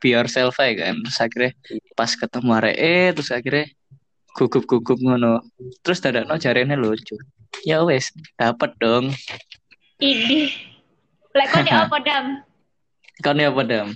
be 0.00 0.08
yourself 0.12 0.56
aja 0.60 0.88
kan. 0.88 0.94
Terus 1.04 1.18
akhirnya 1.20 1.52
pas 1.96 2.10
ketemu 2.12 2.50
arek 2.56 2.76
eh 2.78 3.08
terus 3.12 3.30
akhirnya 3.32 3.66
gugup-gugup 4.32 4.98
ngono. 5.00 5.44
Terus 5.84 5.98
dadakno 6.00 6.36
jarene 6.40 6.76
lucu. 6.78 7.16
Ya 7.68 7.84
wes, 7.84 8.10
dapat 8.40 8.72
dong. 8.80 9.12
Idi. 10.00 10.50
Lek 11.32 11.48
ya 11.64 11.88
apa 11.88 11.96
dam? 12.00 12.44
Kan 13.24 13.40
ya 13.40 13.48
apa 13.48 13.62
dam? 13.64 13.88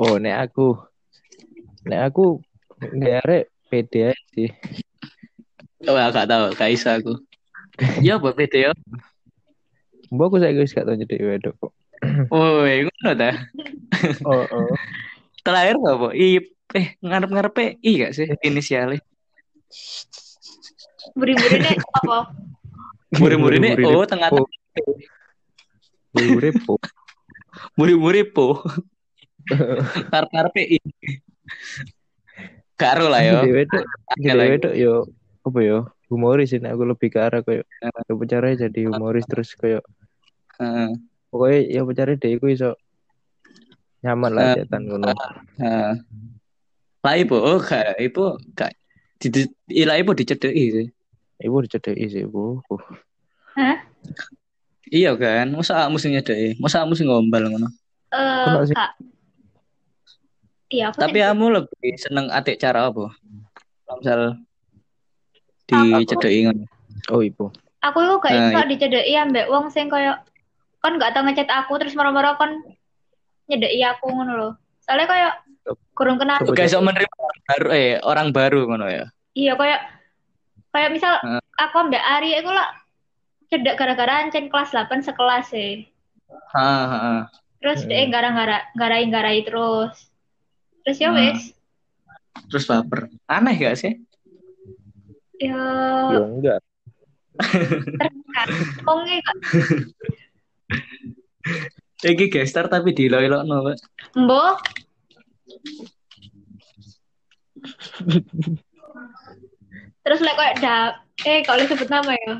Oh, 0.00 0.16
nek 0.16 0.48
aku 0.48 0.80
nek 1.86 2.12
aku 2.12 2.40
nggak 2.80 3.14
arek 3.24 3.44
pede 3.66 4.00
aja 4.12 4.24
sih. 4.32 4.50
Oh, 5.86 5.94
gak 5.94 6.26
tahu, 6.26 6.44
gak 6.56 6.70
bisa 6.72 6.98
aku. 6.98 7.14
Ya 8.00 8.16
apa 8.16 8.32
beda 8.32 8.56
ya? 8.56 8.72
Mbak 10.08 10.26
aku 10.26 10.36
saya 10.40 10.56
guys 10.56 10.72
gak 10.72 10.86
tau 10.88 10.96
jadi 10.96 11.14
wedok 11.20 11.54
kok. 11.60 11.72
Woi, 12.32 12.88
ngono 12.88 13.12
ta? 13.16 13.30
Oh, 14.24 14.44
oh. 14.48 14.68
Terakhir 15.44 15.76
apa? 15.78 16.08
I 16.16 16.40
eh 16.74 16.86
ngarep-ngarepe 17.04 17.78
I 17.84 17.90
gak 18.02 18.12
sih 18.16 18.26
inisialnya? 18.42 19.00
Beri-beri 21.14 21.56
deh 21.62 21.76
apa? 22.02 22.34
Muri-muri 23.16 23.62
oh 23.86 24.04
tengah 24.08 24.32
po. 24.32 24.48
Muri-muri 26.16 26.50
po. 26.64 26.74
muri-muri 27.78 28.22
po. 28.26 28.64
Ngarep-ngarepe 30.10 30.62
I. 30.66 30.78
Karo 32.76 33.08
lah 33.08 33.24
yo. 33.24 33.40
Wedok, 33.44 33.84
jadi 34.20 34.36
lagi. 34.36 34.50
wedok 34.52 34.74
yo 34.76 34.94
apa 35.46 35.58
yo 35.62 35.78
humoris 36.10 36.54
ini 36.54 36.66
aku 36.70 36.82
lebih 36.86 37.08
ke 37.10 37.18
arah 37.22 37.40
kayak 37.42 37.66
ya 37.82 37.90
caranya 38.26 38.66
jadi 38.66 38.80
humoris 38.90 39.26
terus 39.26 39.54
kayak 39.54 39.82
Heeh. 40.58 40.90
pokoknya 41.30 41.58
ya 41.70 41.80
caranya 41.82 42.20
deh 42.22 42.30
aku 42.38 42.46
iso 42.50 42.70
nyaman 44.06 44.30
lah 44.34 44.54
cetan 44.54 44.82
ngono. 44.86 45.10
Heeh. 45.58 45.92
Lah 47.02 47.14
ibu, 47.14 47.36
oh 47.38 47.58
gak, 47.62 47.98
ibu 48.02 48.34
gak 48.58 48.74
di, 49.22 49.26
di, 49.30 49.40
ilah 49.70 49.98
ibu 49.98 50.10
dicedeki 50.14 50.64
sih. 50.74 50.86
Ibu 51.42 51.56
dicedeki 51.66 52.06
sih 52.10 52.22
bu. 52.26 52.62
Uh. 52.66 52.82
Hah? 53.56 53.78
Iya 54.86 55.18
kan, 55.18 55.50
masa 55.50 55.86
kamu 55.86 55.98
sing 55.98 56.14
nyedeki, 56.14 56.62
masa 56.62 56.86
kamu 56.86 56.94
sing 56.94 57.10
ngombal 57.10 57.50
ngono. 57.50 57.68
Eh? 58.14 58.74
Kak. 58.74 58.94
Iya, 60.66 60.90
aku 60.90 60.98
Tapi 60.98 61.18
kamu 61.22 61.46
lebih 61.54 61.92
seneng 61.94 62.26
atik 62.28 62.58
cara 62.58 62.90
apa? 62.90 63.14
Misal 63.96 64.42
Aku- 65.66 65.98
dicedeki 66.02 66.38
ngono. 66.46 66.64
Oh 67.10 67.22
ibu. 67.22 67.50
Aku 67.82 67.98
itu 68.02 68.14
gak 68.18 68.32
Nah, 68.34 68.50
iso 68.50 68.60
dicedeki 68.66 69.14
ambek 69.14 69.46
wong 69.46 69.70
sing 69.70 69.86
koyo 69.86 70.18
kon 70.82 70.98
gak 70.98 71.14
tau 71.14 71.22
ngechat 71.22 71.46
aku 71.46 71.78
terus 71.78 71.94
moro-moro 71.94 72.34
kon 72.34 72.62
nyedeki 73.46 73.82
aku 73.82 74.10
ngono 74.10 74.32
lho. 74.34 74.50
Soalnya 74.82 75.06
koyo 75.06 75.28
kurang 75.94 76.18
kenal. 76.18 76.42
Gak 76.42 76.66
iso 76.66 76.82
menerima 76.82 77.14
orang 77.14 77.42
baru, 77.46 77.66
eh 77.70 77.90
orang 78.02 78.28
baru 78.34 78.60
ngono 78.66 78.86
ya. 78.90 79.04
Iya 79.34 79.54
koyo 79.54 79.76
kayak 80.74 80.90
misal 80.90 81.14
Heeh. 81.22 81.42
aku 81.56 81.74
ambek 81.78 82.02
Ari 82.02 82.36
iku 82.36 82.50
lah 82.50 82.68
cedek 83.46 83.78
gara-gara 83.78 84.26
ancen 84.26 84.50
kelas 84.50 84.74
8 84.74 84.98
sekelas 85.00 85.46
e. 85.54 85.86
Heeh, 86.26 86.84
heeh. 86.90 87.20
Terus 87.62 87.80
Hmm. 87.82 87.88
dia 87.88 88.06
gara-gara 88.10 88.58
garai-garai 88.74 89.46
terus. 89.46 89.94
Terus 90.86 91.02
ya 91.02 91.10
Hmm. 91.10 91.18
wes. 91.18 91.50
Terus 92.46 92.64
baper. 92.64 93.10
Aneh 93.26 93.58
gak 93.58 93.74
sih? 93.74 93.92
Ya 95.36 95.58
Ya 96.08 96.22
enggak. 96.22 96.60
wonge 98.86 99.14
gak 99.20 99.36
Iki 102.06 102.30
gestar 102.30 102.70
tapi 102.70 102.94
dilo-ilokno, 102.94 103.66
Pak. 103.66 103.76
mbok 104.14 104.56
Terus 110.00 110.20
lek 110.22 110.36
koyo 110.38 110.52
da 110.62 110.76
eh 111.26 111.42
kalau 111.42 111.66
sebut 111.66 111.88
nama 111.90 112.12
ya. 112.14 112.34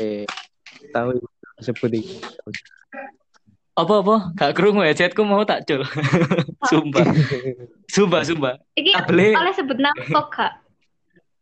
Eh, 0.00 0.24
tahu 0.90 1.20
sebut 1.60 1.90
iki. 1.92 2.16
Apa-apa? 3.78 4.34
Gak 4.34 4.58
krungu 4.58 4.82
ya 4.82 4.90
chatku 4.90 5.22
mau 5.22 5.46
tak 5.46 5.62
cul. 5.62 5.86
sumpah. 6.70 7.06
Sumpah, 7.86 8.20
sumpah. 8.26 8.54
Ah, 8.98 9.02
boleh. 9.06 9.38
oleh 9.38 9.52
sebut 9.54 9.78
nama 9.78 9.94
kok 9.94 10.26
gak? 10.34 10.52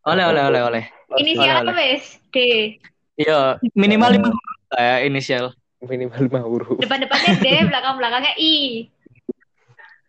Oleh, 0.05 0.23
oleh, 0.23 0.43
oleh, 0.45 0.61
oleh. 0.61 0.83
Inisial 1.17 1.65
oleh, 1.65 1.73
apa 1.73 1.73
wes? 1.73 2.21
D. 2.29 2.37
Iya, 3.17 3.57
minimal 3.73 4.13
lima 4.13 4.29
huruf 4.29 4.63
lah 4.69 4.83
ya 4.85 4.95
inisial. 5.09 5.45
Minimal 5.81 6.19
lima 6.29 6.39
huruf. 6.45 6.77
Depan-depannya 6.77 7.41
D, 7.41 7.47
belakang-belakangnya 7.73 8.33
I. 8.37 8.85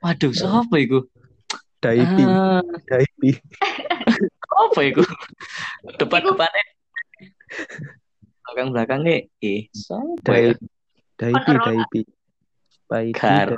Waduh, 0.05 0.31
siapa 0.31 0.77
itu? 0.77 1.09
Daipi, 1.81 2.23
Ah, 2.29 2.61
Daipi. 2.87 3.41
apa 4.53 4.81
itu? 4.85 5.03
Depan-depannya. 5.97 6.65
Belakang-belakangnya. 8.45 9.17
Eh, 9.41 9.73
siapa 9.73 10.31
ya? 10.37 10.53
Dai- 11.17 11.33
Daipi. 11.33 11.53
Daipi. 11.57 12.01
Paiti, 12.89 13.15
Karo. 13.15 13.55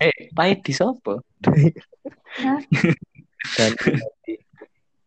Eh, 0.00 0.32
pahit 0.32 0.64
di 0.64 0.72
siapa? 0.72 1.20
dan. 1.42 1.74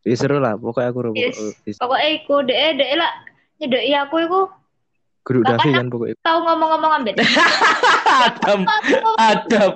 Ya 0.03 0.19
seru 0.19 0.35
lah, 0.43 0.59
pokoknya 0.59 0.91
aku 0.91 0.99
rumput. 0.99 1.31
Yes. 1.63 1.79
Pokoknya 1.79 2.07
iku 2.11 2.43
D, 2.43 2.51
D 2.51 2.83
lah 2.99 3.07
nyedeki 3.63 3.95
aku 3.95 4.15
iku 4.27 4.41
Guru 5.23 5.39
Davi 5.47 5.71
kan 5.71 5.87
pokoknya. 5.87 6.19
tahu 6.19 6.43
ngomong-ngomong 6.43 6.91
ambek. 6.99 7.15
Adam, 8.27 8.67
Adam, 9.15 9.71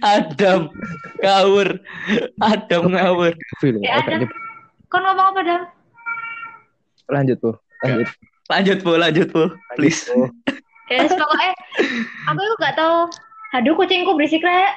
Adam, 0.00 0.60
ngawur, 1.20 1.68
Adam 2.40 2.82
ngawur. 2.88 3.36
Eh, 3.60 3.92
agak 3.92 4.08
ada. 4.08 4.16
nyebut. 4.24 4.32
Kon 4.88 5.04
ngomong 5.04 5.36
apa 5.36 5.40
dam? 5.44 5.62
Lanjut 7.12 7.36
tuh, 7.44 7.56
lanjut. 7.84 8.08
Lanjut, 8.48 8.78
Bu, 8.80 8.92
lanjut, 8.96 9.28
Bu. 9.36 9.52
Please. 9.76 10.08
Oh, 10.16 10.32
Yes, 10.90 11.14
pokoknya 11.14 11.52
aku 12.26 12.40
itu 12.42 12.54
gak 12.58 12.74
tahu 12.74 13.06
Aduh 13.50 13.74
kucingku 13.74 14.14
berisik 14.14 14.46
rek. 14.46 14.70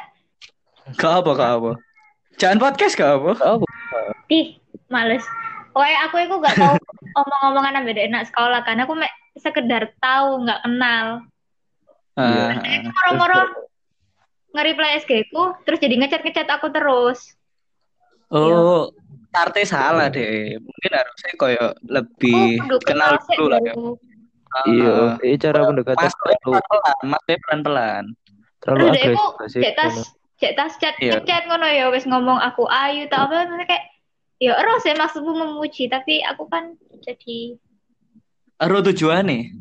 Gak 0.97 1.21
apa, 1.21 1.31
gak 1.37 1.51
apa. 1.61 1.71
Jangan 2.41 2.57
podcast 2.57 2.97
gak 2.97 3.21
apa. 3.21 3.31
Oh, 3.45 3.61
Ih, 4.33 4.57
males. 4.89 5.21
Pokoknya 5.73 5.97
aku 6.09 6.15
itu 6.25 6.35
gak 6.41 6.57
tahu 6.57 6.75
omong-omongan 7.21 7.85
ambek 7.85 8.01
enak 8.09 8.25
sekolah 8.33 8.65
kan. 8.65 8.81
Aku 8.81 8.97
sekedar 9.37 9.93
tahu 10.01 10.45
nggak 10.45 10.61
kenal. 10.65 11.05
Ah, 12.13 12.53
Aku 12.53 12.93
moro-moro 12.93 13.41
nge-reply 14.53 15.01
SG 15.01 15.33
ku 15.33 15.57
terus 15.65 15.81
jadi 15.81 15.97
ngechat-ngechat 15.97 16.45
aku 16.49 16.69
terus. 16.69 17.33
Oh, 18.29 18.89
Tarte 19.33 19.65
salah 19.65 20.13
deh. 20.13 20.61
Mungkin 20.61 20.91
harusnya 20.93 21.31
koyo 21.37 21.65
lebih 21.89 22.61
Oh, 22.61 22.81
kenal 22.85 23.17
dulu 23.17 23.49
lah 23.49 23.61
ya. 23.65 23.73
Iya. 24.65 24.93
Ah, 24.93 25.13
Ini 25.19 25.35
cara 25.37 25.59
pendekatan 25.63 25.99
Mas 25.99 26.13
terlalu 26.15 26.37
pelan-pelan, 26.43 26.95
Mas 27.03 27.21
pelan-pelan. 27.25 28.03
terlalu 28.59 28.79
Terus 28.79 28.95
dia 28.95 29.11
ku 29.11 29.23
agresif. 29.35 29.61
cek 29.61 29.73
tas 29.75 29.95
cek 30.37 30.51
tas 30.55 30.73
chat 30.77 30.95
Iya. 30.97 31.19
chat 31.21 31.43
ngono 31.45 31.67
ya 31.67 31.85
wes 31.87 32.03
ngomong 32.03 32.37
aku 32.37 32.63
ayu 32.65 33.05
tak 33.07 33.27
apa 33.27 33.43
maksudnya 33.43 33.67
kayak 33.67 33.85
ya 34.37 34.55
ero 34.55 34.75
sih 34.79 34.91
maksudku 34.91 35.31
memuji 35.31 35.87
tapi 35.87 36.19
aku 36.21 36.47
kan 36.47 36.75
jadi 36.99 37.59
Aro 38.57 38.79
tujuannya. 38.79 39.51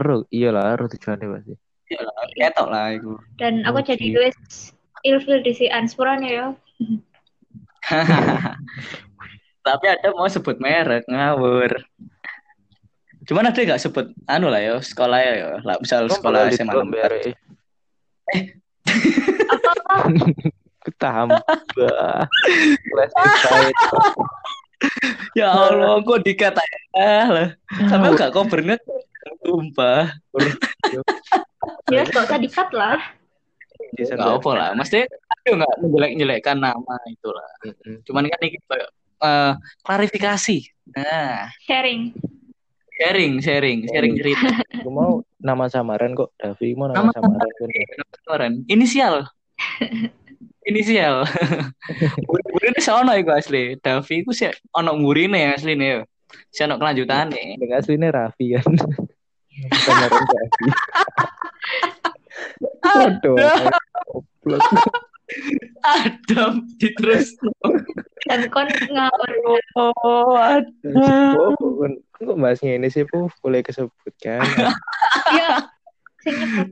Ro, 0.00 0.24
iyalah, 0.32 0.72
ro 0.74 0.88
tujuannya 0.88 1.28
pasti. 1.28 1.54
Ya 1.90 2.00
lah, 2.00 2.24
ketok 2.32 2.68
lah 2.70 2.86
itu. 2.94 3.12
dan 3.36 3.60
aku 3.68 3.82
jadi 3.82 4.06
wes 4.16 4.72
ilfil 5.02 5.42
di 5.42 5.52
si 5.52 5.66
Anspurane 5.68 6.24
ya. 6.24 6.46
Tapi 9.60 9.84
ada 9.86 10.08
mau 10.14 10.24
sebut 10.24 10.56
merek 10.56 11.04
ngawur. 11.04 11.84
Cuman 13.30 13.46
ada 13.46 13.62
nggak 13.62 13.78
sebut 13.78 14.10
anu 14.26 14.50
lah 14.50 14.58
ya 14.58 14.74
sekolah 14.82 15.18
ya, 15.22 15.32
ya. 15.38 15.48
Lah, 15.62 15.78
misal 15.78 16.10
sekolah 16.10 16.50
SMA. 16.50 16.82
BRE. 16.82 17.30
Apa-apa 19.46 19.94
Ketambah. 20.82 22.26
Classified. 22.90 23.76
Ya 25.36 25.52
Allah, 25.52 26.00
kok 26.00 26.24
dikata 26.24 26.64
ah 26.96 27.28
lah. 27.28 27.48
Sampai 27.84 28.16
gak 28.16 28.32
cover 28.32 28.64
nge 28.64 28.80
tumpah. 29.44 30.08
ya 31.92 32.00
gak 32.08 32.24
usah 32.24 32.40
dikat 32.40 32.72
lah. 32.72 32.96
Season 33.92 34.16
Gak 34.16 34.40
apa 34.40 34.50
lah, 34.56 34.70
mesti 34.72 35.04
aduh 35.04 35.60
nggak 35.60 35.74
menjelek-jelekkan 35.84 36.64
nama 36.64 36.96
itulah. 37.12 37.44
Mm-mm. 37.60 38.00
Cuman 38.08 38.32
kan 38.32 38.40
ini 38.40 38.56
eh, 39.20 39.52
klarifikasi. 39.84 40.58
Nah, 40.96 41.52
Sharing. 41.68 42.16
Sharing, 43.00 43.40
sharing, 43.40 43.78
sharing 43.88 44.14
cerita. 44.20 44.46
Aku 44.84 44.92
mau 44.92 45.24
nama 45.40 45.64
samaran 45.72 46.12
kok. 46.12 46.36
Davi 46.36 46.76
mau 46.76 46.92
nama 46.92 47.08
Nama 47.08 47.12
samaran 47.16 47.48
kan. 47.56 47.68
Kemarin 48.28 48.52
inisial. 48.68 49.24
inisial. 50.70 51.24
Murine 52.28 52.78
sih 52.78 52.92
ono 52.92 53.16
iku 53.16 53.32
asli. 53.32 53.80
Davi 53.80 54.14
iku 54.20 54.36
sih 54.36 54.52
ono 54.76 54.92
asline 54.92 55.80
ya. 55.80 56.04
Si 56.52 56.60
ono 56.60 56.76
kelanjutane. 56.76 57.56
Dengan 57.56 57.80
aslinya 57.80 58.12
Raffi 58.12 58.52
kan. 58.60 58.68
Samaran 59.80 60.22
Davi. 60.28 60.68
Waduh. 63.00 63.36
Adam 65.80 66.68
terus. 66.76 67.32
Dan 68.28 68.48
kon 68.52 68.68
ngawur. 68.68 69.32
Oh, 69.76 70.36
Oh, 70.36 71.52
kan 71.80 71.92
kok 72.20 72.36
bahasnya 72.36 72.76
ini 72.76 72.88
sih, 72.88 73.04
Puf? 73.08 73.32
Boleh 73.40 73.64
kesebut 73.64 74.14
kan? 74.20 74.44
Ya. 75.30 75.68
Sing 76.20 76.36
nyebut. 76.36 76.68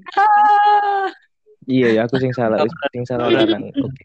iya 1.65 1.89
ya, 1.97 2.01
aku 2.05 2.21
sing 2.21 2.37
salah, 2.37 2.61
sing 2.93 3.05
salah 3.09 3.33
larang. 3.33 3.73
Oke, 3.73 4.05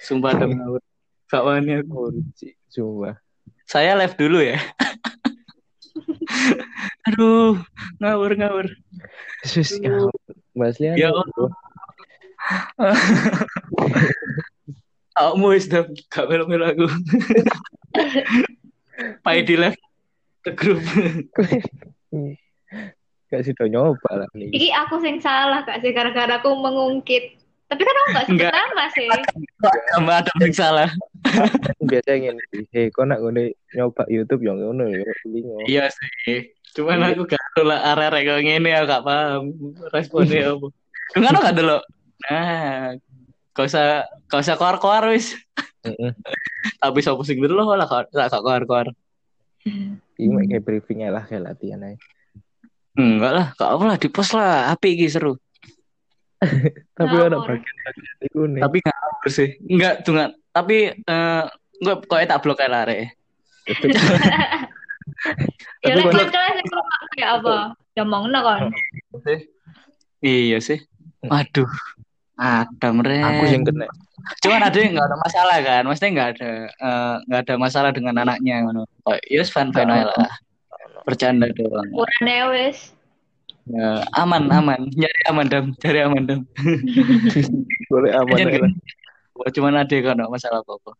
Sumpah 0.00 0.32
demi 0.36 0.56
ngawur. 0.56 0.80
Gak 1.28 1.44
wani 1.44 1.84
aku. 1.84 2.24
sumpah. 2.72 3.16
Saya 3.68 3.92
live 4.00 4.16
dulu 4.16 4.40
ya. 4.40 4.56
Aduh, 7.12 7.60
ngawur 8.00 8.32
ngawur. 8.36 8.66
Sus, 9.44 9.76
ya, 9.80 10.08
Mas 10.56 10.80
Lian. 10.80 10.96
Ya 10.96 11.12
Allah. 11.12 11.48
Kamu 15.20 15.46
wis 15.52 15.68
dah 15.68 15.84
gak 16.08 16.26
melu-melu 16.32 16.64
aku. 16.64 16.86
Pai 19.20 19.44
di 19.44 19.56
live 19.56 19.76
ke 20.44 20.50
grup. 20.56 20.80
Gak 23.30 23.46
sih 23.46 23.52
nyoba 23.68 24.10
lah 24.24 24.28
nih. 24.32 24.50
Iki 24.50 24.68
aku 24.74 24.98
sing 25.04 25.20
salah 25.20 25.62
gak 25.68 25.84
sih 25.84 25.92
gara-gara 25.92 26.40
aku 26.40 26.56
mengungkit. 26.56 27.36
Tapi 27.70 27.86
kan 27.86 27.94
aku 27.94 28.08
gak 28.10 28.26
Enggak. 28.34 28.50
nama 28.50 28.84
sih. 28.90 29.06
Sama 29.94 30.12
Adam 30.18 30.36
yang 30.42 30.54
salah. 30.56 30.90
Biasa 31.78 32.18
ngene 32.18 32.42
iki. 32.50 32.60
Hei, 32.74 32.90
kok 32.90 33.06
nak 33.06 33.22
ngene 33.22 33.54
nyoba 33.78 34.02
YouTube 34.10 34.42
yang 34.42 34.58
ngono 34.58 34.90
ya. 34.90 35.04
Iya 35.68 35.84
sih. 35.92 36.50
Cuman 36.74 37.02
aku 37.06 37.30
gak 37.30 37.38
tahu 37.54 37.70
lah 37.70 37.94
arek-arek 37.94 38.22
kok 38.26 38.40
ngene 38.42 38.70
aku 38.74 38.86
gak 38.90 39.04
paham 39.06 39.42
responnya 39.94 40.50
apa. 40.56 40.66
Dengar 41.14 41.34
gak 41.38 41.56
dulu? 41.60 41.78
Nah, 42.28 42.96
kau 43.56 43.64
usah 43.64 44.04
kau 44.28 44.42
usah 44.42 44.56
keluar-keluar 44.60 45.08
wis. 45.12 45.38
Heeh. 45.86 46.12
Tapi 46.76 46.98
sapa 47.00 47.22
sing 47.24 47.40
dulu 47.40 47.64
lah 47.64 47.88
gak 47.88 48.28
keluar-keluar. 48.32 48.92
Iki 49.64 50.28
mek 50.28 50.44
kayak 50.52 50.64
briefingnya 50.64 51.08
lah 51.12 51.24
kayak 51.24 51.52
latihan 51.52 51.84
aja. 51.84 51.96
Enggak 52.96 53.32
lah, 53.32 53.46
gak 53.56 53.70
apa 53.76 53.84
lah 53.88 53.96
di 53.96 54.08
post 54.12 54.32
lah. 54.36 54.68
Api 54.72 54.88
iki 54.96 55.08
seru. 55.08 55.36
Tapi 56.96 57.14
ada 57.16 57.40
bagian-bagian 57.40 58.16
itu 58.24 58.40
nih. 58.44 58.60
Tapi 58.64 58.76
gak 58.84 58.98
apa 59.00 59.26
sih. 59.28 59.48
Enggak, 59.64 60.04
tuh 60.04 60.12
enggak. 60.16 60.30
Tapi 60.52 60.76
eh 60.92 61.44
enggak 61.80 61.96
kok 62.04 62.20
tak 62.28 62.40
blok 62.44 62.56
kayak 62.60 62.72
lare. 62.72 63.00
Ya 65.80 65.96
sing 65.96 66.12
ngomong 66.12 67.08
kayak 67.16 67.30
apa? 67.40 67.76
Ya 67.96 68.04
mongno 68.04 68.40
kon. 68.40 68.72
Iya 70.20 70.60
sih. 70.60 70.80
Waduh. 71.24 71.68
Adam 72.40 73.04
re. 73.04 73.20
Aku 73.20 73.44
sing 73.52 73.68
kena. 73.68 73.84
Cuman 74.40 74.64
ada 74.64 74.78
yang 74.80 74.96
nggak 74.96 75.08
ada 75.12 75.18
masalah 75.20 75.56
kan, 75.60 75.82
maksudnya 75.84 76.10
nggak 76.16 76.30
ada 76.36 76.50
eh, 76.72 77.14
nggak 77.28 77.40
ada 77.44 77.54
masalah 77.60 77.90
dengan 77.92 78.14
anaknya, 78.16 78.64
ngono. 78.64 78.88
Oh, 79.04 79.16
yes 79.28 79.52
fan 79.52 79.76
fan 79.76 79.92
aja 79.92 80.08
lah, 80.08 80.32
bercanda 81.04 81.52
doang. 81.52 81.84
Urane 81.92 82.36
wis. 82.56 82.96
Ya, 83.68 84.02
aman 84.16 84.48
aman, 84.48 84.88
nyari 84.96 85.20
aman 85.28 85.46
dam, 85.46 85.64
cari 85.78 86.00
aman 86.00 86.24
dam. 86.24 86.40
Boleh 87.92 88.12
aman 88.16 88.36
lah. 88.40 88.72
Oh, 89.36 89.48
cuman 89.52 89.84
ada 89.84 89.96
kan 90.00 90.16
nggak 90.16 90.32
masalah 90.32 90.64
apa 90.64 90.72
apa. 90.80 90.92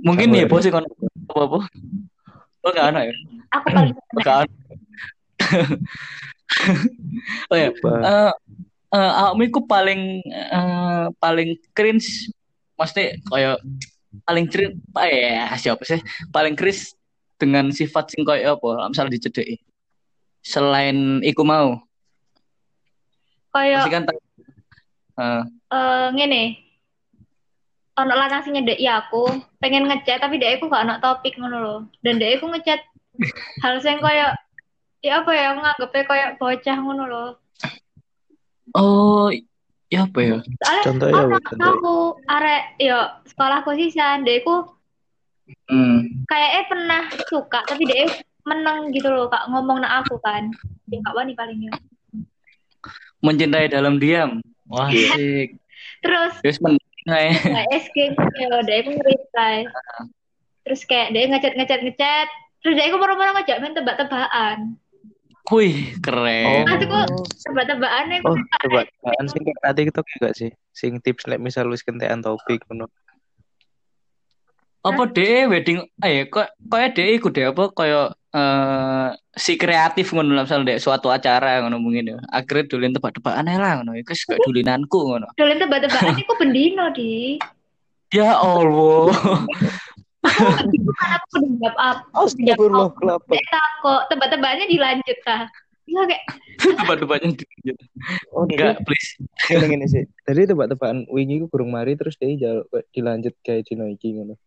Mungkin 0.00 0.32
ya 0.32 0.44
ya. 0.44 0.48
bos 0.48 0.64
kan 0.64 0.84
apa 0.84 1.40
apa. 1.44 1.58
Oh 2.64 2.70
nggak 2.72 2.88
ada 2.92 3.00
ya? 3.04 3.14
Aku 3.52 3.68
paling 3.68 3.92
Oh, 3.92 4.20
nggak 4.20 4.38
ada. 4.48 4.52
oh 7.52 7.56
ya, 7.56 7.68
Coba. 7.76 8.32
Eh 8.94 9.10
eh 9.10 9.26
aku 9.34 9.42
iku 9.50 9.60
paling 9.66 10.22
eh, 10.30 11.06
paling 11.18 11.58
cringe 11.74 12.30
maksudnya 12.78 13.18
kayak 13.26 13.58
paling 14.22 14.46
cringe 14.46 14.78
apa 14.94 15.02
ya 15.10 15.44
siapa 15.58 15.82
sih 15.82 16.00
paling 16.30 16.54
cringe 16.54 16.94
dengan 17.34 17.74
sifat 17.74 18.14
sing 18.14 18.22
kayak 18.22 18.54
apa 18.54 18.86
misalnya 18.86 19.18
dicedeki 19.18 19.58
selain 20.46 21.18
iku 21.26 21.42
mau 21.42 21.82
koyo 23.50 23.82
pasti 23.82 23.90
kan 23.90 24.02
eh, 25.18 25.42
eh 25.74 26.06
ngene. 26.14 26.44
Ono 27.94 28.10
lanang 28.10 28.42
sing 28.42 28.58
nyedeki 28.58 28.90
aku, 28.90 29.22
pengen 29.62 29.86
ngechat 29.86 30.18
tapi 30.18 30.42
dia 30.42 30.58
aku 30.58 30.66
gak 30.66 30.82
ono 30.82 30.98
topik 30.98 31.38
ngono 31.38 31.56
lho. 31.62 31.76
Dan 32.02 32.18
dia 32.18 32.34
aku 32.34 32.50
ngechat 32.50 32.82
hal 33.62 33.78
sing 33.78 34.02
koyo 34.02 34.34
ya 34.98 35.22
apa 35.22 35.30
ya 35.30 35.54
aku 35.54 35.62
nganggepnya 35.62 36.02
koyo 36.10 36.26
bocah 36.42 36.76
ngono 36.82 37.04
lho. 37.06 37.24
Oh 38.72 39.28
ya 39.92 40.08
apa 40.08 40.18
ya 40.24 40.38
Soalnya 40.40 40.82
Contohnya 40.88 41.22
apa? 41.22 41.38
Contohnya. 41.44 41.72
aku 41.76 41.94
arek 42.26 42.62
yo 42.80 43.00
sekolahku 43.28 43.70
sisan, 43.76 44.24
dia 44.24 44.40
aku 44.40 44.56
hmm. 45.68 46.24
kayaknya 46.24 46.62
pernah 46.66 47.02
suka 47.28 47.60
tapi 47.68 47.82
dia 47.84 48.08
menang 48.44 48.92
gitu 48.92 49.08
loh 49.08 49.28
kak 49.28 49.44
ngomong 49.52 49.84
na 49.84 50.00
aku 50.00 50.16
kan. 50.24 50.48
Ya 50.88 51.00
gak 51.04 51.16
wani 51.16 51.36
palingnya. 51.36 51.72
mencintai 53.24 53.72
dalam 53.72 53.96
diam 53.96 54.44
wah 54.68 54.92
asik 54.92 55.56
Terus 56.04 56.32
terus 56.44 56.58
menang 56.60 56.84
ae. 57.08 57.32
kayak 57.32 57.68
SG 57.88 57.96
ya 58.12 58.60
dia 58.64 58.76
aku 58.84 58.90
nge-reply. 58.96 59.56
Terus 60.64 60.80
kayak 60.88 61.08
dia 61.12 61.24
ngechat 61.28 61.54
ngechat 61.56 61.80
ngechat. 61.84 62.28
Terus 62.60 62.74
dia 62.76 62.88
aku 62.88 62.96
baru-baru 63.00 63.36
ngajak 63.36 63.56
main 63.60 63.76
tebak-tebakan. 63.76 64.58
Wih, 65.52 65.92
keren. 66.00 66.64
Nanti 66.64 66.88
kok 66.88 67.04
tebak-tebakannya 67.44 68.24
Oh, 68.24 68.32
aku 68.32 68.64
coba 68.64 68.80
kan 68.88 69.26
sing 69.28 69.44
kayak 69.44 69.60
tadi 69.60 69.80
TikTok 69.84 70.06
juga 70.16 70.28
sih. 70.32 70.50
Sing 70.72 70.96
tips 71.04 71.28
nek 71.28 71.36
misal 71.36 71.68
wis 71.68 71.84
kentekan 71.84 72.24
topik 72.24 72.64
ngono. 72.68 72.88
apa 74.84 75.08
deh 75.16 75.48
wedding 75.48 75.80
eh 76.04 76.28
kok 76.28 76.60
kayak 76.68 76.92
deh 76.92 77.16
ikut 77.16 77.32
deh 77.32 77.48
apa 77.48 77.72
kayak 77.72 78.20
uh, 78.36 79.16
si 79.32 79.56
kreatif 79.56 80.12
ngono 80.12 80.44
misal 80.44 80.60
deh 80.60 80.76
suatu 80.76 81.08
acara 81.08 81.64
ngono 81.64 81.80
mungkin 81.80 82.16
ya. 82.16 82.16
Akhirnya 82.28 82.68
dulin 82.68 82.92
tebak-tebakan 82.92 83.48
lah 83.48 83.80
ngono. 83.80 83.96
Iku 83.96 84.12
kayak 84.12 84.44
dulinanku 84.44 84.98
ngono. 85.08 85.28
Dulin 85.40 85.56
tebak-tebakan 85.60 86.20
iku 86.20 86.32
pendino 86.36 86.88
di 86.92 87.36
ya 88.14 88.38
Allah 88.38 89.10
aku 90.24 90.76
aku 90.88 91.36
jawab 91.60 91.76
apa 91.76 92.02
Astagfirullah 92.16 92.88
kelapa 92.96 93.34
kok 93.84 94.00
tebak-tebakannya 94.08 94.66
dilanjut 94.68 95.18
ta 95.24 95.48
Iya 95.84 96.02
kayak 96.08 96.24
tebak-tebakannya 96.80 97.36
dilanjut. 97.36 97.76
Oh 98.32 98.48
enggak 98.48 98.80
please. 98.88 99.20
Ini 99.52 99.68
ini 99.68 99.84
sih. 99.84 100.04
Tadi 100.24 100.48
tebak-tebakan 100.48 101.04
wingi 101.12 101.44
ku 101.44 101.46
burung 101.52 101.76
mari 101.76 101.92
terus 101.92 102.16
dia 102.16 102.32
jawab 102.40 102.64
dilanjut 102.96 103.36
kayak 103.44 103.68
dino 103.68 103.84
iki 103.84 104.16
ngono. 104.16 104.40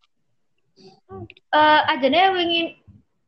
Uh, 1.54 1.82
ajane 1.94 2.34
wingi 2.34 2.82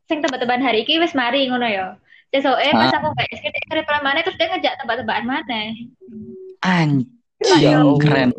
sing 0.10 0.26
tebak-tebakan 0.26 0.66
hari 0.66 0.89
iki 0.89 0.97
wis 0.97 1.14
mari 1.14 1.45
ngono 1.45 1.70
ya. 1.70 2.02
Sesoke 2.34 2.62
pas 2.62 2.93
aku 2.93 3.10
gak 3.14 3.30
SK 3.41 3.45
kerep 3.70 3.89
mana 4.06 4.22
terus 4.22 4.38
dia 4.38 4.50
ngejak 4.54 4.74
tebak-tebakan 4.82 5.26
mana. 5.26 5.62
Anjir, 6.62 7.78
keren. 8.02 8.30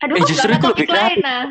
Aduh, 0.00 0.16
eh, 0.16 0.24
justru 0.24 0.52
itu 0.52 0.66
lebih 0.68 0.86
keren. 0.88 1.16
Nah. 1.20 1.46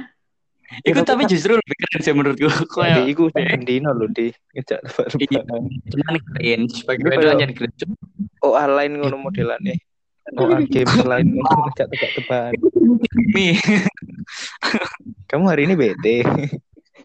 Iku 0.84 1.00
tapi 1.08 1.24
justru 1.32 1.56
lebih 1.56 1.76
keren 1.80 2.02
sih 2.04 2.14
menurutku. 2.14 2.50
Kayak 2.76 3.08
iku 3.08 3.32
dino 3.64 3.92
lho 3.96 4.08
di 4.12 4.28
ngejak 4.56 4.84
tebak-tebakan. 4.84 5.62
Cuman 5.88 6.16
keren, 6.36 6.62
sebagai 6.68 7.04
wedoan 7.08 7.36
jadi 7.40 7.54
keren. 7.56 7.92
Oh, 8.44 8.54
lain 8.54 8.92
ngono 9.00 9.18
modelannya. 9.28 9.76
Oh, 10.36 10.44
game 10.44 10.92
lain 11.08 11.40
ngono 11.40 11.72
ngejak 11.72 11.88
tebak-tebakan. 11.88 12.52
Mi. 13.32 13.56
Kamu 15.32 15.48
hari 15.48 15.72
ini 15.72 15.80
bete. 15.80 16.28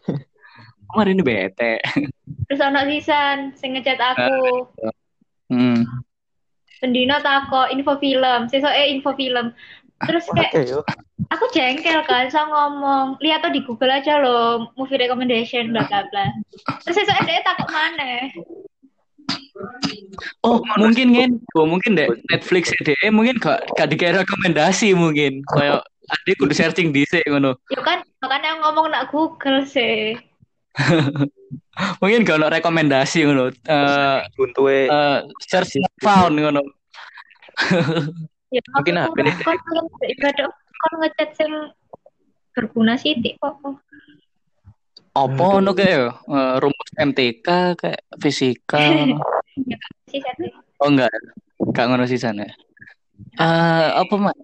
Kemarin 0.91 1.15
ini 1.15 1.23
bete. 1.23 1.79
Terus 2.51 2.61
ono 2.67 2.83
sisan 2.91 3.55
sing 3.55 3.79
ngechat 3.79 4.03
aku. 4.03 4.67
Hmm. 5.55 5.87
Pendino 6.83 7.23
tako 7.23 7.71
info 7.71 7.95
film, 8.03 8.51
sesoke 8.51 8.83
info 8.91 9.15
film. 9.15 9.55
Terus 10.03 10.25
kayak 10.35 10.83
aku 11.31 11.45
jengkel 11.55 12.01
kan 12.05 12.27
saya 12.29 12.47
ngomong, 12.51 13.17
lihat 13.23 13.47
tuh 13.47 13.53
di 13.55 13.63
Google 13.63 13.95
aja 13.95 14.19
loh 14.19 14.73
movie 14.75 14.99
recommendation 14.99 15.71
bla 15.71 15.87
bla 15.87 16.05
bla. 16.11 16.27
Terus 16.83 17.03
sesoke 17.03 17.23
dia 17.27 17.43
takut 17.47 17.69
mana? 17.71 18.29
Oh, 20.43 20.59
mungkin 20.81 21.15
kan, 21.15 21.31
oh, 21.55 21.67
mungkin 21.69 21.95
deh 21.95 22.09
Netflix 22.33 22.75
deh, 22.83 22.97
mungkin 23.15 23.39
gak 23.39 23.63
gak 23.79 23.89
dikira 23.93 24.27
rekomendasi 24.27 24.97
mungkin. 24.97 25.45
Kayak 25.55 25.87
adik 26.11 26.37
kudu 26.43 26.53
searching 26.57 26.91
di 26.91 27.07
sini 27.07 27.23
ngono. 27.31 27.55
Ya 27.71 27.81
kan, 27.81 28.03
makanya 28.19 28.59
ngomong 28.65 28.91
nak 28.91 29.09
Google 29.15 29.63
sih. 29.65 30.19
mungkin 32.01 32.25
kalau 32.25 32.49
rekomendasi 32.49 33.29
ngono 33.29 33.53
uh, 33.69 34.19
untuk 34.41 34.73
uh, 34.73 35.21
search 35.45 35.77
found 36.01 36.41
ngono 36.41 36.65
ya, 38.53 38.61
mungkin 38.77 38.97
apa 39.01 39.17
ini 39.17 39.33
ibadah 40.15 40.47
kon 40.53 40.93
ngechat 41.01 41.31
sing 41.35 41.53
berguna 42.53 43.01
sih 43.01 43.17
kok. 43.17 43.57
Apa 45.13 45.41
ngono 45.41 45.73
kayak 45.73 46.25
uh, 46.29 46.57
rumus 46.61 46.91
MTK 47.01 47.49
kayak 47.81 48.01
fisika. 48.21 48.79
Oh 50.83 50.91
enggak. 50.91 51.15
Enggak 51.63 51.87
ngono 51.89 52.05
sih 52.11 52.19
sana 52.19 52.43
uh, 53.39 53.87
apa 54.03 54.15
mak? 54.19 54.37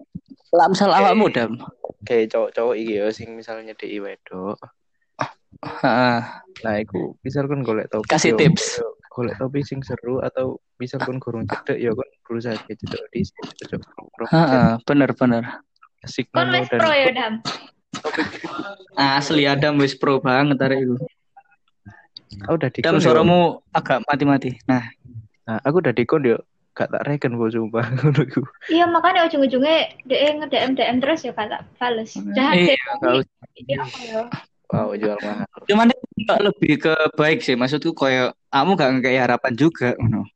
Lah 0.55 0.67
misal 0.71 0.89
awakmu 0.89 1.29
dam? 1.29 1.59
kayak 1.99 2.31
cowok-cowok 2.31 2.75
iki 2.79 2.93
ya 2.95 3.05
sing 3.11 3.35
misalnya 3.35 3.75
di 3.75 3.99
wedok. 3.99 4.55
Nah, 6.63 6.75
iku 6.79 7.19
kan 7.21 7.59
golek 7.61 7.91
topik. 7.91 8.07
Kasih 8.07 8.33
yo, 8.33 8.39
tips. 8.39 8.79
Golek 9.09 9.35
topik 9.41 9.65
sing 9.65 9.81
seru 9.81 10.21
atau 10.21 10.61
kan 10.79 11.17
gurung 11.17 11.43
cedek 11.49 11.77
ya 11.81 11.91
kan 11.91 12.09
berusaha 12.23 12.55
cedek 12.69 13.01
di 13.11 13.25
cedek. 13.25 13.81
Heeh, 14.29 14.69
bener 14.85 15.09
bener. 15.17 15.43
Asik 15.99 16.31
Kon 16.31 16.47
wis 16.55 16.69
pro 16.71 16.89
ya, 16.95 17.11
Dam. 17.11 17.33
Asli 18.95 19.43
Adam 19.43 19.75
wis 19.81 19.97
pro 19.97 20.23
banget 20.23 20.55
hari 20.61 20.87
itu. 20.87 20.95
Aku 22.47 22.55
udah 22.55 22.69
dikon. 22.71 22.85
Dam 22.85 23.03
suaramu 23.03 23.59
agak 23.75 24.05
mati-mati. 24.07 24.55
Nah, 24.69 24.85
nah 25.43 25.59
aku 25.65 25.83
udah 25.83 25.91
dikon 25.91 26.23
yo 26.23 26.39
gak 26.77 26.95
tak 26.95 27.03
reken 27.11 27.35
gue 27.35 27.49
sumpah 27.51 27.83
Iya 28.71 28.87
makanya 28.87 29.27
ujung-ujungnya 29.27 29.99
DM 30.07 30.39
nge-DM 30.39 30.71
DM 30.79 30.97
terus 31.03 31.27
ya 31.27 31.35
kata 31.35 31.67
fales. 31.75 32.15
Jahat 32.15 32.55
iya, 32.55 32.65
sih. 32.71 32.77
Iya, 33.67 34.31
Wow, 34.69 34.93
jual 34.93 35.17
mahal. 35.17 35.49
Cuman 35.65 35.89
itu 35.89 36.33
lebih 36.45 36.73
ke 36.77 36.93
baik 37.17 37.41
sih. 37.41 37.57
Maksudku 37.57 37.97
kayak 37.97 38.37
kamu 38.53 38.77
gak 38.77 38.91
kayak 39.01 39.23
harapan 39.25 39.53
juga, 39.57 39.97
ngono. 39.97 40.29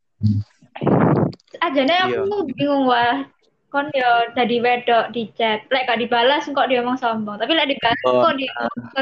Ajane 1.62 1.94
aku 2.02 2.50
iya. 2.50 2.54
bingung 2.58 2.90
wah. 2.90 3.30
Kon 3.70 3.90
yo 3.94 4.34
dari 4.38 4.62
wedok 4.62 5.10
di 5.14 5.34
chat, 5.34 5.66
lek 5.70 5.86
gak 5.90 6.02
dibalas 6.02 6.46
kok 6.46 6.66
dia 6.66 6.82
ngomong 6.82 6.98
sombong. 6.98 7.38
Tapi 7.38 7.54
lek 7.54 7.78
dibalas 7.78 8.02
oh, 8.10 8.26
kok 8.26 8.36
dia 8.42 8.54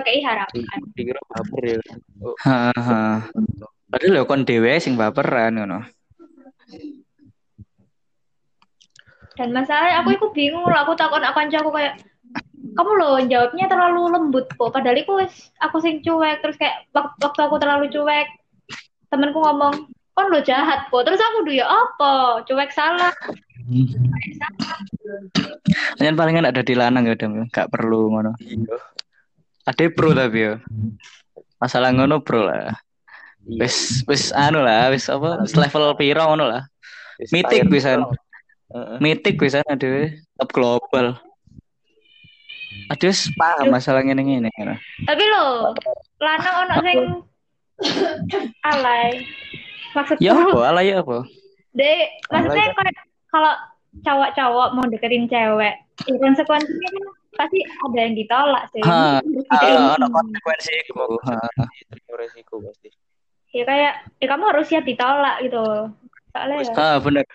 kayak 0.03 0.23
harapan. 0.23 0.79
Dikira 0.95 1.21
baper 1.27 1.63
ya. 1.63 1.79
Oh. 2.23 2.35
Padahal 3.91 4.15
yo 4.19 4.23
kon 4.27 4.43
dhewe 4.43 4.71
sing 4.83 4.99
baperan 4.99 5.59
ngono. 5.59 5.79
Dan 9.35 9.55
masalahnya 9.55 10.03
aku 10.03 10.11
itu 10.11 10.27
bingung 10.35 10.67
lah, 10.67 10.83
aku 10.83 10.95
takut 10.95 11.23
akan 11.23 11.47
aku 11.47 11.71
kayak 11.71 11.95
kamu 12.71 12.91
loh 12.97 13.17
jawabnya 13.25 13.65
terlalu 13.67 14.01
lembut 14.11 14.45
kok 14.55 14.71
padahal 14.71 15.01
aku 15.01 15.27
aku 15.59 15.77
sing 15.83 15.99
cuek 16.05 16.39
terus 16.39 16.55
kayak 16.55 16.87
waktu 16.95 17.39
aku 17.41 17.55
terlalu 17.59 17.91
cuek 17.91 18.27
temanku 19.11 19.43
ngomong 19.43 19.91
kon 20.15 20.27
lo 20.31 20.39
jahat 20.43 20.87
kok 20.87 21.03
terus 21.03 21.19
aku 21.19 21.47
dulu 21.47 21.59
ya 21.59 21.67
apa 21.67 22.43
cuek 22.47 22.71
salah 22.71 23.11
Yang 26.01 26.15
palingan 26.17 26.49
ada 26.49 26.61
di 26.65 26.73
lanang 26.75 27.07
ya 27.07 27.13
udah 27.15 27.27
nggak 27.49 27.67
perlu 27.71 28.11
ngono. 28.11 28.33
Iya. 28.41 28.77
Ada 29.69 29.93
pro 29.93 30.17
tapi 30.17 30.39
ya. 30.49 30.53
Masalah 31.61 31.93
ngono 31.93 32.25
pro 32.25 32.49
lah. 32.49 32.73
Iya. 33.45 33.61
Wis 33.61 34.01
wis 34.09 34.33
anu 34.33 34.65
lah, 34.65 34.89
wis 34.89 35.05
apa? 35.09 35.45
Wis 35.45 35.55
level 35.57 35.93
piro 35.97 36.23
ngono 36.25 36.45
lah. 36.49 36.63
Mitik 37.29 37.69
bisa. 37.69 38.01
Mitik 39.03 39.37
bisa 39.37 39.61
ada 39.67 39.89
top 40.39 40.49
global. 40.55 41.19
Aduh, 42.89 43.13
paham 43.37 43.65
masalahnya 43.69 44.17
ini 44.17 44.41
ini. 44.41 44.49
Tapi 45.05 45.23
lo, 45.29 45.75
lanang 46.17 46.55
ono 46.65 46.75
sing 46.81 46.99
alay. 48.65 49.21
Maksudnya 49.93 50.23
Ya 50.23 50.33
apa? 50.33 50.59
Alay 50.71 50.95
apa? 50.95 51.17
Dek, 51.75 52.03
maksudnya 52.31 52.67
kalau 53.31 53.53
cowok-cowok 54.01 54.67
mau 54.75 54.85
deketin 54.87 55.27
cewek, 55.27 55.75
ya 56.07 56.15
konsekuensinya 56.19 56.89
kan 56.95 57.05
pasti 57.35 57.59
ada 57.63 57.99
yang 57.99 58.15
ditolak 58.15 58.63
sih. 58.71 58.83
Ha, 58.83 59.19
ada 59.51 60.07
konsekuensi 60.07 60.73
itu. 60.83 60.93
resiko 62.15 62.59
pasti. 62.63 62.89
Ya 63.51 63.63
kayak, 63.67 63.93
ya 64.23 64.25
kamu 64.31 64.43
harus 64.47 64.65
siap 64.71 64.87
ditolak 64.87 65.43
gitu. 65.43 65.91
Soalnya 66.31 66.55
ya. 66.63 66.73
Ah, 66.79 66.97
benar. 67.03 67.27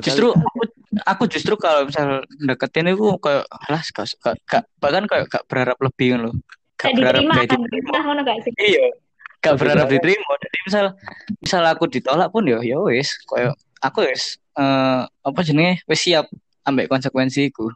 Justru 0.00 0.30
aku 0.34 0.62
aku 1.06 1.22
justru 1.30 1.54
kalau 1.54 1.86
misal 1.86 2.22
deketin 2.42 2.90
itu 2.90 3.14
kayak 3.22 3.46
alas 3.46 3.86
gak, 3.94 4.06
gak, 4.46 4.64
bahkan 4.82 5.06
kayak 5.06 5.30
gak 5.30 5.44
berharap 5.46 5.78
lebih 5.78 6.18
loh. 6.18 6.34
Gak 6.78 6.96
berharap 6.96 7.20
diterima, 7.20 7.34
kan, 7.46 7.60
diterima. 7.66 8.22
Gak 8.24 8.38
sih? 8.42 8.52
iya. 8.58 8.86
Gak 9.40 9.54
berharap 9.56 9.86
diterima. 9.88 10.32
Jadi 10.40 10.58
misal 10.68 10.86
misal 11.40 11.62
aku 11.64 11.84
ditolak 11.88 12.28
pun 12.28 12.44
ya 12.44 12.58
ya 12.60 12.76
wis. 12.82 13.16
Kayak 13.28 13.56
aku 13.80 14.04
wis 14.08 14.36
uh, 14.58 15.06
apa 15.06 15.40
jenenge? 15.46 15.80
Wis 15.88 16.00
siap 16.04 16.28
ambek 16.68 16.90
konsekuensiku. 16.90 17.72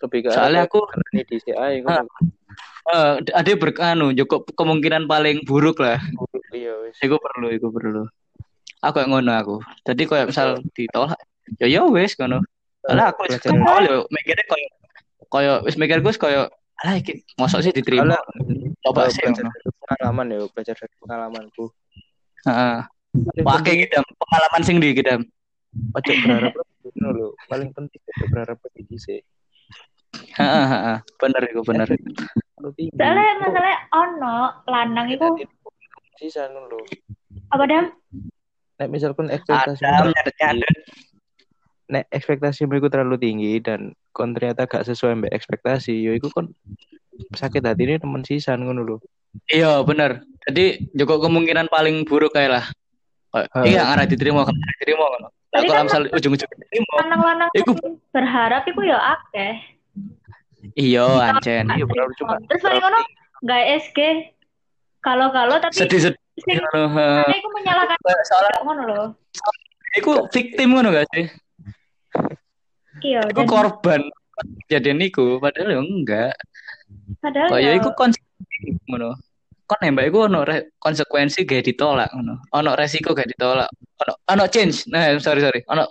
Lebih 0.00 0.28
ke 0.28 0.28
soalnya 0.32 0.64
aku 0.64 0.80
ini 1.12 1.22
di 1.28 1.36
CI 1.44 1.84
uh, 1.84 2.00
uh, 2.88 3.20
ada 3.20 3.52
berkanu 3.52 4.16
cukup 4.16 4.48
kemungkinan 4.56 5.04
paling 5.04 5.44
buruk 5.44 5.80
lah. 5.80 6.00
Buruk 6.16 6.44
iya 6.56 6.72
wis. 6.84 6.96
Iku 7.00 7.20
perlu 7.20 7.52
iku 7.52 7.68
perlu 7.68 8.08
aku 8.80 8.96
yang 9.04 9.10
ngono 9.12 9.32
aku 9.32 9.56
jadi 9.84 10.02
kayak 10.08 10.26
misal 10.32 10.48
ditolak 10.72 11.20
ya 11.60 11.66
ya 11.68 11.84
wes 11.88 12.16
kono 12.16 12.40
lah 12.88 13.12
aku 13.12 13.28
wis 13.28 13.36
kenal 13.40 13.84
yo 13.84 14.08
mikirnya 14.08 14.44
koyo 14.48 14.68
koyo 15.28 15.52
wis 15.68 15.76
mikir 15.76 16.00
gue 16.00 16.14
koyo 16.16 16.48
alah 16.80 16.96
iki 16.96 17.24
mosok 17.36 17.60
sih 17.60 17.72
diterima 17.76 18.16
coba 18.80 19.12
sih 19.12 19.20
pengalaman 19.84 20.32
ya 20.32 20.38
belajar 20.48 20.74
dari 20.80 20.94
pengalamanku 20.96 21.64
heeh 22.48 22.78
pakai 23.44 23.72
gitu 23.84 24.00
pengalaman 24.00 24.62
sing 24.64 24.76
di 24.80 24.96
gitu 24.96 25.12
ojo 25.92 26.10
berharap 26.24 26.52
lo 27.00 27.36
paling 27.52 27.68
penting 27.76 28.00
ojo 28.00 28.24
berharap 28.32 28.58
lebih 28.64 28.96
sih 28.96 29.20
Heeh, 30.10 30.66
heeh. 30.66 30.98
Bener 31.22 31.42
iku 31.54 31.62
bener. 31.62 31.86
Soalnya 32.98 33.34
masalahnya 33.38 33.78
ono 33.94 34.36
lanang 34.66 35.06
itu 35.06 35.26
sisa 36.18 36.50
dulu. 36.50 36.82
Apa 37.54 37.64
dam? 37.70 37.94
Nek 38.80 38.88
misalkan 38.88 39.28
ekspektasi 39.28 39.84
Adam, 39.84 40.08
nek 41.90 42.08
ekspektasi 42.08 42.64
mereka 42.64 42.88
terlalu 42.88 43.20
tinggi 43.20 43.60
dan 43.60 43.92
kon 44.16 44.32
ternyata 44.32 44.64
gak 44.64 44.88
sesuai 44.88 45.20
mbak 45.20 45.36
ekspektasi 45.36 46.00
yo 46.00 46.16
iku 46.16 46.32
kon 46.32 46.54
sakit 47.36 47.60
hati 47.60 47.84
ini 47.84 48.00
temen 48.00 48.24
sisan 48.24 48.64
ngono 48.64 48.80
lho 48.86 48.96
Iya 49.46 49.86
bener. 49.86 50.26
Jadi 50.42 50.90
juga 50.90 51.22
kemungkinan 51.22 51.70
paling 51.70 52.02
buruk 52.02 52.34
kayak 52.34 52.50
lah. 52.50 52.66
Uh, 53.30 53.46
iya 53.62 53.86
ngarah 53.86 54.06
diterima 54.10 54.42
kan 54.42 54.54
diterima 54.74 55.06
kan. 55.06 55.20
Nah, 55.30 55.60
kalau 55.62 55.82
misal 55.86 56.02
ujung-ujung 56.10 56.50
diterima. 56.50 56.94
Lanang-lanang 56.98 57.50
iku 57.54 57.72
berharap 58.10 58.66
iku 58.66 58.82
ya 58.82 58.98
akeh. 58.98 59.54
Iya 60.74 61.06
ancen. 61.30 61.70
Iya 61.70 61.84
bener 61.86 62.10
cuma. 62.18 62.42
Terus 62.50 62.62
paling 62.62 62.82
ngono 62.82 62.98
gak 63.46 63.64
SG. 63.86 63.98
Kalau-kalau 65.00 65.56
tapi 65.60 65.80
sedih-sedih. 65.80 66.20
Tapi 66.44 67.36
aku 67.40 67.48
menyalahkan 67.56 67.96
soalnya 68.28 68.60
ngono 68.64 68.82
loh. 68.88 69.06
Iku 69.96 70.28
victim 70.30 70.76
ngono 70.76 70.92
gak 70.92 71.08
sih? 71.16 71.26
Iya. 73.00 73.24
Iku 73.32 73.42
korban 73.48 74.04
jadi 74.68 74.92
niku 74.96 75.40
padahal 75.40 75.76
ya 75.76 75.80
enggak. 75.80 76.34
Padahal 77.20 77.48
oh, 77.52 77.58
ya 77.60 77.72
iku 77.76 77.92
konsekuensi 77.96 78.68
ngono. 78.88 79.16
Kon 79.68 79.78
nembak 79.86 80.10
iku 80.10 80.26
ono 80.26 80.42
konsekuensi 80.80 81.46
gak 81.48 81.64
ditolak 81.64 82.10
ngono. 82.12 82.44
Ono 82.56 82.70
resiko 82.76 83.14
gak 83.16 83.28
ditolak. 83.32 83.68
Ono 84.04 84.12
ono 84.36 84.44
change. 84.48 84.84
Nah, 84.92 85.16
sorry 85.20 85.40
sorry. 85.40 85.64
Ono 85.68 85.88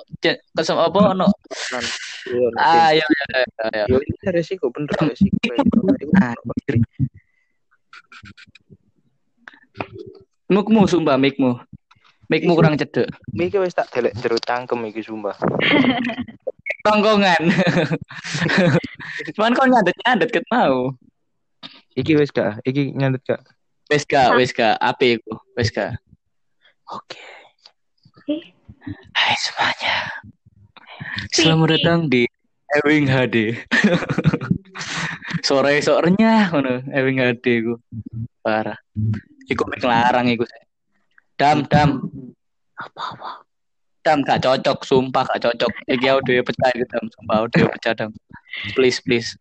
kesem 0.53 0.77
apa 0.77 0.99
ono 1.17 1.27
Ah, 2.61 2.93
ya 2.93 3.05
ya 3.05 3.25
ya. 3.73 3.85
Yo 3.89 3.97
ini 4.01 4.27
resiko 4.29 4.69
bener 4.69 4.93
resiko. 5.01 5.49
Mukmu 10.49 10.89
sumpah 10.89 11.17
mikmu. 11.19 11.61
Mikmu 12.29 12.53
kurang 12.53 12.77
cedek. 12.77 13.09
Mik 13.33 13.57
wis 13.57 13.73
tak 13.73 13.89
delek 13.89 14.13
jero 14.21 14.37
cangkem 14.37 14.85
iki 14.85 15.01
sumpah. 15.01 15.33
Tongkongan. 16.85 17.43
Cuman 19.35 19.51
kok 19.57 19.67
nyandet-nyandet 19.67 20.29
ket 20.29 20.45
mau. 20.53 20.93
Iki 21.97 22.15
wis 22.15 22.31
gak? 22.31 22.61
Iki 22.63 22.95
nyandet 22.95 23.25
gak? 23.25 23.41
Wis 23.89 24.05
gak, 24.05 24.37
wis 24.37 24.53
gak. 24.53 24.77
Apa 24.79 25.17
iku? 25.17 25.41
Wis 25.57 25.73
gak. 25.73 25.97
Oke. 26.89 27.19
Hai 29.11 29.35
semuanya. 29.41 29.97
Selamat 31.33 31.77
datang 31.77 31.99
di 32.07 32.29
Ewing 32.77 33.09
HD. 33.09 33.57
Sore 35.47 35.81
sorenya 35.81 36.53
ngono, 36.53 36.85
Ewing 36.93 37.17
HD 37.17 37.65
ku. 37.65 37.73
Parah. 38.45 38.77
Iku 39.49 39.65
mik 39.65 39.81
larang 39.81 40.29
iku. 40.29 40.45
Dam, 41.39 41.65
dam. 41.65 42.05
Apa-apa. 42.77 43.41
Dam 44.05 44.21
gak 44.21 44.45
cocok, 44.45 44.85
sumpah 44.85 45.25
gak 45.25 45.49
cocok. 45.49 45.71
Iki 45.89 46.07
audio 46.07 46.45
pecah 46.45 46.69
gitu, 46.77 46.85
dam. 46.85 47.05
Sumpah 47.09 47.35
audio 47.41 47.65
pecah, 47.73 47.93
dam. 47.97 48.11
Please, 48.77 49.01
please. 49.01 49.33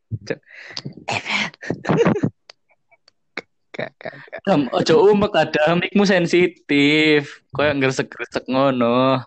Dam, 4.48 4.66
ojo 4.74 4.94
umek 5.14 5.36
ada 5.36 5.76
mikmu 5.76 6.02
sensitif. 6.08 7.44
Kayak 7.52 7.78
ngresek-ngresek 7.78 8.44
ngono. 8.48 9.22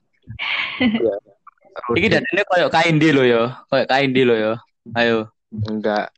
Iya. 1.71 1.95
Iki 1.97 2.07
dadane 2.11 2.41
koyo 2.47 2.67
kain 2.67 2.95
di 2.99 3.09
lo 3.15 3.23
yo, 3.23 3.43
koyo 3.71 3.85
kain 3.87 4.11
di 4.11 4.23
lo 4.27 4.35
yo. 4.35 4.53
Ayo. 4.95 5.31
Enggak. 5.51 6.11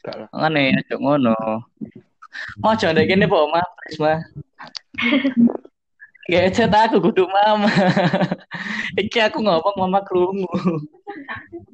Enggak 0.00 0.14
lah. 0.16 0.28
Ngene 0.32 0.62
ojo 0.80 0.94
ngono. 1.02 1.34
Mau 2.60 2.76
coba 2.76 3.02
kene 3.04 3.24
po 3.28 3.48
Mas, 3.48 3.96
mah. 4.00 4.20
Gecet 6.26 6.72
aku 6.72 6.98
kudu 7.00 7.24
mama. 7.28 7.70
Iki 9.00 9.18
aku 9.30 9.38
ngomong 9.44 9.76
mama 9.76 10.00
krungu. 10.02 10.48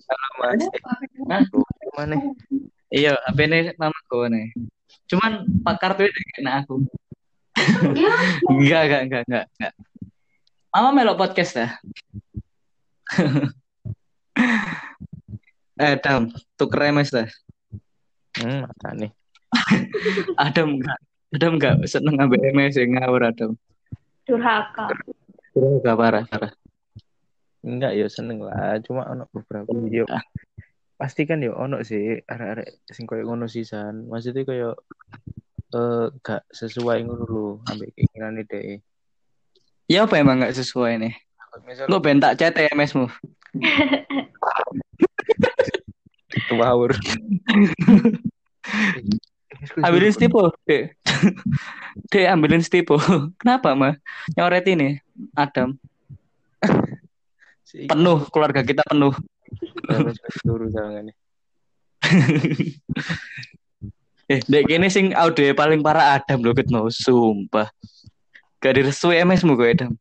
Halo 0.07 0.28
Mas. 0.43 0.62
Hah? 1.30 1.43
Mana? 1.97 2.16
Iya, 2.93 3.16
HP 3.24 3.39
ini 3.49 3.59
mama 3.80 3.97
gue 4.11 4.26
nih. 4.28 4.47
Cuman 5.09 5.49
pak 5.64 5.76
kartu 5.80 6.05
itu 6.05 6.20
kena 6.37 6.61
aku. 6.61 6.85
enggak, 8.53 8.80
enggak, 8.87 9.01
enggak, 9.09 9.22
enggak, 9.28 9.45
enggak. 9.57 9.74
Mama 10.72 10.89
melok 10.93 11.20
podcast 11.20 11.57
dah. 11.57 11.70
eh, 15.83 15.95
Dam, 16.01 16.33
tuker 16.57 16.79
remes 16.79 17.13
dah. 17.13 17.29
Hmm, 18.41 18.65
apa 18.65 18.89
nih? 18.97 19.13
Adam 20.47 20.81
enggak. 20.81 20.99
Adam 21.33 21.53
enggak 21.57 21.75
seneng 21.89 22.17
ngambil 22.17 22.41
MS 22.53 22.77
yang 22.81 22.91
ngawur 22.97 23.23
Adam. 23.29 23.53
Durhaka. 24.25 24.89
Durhaka 25.53 25.93
parah, 25.97 26.25
parah. 26.29 26.53
Enggak 27.63 27.93
ya 27.95 28.07
seneng 28.11 28.43
lah, 28.43 28.81
cuma 28.83 29.07
ono 29.07 29.29
beberapa 29.31 29.71
video. 29.71 30.05
Ah. 30.09 30.25
Pasti 30.99 31.27
kan 31.27 31.43
ya 31.43 31.55
ono 31.55 31.83
sih 31.83 32.23
arek-arek 32.23 32.87
sing 32.91 33.07
koyo 33.07 33.27
ngono 33.27 33.51
sisan. 33.51 34.07
Maksudnya 34.07 34.47
koyo 34.47 34.71
eh 35.73 36.07
gak 36.21 36.45
sesuai 36.53 37.09
ngono 37.09 37.25
lho 37.27 37.47
ambek 37.67 37.97
keinginan 37.97 38.45
ide. 38.45 38.85
Ya 39.89 40.05
apa 40.05 40.21
emang 40.21 40.45
gak 40.45 40.57
sesuai 40.57 41.01
nih? 41.01 41.15
Lu 41.89 42.01
bentak 42.01 42.41
chat 42.41 42.57
MS-mu. 42.73 43.09
Tawur. 46.49 46.97
ambilin 49.85 50.13
stipo, 50.13 50.51
Dek. 50.65 50.97
Dek, 52.09 52.27
ambilin 52.29 52.65
stipo. 52.65 52.97
Kenapa, 53.41 53.77
mah? 53.77 53.95
Nyoret 54.35 54.65
ini, 54.69 54.97
Adam. 55.37 55.77
penuh, 57.73 58.19
keluarga 58.29 58.61
kita 58.65 58.85
penuh. 58.85 59.13
eh, 64.29 64.41
dek 64.45 64.65
gini 64.69 64.89
sing 64.93 65.17
audio 65.17 65.53
paling 65.57 65.81
parah 65.81 66.21
Adam 66.21 66.45
loh, 66.45 66.53
mau 66.73 66.89
sumpah. 66.93 67.69
Gak 68.61 68.79
direstui 68.79 69.19
MS 69.25 69.43
mu 69.49 69.57
gue 69.57 69.73
Adam. 69.73 69.93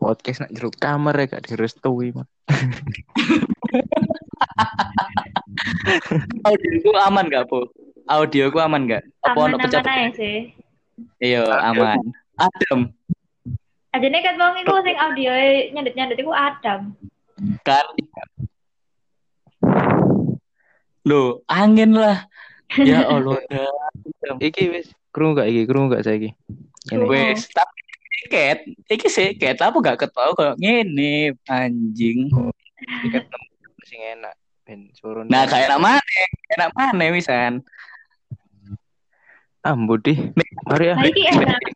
Podcast 0.00 0.40
nak 0.40 0.56
jeruk 0.56 0.80
kamar 0.80 1.12
ya 1.12 1.28
gak 1.28 1.44
direstui 1.44 2.16
mah. 2.16 2.24
audio 6.48 6.72
ku 6.80 6.90
aman 6.96 7.28
gak 7.28 7.44
po? 7.52 7.68
Audio 8.08 8.48
ku 8.48 8.64
aman 8.64 8.88
gak? 8.88 9.04
Apa 9.20 9.44
ono 9.44 9.60
pecah 9.60 9.84
ya 9.84 10.08
sih? 10.16 10.56
Iya 11.20 11.44
aman. 11.44 12.00
Adam. 12.40 12.96
Aja 13.92 14.06
nih 14.08 14.24
kan 14.24 14.40
bang 14.40 14.56
iku 14.64 14.80
sing 14.80 14.96
audio 14.96 15.36
nyandet 15.76 15.92
nyandet 15.92 16.16
iku 16.16 16.32
Adam. 16.32 16.96
Kan. 17.60 17.84
Loh, 21.04 21.44
angin 21.44 21.92
lah. 21.92 22.24
Ya 22.80 23.04
Allah. 23.12 23.36
iki 24.40 24.72
wis 24.72 24.96
krungu 25.12 25.44
gak 25.44 25.52
iki? 25.52 25.68
Krungu 25.68 25.92
gak 25.92 26.08
saiki? 26.08 26.32
Wis, 26.88 27.52
tapi 27.52 27.80
tiket, 28.10 28.58
iki 28.90 29.08
sih 29.08 29.36
tiket 29.38 29.62
apa 29.62 29.76
gak 29.78 29.98
ketahu 30.06 30.32
kalau 30.34 30.54
ngene 30.58 31.38
anjing. 31.46 32.28
Tiket 33.06 33.24
sing 33.86 34.00
enak 34.18 34.34
ben 34.66 34.90
suruh. 34.94 35.26
Nah, 35.26 35.46
kayak 35.50 35.70
enak 35.70 35.80
mana? 35.82 36.22
Enak 36.58 36.70
mana 36.74 37.04
misan? 37.10 37.64
Ambu 39.66 39.98
di. 40.00 40.14
Mari 40.68 40.84
ya. 40.90 40.94
Iki 40.98 41.22
enak. 41.36 41.60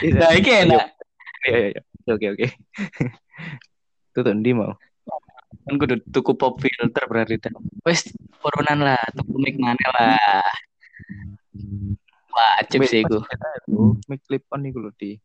Nah, 0.00 0.32
iki 0.32 0.48
enak. 0.64 0.96
Iya, 1.44 1.56
iya, 1.60 1.68
iya. 1.76 1.82
Oke, 2.08 2.26
oke. 2.32 2.46
Tuh 4.16 4.32
ndi 4.32 4.56
mau? 4.56 4.72
Kan 5.68 5.76
kudu 5.76 6.00
tuku 6.08 6.32
pop 6.40 6.56
filter 6.56 7.04
berarti. 7.04 7.36
Wes, 7.84 8.08
turunan 8.40 8.80
lah, 8.80 9.00
tuku 9.12 9.36
mic 9.38 9.60
mana 9.60 9.86
lah. 9.92 10.48
Wajib 12.30 12.80
sih 12.86 13.02
iku. 13.02 13.18
Mic 14.06 14.22
clip 14.26 14.46
on 14.54 14.66
iku 14.66 14.78
lho 14.82 14.90
di. 14.96 15.18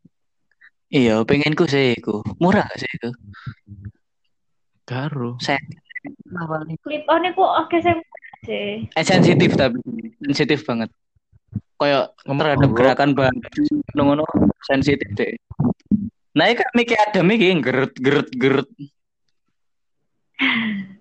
Iya, 0.90 1.26
pengen 1.26 1.57
ku 1.57 1.65
sih 1.65 1.98
iku. 1.98 2.22
Murah 2.38 2.65
gak 2.69 2.80
sih 2.82 2.90
iku? 2.90 3.10
Karo. 4.86 5.38
Saya 5.41 5.61
clip 6.82 7.06
on 7.10 7.26
iku 7.26 7.44
oke 7.45 7.77
sih. 7.82 7.98
Eh, 8.86 9.06
sensitif 9.06 9.57
tapi 9.57 9.82
sensitif 10.22 10.61
banget. 10.65 10.94
Kayak 11.82 12.14
terhadap 12.23 12.72
gerakan 12.77 13.10
baju 13.18 13.64
ngono 13.98 14.26
sensitif 14.69 15.10
deh. 15.18 15.34
Nah, 16.36 16.52
kan 16.52 16.69
mikir 16.76 16.99
ada 16.99 17.23
mikir 17.23 17.64
geret 17.64 17.94
geret 17.95 18.30
geret. 18.36 18.69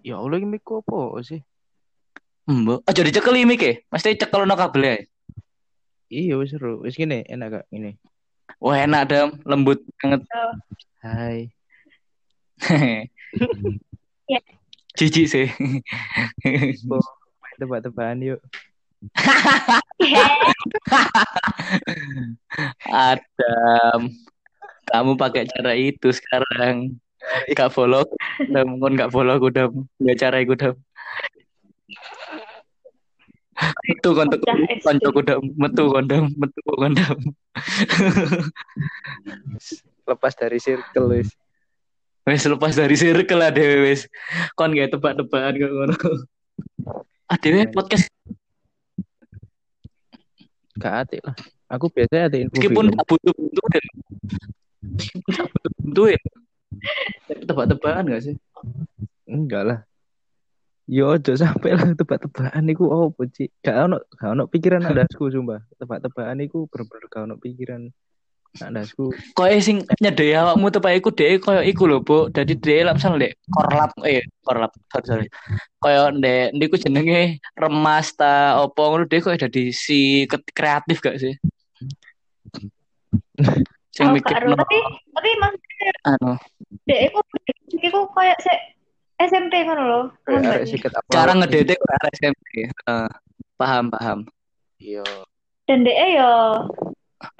Ya 0.06 0.20
Allah 0.20 0.38
ini 0.38 0.56
mikir 0.56 0.78
apa 0.80 1.20
sih? 1.26 1.42
Mbok, 2.44 2.84
aja 2.84 3.00
dicekel 3.00 3.40
mikir. 3.48 3.88
Mesti 3.88 4.20
cekel 4.20 4.44
no 4.44 4.54
kabel 4.54 4.82
ya. 4.84 4.94
Iya 6.14 6.38
seru. 6.46 6.78
Wis 6.86 6.94
gini 6.94 7.26
enak 7.26 7.48
gak 7.50 7.66
ini? 7.74 7.98
Wah 8.62 8.78
enak 8.78 9.02
dam, 9.10 9.28
lembut 9.42 9.82
banget. 9.98 10.22
Oh. 10.30 10.54
Hai. 11.02 11.50
ya. 14.32 14.40
Cici 14.94 15.26
sih. 15.26 15.50
Tebak-tebakan 17.58 18.22
yuk. 18.22 18.40
Adam, 22.88 24.00
kamu 24.86 25.12
pakai 25.18 25.44
cara 25.50 25.74
itu 25.74 26.14
sekarang. 26.14 26.94
Gak 27.56 27.72
follow, 27.74 28.04
udah 28.52 28.62
mungkin 28.68 29.00
gak 29.00 29.10
follow 29.10 29.34
aku 29.34 29.48
udah 29.48 29.72
nggak 29.98 30.18
cara 30.20 30.36
ikut 30.44 30.60
udah. 30.60 30.76
Metu 33.86 34.10
konco 34.12 34.36
konco 34.84 35.08
kuda 35.14 35.34
metu 35.56 35.82
kondom 35.90 36.24
metu 36.36 36.60
kondom 36.64 37.18
lepas 40.04 40.32
dari 40.36 40.58
circle 40.60 41.08
wis. 41.12 41.30
Wis 42.24 42.44
lepas 42.48 42.72
dari 42.72 42.96
circle 42.96 43.40
lah 43.40 43.52
dewe 43.52 43.88
wis. 43.88 44.08
Kon 44.56 44.72
gak 44.72 44.96
tebak-tebakan 44.96 45.60
kok 45.60 45.72
ngono. 45.72 45.96
Ah 47.28 47.38
dewe 47.40 47.68
podcast 47.72 48.08
gak 50.76 51.08
atik 51.08 51.20
lah. 51.24 51.36
Aku 51.72 51.88
biasanya 51.88 52.28
ada 52.28 52.36
info 52.36 52.60
meskipun 52.60 52.92
tak 52.92 53.04
butuh 53.08 53.34
butuh 53.34 53.66
dan 53.72 53.84
tak 55.32 55.46
butuh 55.48 55.72
butuh 55.80 56.06
ya 56.12 56.20
tebak-tebakan 57.48 58.04
gak 58.12 58.22
sih? 58.24 58.36
Enggak 59.24 59.62
lah 59.64 59.78
Yo 60.84 61.16
aja 61.16 61.32
sampai 61.32 61.72
lah 61.72 61.96
tebak-tebakan 61.96 62.60
niku 62.64 62.84
oh 62.92 63.08
Cik. 63.16 63.48
Gak 63.64 63.88
ono 63.88 64.04
gak 64.20 64.30
ono 64.36 64.44
pikiran 64.44 64.84
adasku 64.84 65.32
sumpah. 65.32 65.64
Tebak-tebakan 65.80 66.36
niku 66.36 66.68
bener-bener 66.68 67.04
gak 67.08 67.22
ono 67.24 67.34
pikiran 67.40 67.88
adasku. 68.60 69.08
Kok 69.32 69.48
sing 69.64 69.80
nyedhe 69.98 70.36
awakmu 70.36 70.68
tebak 70.68 71.00
iku 71.00 71.08
dhek 71.08 71.40
koyo 71.40 71.64
iku 71.64 71.88
lho, 71.88 72.04
Bu. 72.04 72.28
Dadi 72.28 72.54
dhek 72.60 72.84
lak 72.84 73.00
misal 73.00 73.16
ndek 73.16 73.32
korlap 73.48 73.96
eh 74.04 74.28
korlap 74.44 74.76
sorry 74.92 75.06
sorry. 75.08 75.26
Koyo 75.80 76.12
ndek 76.12 76.52
niku 76.52 76.76
jenenge 76.76 77.40
remas 77.56 78.12
ta 78.12 78.60
opo 78.60 78.92
ngono 78.92 79.08
dhek 79.08 79.24
kok 79.24 79.40
dadi 79.40 79.72
si 79.72 80.28
kreatif 80.28 81.00
gak 81.00 81.16
sih? 81.16 81.32
sing 83.94 84.10
mikir 84.10 84.34
tapi 84.34 84.78
tapi 85.14 85.30
maksudnya 85.38 85.90
anu 86.10 86.34
dek 86.82 87.00
iku 87.10 87.18
iku 87.78 88.00
koyo 88.10 88.34
sik 88.42 88.58
SMP 89.22 89.62
kan 89.62 89.78
lo. 89.78 90.10
Cara 91.10 91.32
ngedete 91.36 91.74
kok 91.78 91.90
arek 92.00 92.12
SMP. 92.18 92.44
Uh, 92.84 93.10
paham 93.56 93.90
paham. 93.90 94.18
Iya. 94.80 95.04
Dan 95.64 95.86
DE 95.86 96.06
yo 96.20 96.32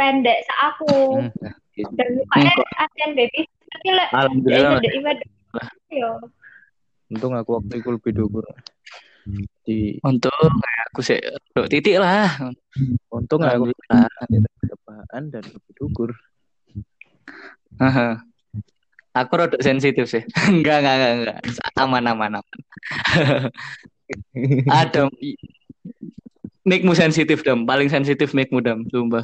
pendek 0.00 0.38
sa 0.48 0.54
aku. 0.72 1.20
Hmm. 1.20 1.90
Dan 1.98 2.08
mukanya 2.16 2.52
Asian 2.80 3.10
baby. 3.18 3.44
Tapi 3.44 3.88
lek 3.92 4.08
Alhamdulillah. 4.14 4.80
Yo. 5.90 6.10
Untung 7.12 7.34
aku 7.36 7.60
waktu 7.60 7.74
itu 7.78 7.88
lebih 7.92 8.12
dhuwur. 8.16 8.46
Di 9.64 10.00
Untung 10.04 10.32
aku 10.90 11.00
sih 11.04 11.20
titik 11.68 12.00
lah. 12.00 12.32
Untung 13.12 13.44
aku 13.44 13.70
tebaan 14.64 15.22
dan 15.30 15.44
lebih 15.44 15.72
dhuwur. 15.76 16.10
Aku 19.14 19.38
rada 19.38 19.54
sensitif 19.62 20.10
sih. 20.10 20.26
enggak, 20.50 20.82
enggak, 20.82 20.94
enggak, 20.98 21.12
enggak. 21.14 21.38
Aman, 21.78 22.02
aman, 22.10 22.32
aman. 22.42 22.58
Adam. 24.82 25.06
Mikmu 26.66 26.92
sensitif, 26.98 27.46
Dam. 27.46 27.62
Paling 27.62 27.86
sensitif 27.86 28.34
mikmu, 28.34 28.58
Dam. 28.58 28.82
Sumpah. 28.90 29.22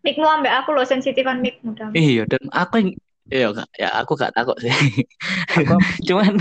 Mikmu 0.00 0.24
ambek 0.24 0.54
aku 0.64 0.72
loh 0.72 0.88
sensitivan 0.88 1.44
mikmu, 1.44 1.76
Dam. 1.76 1.92
Iya, 1.92 2.24
dan 2.24 2.48
aku 2.48 2.74
yang... 2.80 2.90
Iya, 3.26 3.48
ya 3.76 3.90
aku 4.00 4.16
gak 4.16 4.32
takut 4.32 4.56
sih. 4.62 4.72
Aku, 5.52 5.76
cuman... 6.08 6.40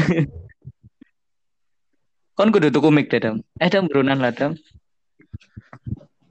Kon 2.36 2.52
kudu 2.54 2.72
tuku 2.72 2.90
mik 2.96 3.12
deh, 3.12 3.20
Dam. 3.20 3.44
Eh, 3.60 3.68
Dam, 3.68 3.92
burunan 3.92 4.24
lah, 4.24 4.32
Dam. 4.32 4.56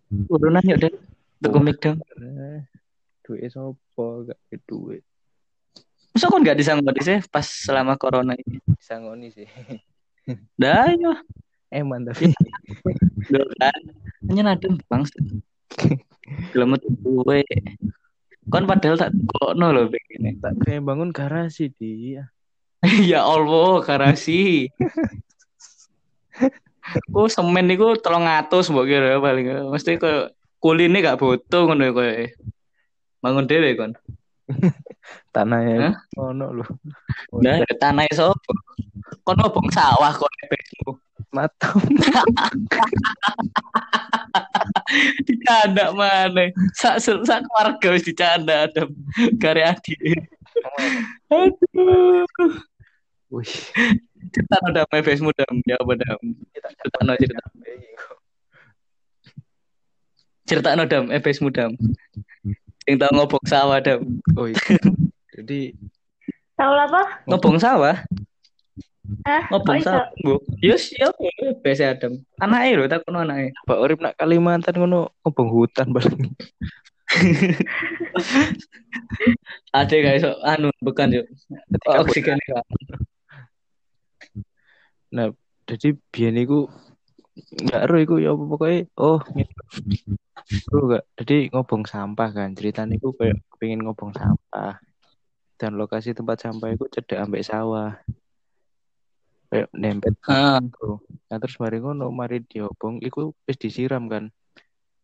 Burunan 0.09 0.65
yuk, 0.65 0.81
Dam. 0.81 0.95
Tuku 1.45 1.59
mik, 1.61 1.77
Dam. 1.83 2.01
Duit 3.27 3.53
sopo, 3.53 4.25
gak 4.25 4.41
duit. 4.65 5.05
Masa 6.15 6.31
kok 6.31 6.41
nggak 6.47 6.59
disanggoni 6.63 7.01
sih 7.03 7.19
pas 7.27 7.43
selama 7.43 7.99
corona 7.99 8.39
ini? 8.39 8.63
Disanggoni 8.79 9.35
sih. 9.35 9.51
Dah 10.63 10.87
ya. 10.95 11.19
Emang 11.75 12.07
tapi. 12.07 12.31
Duh 13.27 13.43
kan. 13.59 13.81
Hanya 14.31 14.55
nadem 14.55 14.79
bang. 14.87 15.03
Belum 16.55 16.79
gue. 16.79 17.43
Kon 18.47 18.63
padahal 18.71 18.95
tak 18.95 19.11
kok 19.11 19.59
no 19.59 19.75
loh 19.75 19.91
begini. 19.91 20.39
Tak 20.39 20.63
kayak 20.63 20.87
bangun 20.87 21.11
garasi 21.11 21.75
dia. 21.75 22.31
ya 23.11 23.27
Allah 23.27 23.83
garasi. 23.83 24.71
oh 27.11 27.27
semen 27.27 27.67
niku 27.67 27.99
tolong 27.99 28.29
ngatus 28.29 28.69
mbok 28.69 28.87
kira 28.87 29.17
paling 29.17 29.73
mesti 29.73 29.97
ke 29.97 30.29
kuline 30.61 31.01
gak 31.01 31.17
butuh 31.17 31.65
ngono 31.65 31.97
koyo 31.97 32.29
bangun 33.25 33.49
dhewe 33.49 33.73
kon 33.73 33.97
tanahnya 35.35 35.99
ono 36.17 36.63
lho. 36.63 36.67
Nah, 37.43 37.59
tanah 37.81 38.07
sapa? 38.15 38.53
Kon 39.25 39.37
ngobong 39.41 39.69
sawah 39.73 40.13
kon 40.15 40.35
efekmu. 40.47 40.93
Matom. 41.35 41.83
dicanda 45.27 45.91
mana? 45.91 46.55
Sak 46.75 47.03
sak 47.03 47.43
keluarga 47.47 47.89
wis 47.91 48.07
dicanda 48.07 48.71
ada 48.71 48.87
kare 49.43 49.63
adik. 49.67 49.99
Aduh. 51.31 52.27
Wih. 53.35 53.51
Cerita 54.33 54.57
no 54.63 54.71
damai 54.73 55.05
Facebookmu 55.05 55.37
dam, 55.37 55.55
ya 55.69 55.77
apa 55.77 55.93
dam? 56.01 56.21
Cerita 56.55 56.99
no 57.05 57.13
cerita. 57.19 57.45
Cerita 60.49 60.71
no 60.79 60.85
dam, 60.87 61.05
Facebookmu 61.11 61.51
dam. 61.53 61.71
Yang 62.85 62.97
tahu 63.01 63.13
ngobong 63.17 63.47
sawah 63.49 63.79
dam. 63.81 64.01
Oh 64.37 64.47
iya. 64.49 64.61
Jadi 65.33 65.73
tahu 66.55 66.75
apa? 66.77 67.03
Ngobong 67.25 67.57
sawah. 67.57 67.97
Hah? 69.25 69.43
Ngobong 69.49 69.81
oh, 69.81 69.85
sawah. 69.85 70.07
Bu. 70.21 70.37
Yes, 70.61 70.93
ya 70.93 71.09
biasa 71.65 71.97
Adam. 71.97 72.21
Anake 72.41 72.77
lho 72.77 72.89
takon 72.89 73.21
anake. 73.21 73.57
Pak 73.65 73.79
Urip 73.81 74.01
nak 74.05 74.17
Kalimantan 74.21 74.77
ngono 74.77 75.17
ngobong 75.25 75.49
hutan 75.49 75.89
paling. 75.97 76.37
Ada 79.77 79.97
guys, 80.01 80.25
anu 80.45 80.73
bukan 80.81 81.21
yuk. 81.21 81.27
Oksigen 81.89 82.39
Nah, 85.15 85.31
jadi 85.71 85.95
biar 86.11 86.35
niku 86.35 86.67
nggak 87.35 87.81
ero 87.91 87.97
iku 87.99 88.15
ya 88.23 88.31
apa 88.31 88.45
pokoknya 88.47 88.81
oh 88.99 89.19
Bro 90.69 90.93
gak? 90.93 91.05
Jadi 91.17 91.49
ngobong 91.49 91.89
sampah 91.89 92.29
kan 92.29 92.53
ceritanya 92.53 93.01
iku 93.01 93.17
kayak 93.17 93.41
pengen 93.57 93.81
ngobong 93.85 94.13
sampah. 94.13 94.77
Dan 95.57 95.81
lokasi 95.81 96.13
tempat 96.13 96.45
sampah 96.45 96.75
itu 96.75 96.85
cedek 96.93 97.17
ambek 97.17 97.47
sawah. 97.47 97.97
Kayak 99.49 99.69
nempet 99.73 100.15
ah. 100.27 100.59
nah 101.31 101.39
terus 101.39 101.57
mari 101.63 101.79
ngono 101.79 102.11
mari 102.11 102.43
diobong 102.43 103.01
iku 103.01 103.33
wis 103.49 103.57
disiram 103.57 104.11
kan. 104.11 104.29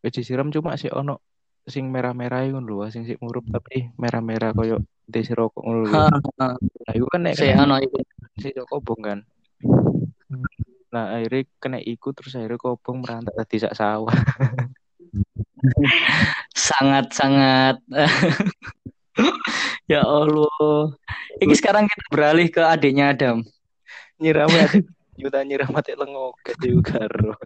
Wis 0.04 0.12
disiram 0.12 0.52
cuma 0.52 0.76
si 0.76 0.92
ono 0.92 1.22
sing 1.64 1.92
merah-merah 1.92 2.50
itu 2.50 2.58
lho 2.58 2.88
sing 2.90 3.06
sik 3.06 3.20
murup 3.22 3.46
tapi 3.46 3.94
merah-merah 3.94 4.50
koyo 4.56 4.82
desi 5.06 5.32
rokok 5.32 5.62
ngono 5.62 5.80
lho. 5.86 5.92
Nah 6.36 6.92
iku 6.92 7.06
kan 7.08 7.20
nek 7.24 7.34
si 7.38 7.48
ono 7.48 7.80
iku. 7.80 7.96
si 8.40 8.50
kobong 8.56 9.00
kan 9.04 9.18
Nah 10.90 11.14
akhirnya 11.14 11.46
kena 11.62 11.78
ikut 11.78 12.12
terus 12.18 12.34
akhirnya 12.34 12.58
kobong 12.58 13.02
merantau 13.02 13.34
tadi 13.34 13.62
sak 13.62 13.78
sawah. 13.78 14.14
sangat 16.70 17.06
sangat 17.14 17.76
ya 19.92 20.02
Allah. 20.02 20.94
Ini 21.38 21.54
sekarang 21.54 21.86
kita 21.86 22.04
beralih 22.10 22.48
ke 22.50 22.62
adiknya 22.62 23.14
Adam. 23.14 23.46
Nyiramati 24.18 24.82
juta 25.20 25.44
nyiramati 25.46 25.94
lengokas 25.94 26.56
juga 26.58 27.06
roh. 27.06 27.38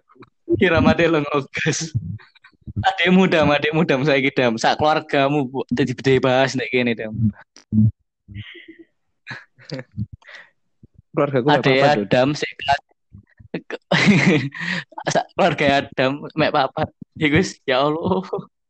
Nyiramati 0.57 1.05
lengokas. 1.11 1.93
Adik 2.81 3.12
muda, 3.12 3.45
adik 3.45 3.77
muda 3.77 4.01
saya 4.09 4.25
dam. 4.33 4.57
Sak 4.57 4.81
keluargamu 4.81 5.53
jadi 5.69 5.93
beda 5.93 6.12
bahas 6.25 6.57
nek 6.57 6.73
kene 6.73 6.97
dam. 6.97 7.12
keluarga 11.15 11.39
gue 11.41 11.53
Adik 11.55 11.81
Adam 11.81 12.29
sih 12.35 12.51
keluarga 15.35 15.66
Adam 15.85 16.26
mek 16.35 16.51
papa 16.51 16.90
ya 17.14 17.28
guys 17.31 17.59
ya 17.64 17.86
Allah 17.86 18.22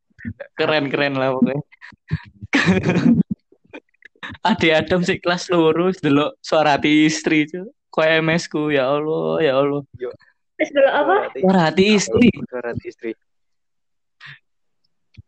keren 0.58 0.92
keren 0.92 1.16
lah 1.16 1.32
pokoknya 1.32 1.64
Ade 4.48 4.68
Adam 4.72 5.04
sih 5.04 5.20
kelas 5.20 5.52
lurus 5.52 6.00
dulu 6.00 6.32
suara 6.40 6.76
hati 6.76 7.08
istri 7.08 7.44
itu 7.48 7.68
kok 7.92 8.04
MS 8.04 8.48
ku 8.48 8.72
ya 8.72 8.88
Allah 8.88 9.40
ya 9.40 9.52
Allah 9.60 9.84
Terus 10.54 10.70
dulu 10.70 10.90
apa? 10.90 11.14
Suara 11.34 11.60
hati 11.70 11.84
istri. 11.98 12.28
Suara 12.46 12.68
hati 12.70 12.86
istri. 12.86 13.10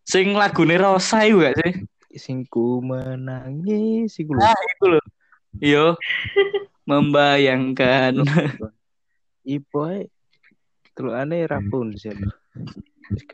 Sing 0.07 0.39
lagune 0.39 0.79
Rosa 0.79 1.27
itu 1.27 1.43
gak 1.43 1.55
sih? 1.59 1.73
Sing 2.15 2.47
ku 2.47 2.79
menangis 2.79 4.15
iku 4.23 4.39
Ah, 4.39 4.55
itu 4.55 4.85
loh. 4.87 5.05
Iya. 5.59 5.87
Membayangkan. 6.87 8.23
Ibu 9.47 10.03
terus 10.97 11.13
aneh 11.15 11.47
Rapunzel. 11.47 12.19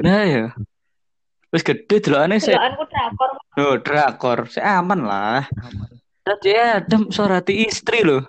Nah 0.04 0.22
ya. 0.28 0.44
Wis 1.52 1.64
gede 1.64 2.04
delokane 2.04 2.36
sih. 2.36 2.52
Delokanku 2.52 2.84
drakor. 2.88 3.30
Oh, 3.60 3.74
drakor. 3.80 4.38
Saya 4.48 4.80
aman 4.80 5.00
lah. 5.04 5.44
Tadi 6.24 6.52
Adam 6.52 7.08
suara 7.08 7.40
istri 7.48 8.04
loh. 8.04 8.24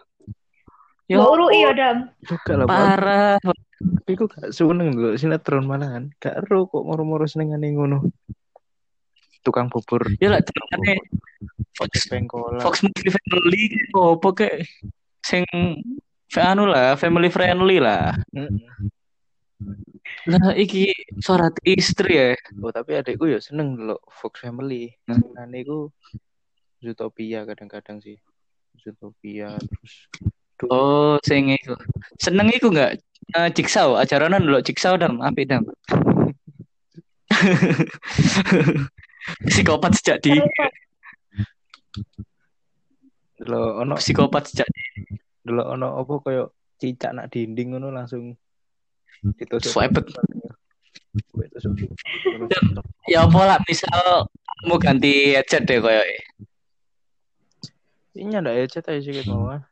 Ya 1.12 1.20
uru 1.20 1.52
iya 1.52 1.76
Dam. 1.76 2.08
Juga 2.24 2.64
lah. 2.64 2.68
Parah. 2.68 3.36
Tapi 3.44 4.12
aku 4.16 4.26
gak 4.32 4.56
seneng 4.56 4.96
dulu 4.96 5.16
sinetron 5.20 5.68
malahan. 5.68 6.08
Gak 6.20 6.48
ero 6.48 6.68
kok 6.72 6.84
moro-moro 6.84 7.28
senengane 7.28 7.72
ngono. 7.76 8.08
Tukang 9.44 9.68
bubur. 9.68 10.08
Ya 10.24 10.32
lah 10.32 10.40
jenengane 10.40 11.04
Fox 11.76 12.08
Pengkolan. 12.08 12.64
Fox 12.64 12.80
Movie 12.84 13.12
Family 13.12 13.76
apa 13.92 14.28
kayak 14.32 14.68
sing 15.28 15.44
anu 16.42 16.66
lah 16.66 16.98
family 16.98 17.30
friendly 17.30 17.78
lah. 17.78 18.18
Lah 20.24 20.56
iki 20.56 20.96
surat 21.20 21.52
istri 21.68 22.16
ya. 22.16 22.32
Oh, 22.64 22.72
tapi 22.72 22.96
adikku 22.96 23.28
ya 23.28 23.44
seneng 23.44 23.76
dulu 23.76 24.00
Fox 24.08 24.42
Family. 24.42 24.96
Hmm. 25.08 25.20
Senengane 25.20 25.58
iku 25.64 25.92
Zootopia 26.80 27.44
kadang-kadang 27.44 28.00
sih. 28.00 28.16
Zootopia 28.80 29.60
terus 29.60 30.08
Oh, 30.72 31.20
sing 31.28 31.52
iku. 31.52 31.76
Seneng 32.16 32.48
iku 32.56 32.72
enggak? 32.72 33.04
Uh, 33.36 33.52
Jigsaw, 33.52 34.00
ajaranan 34.00 34.48
dulu 34.48 34.64
Jigsaw 34.64 34.96
dam, 34.96 35.20
apik 35.20 35.52
dam. 35.52 35.68
Psikopat 39.48 39.92
sejak 40.00 40.24
di 40.24 40.40
dulu 43.44 43.84
ono 43.84 44.00
psikopat 44.00 44.48
sejak 44.48 44.68
di 44.72 44.83
dulu 45.44 45.62
ono 45.76 46.00
apa 46.00 46.14
koyo 46.24 46.44
cicak 46.80 47.12
nak 47.12 47.28
dinding 47.32 47.76
ngono 47.76 47.92
langsung 47.92 48.36
ditusuk. 49.36 49.72
Swipe. 49.76 50.00
Gue 51.36 51.46
tusuk. 51.52 51.76
Ya 53.08 53.28
apa 53.28 53.40
lah 53.44 53.60
misal 53.68 54.28
mau 54.68 54.80
ganti 54.80 55.36
headset 55.36 55.68
deh 55.68 55.84
koyo 55.84 56.02
Ini 58.14 58.40
ada 58.40 58.54
ya 58.54 58.70
chat 58.70 58.86
aja 58.88 59.02
sih 59.02 59.10
gitu 59.10 59.34
mah. 59.34 59.66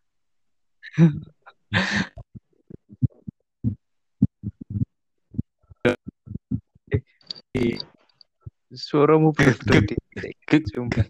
Suaramu 8.71 9.35
berat 9.35 9.59
di 9.67 9.95
sumpah. 10.71 11.05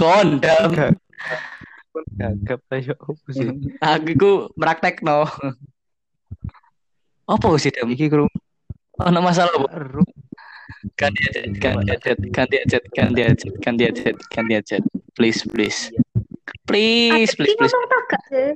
Gak. 0.00 0.92
Gagap 2.16 2.60
ayo 2.76 2.92
apa 2.92 3.28
sih? 3.32 3.48
aku 3.80 4.06
iku 4.12 4.30
praktekno 4.52 5.24
apa 7.24 7.48
sih 7.56 7.72
dam 7.72 7.88
Iki 7.88 8.12
kurung 8.12 8.28
ono 9.00 9.18
masalah 9.24 9.56
baru. 9.64 10.04
ganti 10.92 11.18
headset 11.24 11.56
ganti 11.56 11.88
headset 11.88 12.18
ganti 12.30 12.54
headset 12.60 12.84
ganti 12.92 13.20
headset 13.24 13.54
ganti 13.64 13.82
headset 13.88 14.16
ganti 14.28 14.52
headset 14.60 14.82
please 15.16 15.40
please. 15.48 15.88
Please 16.68 17.32
please 17.32 17.54
please. 17.56 17.72
ngomong 17.72 17.90
tak 17.90 18.02
gak 18.12 18.22
sih? 18.28 18.48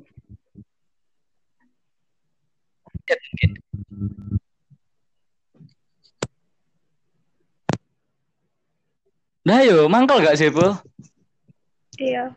Nah 9.41 9.65
yo 9.65 9.89
mangkal 9.89 10.21
gak 10.21 10.37
sih 10.37 10.53
bu 10.53 10.77
Iya. 12.01 12.33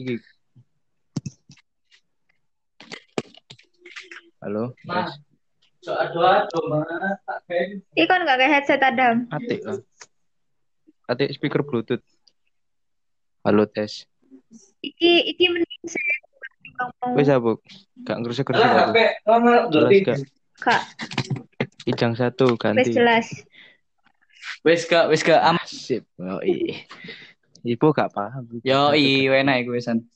Iki. 0.00 0.16
Halo, 4.40 4.72
Mas. 4.88 5.20
Ih 7.92 8.06
kan 8.08 8.24
gak 8.24 8.38
kayak 8.40 8.52
headset 8.56 8.80
Adam. 8.80 9.28
Atik 9.28 9.60
lah. 9.68 9.76
Atik 11.12 11.28
speaker 11.36 11.60
Bluetooth. 11.60 12.00
Halo 13.44 13.68
tes. 13.68 14.08
Iki 14.80 15.28
iki 15.28 15.44
mending 15.52 15.84
saya 15.84 16.16
ngomong 16.80 17.12
Wes 17.20 17.28
apa? 17.28 17.50
Gak. 18.08 18.16
Jelas 18.24 19.92
gak? 20.08 20.18
kak, 20.58 20.82
Ijang 21.84 22.16
satu 22.16 22.56
ganti. 22.56 22.96
jelas. 22.96 23.28
Wes 24.66 24.82
gak 24.84 25.06
wes 25.10 25.22
gak 25.22 25.40
am 25.40 25.56
Sip. 25.64 26.04
Yo 26.18 26.38
i. 26.42 26.82
Ibu 27.62 27.86
gak 27.90 28.10
paham. 28.14 28.46
yo 28.62 28.94
i 28.94 29.26
enak 29.26 29.66
iku 29.66 29.74
wesan 29.74 30.06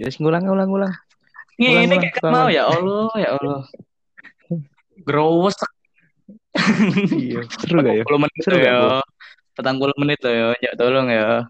Yes, 0.00 0.16
ngulang 0.16 0.48
ngulang 0.48 0.72
ngulang. 0.72 0.94
ini 1.60 1.84
Ulang, 1.84 2.00
kayak 2.00 2.24
ulang, 2.24 2.32
mau 2.32 2.48
ya 2.48 2.64
Allah 2.64 3.12
ya 3.20 3.28
Allah 3.36 3.60
growes 5.06 5.56
Iya. 7.12 7.44
Seru 7.60 7.78
gak 7.84 7.94
ya? 8.00 8.04
40 8.08 8.22
menit 8.24 8.40
Seru 8.42 8.56
gak, 8.58 8.66
ya. 8.66 8.78
Petang 9.54 9.76
puluh 9.76 9.94
menit 10.00 10.18
loh 10.24 10.32
ya. 10.32 10.46
Ya 10.64 10.70
tolong 10.74 11.06
ya. 11.12 11.44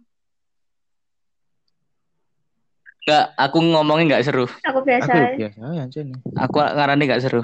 Enggak, 3.00 3.24
aku 3.34 3.58
ngomongin 3.64 4.06
enggak 4.12 4.22
seru. 4.28 4.44
Aku 4.66 4.84
biasa. 4.84 5.08
Aku 5.08 5.40
ya 5.40 5.48
biasa 5.50 5.98
ya. 6.04 6.16
Aku 6.46 6.56
ngarani 6.60 7.02
enggak 7.08 7.22
seru. 7.24 7.42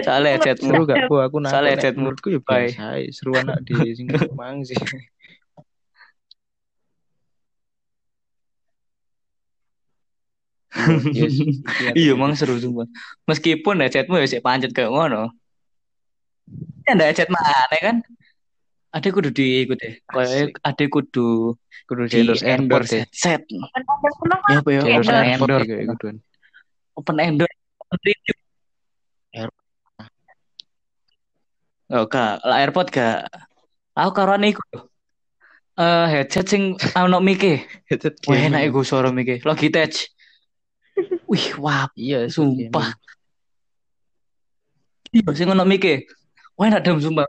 Soalnya 0.00 0.30
headset 0.40 0.56
Seru 0.56 0.88
gak 0.88 1.04
bu? 1.06 1.20
Aku 1.20 1.36
nangkep 1.36 1.52
Soalnya 1.52 1.68
nek 1.68 1.76
headsetmu. 1.76 2.00
menurutku 2.00 2.28
ya 2.32 2.40
biasa. 2.40 2.84
Seru 3.12 3.32
anak 3.36 3.58
di 3.62 3.76
sini 3.92 4.08
mang 4.38 4.64
sih. 4.64 4.76
Yes, 11.10 11.34
lihat. 11.34 11.94
Iya, 11.98 12.14
emang 12.14 12.32
seru 12.38 12.54
sumpah. 12.56 12.86
Meskipun 13.26 13.82
headsetmu 13.82 14.14
ya 14.22 14.26
sik 14.30 14.40
pancet 14.40 14.70
kayak 14.70 14.94
ngono. 14.94 15.34
Kan 16.86 16.94
ada 17.02 17.10
headset 17.10 17.26
mana 17.26 17.76
kan? 17.76 17.96
Ada 18.94 19.08
kudu 19.10 19.34
diikuti. 19.34 19.98
Kayak 20.06 20.26
Asik. 20.30 20.50
ada 20.62 20.84
kudu 20.86 21.54
Kudu 21.90 22.06
di 22.06 22.22
endorse 22.46 22.94
ya. 22.94 22.98
headset. 23.02 23.42
Emang 23.50 23.98
Ya 24.46 24.58
apa 24.62 24.68
ya? 24.70 24.80
Endorse 24.86 25.26
endorse. 25.26 25.66
kayak. 25.66 26.16
Open 26.94 27.16
endorse. 27.18 27.56
Review. 28.06 28.36
Oh, 31.90 32.06
gak. 32.06 32.38
Lah 32.46 32.62
airport 32.62 32.94
gak. 32.94 33.26
Aku 33.98 34.14
karuan 34.14 34.46
iku. 34.46 34.62
Eh 35.74 36.06
headset 36.06 36.46
sing 36.46 36.78
ono 36.94 37.18
mike. 37.18 37.66
Headset 37.90 38.14
Wah, 38.30 38.38
enak 38.38 38.70
iku 38.70 38.86
suara 38.86 39.10
mike. 39.10 39.42
Logitech. 39.42 40.06
Wih, 41.26 41.46
wah, 41.58 41.90
Iya, 41.98 42.30
sumpah. 42.30 42.94
Iya, 45.10 45.30
sing 45.34 45.50
ono 45.50 45.66
mike. 45.66 46.06
Wah, 46.54 46.70
enak 46.70 46.86
dam 46.86 47.02
sumpah. 47.02 47.26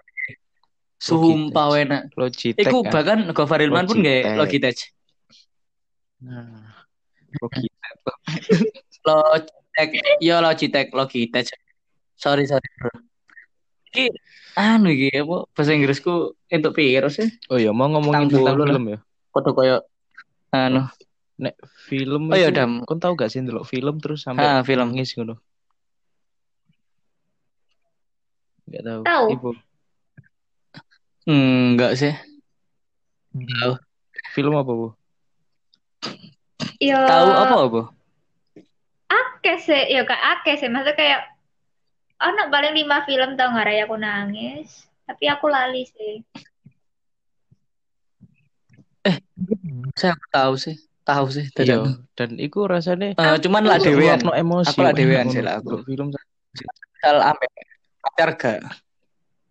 Sumpah 1.02 1.66
Logitech. 1.74 1.86
enak. 1.90 2.02
Logitech. 2.14 2.70
Iku 2.70 2.78
kan. 2.86 2.94
bahkan 2.94 3.20
Gofar 3.34 3.66
Hilman 3.66 3.90
pun 3.90 4.06
nggak 4.06 4.38
Logitech. 4.38 4.94
Nah, 6.22 6.86
Logitech. 7.42 7.98
Logitech, 9.10 9.90
yo 10.22 10.38
Logitech, 10.38 10.94
Logitech. 10.94 11.50
Sorry, 12.14 12.46
sorry, 12.46 12.70
bro. 12.78 12.94
Iki 13.92 14.08
anu 14.56 14.88
iki 14.88 15.12
apa 15.14 15.48
bahasa 15.52 15.72
Inggrisku 15.72 16.14
untuk 16.48 16.72
virus 16.74 17.20
ya. 17.20 17.28
Oh 17.48 17.60
iya, 17.60 17.72
mau 17.72 17.88
ngomongin 17.88 18.28
tentang 18.28 18.56
lah. 18.56 18.68
film 18.68 18.84
ya. 18.88 19.00
Foto 19.30 19.50
koyo 19.52 19.78
anu. 20.50 20.88
Nek 21.36 21.56
film 21.90 22.30
Oh 22.30 22.38
iya, 22.38 22.50
Dam. 22.50 22.86
kon 22.86 22.98
tahu 22.98 23.18
gak 23.18 23.30
sih 23.30 23.42
ndelok 23.42 23.66
film 23.66 23.98
terus 23.98 24.24
sampai 24.24 24.46
Ah, 24.46 24.62
film. 24.62 24.94
nangis 24.94 25.12
ngono? 25.14 25.42
Gak 28.68 28.84
tahu. 28.86 29.02
Tahu. 29.04 29.26
Ibu. 29.36 29.50
Hmm, 31.28 31.76
enggak 31.76 31.94
sih. 31.98 32.14
Tahu. 33.34 33.74
Film 34.32 34.54
apa, 34.56 34.72
Bu? 34.72 34.88
Yo. 36.80 36.98
Tahu 36.98 37.28
apa 37.30 37.56
apa? 37.60 37.82
Akeh 39.12 39.58
sih, 39.60 39.82
yo 39.92 40.08
kak 40.08 40.18
akeh 40.40 40.56
sih. 40.56 40.70
Maksudnya 40.70 40.96
kayak 40.96 41.20
ono 42.22 42.44
paling 42.48 42.74
lima 42.74 43.02
film 43.04 43.34
tau 43.34 43.50
nggak 43.50 43.66
Raya 43.66 43.84
aku 43.86 43.98
nangis. 43.98 44.86
Tapi 45.04 45.26
aku 45.28 45.46
lali 45.48 45.84
sih. 45.84 46.22
Saya 49.98 50.14
tahu 50.30 50.54
sih. 50.56 50.78
Tahu 51.02 51.26
sih 51.34 51.50
Iya, 51.58 51.82
dadakno. 51.82 52.06
dan 52.14 52.30
iku 52.38 52.70
rasanya 52.70 53.18
Eh, 53.18 53.38
cuman 53.42 53.66
lah 53.66 53.82
dewean. 53.82 54.22
no 54.22 54.38
emosi. 54.38 54.70
Aku 54.70 54.86
lah 54.86 54.94
dewean 54.94 55.28
sih 55.28 55.42
lah 55.42 55.58
aku. 55.58 55.82
Film 55.82 56.14
Misal 56.14 57.18
ampe 57.20 57.50
pacar 58.02 58.30
gak 58.38 58.62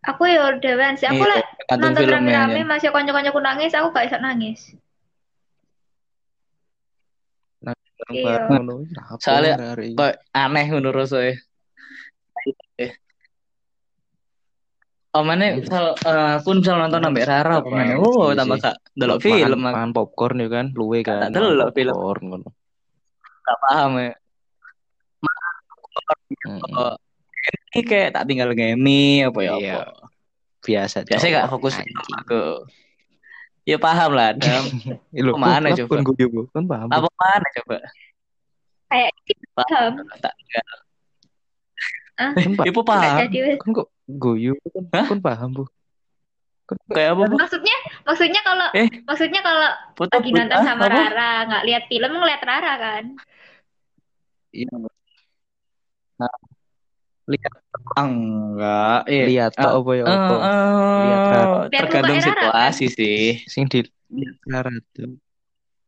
Aku 0.07 0.25
yo 0.25 0.57
dewan 0.63 0.95
sih. 0.95 1.11
Aku 1.11 1.21
Iya, 1.21 1.43
tergantung 1.67 1.93
nonton 1.93 2.07
rame-rame 2.09 2.63
ya. 2.63 2.65
masih 2.65 2.89
konco-koncoku 2.89 3.43
nangis, 3.43 3.75
aku 3.75 3.91
gak 3.91 4.07
bisa 4.09 4.19
nangis. 4.23 4.61
Iya. 8.09 8.49
bareng 8.49 8.65
ngono. 8.65 8.75
Apa 8.97 9.21
Soalnya 9.21 9.55
kok 9.93 10.15
aneh 10.33 10.67
menurut 10.73 11.05
rasanya. 11.05 11.37
Oh 15.11 15.23
mana 15.23 15.59
misal 15.59 15.99
eh, 15.99 16.31
aku 16.39 16.55
misal 16.55 16.79
nonton 16.79 17.03
ambek 17.03 17.27
Rara 17.27 17.59
apa 17.59 17.67
mana? 17.67 17.99
Oh, 17.99 18.31
Iya 18.31 18.39
tambah 18.39 18.57
gak 18.59 18.77
delok 18.95 19.19
Makan- 19.19 19.27
film 19.27 19.59
makan 19.61 19.91
popcorn 19.91 20.37
ya 20.39 20.49
kan, 20.49 20.67
luwe 20.71 21.03
kan. 21.03 21.29
delok 21.29 21.51
makan 21.67 21.75
film. 21.75 21.93
popcorn 21.93 22.23
ngono. 22.25 22.49
gak 23.43 23.59
paham 23.61 23.91
ya. 23.99 24.13
Oh, 26.71 26.95
ini 27.73 27.83
kayak 27.83 28.09
tak 28.13 28.25
tinggal 28.25 28.53
ngemi 28.53 29.25
apa 29.25 29.39
ya 29.41 29.53
Iya. 29.53 29.75
apa. 29.81 30.07
biasa 30.61 31.03
biasa 31.03 31.25
gak 31.27 31.49
fokus 31.49 31.75
aku 32.15 32.69
ya 33.65 33.77
paham 33.77 34.13
lah 34.13 34.31
dam 34.33 34.63
Loh, 35.17 35.35
Ke 35.35 35.41
mana 35.41 35.73
coba? 35.73 35.95
Kan 35.97 36.05
kan 36.53 36.65
paham. 36.67 36.89
apa 36.89 37.09
mana 37.11 37.47
coba 37.57 37.77
kayak 38.87 39.11
paham 39.53 39.91
tak 40.19 40.35
enggak 40.37 40.67
ah 42.15 42.31
paham. 42.37 42.69
ibu 42.69 42.79
nggak 42.79 42.85
paham. 42.85 43.17
Kan 43.57 43.71
kok 43.73 43.89
guyu 44.19 44.53
kan, 44.65 44.85
Hah? 44.95 45.07
kan 45.13 45.21
paham 45.23 45.49
Bu. 45.55 45.65
Kan 46.67 46.77
kayak 46.91 47.11
apa 47.15 47.23
Bu? 47.31 47.37
maksudnya 47.39 47.77
maksudnya 48.07 48.41
kalau 48.47 48.67
Eh. 48.75 48.89
maksudnya 49.07 49.41
kalau 49.43 49.69
foto 49.99 50.13
lagi 50.17 50.31
nonton 50.35 50.59
ah, 50.59 50.65
sama 50.67 50.85
apa? 50.87 50.91
Rara 50.91 51.31
nggak 51.47 51.65
lihat 51.67 51.83
film 51.91 52.11
ngeliat 52.17 52.43
Rara 52.43 52.73
kan 52.79 53.05
iya, 54.51 54.71
lihat 57.31 57.55
enggak 57.95 58.99
eh, 59.07 59.25
lihat 59.31 59.53
tok 59.55 59.73
apa 59.83 59.91
ya 59.95 60.05
apa. 60.11 60.35
eh, 60.35 61.01
Lihat 61.01 61.23
Rara. 61.31 61.47
Lihat 61.71 61.83
tergantung 61.87 62.19
Rara, 62.19 62.27
situasi 62.27 62.85
sih 62.91 63.19
Sing 63.47 63.65
di 63.71 63.81
Rara 64.51 64.75
tuh. 64.95 65.15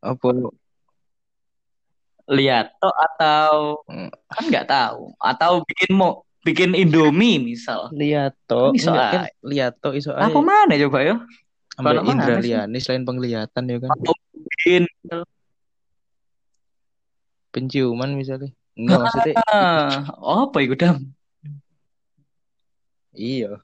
Apa 0.03 0.27
lihat 2.31 2.78
toh 2.78 2.94
atau 2.94 3.82
Hmm. 3.90 4.09
kan 4.31 4.44
nggak 4.47 4.66
tahu 4.70 5.11
atau 5.19 5.53
bikin 5.66 5.90
mau 5.99 6.23
bikin 6.43 6.74
Indomie 6.74 7.39
misal 7.39 7.86
lihat 7.94 8.35
Kan 8.47 8.74
iso 8.74 8.90
Enggak, 8.90 9.10
kan 9.14 9.23
ae. 9.27 9.32
lihat 9.47 9.74
iso 9.94 10.10
apa 10.12 10.35
ae. 10.35 10.43
mana 10.43 10.74
coba 10.74 10.98
yo 11.06 11.16
mana 11.78 12.01
indra 12.05 12.36
liyane 12.43 12.78
selain 12.82 13.06
penglihatan 13.06 13.64
ya 13.70 13.77
kan. 13.81 13.90
atau 13.94 14.14
bikin 14.35 14.85
Penciuman 17.52 18.16
misalnya. 18.16 18.48
Enggak 18.73 18.98
maksudnya 19.05 19.35
ah, 19.52 20.09
apa 20.48 20.56
itu 20.64 20.73
dam 20.73 20.97
iya. 23.12 23.60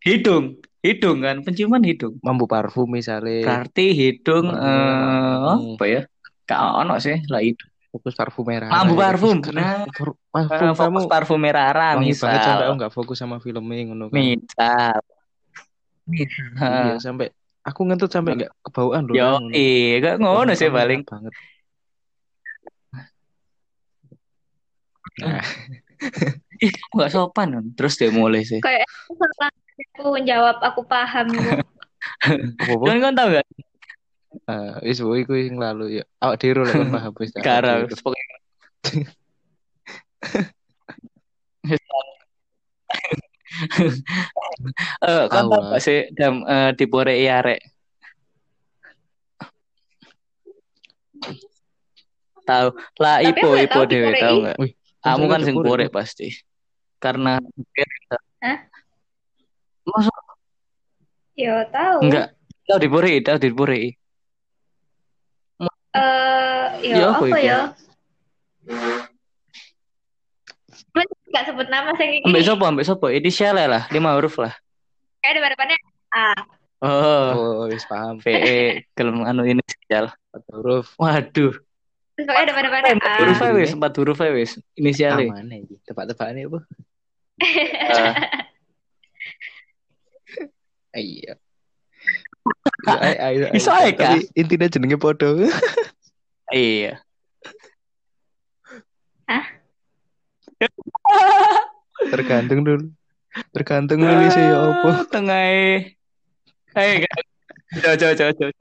hidung 0.00 0.56
hidung 0.80 1.20
kan 1.20 1.44
penciuman 1.44 1.84
hidung 1.84 2.16
Mampu 2.24 2.48
parfum 2.48 2.88
misalnya. 2.88 3.44
berarti 3.44 3.92
hidung 3.92 4.48
eh, 4.48 5.36
apa 5.76 5.84
ya 5.84 6.02
gak 6.48 6.60
ono 6.80 6.96
sih 6.96 7.20
lah 7.28 7.44
itu 7.44 7.60
Fokus 7.88 8.12
parfum 8.12 8.44
merah. 8.44 8.68
Mampu 8.68 8.94
ya. 8.94 9.00
parfum. 9.08 9.36
Karena 9.40 9.88
Nah. 9.88 9.88
parfum 10.28 10.56
kamu 10.60 10.76
fokus 10.76 11.04
parfum 11.08 11.40
merah 11.40 11.72
wangi 11.96 12.12
banget 12.12 12.20
sampai 12.20 12.36
aku 12.36 12.44
misal 12.44 12.76
nggak 12.76 12.92
fokus 12.92 13.16
sama 13.16 13.36
filmnya 13.40 13.82
ngono 13.88 14.04
kan. 14.12 14.16
misal 14.16 14.96
Iya, 16.08 16.96
sampai 17.00 17.28
aku 17.64 17.80
ngentut 17.84 18.08
sampai 18.08 18.32
nggak 18.40 18.52
kebauan 18.64 19.08
loh. 19.08 19.14
yo 19.16 19.28
ngono. 19.40 19.52
iya 19.52 20.00
gak 20.00 20.16
ngono 20.20 20.52
sih 20.56 20.68
paling 20.68 21.00
banget. 21.04 21.32
Nah, 25.18 25.42
ih 26.62 26.72
gak 26.94 27.10
sopan 27.10 27.48
kan 27.58 27.64
terus 27.74 27.98
dia 27.98 28.08
mulai 28.08 28.46
sih 28.46 28.62
kayak 28.62 28.86
aku 29.98 30.14
jawab 30.22 30.62
aku 30.62 30.86
paham 30.86 31.26
kan 32.88 32.98
kan 33.02 33.12
tau 33.18 33.28
gak 33.34 33.46
Eh, 34.46 34.72
wis 34.86 35.02
boy 35.02 35.26
iku 35.26 35.34
sing 35.34 35.58
lalu 35.58 36.00
ya. 36.00 36.04
Awak 36.22 36.36
dhewe 36.38 36.62
lek 36.68 36.74
kon 36.78 36.90
paham 36.94 37.12
wis. 37.20 37.30
tak 37.34 37.42
dhewe. 37.42 37.88
Eh, 45.02 45.24
kan 45.32 45.44
tau 45.50 45.62
gak 45.72 45.82
sih 45.82 46.06
dam 46.14 46.46
eh, 46.46 46.70
di 46.78 46.84
Pore 46.86 47.14
Iare 47.18 47.58
tahu 52.46 52.68
lah 53.02 53.18
ipo 53.20 53.48
ipo 53.58 53.80
Pore 53.84 54.18
tahu 54.22 54.38
Wih, 54.62 54.72
kamu 55.02 55.24
kan 55.26 55.40
sing 55.42 55.56
Pore, 55.58 55.86
pasti 55.90 56.28
karena 57.02 57.42
Hah? 58.42 58.58
Masa 59.88 60.14
Yo 61.38 61.54
tahu. 61.70 61.98
enggak 62.02 62.34
tahu 62.66 62.78
di 62.82 62.88
Pore 62.90 63.10
tahu 63.22 63.36
di 63.38 63.50
Eh, 65.98 66.94
yo 66.94 67.06
apa 67.10 67.36
ya? 67.38 67.58
Cuman 70.88 71.06
Gak 71.28 71.44
sebut 71.44 71.66
nama 71.68 71.92
saya 71.92 72.24
ambek 72.24 72.40
ini. 72.40 72.46
sopo 72.46 72.64
ambek 72.64 72.84
sopo 72.84 73.06
inisialnya 73.08 73.66
lah 73.68 73.82
lima 73.90 74.16
huruf 74.16 74.38
lah 74.38 74.54
Kayak 75.20 75.32
di 75.34 75.40
depannya 75.44 75.76
A. 76.08 76.32
oh 76.80 77.28
Oh, 77.34 77.66
wis 77.66 77.84
paham. 77.84 78.16
VE 78.18 78.86
kelem 78.94 79.20
anu 79.22 79.42
inisial 79.44 80.08
Empat 80.30 80.42
huruf. 80.50 80.86
waduh 80.96 81.52
Terus 82.14 82.26
pokoknya 82.26 82.46
di 82.46 82.54
depannya 82.64 82.88
A. 82.88 82.94
empat 82.96 83.12
huruf 83.20 83.38
aja 83.38 83.50
Ah. 83.50 83.58
wis 83.58 83.72
empat 83.72 83.92
huruf 83.94 84.18
aja 84.18 84.32
wis 84.32 84.52
inisialnya 84.74 85.28
Aman 85.28 85.50
iki. 85.52 85.74
Tebak-tebakan 85.84 86.38
apa? 86.40 86.58
Eh, 87.38 88.14
Iya. 90.98 90.98
Ayo, 90.98 90.98
ayo, 90.98 91.26
ayo, 91.28 91.34
ayo. 91.36 92.36
Iso 93.54 93.70
ae, 93.72 93.92
Kak. 93.94 94.06
Tapi 94.06 94.18
intinya 94.34 94.66
jenenge 94.70 94.98
podo. 95.00 95.36
iya. 96.54 97.00
Tergantung 102.08 102.60
dulu. 102.64 102.86
Tergantung 103.54 104.02
nulis 104.02 104.34
ya 104.34 104.56
apa. 104.56 104.90
tengah 105.12 105.42
eh 106.78 106.92
gak 107.02 107.94
coba 107.98 108.14
coba 108.14 108.32
coba 108.32 108.32
coba. 108.34 108.52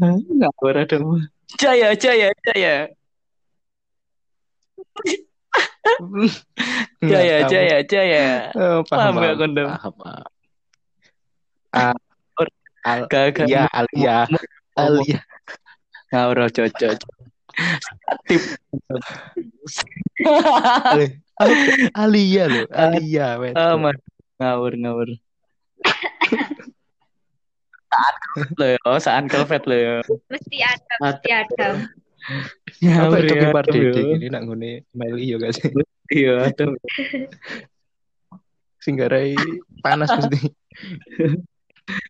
Ngawur 0.00 0.74
ada 0.76 0.96
jaya 1.56 1.92
jaya 1.94 2.28
jaya 2.44 2.90
jaya 7.10 7.36
jaya 7.46 7.76
jaya 7.84 8.24
Oh, 8.54 8.80
Paham 8.86 9.14
paham, 9.14 9.14
nggak, 9.16 9.32
paham, 9.34 9.40
Kondom? 9.40 9.66
paham, 9.72 9.92
paham. 10.00 10.24
Ah, 11.76 11.92
al, 12.86 13.00
gak 13.10 13.46
ya, 13.50 13.66
Alia, 13.68 14.24
Alia. 14.78 15.20
ngawur 16.14 16.46
cocok 16.48 16.96
tip 18.30 18.42
Ale- 21.36 21.90
Alia 21.92 22.44
loh, 22.48 22.64
Alia. 22.72 23.36
wes. 23.42 23.52
aman 23.58 23.96
ngawur 24.40 24.72
ngawur 24.78 25.08
saat 27.92 28.14
lo 28.56 28.64
ya 28.66 28.78
saat 29.00 29.24
kelvet 29.28 29.62
lo 29.66 29.74
ya 29.76 29.94
Mesti 30.30 30.56
ada, 30.62 30.94
mesti 31.00 31.28
ada. 31.32 31.66
Apa 32.26 33.16
itu 33.22 33.34
ya 33.34 33.42
kipar 33.48 33.64
aduh, 33.70 33.74
dede 33.94 34.02
ini 34.18 34.26
nak 34.28 34.42
ngene 34.50 34.72
Meli 34.92 35.24
yo 35.30 35.36
gak 35.38 35.54
sih? 35.54 35.70
iya 36.18 36.50
aduh 36.50 36.74
Sing 38.82 38.94
garai 38.98 39.34
panas 39.82 40.10
mesti. 40.10 40.50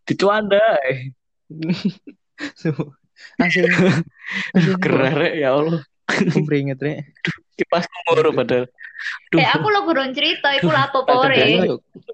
dicuanda 0.09 0.61
eh. 0.89 1.13
Asing. 3.41 3.65
aduh 4.57 4.77
gerah 4.77 5.13
rek 5.17 5.35
ya 5.41 5.57
Allah 5.57 5.81
Kumpringet 6.07 6.79
rek. 6.81 7.13
kipas 7.57 7.89
nguru 8.09 8.37
padahal 8.37 8.67
Kayak 9.29 9.61
aku 9.61 9.69
lo 9.69 9.81
gurun 9.85 10.11
cerita, 10.17 10.57
aku 10.57 10.73
lapo 10.73 11.05
pore. 11.05 11.37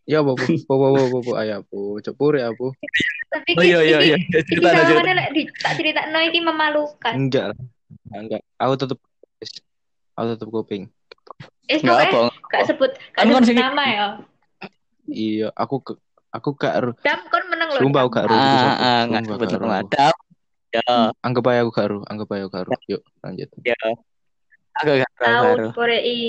Ya 0.03 0.19
apa 0.19 0.35
apa 0.35 0.51
apa 0.51 0.87
apa 0.99 1.19
apa 1.23 1.33
ayo 1.47 1.55
apa 1.63 1.79
cepur 2.03 2.35
ya 2.35 2.51
apa. 2.51 2.67
Tapi 3.31 3.51
oh 3.55 3.65
iya 3.65 3.81
iya 3.87 3.99
iya 4.03 4.17
cerita 4.43 4.67
ada 4.75 4.83
cerita 4.91 5.03
lek 5.15 5.29
tak 5.63 5.73
cerita 5.79 6.01
no 6.11 6.19
iki 6.27 6.43
memalukan. 6.43 7.15
Enggak. 7.15 7.55
Enggak. 8.11 8.43
Aku 8.57 8.73
tetep 8.77 8.99
aku 10.13 10.27
tetep 10.33 10.49
kuping. 10.49 10.83
Eh 11.67 11.79
nggak 11.79 12.11
pokoknya 12.11 12.31
apa 12.31 12.49
gak 12.51 12.63
sebut 12.69 12.91
Kan 13.15 13.25
kan 13.25 13.33
sebut 13.33 13.49
sini- 13.49 13.63
nama 13.63 13.85
ya. 13.87 14.07
Iya, 15.03 15.49
aku 15.53 15.77
ke, 15.83 15.93
aku 16.31 16.49
gak. 16.55 16.73
Dam 17.03 17.21
kon 17.27 17.43
meneng 17.49 17.69
lho. 17.75 17.81
Sumpah 17.81 18.01
aku 18.05 18.11
gak 18.13 18.25
iku 18.27 18.35
ah 18.35 18.59
sapa. 18.61 18.87
ah 19.11 19.23
sebut 19.25 19.49
nama. 19.51 19.79
Dam. 19.85 20.17
ya 20.73 20.95
Anggap 21.21 21.45
aja 21.49 21.61
aku 21.61 21.71
gak 21.71 21.87
ero, 21.91 22.01
anggap 22.07 22.29
aja 22.29 22.43
aku 22.43 22.51
gak 22.51 22.63
ero. 22.65 22.73
Yuk, 22.89 23.03
lanjut. 23.21 23.49
ya 23.61 23.77
aku 24.73 24.89
gak 24.95 25.13
tahu 25.17 25.27
Tahu 25.27 25.45
baru 25.45 25.69
pore 25.73 25.99
i. 26.01 26.21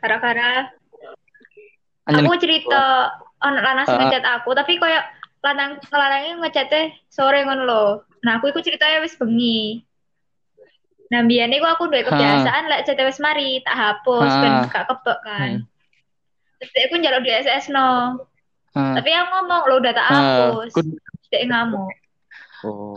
Gara-gara 0.00 0.50
Anjen 2.08 2.24
aku 2.24 2.34
cerita 2.40 2.82
ono 3.38 3.58
lanang 3.60 3.84
sing 3.86 3.94
Ah. 3.94 4.02
ngechat 4.08 4.24
aku 4.26 4.50
tapi 4.52 4.76
koyo 4.76 4.98
lanang 5.40 5.78
lanangnya 5.88 6.32
ngechatnya 6.40 6.82
sore 7.06 7.44
ngono 7.44 7.62
lho. 7.62 7.84
Nah, 8.20 8.40
aku 8.40 8.50
iku 8.50 8.60
ceritanya 8.60 9.00
wis 9.00 9.14
bengi. 9.14 9.84
Nah, 11.10 11.26
biyen 11.26 11.50
iku 11.50 11.66
aku 11.66 11.90
duwe 11.90 12.06
kebiasaan 12.06 12.70
lek 12.70 12.86
chat 12.86 12.98
wis 13.02 13.18
mari 13.18 13.58
tak 13.66 13.74
hapus 13.74 14.30
ben 14.38 14.52
gak 14.70 14.86
kebek 14.86 15.18
kan. 15.26 15.50
Terus 16.56 16.70
dia 16.70 16.82
aku 16.86 16.94
njaluk 16.96 17.22
di 17.22 17.30
SS 17.34 17.66
no. 17.68 18.22
Ah, 18.70 18.94
Tapi 18.94 19.10
aku 19.10 19.26
ngomong 19.34 19.62
lo 19.66 19.74
udah 19.82 19.90
tak 19.90 20.06
hapus. 20.06 20.70
good. 20.70 20.86
Dia 21.28 21.42
ngamuk. 21.50 21.90
Oh. 22.62 22.94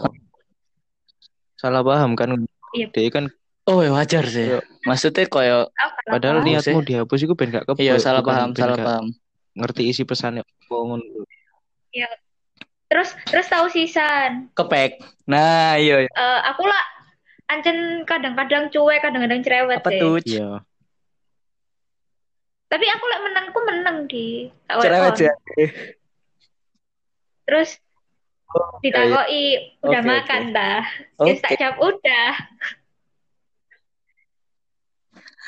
Salah 1.58 1.82
paham 1.82 2.14
kan. 2.14 2.38
Iya. 2.74 2.88
Dia 2.92 3.10
kan 3.10 3.26
oh 3.64 3.80
ya 3.80 3.90
wajar 3.90 4.28
sih 4.28 4.44
Iya. 4.46 4.60
maksudnya 4.84 5.24
koyo 5.26 5.72
padahal 6.04 6.44
paham. 6.44 6.48
niatmu 6.52 6.84
dihapus 6.84 7.24
itu 7.24 7.32
ben 7.32 7.48
gak 7.48 7.64
kebek. 7.64 7.80
iya 7.80 7.96
salah 7.96 8.20
paham 8.20 8.52
ben 8.52 8.60
salah 8.60 8.76
paham 8.76 9.06
Ngerti 9.56 9.88
isi 9.88 10.04
pesannya 10.04 10.44
ngono. 10.68 11.00
Terus 12.90 13.10
terus 13.26 13.48
tahu 13.48 13.72
sisan. 13.72 14.52
kepek 14.52 15.00
nah 15.24 15.80
iya 15.80 16.04
iya. 16.04 16.10
Eh, 16.12 16.40
aku 16.46 16.68
lah 16.68 16.84
ancen 17.54 17.78
kadang-kadang 18.10 18.74
cuek, 18.74 19.00
kadang-kadang 19.06 19.42
cerewet 19.46 19.80
apa 19.80 19.90
sih. 19.94 20.00
tuh 20.02 20.16
Iya. 20.26 20.50
Tapi 22.68 22.86
aku 22.90 23.06
lek 23.06 23.22
menangku 23.22 23.60
menang 23.70 23.98
di 24.10 24.50
cerewet 24.82 25.16
ya. 25.22 25.34
Terus 27.46 27.78
Oh, 28.54 28.78
ditakoki 28.86 29.74
udah 29.82 30.02
Oke, 30.06 30.10
makan 30.14 30.44
dah. 30.54 30.86
Oke. 31.18 31.26
Terus 31.26 31.42
tak 31.42 31.58
jawab 31.58 31.78
udah. 31.82 32.32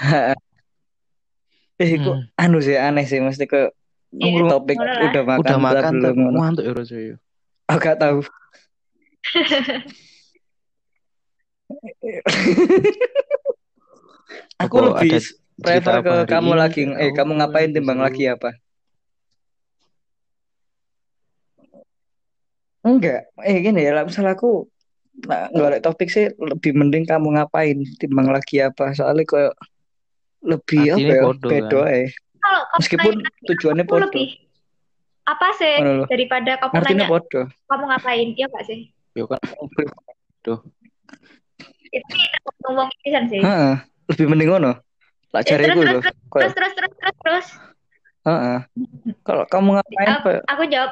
Eh, 1.76 2.00
kok 2.00 2.16
Hmm. 2.16 2.24
anu 2.40 2.64
sih 2.64 2.80
aneh 2.80 3.04
sih 3.04 3.20
mesti 3.20 3.52
ke 3.52 3.68
Iya, 4.16 4.48
topik 4.48 4.80
udah 4.80 5.24
makan 5.28 5.44
Udah 5.44 5.58
makan 5.60 5.94
belum 6.00 6.18
ngantuk 6.40 6.64
ya 6.64 6.72
rasanya. 6.72 7.16
Aku 7.68 7.80
gak 7.84 8.00
tahu. 8.00 8.20
Aku 14.64 14.76
Apa 14.80 15.02
lebih 15.02 15.20
prefer 15.60 16.00
ke 16.06 16.14
kamu 16.30 16.54
ini? 16.54 16.62
lagi. 16.62 16.82
Eh, 17.02 17.12
kamu 17.12 17.32
ngapain 17.42 17.74
timbang 17.74 18.00
lagi 18.00 18.30
apa? 18.30 18.54
Enggak. 22.86 23.34
Eh, 23.42 23.58
gini 23.66 23.82
ya, 23.82 23.98
lah, 23.98 24.06
misal 24.06 24.30
aku 24.30 24.70
nah, 25.26 25.50
golek 25.50 25.82
topik 25.82 26.06
sih 26.12 26.30
lebih 26.38 26.78
mending 26.78 27.10
kamu 27.10 27.34
ngapain 27.34 27.82
timbang 27.98 28.30
lagi 28.30 28.62
apa. 28.62 28.94
Soalnya 28.94 29.26
kayak 29.26 29.58
lebih 30.46 30.94
apa 30.94 31.02
ya? 31.02 31.26
Beda 31.34 31.82
kan? 31.82 31.98
eh. 31.98 32.10
Meskipun 32.78 33.26
nanya 33.26 33.46
tujuannya 33.50 33.84
aku 33.84 33.90
podo. 33.90 34.06
lebih 34.06 34.28
apa 35.26 35.48
sih 35.58 35.82
daripada 36.06 36.62
kamu 36.62 36.78
Artinya 36.78 37.10
nanya 37.10 37.12
podo. 37.18 37.42
kamu 37.66 37.84
ngapain? 37.90 38.28
Iya 38.38 38.46
gak 38.54 38.64
sih? 38.70 38.94
Yo 39.18 39.26
kan 39.26 39.42
Itu 41.96 42.50
ngomong 42.68 42.92
pisan 43.00 43.32
sih. 43.32 43.40
Heeh. 43.40 43.76
Lebih 44.12 44.26
mending 44.28 44.50
ngono. 44.52 44.72
Lah 45.32 45.42
Ya, 45.44 45.56
terus, 45.56 45.68
cariku 45.68 45.80
terus, 45.84 46.04
terus, 46.04 46.16
terus, 46.16 46.54
terus, 46.56 46.74
terus, 46.76 46.94
terus, 47.00 47.16
terus. 47.24 47.48
Heeh. 48.26 48.58
Kalau 49.24 49.44
kamu 49.48 49.80
ngapain 49.80 50.10
Aku, 50.20 50.30
aku 50.50 50.64
jawab 50.68 50.92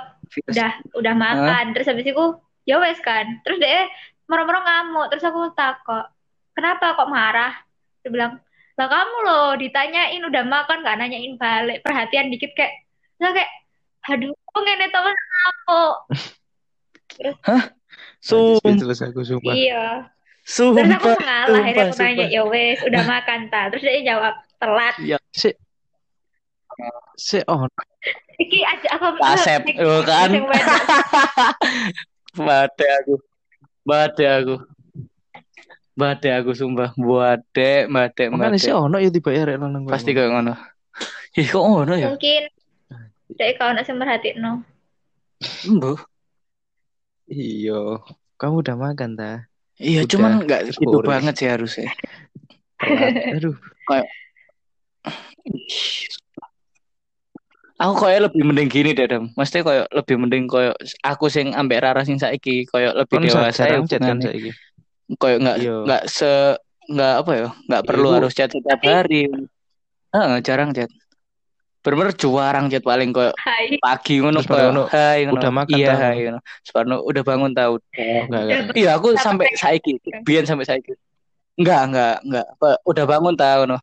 udah 0.50 0.72
udah 0.98 1.14
makan 1.14 1.78
terus 1.78 1.86
habis 1.86 2.10
itu 2.10 2.26
ya 2.66 2.82
wes 2.82 2.98
kan 3.06 3.38
terus 3.46 3.62
dia 3.62 3.86
moro-moro 4.26 4.66
ngamuk 4.66 5.14
terus 5.14 5.22
aku 5.22 5.54
takut 5.54 6.10
kenapa 6.58 6.98
kok 6.98 7.12
marah 7.12 7.54
dia 8.02 8.10
bilang 8.10 8.42
lah 8.74 8.88
kamu 8.90 9.18
loh 9.30 9.54
ditanyain 9.62 10.24
udah 10.26 10.42
makan 10.42 10.82
gak 10.82 10.98
nanyain 10.98 11.38
balik 11.38 11.86
perhatian 11.86 12.34
dikit 12.34 12.50
kayak 12.58 12.82
lah 13.22 13.30
kayak 13.30 13.52
aduh 14.10 14.34
kok 14.34 14.62
ngene 14.66 14.86
temen 14.90 15.14
ngamuk 15.14 15.96
Sumpah, 18.24 18.74
Speechless 18.74 19.06
aku 19.06 19.22
sumpah. 19.22 19.54
iya 19.54 20.10
terus 20.44 20.60
aku 20.92 21.08
sumpah, 21.08 21.16
mengalah 21.20 21.60
akhirnya 21.64 21.84
aku 21.88 21.96
sumpah, 21.96 22.12
tanya 22.12 22.26
ya 22.28 22.44
wes 22.44 22.80
udah 22.84 23.04
makan 23.08 23.40
ta 23.48 23.62
terus 23.72 23.84
dia 23.84 24.02
jawab 24.04 24.34
telat 24.60 24.96
Ya, 25.00 25.18
si 25.32 25.50
si 27.16 27.40
oh 27.48 27.68
iki 28.42 28.60
aja 28.66 28.98
aku 28.98 29.18
Kasep, 29.22 29.62
oh 29.86 30.02
kan. 30.04 30.30
Sing 30.34 30.44
wedok. 30.44 30.78
Bade 32.48 32.86
aku. 33.02 33.16
Bade 33.86 34.26
aku. 34.26 34.56
Bade 35.94 36.30
aku 36.34 36.52
sumpah. 36.58 36.98
Bade, 36.98 37.86
bade, 37.86 38.24
makanya 38.34 38.58
bade. 38.58 38.66
si 38.66 38.74
ono 38.74 38.98
ya 38.98 39.14
dibayar 39.14 39.54
ya 39.54 39.58
gue. 39.62 39.92
Pasti 39.94 40.18
kayak 40.18 40.34
ngono. 40.34 40.54
Ih, 41.38 41.46
kok 41.50 41.62
ngono 41.62 41.94
ya? 41.94 42.10
mungkin 42.10 42.50
Dek 43.34 43.58
kau 43.58 43.74
nak 43.74 43.90
merhatiin 43.90 44.46
Embuh. 45.66 45.98
Iya, 47.26 48.04
kamu 48.38 48.62
udah 48.62 48.76
makan 48.78 49.18
ta? 49.18 49.50
Iya, 49.84 50.00
Udah, 50.02 50.10
cuman 50.10 50.32
nggak 50.42 50.62
gitu 50.72 50.98
banget 51.04 51.34
sih 51.36 51.48
harusnya. 51.52 51.92
Telat. 52.80 53.36
Aduh, 53.36 53.56
Aku 57.76 57.94
kayak 58.00 58.32
lebih 58.32 58.48
mending 58.48 58.70
gini 58.72 58.96
deh, 58.96 59.04
Dam. 59.04 59.34
Mesti 59.36 59.60
kayak 59.60 59.92
lebih 59.92 60.16
mending 60.16 60.48
kayak 60.48 60.78
aku 61.04 61.28
sing 61.28 61.52
ambek 61.52 61.84
Rara 61.84 62.08
sing 62.08 62.16
saiki 62.16 62.64
kayak 62.64 62.96
lebih 62.96 63.18
kan 63.20 63.24
dewasa 63.28 63.62
ya 63.66 63.76
kan 63.76 63.82
hubungannya. 63.84 64.24
saiki. 64.24 64.50
Kayak 65.20 65.38
nggak 65.44 65.58
Iya. 65.60 65.76
nggak 65.84 66.04
se 66.08 66.32
nggak 66.84 67.14
apa 67.20 67.32
ya, 67.34 67.48
nggak 67.68 67.84
perlu 67.84 68.10
harus 68.14 68.32
chat 68.32 68.50
setiap 68.50 68.80
Tapi- 68.80 68.88
hari. 68.88 69.22
Heeh, 70.14 70.36
jarang 70.46 70.72
chat. 70.72 70.88
Bener-bener 71.84 72.16
jarang 72.16 72.72
chat 72.72 72.80
paling 72.80 73.12
Hai. 73.12 73.76
pagi 73.84 74.24
ngono 74.24 74.40
ngono, 74.40 74.88
hai 74.88 75.28
ngono. 75.28 75.36
udah 75.36 75.52
makan 75.52 75.76
Iya, 75.76 75.94
hai 76.00 76.18
ngono. 76.24 76.40
Separno 76.64 76.96
udah 77.04 77.24
bangun 77.28 77.52
tahu. 77.52 77.76
Enggak, 78.00 78.42
enggak. 78.48 78.60
Iya, 78.80 78.90
aku 78.96 79.08
Sampai 79.20 79.52
saiki, 79.60 80.00
biyen 80.24 80.48
sampai 80.48 80.64
saiki. 80.64 80.96
Enggak, 81.60 81.92
enggak, 81.92 82.16
enggak. 82.24 82.48
Udah 82.88 83.04
bangun 83.04 83.36
tahu 83.36 83.62
no. 83.68 83.78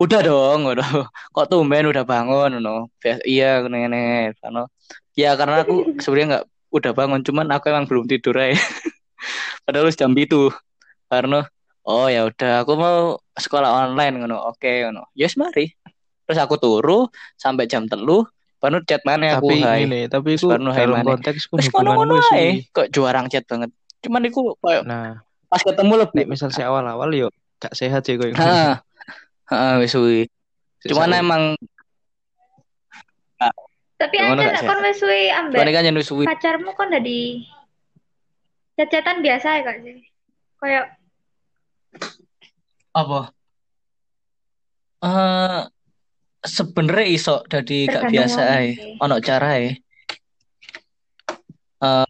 Udah 0.00 0.20
dong, 0.24 0.64
udah. 0.64 0.88
Kok 1.36 1.46
tumben 1.52 1.92
udah 1.92 2.08
bangun 2.08 2.56
no. 2.56 2.88
Biasa, 3.04 3.20
iya 3.28 3.60
ngene 3.68 4.32
no. 4.48 4.72
Ya 5.12 5.36
karena 5.36 5.60
aku 5.60 5.92
sebenarnya 6.02 6.26
enggak 6.40 6.44
udah 6.72 6.92
bangun, 6.96 7.20
cuman 7.20 7.46
aku 7.52 7.68
emang 7.68 7.84
belum 7.84 8.08
tidur 8.08 8.40
aja. 8.40 8.56
Padahal 9.68 9.92
wis 9.92 10.00
jam 10.00 10.16
itu. 10.16 10.48
Karena 11.12 11.44
oh 11.84 12.08
ya 12.08 12.24
udah 12.32 12.64
aku 12.64 12.72
mau 12.80 13.20
sekolah 13.36 13.92
online 13.92 14.24
ngono. 14.24 14.40
Oke 14.56 14.88
ngono. 14.88 15.04
Yes 15.12 15.36
mari. 15.36 15.68
Terus 16.30 16.46
aku 16.46 16.62
turu 16.62 17.10
sampai 17.34 17.66
jam 17.66 17.90
telu, 17.90 18.22
baru 18.62 18.78
chat 18.86 19.02
mana 19.02 19.34
aku 19.34 19.50
Tapi 19.50 19.66
hai. 19.66 19.82
ini, 19.82 20.06
tapi 20.06 20.38
itu 20.38 20.46
Sekarang 20.46 20.70
hai 20.70 20.86
dalam 20.86 21.02
maneh. 21.02 21.18
konteks 21.18 21.50
Terus 21.50 21.74
ngono-ngono 21.74 22.14
sih. 22.22 22.38
ae, 22.38 22.50
kok 22.70 22.86
jarang 22.94 23.26
chat 23.26 23.42
banget. 23.50 23.74
Cuman 23.98 24.30
iku 24.30 24.54
kayak 24.62 24.86
Nah, 24.86 25.26
pas 25.50 25.58
ketemu 25.58 26.06
lebih 26.06 26.22
nek 26.22 26.28
misal 26.30 26.54
si 26.54 26.62
awal-awal 26.62 27.10
yo 27.10 27.34
gak 27.58 27.74
sehat 27.74 28.06
sih 28.06 28.14
koyo. 28.14 28.38
Heeh. 28.38 28.78
Heeh, 29.50 29.72
wis 29.82 29.90
suwi. 29.90 30.30
Cuman 30.86 31.18
emang 31.18 31.58
Tapi 33.98 34.14
Ngono 34.22 34.46
aja 34.46 34.62
kon 34.62 34.78
wis 34.86 35.02
suwe 35.02 35.34
ambek 35.34 35.66
kan 35.66 35.98
suwi. 35.98 36.30
pacarmu 36.30 36.70
kon 36.78 36.94
udah 36.94 37.02
di 37.02 37.42
chat-chatan 38.78 39.18
biasa 39.18 39.48
ya 39.58 39.62
kak 39.66 39.82
sih? 39.82 39.98
Kayak 40.62 40.94
Apa? 42.94 43.34
Eh 45.02 45.62
sebenarnya 46.40 47.06
iso 47.08 47.44
jadi 47.46 47.78
gak 47.88 48.04
biasa 48.08 48.40
ae. 48.60 48.96
Ono 49.00 49.16
carae. 49.20 49.80
Eh 51.80 52.08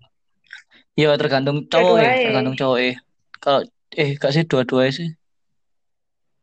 ya 0.98 1.16
tergantung 1.16 1.66
cowok 1.66 1.96
ya, 1.98 2.10
tergantung 2.22 2.56
cowok 2.58 2.78
ya. 2.78 2.94
Kalau 3.40 3.60
eh 3.96 4.10
gak 4.14 4.32
sih 4.34 4.44
dua-duanya 4.46 4.92
sih. 4.94 5.08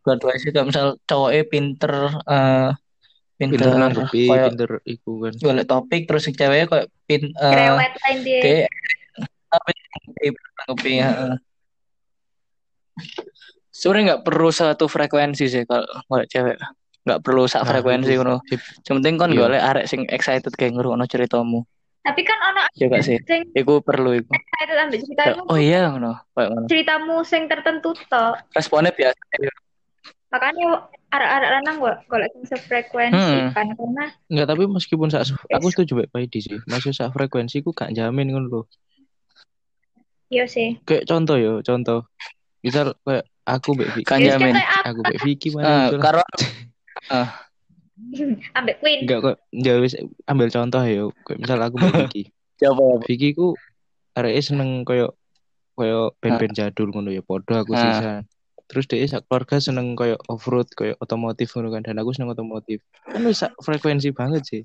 Dua-duanya 0.03 0.39
sih 0.39 0.51
kalau 0.51 0.67
misal 0.67 0.87
cowoknya 1.07 1.43
pinter 1.47 1.93
eh 2.27 2.71
pinter, 3.37 3.69
pinter 3.69 3.73
nanggepi, 3.77 4.23
kayak 4.27 4.45
pinter 4.49 4.69
iku 4.83 5.11
kan. 5.23 5.33
golek 5.37 5.67
topik 5.69 6.01
terus 6.09 6.25
si 6.25 6.31
ceweknya 6.33 6.65
kayak 6.65 6.87
pin 7.05 7.23
eh 7.31 7.51
cerewet 7.53 7.93
lain 8.01 8.17
dia. 8.25 8.39
kayak 8.41 8.69
nanggepi 10.57 10.91
heeh. 10.99 11.35
Sebenarnya 13.69 14.03
nggak 14.09 14.23
perlu 14.25 14.49
satu 14.49 14.89
frekuensi 14.89 15.45
sih 15.45 15.63
kalau 15.69 15.85
golek 16.09 16.27
cewek. 16.33 16.57
Nggak 17.07 17.23
perlu 17.23 17.47
sak 17.47 17.63
Nah, 17.63 17.67
frekuensi 17.71 18.11
ngono. 18.13 18.43
Yang 18.83 18.93
penting 18.93 19.15
kan 19.15 19.29
Iya. 19.31 19.39
golek 19.39 19.63
arek 19.63 19.85
sing 19.87 20.01
excited 20.07 20.51
kayak 20.51 20.75
ngrungokno 20.75 21.07
ceritamu. 21.07 21.63
Tapi 22.03 22.21
kan 22.21 22.39
ono 22.41 22.63
Ya 22.73 22.87
gak 22.87 23.03
sih? 23.03 23.15
sing 23.21 23.47
Iku 23.51 23.79
perlu 23.79 24.11
iku. 24.13 24.31
itu 24.31 24.73
ambek 24.73 24.99
ceritamu 25.01 25.43
Oh 25.45 25.55
iya 25.55 25.87
ngono, 25.87 26.19
kayak 26.31 26.49
ngono. 26.51 26.65
ceritamu 26.67 27.15
sing 27.23 27.47
tertentu 27.47 27.95
toh. 28.05 28.35
Responnya 28.51 28.91
biasa. 28.91 29.19
ya. 29.37 29.51
Makanya 30.27 30.67
arek-arek 31.07 31.49
lanang 31.53 31.75
gak 31.79 31.97
golek 32.05 32.29
sing 32.29 32.43
sefrekuensi 32.45 33.15
Hmm. 33.41 33.51
kan 33.51 33.67
karena 33.71 34.05
Enggak, 34.27 34.47
tapi 34.51 34.63
meskipun 34.67 35.07
sak 35.07 35.23
aku 35.49 35.67
setuju 35.69 35.91
baik 35.97 36.11
baik 36.11 36.31
sih. 36.33 36.59
Masih 36.65 36.91
sak 36.91 37.11
frekuensi 37.11 37.59
ku 37.59 37.71
gak 37.71 37.91
jamin 37.91 38.27
ngono 38.29 38.47
lho. 38.49 38.61
iya 40.27 40.43
sih. 40.43 40.75
Kayak 40.83 41.07
contoh 41.07 41.35
yo, 41.35 41.53
contoh. 41.61 42.03
Misal 42.59 42.99
kayak 43.01 43.23
aku 43.43 43.69
mbek 43.73 43.89
Vicky, 43.93 44.03
Kan 44.05 44.19
Ya, 44.19 44.35
jamin. 44.35 44.51
kayak 44.53 44.71
aku 44.85 44.99
mbek 45.01 45.19
Vicky 45.23 45.47
mana 45.51 45.87
lah. 45.87 45.91
karo 47.05 47.25
ambek 48.53 48.77
Queen. 48.81 48.99
Enggak 49.05 49.19
kok, 49.21 49.35
ya 49.51 49.73
wis 49.81 49.93
ambil 50.25 50.47
contoh. 50.49 50.81
Kayak 50.81 51.37
misal 51.41 51.59
aku 51.61 51.75
mbek 51.77 51.93
Vicky. 52.07 52.23
coba 52.57 52.83
Vicky 53.05 53.29
ku 53.33 53.53
areke 54.13 54.41
seneng 54.41 54.81
koyo 54.81 55.13
koyo 55.77 56.13
band-band 56.17 56.57
jadul 56.57 56.89
ngono 56.89 57.13
ya 57.13 57.21
podo 57.21 57.53
aku 57.53 57.73
Ah. 57.73 57.81
sisa. 57.81 58.11
Terus 58.67 58.85
dia 58.85 59.07
sak 59.07 59.23
keluarga 59.25 59.63
seneng 59.63 59.95
koyo 59.95 60.17
off-road, 60.27 60.67
koyo 60.75 60.93
otomotif 60.99 61.53
ngono 61.55 61.71
kan 61.71 61.85
dan 61.85 61.97
aku 61.97 62.11
seneng 62.13 62.33
otomotif. 62.33 62.81
Kan 63.07 63.23
wis 63.25 63.39
sak 63.41 63.53
frekuensi 63.61 64.11
banget 64.11 64.43
sih. 64.45 64.63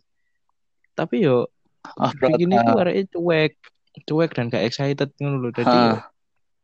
Tapi 0.92 1.24
yo 1.24 1.48
off-road. 1.84 2.36
Vicky 2.36 2.44
ini 2.48 2.56
ah, 2.58 2.64
ku 2.68 2.76
areke 2.80 3.02
cuek, 3.12 3.52
cuek 4.04 4.30
dan 4.36 4.48
gak 4.50 4.64
excited 4.66 5.08
ngono 5.20 5.36
lho. 5.38 5.50
Jadi 5.54 5.68
ah, 5.70 6.04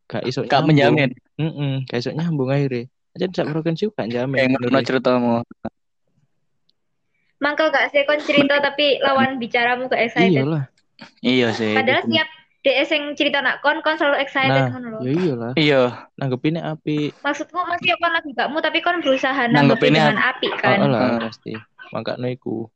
gak 0.09 0.25
iso 0.27 0.45
Gak 0.45 0.65
nyambung. 0.65 0.69
menjamin. 0.97 1.11
Heeh, 1.39 1.73
gak 1.87 1.99
iso 2.01 2.11
nyambung 2.13 2.51
akhirnya. 2.51 2.89
Aja 3.19 3.27
sak 3.35 3.51
frekuensi 3.51 3.91
ku 3.91 3.93
gak 3.93 4.09
jamin. 4.09 4.39
Kayak 4.39 4.49
ngono 4.55 4.63
menurut 4.65 4.87
ceritamu. 4.87 5.35
Mangkel 7.39 7.69
gak 7.71 7.91
sih 7.91 8.03
kon 8.03 8.23
cerita 8.23 8.59
tapi 8.59 9.03
lawan 9.03 9.39
bicaramu 9.39 9.91
gak 9.91 10.07
excited. 10.07 10.39
Iyalah. 10.39 10.65
Iya 11.19 11.51
sih. 11.51 11.75
Padahal 11.75 12.03
itu. 12.03 12.11
siap 12.15 12.29
dia 12.59 12.83
sing 12.85 13.03
cerita 13.15 13.39
nak 13.39 13.59
kon 13.59 13.83
kon 13.83 13.95
selalu 13.95 14.19
excited 14.19 14.51
Nah, 14.51 14.71
ngono 14.71 14.87
lho. 14.91 14.99
ya 15.03 15.11
iyalah. 15.13 15.53
Iya. 15.55 15.83
Nanggepinnya 16.15 16.63
api. 16.69 17.11
Maksudku 17.19 17.59
masih 17.59 17.99
kon 17.99 18.11
lagi 18.11 18.31
gakmu 18.33 18.59
tapi 18.59 18.79
kon 18.79 18.99
berusaha 18.99 19.43
Nanggepinnya 19.47 19.59
nanggepin 19.59 20.15
dengan 20.15 20.19
api 20.23 20.49
kan. 20.55 20.79
Oh 20.79 20.89
lah 20.89 21.01
Ah. 21.03 21.19
pasti. 21.27 21.53
makanya 21.89 22.29
iku. 22.29 22.71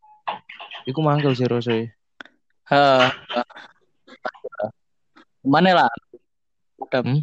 Iku 0.82 0.98
mangkel 0.98 1.34
sih 1.34 1.46
Rose. 1.46 1.94
Heeh. 2.66 3.06
Mana 5.42 5.70
lah? 5.76 5.90
Hmm? 6.82 7.18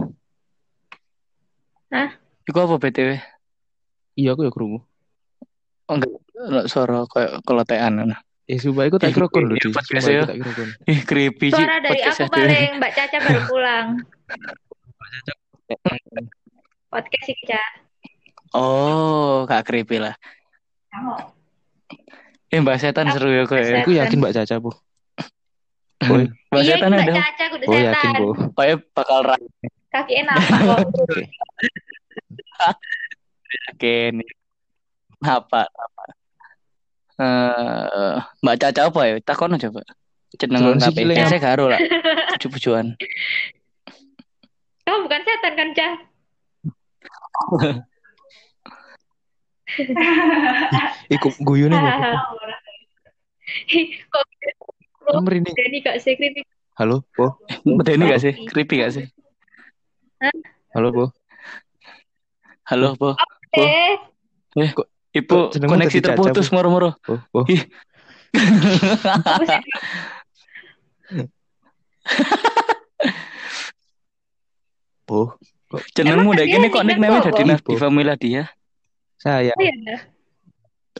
Hah? 1.89 2.18
Iku 2.49 2.57
apa 2.65 2.75
BTW? 2.81 3.21
Iya 4.17 4.33
aku 4.33 4.41
ya 4.41 4.51
krungu. 4.51 4.81
Oh 5.85 5.93
enggak, 5.93 6.09
Enggak, 6.33 6.65
suara 6.65 7.05
kayak 7.05 7.45
kelotean. 7.45 7.93
Eh 8.49 8.57
sumpah 8.57 8.89
iku 8.89 8.97
tak 8.97 9.13
Ih, 9.13 9.13
kira 9.13 9.27
kon 9.29 9.45
lho, 9.45 9.53
iya, 9.53 9.61
Di. 9.61 9.69
podcast 9.69 10.05
ya. 10.09 10.21
tak. 10.25 10.35
Ih, 10.91 10.99
creepy 11.05 11.53
sih. 11.53 11.61
Suara 11.61 11.77
dari 11.77 12.01
aku 12.01 12.25
podcastnya 12.25 12.27
paling 12.33 12.71
Mbak 12.81 12.91
Caca 12.97 13.17
baru 13.21 13.41
pulang. 13.45 13.87
Podcast 16.89 17.25
sih, 17.29 17.35
Caca. 17.45 17.61
Oh, 18.57 19.45
gak 19.45 19.69
creepy 19.69 20.01
lah. 20.01 20.17
Eh, 22.49 22.57
Mbak 22.57 22.81
Setan 22.81 23.13
Aku- 23.13 23.21
seru 23.21 23.29
ya 23.29 23.45
kok 23.45 23.61
ya. 23.61 23.85
Aku 23.85 23.93
yakin 23.93 24.17
Mbak 24.17 24.33
Caca, 24.41 24.55
Bu. 24.57 24.73
Boy. 26.01 26.25
Mbak 26.49 26.61
Iya, 26.65 26.73
Setan 26.81 26.89
ini 26.89 26.97
Mbak 26.97 27.05
ada. 27.05 27.21
Caca 27.21 27.45
kudu 27.53 27.65
Oh 27.69 27.77
yakin, 27.77 27.93
setan. 27.93 28.13
Bu. 28.17 28.29
Pokoknya 28.57 28.75
bakal 28.97 29.19
rame. 29.21 29.49
Kaki 29.93 30.13
enak 30.25 30.35
kok. 30.41 30.79
Yakin. 33.69 34.23
Apa? 35.23 35.67
Apa? 35.67 36.03
Eh, 37.19 38.15
Mbak 38.39 38.57
Caca 38.63 38.81
apa 38.87 39.01
ya? 39.11 39.15
Takon 39.19 39.55
aja, 39.55 39.67
Pak. 39.67 39.83
Jeneng 40.39 40.79
ya. 40.79 41.27
Saya 41.27 41.41
karo 41.41 41.67
lah. 41.67 41.79
Puju-pujuan. 42.37 42.95
Kamu 44.85 44.99
bukan 45.05 45.21
setan 45.25 45.53
kan, 45.57 45.69
Ca? 45.75 45.89
Iku 51.13 51.29
guyune 51.45 51.77
Bu. 51.77 51.89
Kok 55.09 55.21
merinding. 55.25 55.55
Dani 55.57 55.77
gak 55.81 55.97
sih 56.01 56.13
kritik? 56.17 56.45
Halo, 56.77 57.03
Bu. 57.13 57.33
Ini 57.65 58.05
gak 58.07 58.21
sih? 58.21 58.33
Creepy 58.47 58.81
gak 58.81 58.93
sih? 58.95 59.05
Halo, 60.73 60.91
Bu. 60.93 61.05
Halo, 62.69 62.93
Po. 62.93 63.17
Eh, 63.57 63.97
Ibu, 65.09 65.49
Kok 65.49 65.57
jenengmu 65.57 65.73
koneksi 65.73 65.99
terputus 66.05 66.53
moro-moro. 66.53 66.93
Ih. 67.49 67.65
aku 69.25 69.43
sih 69.49 69.61
Bu. 75.09 75.33
Jenengmu 75.97 76.29
udah 76.29 76.45
gini 76.45 76.69
kok 76.69 76.85
nickname 76.85 77.25
jadi 77.25 77.41
Nafdi 77.41 77.73
Famila 77.73 78.13
dia. 78.21 78.53
Saya. 79.17 79.57
Oh 79.57 79.65
ya. 79.65 79.73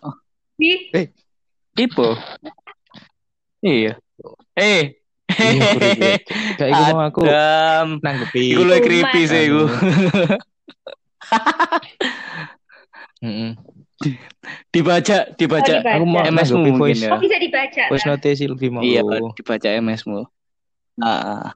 Oh. 0.01 0.17
Di 0.57 0.89
Ibu. 1.77 2.17
Iya. 3.61 3.93
Eh. 4.57 4.97
Iya. 5.37 5.61
Kayak 6.57 6.69
iku 6.73 6.83
mau 6.97 7.05
aku 7.05 7.21
nanggepi. 8.01 8.57
Iku 8.57 8.65
lu 8.65 8.73
creepy 8.81 9.21
sih 9.29 9.53
iku. 9.53 9.69
Dibaca, 14.71 15.35
dibaca. 15.35 15.75
Oh, 15.75 15.83
dibaca. 15.83 15.83
Aku 15.99 16.07
mau 16.07 16.23
MS-mu 16.23 16.31
nanggepi 16.31 16.71
mungkin 16.71 16.79
voice 16.79 17.03
ya. 17.03 17.11
Oh 17.11 17.19
bisa 17.19 17.35
dibaca. 17.35 17.91
voice 17.91 18.07
kan? 18.07 18.15
note 18.15 18.31
Silvi 18.31 18.71
mau. 18.71 18.79
Iya, 18.79 19.03
dibaca 19.35 19.67
MS-mu. 19.67 20.23
Ah. 21.03 21.51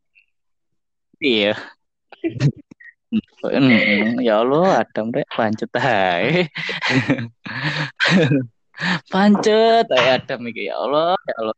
Iya. 1.24 1.56
Hmm, 3.46 4.18
ya 4.26 4.42
Allah, 4.42 4.82
Adam 4.82 5.14
rek 5.14 5.30
pancet 5.30 5.70
ae. 5.78 6.50
pancet 9.14 9.86
ae 9.86 10.08
Adam 10.18 10.42
iki 10.50 10.66
ya 10.66 10.82
Allah, 10.82 11.14
ya 11.30 11.36
Allah. 11.38 11.58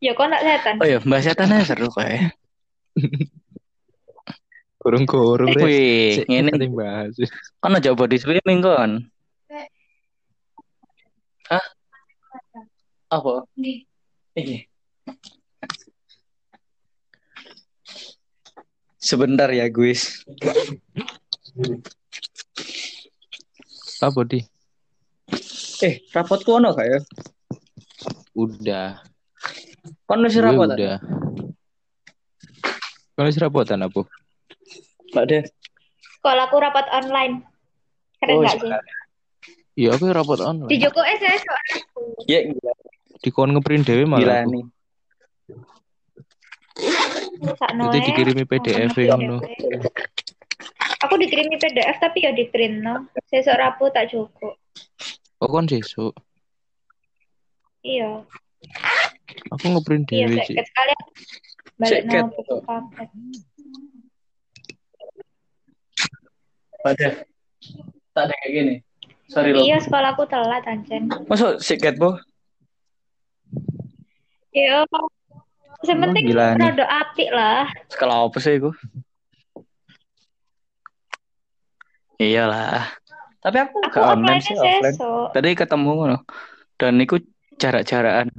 Ya 0.00 0.16
kok 0.16 0.32
nak 0.32 0.40
setan? 0.40 0.80
Oh 0.80 0.88
ya, 0.88 1.04
Mbak 1.04 1.20
Setan 1.20 1.52
seru 1.68 1.92
kayak. 1.92 2.32
Gorong-gorong 4.86 5.50
rek. 5.50 5.66
Wih, 5.66 6.22
penting 6.30 6.78
bahas. 6.78 7.10
kan 7.58 7.74
aja 7.74 7.90
body 7.90 8.22
swimming 8.22 8.62
kon. 8.62 9.10
Hah? 11.50 11.66
Apa? 13.10 13.42
Iki. 14.38 14.70
Sebentar 19.02 19.50
ya, 19.50 19.66
guys. 19.66 20.22
Apa 23.98 24.22
di? 24.22 24.46
Eh, 25.82 25.98
rapotku 26.14 26.62
ono 26.62 26.70
gak 26.78 26.86
ya? 26.86 27.00
Udah. 28.38 29.02
Kon 30.06 30.22
wis 30.22 30.38
Gue 30.38 30.46
rapot. 30.46 30.70
udah. 30.70 31.02
Kalau 33.16 33.28
isi 33.32 33.40
rapotan 33.40 33.80
apa? 33.80 34.04
Mbak 35.16 35.24
deh. 35.32 35.42
Kalau 36.20 36.42
aku 36.44 36.56
rapat 36.60 36.84
online. 36.92 37.40
Keren 38.20 38.36
Oh, 38.36 38.44
gak 38.44 38.60
sih? 38.60 38.68
Iya 39.76 39.96
aku 39.96 40.12
rapot 40.12 40.36
Di 40.36 40.44
online. 40.44 40.68
Joko 40.76 41.00
SS 41.00 41.40
soalnya. 41.40 41.76
Ya 42.28 42.38
gila, 42.44 42.72
Di 43.24 43.28
kon 43.32 43.48
ngeprint 43.52 43.88
dewe 43.88 44.04
gila 44.04 44.12
malah 44.12 44.44
aku. 44.44 44.50
nih. 44.52 44.64
Nanti 47.72 47.96
ae. 47.96 48.04
dikirimi 48.04 48.44
PDF 48.44 48.92
ngono. 48.92 49.40
PDF. 49.40 49.84
Aku 51.00 51.14
dikirimi 51.16 51.56
PDF 51.56 51.96
tapi 51.96 52.24
ya 52.24 52.32
di 52.32 52.44
print 52.48 52.84
no. 52.84 53.08
Sesok 53.28 53.56
rabu 53.56 53.88
tak 53.88 54.12
cukup. 54.12 54.60
Oh 55.40 55.48
kon 55.48 55.64
sesuk. 55.64 56.12
Iya. 57.80 58.20
Aku 59.52 59.64
ngeprint 59.72 60.08
Iya, 60.12 60.28
dewe 60.28 60.40
sih. 60.44 60.56
sekalian. 60.60 61.00
Balik 61.76 62.02
no 62.04 62.32
buku 62.32 62.56
paket. 62.64 63.08
Pada 66.80 67.06
tak 68.12 68.22
ada 68.26 68.34
kayak 68.40 68.52
gini. 68.52 68.74
Sorry 69.26 69.50
lo. 69.50 69.60
Iya, 69.60 69.82
sekolahku 69.82 70.24
telat 70.26 70.62
ancen. 70.64 71.10
Masuk 71.26 71.58
siket, 71.58 71.98
Bu? 71.98 72.14
Iya. 74.50 74.86
Gila 75.86 76.56
nih. 76.56 76.62
rada 76.62 76.86
apik 76.88 77.30
lah. 77.30 77.68
Skala 77.86 78.24
apa 78.24 78.38
sih 78.38 78.56
iku? 78.56 78.72
Iyalah. 82.16 82.88
Tapi 83.44 83.56
aku 83.60 83.76
Aku 83.84 83.94
gak 83.94 84.08
online 84.10 84.42
sih, 84.42 84.56
offline. 84.56 84.94
sesok. 84.96 85.26
Tadi 85.30 85.48
ketemu 85.52 85.90
ngono. 85.92 86.16
Dan 86.74 86.98
iku 86.98 87.20
jarak-jarakan. 87.60 88.32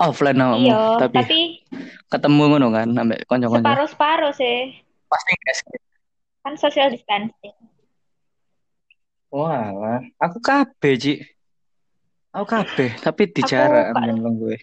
Offline 0.00 0.34
namamu, 0.34 0.72
Iya, 0.72 0.80
tapi, 0.96 1.16
tapi 1.20 1.40
ketemu 2.08 2.42
ngono 2.48 2.66
kan 2.72 2.88
ambek 2.88 3.28
kanca-kanca. 3.28 3.60
separuh-separuh 3.62 4.32
sih. 4.32 4.80
Pasti 5.10 5.32
sih? 5.50 5.78
Kan 6.40 6.54
social 6.56 6.88
distancing. 6.88 7.52
Wah, 9.30 10.00
aku 10.18 10.38
kabeh, 10.42 10.94
Ci. 10.96 11.14
Aku 12.30 12.46
kabeh, 12.46 12.94
tapi 13.02 13.30
di 13.30 13.42
jarak 13.42 13.94
ambil 13.94 14.30
gue. 14.38 14.56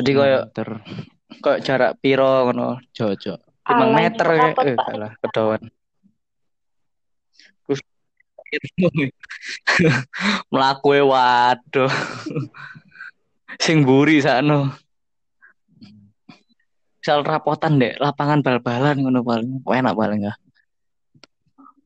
Jadi 0.00 0.10
koyo 0.16 0.38
Ter 0.54 0.68
koyo 1.42 1.58
jarak 1.60 1.98
piro 2.00 2.48
ngono. 2.48 2.80
cocok. 2.90 3.38
Lima 3.70 3.84
Alay, 3.86 3.94
meter 4.08 4.26
ini 4.34 4.40
ya, 4.40 4.50
eh 4.66 4.74
Pak. 4.74 4.86
kalah 4.88 5.12
kedawan. 5.22 5.62
Terus 7.68 7.80
mlaku 10.54 10.88
e 10.98 11.02
waduh. 11.06 11.92
Sing 13.62 13.84
mburi 13.86 14.18
sakno. 14.24 14.74
Misal 17.00 17.24
rapotan 17.24 17.80
dek 17.80 17.96
lapangan 17.96 18.44
bal-balan 18.44 19.00
ngono 19.00 19.24
paling 19.24 19.64
enak 19.64 19.94
paling 19.96 20.20
ya. 20.28 20.34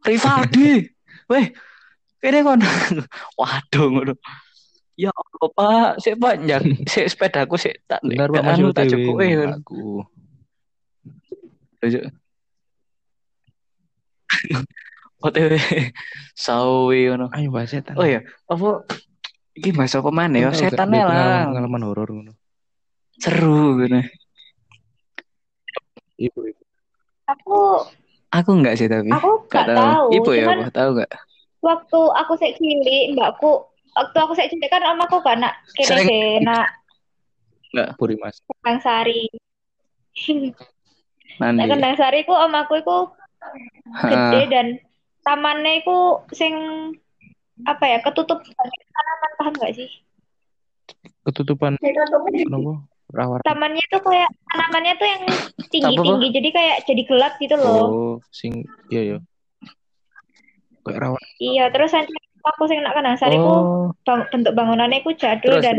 Rivaldi. 0.03 0.91
Weh, 1.31 1.47
kene 2.19 2.39
kon. 2.43 2.61
Waduh 3.39 3.87
ngono. 3.95 4.15
Ya 4.95 5.11
Allah, 5.11 5.49
Pak, 5.55 5.91
sik 6.03 6.19
panjang, 6.23 6.65
sik 6.91 7.11
sepedaku 7.11 7.59
sik 7.59 7.83
tak 7.91 7.99
Benar 8.03 8.31
Pak 8.31 8.43
Mas 8.47 8.59
tak 8.75 8.87
cukup 8.91 9.17
eh. 9.23 9.51
aku. 9.51 10.03
OTW 15.25 15.57
sawi 16.35 17.11
ngono. 17.11 17.27
Ayo 17.35 17.55
bahas 17.55 17.71
setan. 17.71 17.99
Oh 17.99 18.07
ya, 18.07 18.23
apa 18.51 18.87
iki 19.55 19.71
bahas 19.75 19.95
apa 19.95 20.11
mana 20.11 20.43
ya? 20.43 20.51
Setan 20.55 20.91
lah. 20.91 21.07
pengalaman, 21.07 21.47
pengalaman 21.55 21.83
horor 21.87 22.09
ngono. 22.11 22.33
Seru 23.19 23.79
gitu. 23.83 23.99
Ibu 26.19 26.39
Aku 27.31 27.59
Aku 28.35 28.51
enggak 28.51 28.75
sih 28.75 28.91
tapi. 28.91 29.15
aku 29.15 29.47
Gak 29.47 29.71
gak 29.71 29.79
tahu. 29.79 30.07
Ibu 30.11 30.31
ya, 30.35 30.51
Cuman 30.51 30.67
apa? 30.67 30.75
tahu 30.75 30.91
gak? 30.99 31.13
waktu 31.65 31.97
aku 31.97 32.33
sek 32.37 32.61
cilik, 32.61 33.17
mbakku 33.17 33.65
waktu 33.97 34.17
aku 34.21 34.37
sek 34.37 34.53
cilik 34.53 34.69
kan 34.69 34.85
omaku 34.85 35.17
kan 35.25 35.41
nak 35.41 35.55
kene 35.73 36.45
nak 36.45 36.69
Puri 37.97 38.15
Mas. 38.21 38.39
Kendang 38.61 38.79
Sari. 38.85 39.27
Nanti. 41.41 41.65
Kendang 41.67 41.97
Sari 41.97 42.23
ku 42.23 42.37
omaku 42.37 42.85
iku 42.85 42.99
gede 44.05 44.41
dan 44.53 44.67
tamannya 45.25 45.81
itu 45.81 45.97
sing 46.37 46.55
apa 47.65 47.85
ya 47.87 47.99
ketutup 48.05 48.45
tanaman 48.45 49.33
paham 49.41 49.55
gak 49.57 49.73
sih 49.73 49.89
ketutupan 51.25 51.79
kenapa 51.81 52.85
rawat 53.15 53.41
tamannya 53.47 53.85
tuh 53.89 54.01
kayak 54.03 54.31
tanamannya 54.51 54.93
tuh 54.99 55.07
yang 55.09 55.23
tinggi 55.71 55.97
tinggi. 55.97 56.29
Jadi 56.35 56.49
kayak 56.51 56.77
jadi 56.85 57.03
gelap 57.07 57.33
gitu 57.39 57.57
loh. 57.57 57.87
Oh 57.87 58.15
sing 58.35 58.67
iya 58.91 59.17
ya 59.17 59.19
kayak 60.85 61.01
rawat 61.01 61.21
iya 61.41 61.65
terus 61.73 61.95
aku 62.45 62.63
sing 62.69 62.85
nak 62.85 62.93
kenal 62.93 63.17
sari 63.17 63.41
oh. 63.41 63.95
bang, 64.05 64.29
bentuk 64.29 64.53
bangunannya 64.53 65.01
ku 65.01 65.17
jadul 65.17 65.57
terus. 65.59 65.65
dan 65.65 65.77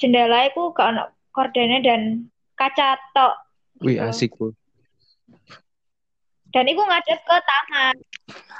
jendela 0.00 0.48
ku 0.56 0.72
gak 0.72 0.96
ono 0.96 1.04
kordennya 1.36 1.84
dan 1.84 2.32
kaca 2.56 2.96
tok 3.12 3.34
wih 3.84 3.98
gitu. 4.00 4.08
asik 4.08 4.30
bu. 4.38 4.54
Dan 6.52 6.68
iku 6.68 6.84
ngadep 6.84 7.16
ke 7.16 7.36
taman. 7.48 7.96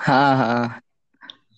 Ha 0.08 0.20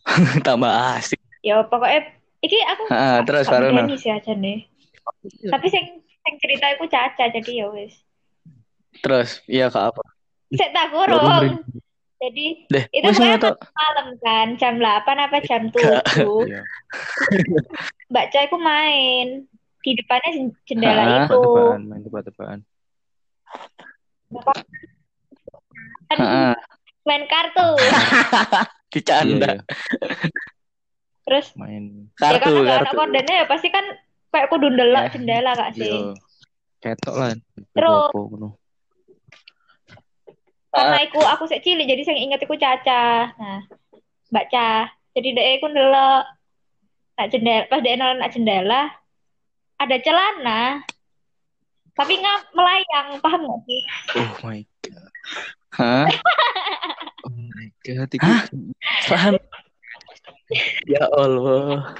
tambah 0.46 0.98
asik. 0.98 1.22
Ya 1.46 1.62
pokoknya 1.62 2.10
iki 2.44 2.58
aku 2.60 2.82
ha, 2.92 3.24
terus 3.24 3.48
baru 3.48 3.72
sih 3.96 4.12
aja 4.12 4.36
nih 4.36 4.68
tapi 5.48 5.66
sing 5.72 5.84
sing 6.24 6.34
cerita 6.40 6.66
iku 6.72 6.84
caca 6.88 7.24
jadi 7.28 7.52
ya 7.52 7.66
wis. 7.70 7.94
Terus 9.04 9.44
iya 9.44 9.68
kak 9.68 9.92
apa? 9.92 10.02
Saya 10.56 10.70
tak 10.72 10.86
kurung 10.90 11.60
jadi 12.24 12.46
Deh, 12.72 12.84
itu 12.88 13.04
kan 13.04 13.52
malam 13.76 14.06
kan 14.24 14.48
jam 14.56 14.80
8 14.80 15.04
apa 15.28 15.36
jam 15.44 15.68
7 15.68 15.76
iya. 16.48 16.62
Mbak 18.08 18.26
Coy 18.32 18.44
aku 18.48 18.56
main. 18.56 19.26
Di 19.84 19.92
depannya 19.92 20.48
jendela 20.64 21.04
ha, 21.04 21.16
itu. 21.28 21.42
Main 21.84 22.00
tebak-tebakan. 22.08 22.58
Main 27.04 27.22
kartu. 27.28 27.68
Dicanda 28.94 29.58
iya, 29.58 29.58
iya. 29.58 29.62
terus 31.26 31.50
main. 31.58 32.06
kartu 32.14 32.62
ya 32.62 32.78
kan 32.78 32.86
kartu. 32.86 32.94
kordennya 32.94 33.34
ya 33.42 33.46
pasti 33.50 33.68
kan 33.74 33.82
kayak 34.34 34.50
kudu 34.50 34.66
ndelok 34.74 35.06
eh, 35.06 35.10
jendela 35.14 35.52
kak 35.54 35.70
sih? 35.78 35.86
iya. 35.86 36.10
ketok 36.82 37.14
lah. 37.14 37.30
Terus? 37.70 38.10
karena 40.74 41.06
aku 41.06 41.22
aku 41.22 41.44
sih 41.46 41.62
cilik 41.62 41.86
jadi 41.86 42.02
saya 42.02 42.18
ingat 42.18 42.42
aku 42.42 42.58
caca. 42.58 43.30
Nah 43.38 43.62
baca 44.34 44.90
jadi 45.14 45.28
dek 45.30 45.46
aku 45.62 45.66
ndelok 45.70 46.22
nak 47.14 47.28
jendela 47.30 47.64
pas 47.70 47.78
dek 47.78 47.94
nak 47.94 48.30
jendela 48.34 48.82
ada 49.78 49.96
celana 50.02 50.62
tapi 51.94 52.18
nggak 52.18 52.38
melayang 52.58 53.08
paham 53.22 53.40
nggak 53.46 53.60
sih? 53.70 53.82
Oh 54.18 54.32
my 54.42 54.60
god. 54.82 55.12
Hah? 55.78 56.06
Oh 57.24 57.32
my 57.32 57.72
god 57.80 58.12
Hah? 58.20 58.44
paham? 59.08 59.32
Ya 60.84 61.08
allah 61.08 61.96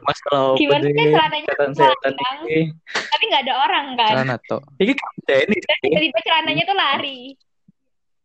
masalah 0.00 0.56
gimana 0.56 0.88
sih 0.88 1.06
celananya 1.12 1.48
setan 1.76 2.14
tapi 2.88 3.24
nggak 3.28 3.42
ada 3.44 3.54
orang 3.60 3.86
kan? 3.94 4.12
Celana 4.16 4.36
tuh 4.48 4.60
ini 4.80 4.92
ini 5.28 5.56
tiba-tiba 5.84 6.18
celananya 6.24 6.62
tuh 6.64 6.76
lari. 6.76 7.20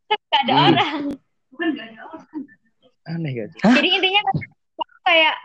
Tapi 0.05 0.21
nggak 0.31 0.43
ada 0.47 0.53
hmm. 0.53 0.67
orang. 0.71 0.97
Bukan 1.51 1.67
nggak 1.75 1.87
ada 1.91 2.01
orang. 2.07 2.41
Aneh 3.05 3.31
gak 3.37 3.47
sih? 3.53 3.59
Jadi 3.61 3.89
intinya 4.01 4.21
kayak 5.05 5.35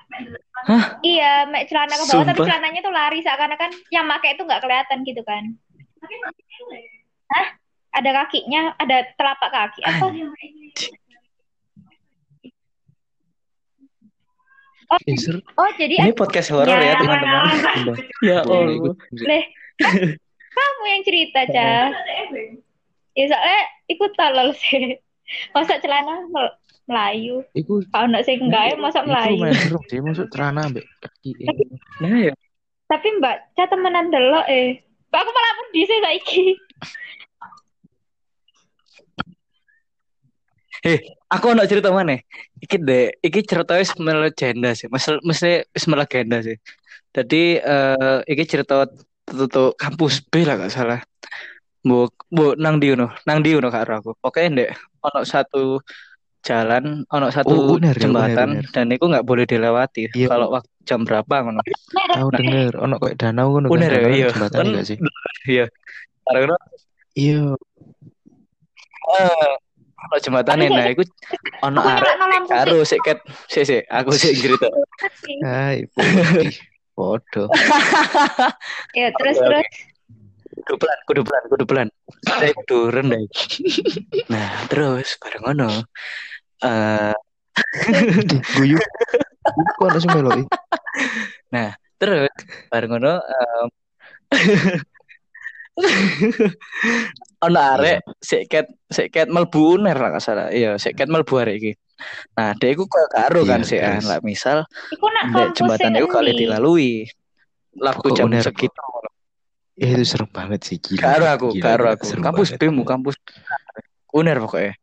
Hah? 0.65 0.85
iya 1.05 1.45
mek 1.45 1.69
celana 1.69 1.93
ke 1.93 2.05
bawah 2.09 2.25
Sumpah. 2.25 2.33
tapi 2.33 2.41
celananya 2.49 2.81
tuh 2.81 2.95
lari 2.95 3.19
seakan-akan 3.21 3.71
yang 3.93 4.09
pakai 4.09 4.39
itu 4.39 4.43
nggak 4.47 4.63
kelihatan 4.65 4.99
gitu 5.05 5.23
kan. 5.27 5.45
Hah? 7.31 7.49
ada 7.91 8.11
kakinya 8.23 8.79
ada 8.79 9.03
telapak 9.19 9.51
kaki 9.51 9.81
apa 9.83 10.07
Oh, 14.91 14.99
oh 15.63 15.71
jadi 15.79 16.03
ini 16.03 16.11
podcast 16.11 16.51
horor 16.51 16.75
ya, 16.75 16.83
ya 16.83 16.95
teman-teman. 16.99 17.47
ya 18.27 18.37
Allah. 18.43 18.95
Leh, 19.23 19.45
kamu 20.51 20.83
yang 20.83 21.03
cerita, 21.07 21.41
Ca. 21.47 21.95
Ya 23.15 23.25
soalnya 23.31 23.61
ikut 23.87 24.11
tolol 24.19 24.51
sih. 24.59 24.99
Masa 25.55 25.79
celana 25.79 26.27
Melayu. 26.91 27.47
Iku 27.55 27.87
kalau 27.95 28.11
nggak 28.11 28.27
sih 28.27 28.35
enggak 28.35 28.75
ya 28.75 28.77
masa 28.83 29.07
Melayu. 29.07 29.39
Iku 29.39 29.79
main 29.79 29.87
dia 29.87 30.01
masuk 30.03 30.27
celana 30.35 30.67
ambek 30.67 30.83
kaki. 30.99 31.31
Nah 32.03 32.31
ya. 32.31 32.35
Tapi 32.91 33.07
Mbak, 33.23 33.37
Ca 33.55 33.71
temenan 33.71 34.11
delok 34.11 34.47
eh. 34.51 34.83
Mbak 35.15 35.21
aku 35.23 35.31
malah 35.31 35.53
pun 35.55 35.67
di 35.71 35.83
sini 35.87 36.01
saiki. 36.03 36.43
Eh, 40.81 40.99
aku 41.29 41.53
nak 41.53 41.69
cerita 41.69 41.93
mana? 41.93 42.17
Iki 42.57 42.77
deh, 42.81 43.13
iki 43.21 43.45
ceritanya 43.45 43.85
semel 43.85 44.25
legenda 44.25 44.73
sih. 44.73 44.89
Mesti 44.89 45.21
mesti 45.21 45.69
semel 45.77 46.01
legenda 46.01 46.41
sih. 46.41 46.57
Jadi 47.13 47.61
uh, 47.61 48.25
iki 48.25 48.45
cerita 48.49 48.89
tutup 49.29 49.77
kampus 49.77 50.25
B 50.25 50.49
lah 50.49 50.57
gak 50.57 50.73
salah. 50.73 51.01
Bu, 51.85 52.09
bu 52.29 52.57
nang 52.61 52.77
di 52.81 52.93
uno, 52.93 53.13
nang 53.25 53.45
di 53.45 53.57
uno 53.57 53.69
karo 53.69 54.01
aku. 54.01 54.13
Oke 54.25 54.49
ndek, 54.49 54.73
ono 55.05 55.21
satu 55.25 55.81
jalan, 56.41 57.05
ono 57.13 57.29
satu 57.29 57.53
oh, 57.53 57.77
bener, 57.77 57.97
jembatan 58.01 58.65
bener, 58.65 58.65
bener. 58.65 58.73
dan 58.73 58.87
itu 58.93 59.05
nggak 59.05 59.27
boleh 59.29 59.45
dilewati. 59.45 60.09
Iya. 60.17 60.29
Kalau 60.29 60.49
waktu 60.57 60.73
jam 60.89 61.05
berapa 61.05 61.35
ngono. 61.45 61.61
Tahu 61.65 62.29
nah, 62.33 62.37
denger, 62.37 62.73
ono 62.81 62.95
kayak 62.97 63.17
danau 63.21 63.49
ngono 63.53 63.67
kan. 63.69 63.75
Bener, 63.77 63.93
iya. 64.13 64.29
Jembatan 64.33 64.65
kan, 64.77 64.85
sih? 64.85 64.99
Iya. 65.49 65.67
Karena 66.25 66.57
iya. 67.17 67.41
Uh, 69.11 69.53
ono 70.01 70.17
jembatan 70.17 70.65
nah 70.73 70.89
iku 70.89 71.03
ono 71.61 71.81
arek 71.85 72.15
karo 72.49 72.83
sik 72.83 73.01
ket 73.05 73.19
sik 73.47 73.65
sik 73.69 73.83
aku 73.87 74.11
sik 74.17 74.33
cerita. 74.37 74.69
Hai, 75.47 75.85
bodoh. 76.97 77.49
ya 78.99 79.09
terus 79.17 79.37
terus. 79.39 79.69
Kudu 80.61 80.77
pelan, 80.77 80.99
kudu 81.09 81.23
pelan, 81.25 81.43
kudu 81.49 81.65
pelan. 81.65 81.89
Saya 82.27 82.53
kudu 82.53 82.93
rendah. 82.93 83.23
Nah, 84.33 84.51
terus 84.69 85.17
bareng 85.17 85.45
ono 85.57 85.71
eh 86.61 87.15
guyu. 88.59 88.77
Kok 89.79 89.89
ono 89.89 89.99
sing 89.99 90.11
meloi. 90.13 90.43
Nah, 91.55 91.73
terus 91.97 92.29
bareng 92.69 92.93
ono 92.99 93.15
um, 93.21 93.69
ono 97.41 97.59
arek 97.59 98.05
iya. 98.05 98.13
sik 98.21 98.43
ket 98.53 98.67
sik 98.93 99.09
ket 99.13 99.29
mlebu 99.33 99.81
uner 99.81 99.97
lah 99.97 100.21
salah. 100.21 100.53
Iya, 100.53 100.77
sik 100.77 100.97
ket 100.97 101.09
mlebu 101.09 101.35
arek 101.41 101.57
iki. 101.57 101.73
Nah, 102.37 102.57
dia 102.57 102.73
iku 102.73 102.89
koyo 102.89 103.09
karo 103.13 103.45
kan 103.45 103.61
sih, 103.61 103.77
yes. 103.77 104.09
lah 104.09 104.25
misal 104.25 104.65
ndek 105.29 105.53
jembatan 105.57 106.01
itu 106.01 106.09
kali 106.09 106.33
dilalui. 106.33 107.05
Laku 107.77 108.13
jam 108.17 108.33
segitu. 108.41 108.81
Ya, 109.81 109.97
itu 109.97 110.05
serem 110.05 110.29
banget 110.29 110.61
sih 110.65 110.77
gila. 110.77 111.01
Karo 111.01 111.25
aku, 111.29 111.49
gila, 111.57 111.65
karo 111.65 111.85
aku. 111.97 112.05
Kampus 112.21 112.49
BEMU, 112.61 112.85
kampus 112.85 113.17
uner 114.13 114.37
pokoknya. 114.41 114.77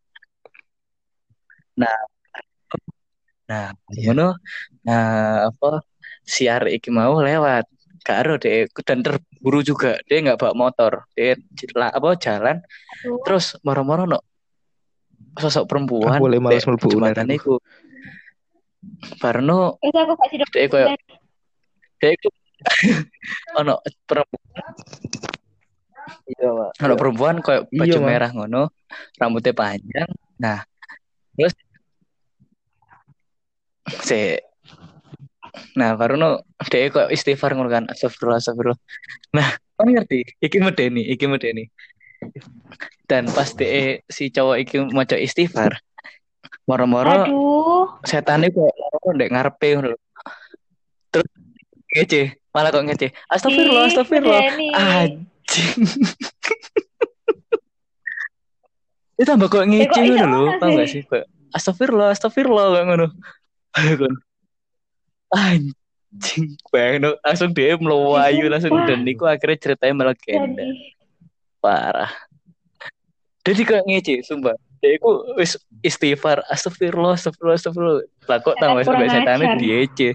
Nah, 1.78 1.98
nah, 3.46 3.70
yeah. 3.94 4.10
ngono. 4.10 4.28
Nah, 4.82 5.06
apa 5.54 5.86
siar 6.26 6.66
iki 6.66 6.90
mau 6.90 7.22
lewat 7.22 7.70
karo 8.02 8.38
deh 8.38 8.66
dan 8.86 9.04
terburu 9.04 9.60
juga. 9.62 9.98
Dia 10.06 10.22
nggak 10.24 10.38
bawa 10.40 10.54
motor. 10.54 11.06
Dia 11.14 11.36
apa 11.78 12.08
jalan. 12.18 12.62
Oh. 13.06 13.22
terus 13.22 13.54
moro-moro 13.62 14.10
no 14.10 14.20
sosok 15.38 15.70
perempuan. 15.70 16.18
Boleh 16.18 16.42
malas 16.42 16.66
mlebu 16.66 16.86
jembatan 16.90 17.30
iku. 17.30 17.62
Barno 19.22 19.78
itu 19.82 19.98
aku 19.98 20.14
kasih 20.18 20.36
dia 20.42 20.66
koyo 20.70 20.86
dia 21.98 22.10
iku 22.14 22.28
ono 23.60 23.74
perempuan. 24.06 24.72
Iya 26.28 26.48
pak. 26.48 26.70
Ono 26.86 26.94
perempuan 26.98 27.36
koyo 27.42 27.60
iya, 27.70 27.78
baju 27.78 27.98
iya, 27.98 28.06
merah 28.06 28.30
ngono 28.34 28.62
rambutnya 29.18 29.52
panjang. 29.54 30.10
Nah 30.42 30.62
terus 31.38 31.54
si 34.02 34.36
Nah, 35.78 35.94
baru 35.94 36.14
no 36.18 36.42
dia 36.70 36.90
kok 36.90 37.10
istighfar 37.12 37.54
ngono 37.54 37.70
kan. 37.70 37.84
Astagfirullah, 37.88 38.38
astagfirullah. 38.42 38.78
Nah, 39.34 39.48
kamu 39.78 39.90
ngerti? 39.98 40.20
Iki 40.42 40.58
medeni, 40.62 41.02
iki 41.06 41.26
medeni. 41.30 41.70
Dan 43.06 43.30
pas 43.30 43.54
de, 43.54 44.02
si 44.10 44.28
cowok 44.34 44.56
iki 44.58 44.76
maca 44.90 45.14
istighfar, 45.14 45.78
moro-moro 46.66 47.24
setan 48.02 48.44
itu 48.44 48.66
kok 48.68 49.12
ndek 49.14 49.30
ngarepe 49.32 49.68
ngono 49.78 49.96
Terus 51.08 51.30
ngece, 51.94 52.36
malah 52.52 52.68
kok 52.74 52.84
ngece. 52.84 53.14
Astagfirullah, 53.32 53.88
astagfirullah. 53.88 54.42
Anjing. 54.76 55.78
Itu 59.18 59.26
tambah 59.26 59.50
kok 59.50 59.66
ngece 59.66 59.98
ngono 60.04 60.26
lho, 60.30 60.52
paham 60.60 60.78
gak 60.78 60.90
sih? 60.90 61.02
Astagfirullah, 61.56 62.12
astagfirullah 62.12 62.84
ngono. 62.84 63.06
anjing 65.32 66.56
bayang 66.72 67.16
langsung 67.20 67.50
dia 67.52 67.76
melayu 67.76 68.48
langsung 68.48 68.72
dan 68.86 69.04
niku 69.04 69.28
akhirnya 69.28 69.58
ceritanya 69.60 69.94
melegenda 69.94 70.64
parah 71.58 72.12
Jadi 73.48 73.64
kayak 73.64 73.84
ngece, 73.88 74.28
sumpah. 74.28 74.52
Dia 74.84 75.00
itu 75.00 75.08
wis 75.40 75.56
istighfar, 75.80 76.44
astagfirullah, 76.52 77.16
astagfirullah, 77.16 77.56
astagfirullah. 77.56 78.04
Lah 78.28 78.38
kok 78.44 78.60
tambah 78.60 78.84
sampai 78.84 79.08
setan 79.08 79.40
diece. 79.56 80.12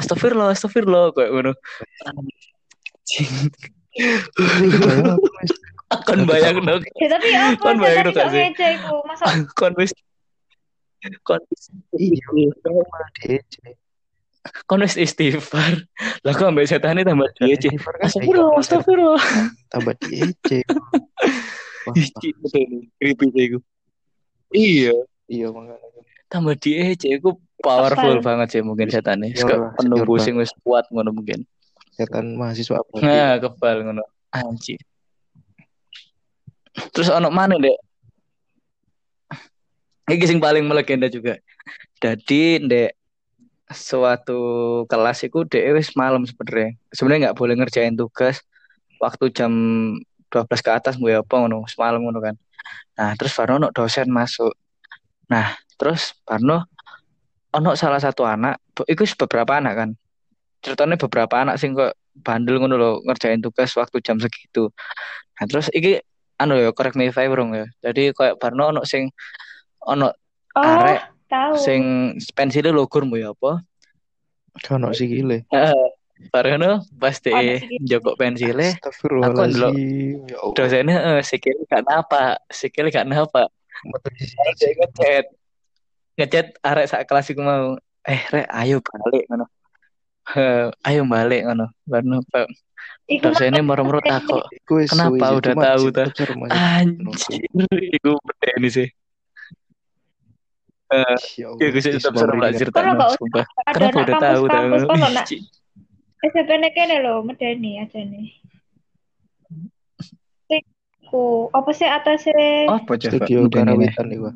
Astagfirullah, 0.00 0.56
astagfirullah 0.56 1.12
kayak 1.12 1.30
ngono. 1.36 1.52
Kon 6.08 6.24
bayang 6.24 6.64
dong. 6.64 6.80
Ya 6.96 7.08
tapi 7.12 7.28
apa? 7.36 7.60
Kon 7.60 7.76
bayang 7.76 8.08
dong 8.08 8.32
sih. 8.32 8.40
Ngece 8.40 8.66
iku, 8.80 9.04
masa 9.04 9.24
kon 9.52 9.76
wis 9.76 9.92
kon 11.28 11.44
iya, 12.00 12.24
diece. 12.32 12.56
Kon 12.64 13.81
wis 14.82 14.98
istighfar. 14.98 15.86
Lah 16.26 16.32
kok 16.34 16.50
ambek 16.50 16.66
setan 16.66 16.98
tambah 16.98 17.30
diece. 17.38 17.70
Astagfirullah, 18.02 18.58
astagfirullah. 18.58 19.24
Tambah 19.70 19.94
diece. 20.02 20.66
Betul, 21.82 22.86
creepy 22.98 23.26
sih 23.34 23.46
Iya. 24.52 24.94
Iya 25.26 25.48
makanya. 25.48 25.88
Tambah 26.28 26.54
di 26.56 26.70
EC 26.76 27.20
aku 27.20 27.36
powerful 27.60 28.20
Apa? 28.20 28.24
banget 28.24 28.56
sih 28.56 28.62
mungkin 28.64 28.88
setan 28.88 29.20
nih. 29.20 29.36
Iya, 29.36 29.76
penumbuh 29.76 30.16
sing 30.16 30.36
wis 30.40 30.52
kuat 30.64 30.88
ngono 30.88 31.12
mungkin. 31.12 31.44
Setan 31.92 32.40
mahasiswa 32.40 32.80
apa? 32.80 32.92
Nah, 33.04 33.36
kebal 33.36 33.84
ngono. 33.84 34.04
Anjir. 34.32 34.80
Terus 36.96 37.12
ono 37.12 37.28
mana 37.28 37.60
dek? 37.60 37.76
Ini 40.08 40.24
sing 40.24 40.40
paling 40.40 40.64
melegenda 40.64 41.08
juga. 41.12 41.36
Jadi 42.00 42.64
dek 42.64 42.96
suatu 43.74 44.40
kelas 44.86 45.26
itu 45.26 45.44
dek 45.48 45.64
wis 45.76 45.92
malam 45.98 46.22
sebenarnya. 46.24 46.78
Sebenarnya 46.94 47.20
nggak 47.30 47.38
boleh 47.38 47.54
ngerjain 47.58 47.94
tugas 47.98 48.40
waktu 49.02 49.34
jam 49.34 49.52
12 50.32 50.48
ke 50.64 50.70
atas 50.72 50.94
gue 50.96 51.12
apa 51.12 51.34
ngono 51.36 51.68
semalam 51.68 52.00
ngono 52.00 52.24
kan. 52.24 52.34
Nah 52.96 53.12
terus 53.20 53.36
Farno 53.36 53.60
ono 53.60 53.68
dosen 53.74 54.08
masuk. 54.08 54.54
Nah 55.28 55.52
terus 55.76 56.16
Farno 56.24 56.64
ono 57.52 57.76
salah 57.76 58.00
satu 58.00 58.24
anak 58.24 58.56
itu 58.88 59.04
beberapa 59.20 59.60
anak 59.60 59.74
kan. 59.76 59.90
Ceritanya 60.64 60.96
beberapa 60.96 61.34
anak 61.36 61.60
sing 61.60 61.76
kok 61.76 61.92
bandel 62.24 62.62
ngono 62.64 62.74
lo 62.80 62.90
ngerjain 63.04 63.44
tugas 63.44 63.76
waktu 63.76 64.00
jam 64.00 64.16
segitu. 64.16 64.72
Nah 65.36 65.44
terus 65.44 65.68
iki 65.76 66.00
anu 66.40 66.56
ya 66.56 66.72
correct 66.72 66.96
me 66.96 67.12
if 67.12 67.18
I 67.20 67.28
ya. 67.28 67.66
Jadi 67.84 68.16
kayak 68.16 68.40
Farno 68.40 68.72
ono 68.72 68.80
sing 68.88 69.12
ono 69.84 70.08
oh, 70.08 70.62
arek 70.62 71.11
tahu. 71.32 71.54
sing 71.56 71.82
pensilnya 72.36 72.76
logur 72.76 73.08
mu 73.08 73.16
ya 73.16 73.32
apa 73.32 73.64
Kan 74.60 74.84
sih 74.92 75.08
gile. 75.08 75.48
Parono 76.32 76.86
pas 77.02 77.18
deh 77.18 77.58
joko 77.82 78.14
pensile, 78.14 78.78
aku 78.78 79.42
ndelok 79.42 79.74
ya 79.74 80.38
dosennya 80.54 81.18
eh, 81.18 81.20
sikil 81.26 81.66
gak 81.66 81.82
napa, 81.82 82.38
sikil 82.46 82.94
gak 82.94 83.10
napa. 83.10 83.50
Dia 84.54 84.70
ngechat, 84.70 85.26
ngechat 86.14 86.46
arek 86.62 86.86
sak 86.86 87.10
kelas 87.10 87.26
iku 87.26 87.42
mau, 87.42 87.74
eh 88.06 88.22
rek 88.30 88.46
ayo 88.54 88.78
balik 88.78 89.26
ngono. 89.26 89.46
ayo 90.86 91.02
balik 91.10 91.42
ngono. 91.42 91.66
Barno 91.82 92.22
Pak 92.30 92.46
dosennya 93.10 93.66
moro-moro 93.66 93.98
takut. 93.98 94.46
Kenapa 94.62 95.26
udah 95.42 95.54
tahu 95.58 95.84
ta? 95.90 96.06
Anjir, 96.54 97.42
iku 97.98 98.14
ini 98.62 98.68
sih. 98.70 98.88
Eh, 100.92 101.16
ya 101.40 101.48
gue 101.56 101.80
sih 101.80 101.92
tetap 101.96 102.12
seru 102.12 102.36
lah 102.36 102.52
cerita. 102.52 102.84
Kenapa 102.84 103.98
udah 104.04 104.16
tahu 104.20 104.42
tahu? 104.44 104.68
SMP 106.20 106.50
kene 106.76 107.00
lho 107.00 107.24
medeni 107.24 107.80
aja 107.80 107.96
nih. 108.04 108.28
Ku, 111.12 111.52
apa 111.52 111.70
sih 111.76 111.84
atasnya? 111.84 112.72
Oh, 112.72 112.80
Studio 112.88 113.44
Karawitan 113.52 114.08
nih, 114.08 114.16
Pak. 114.16 114.34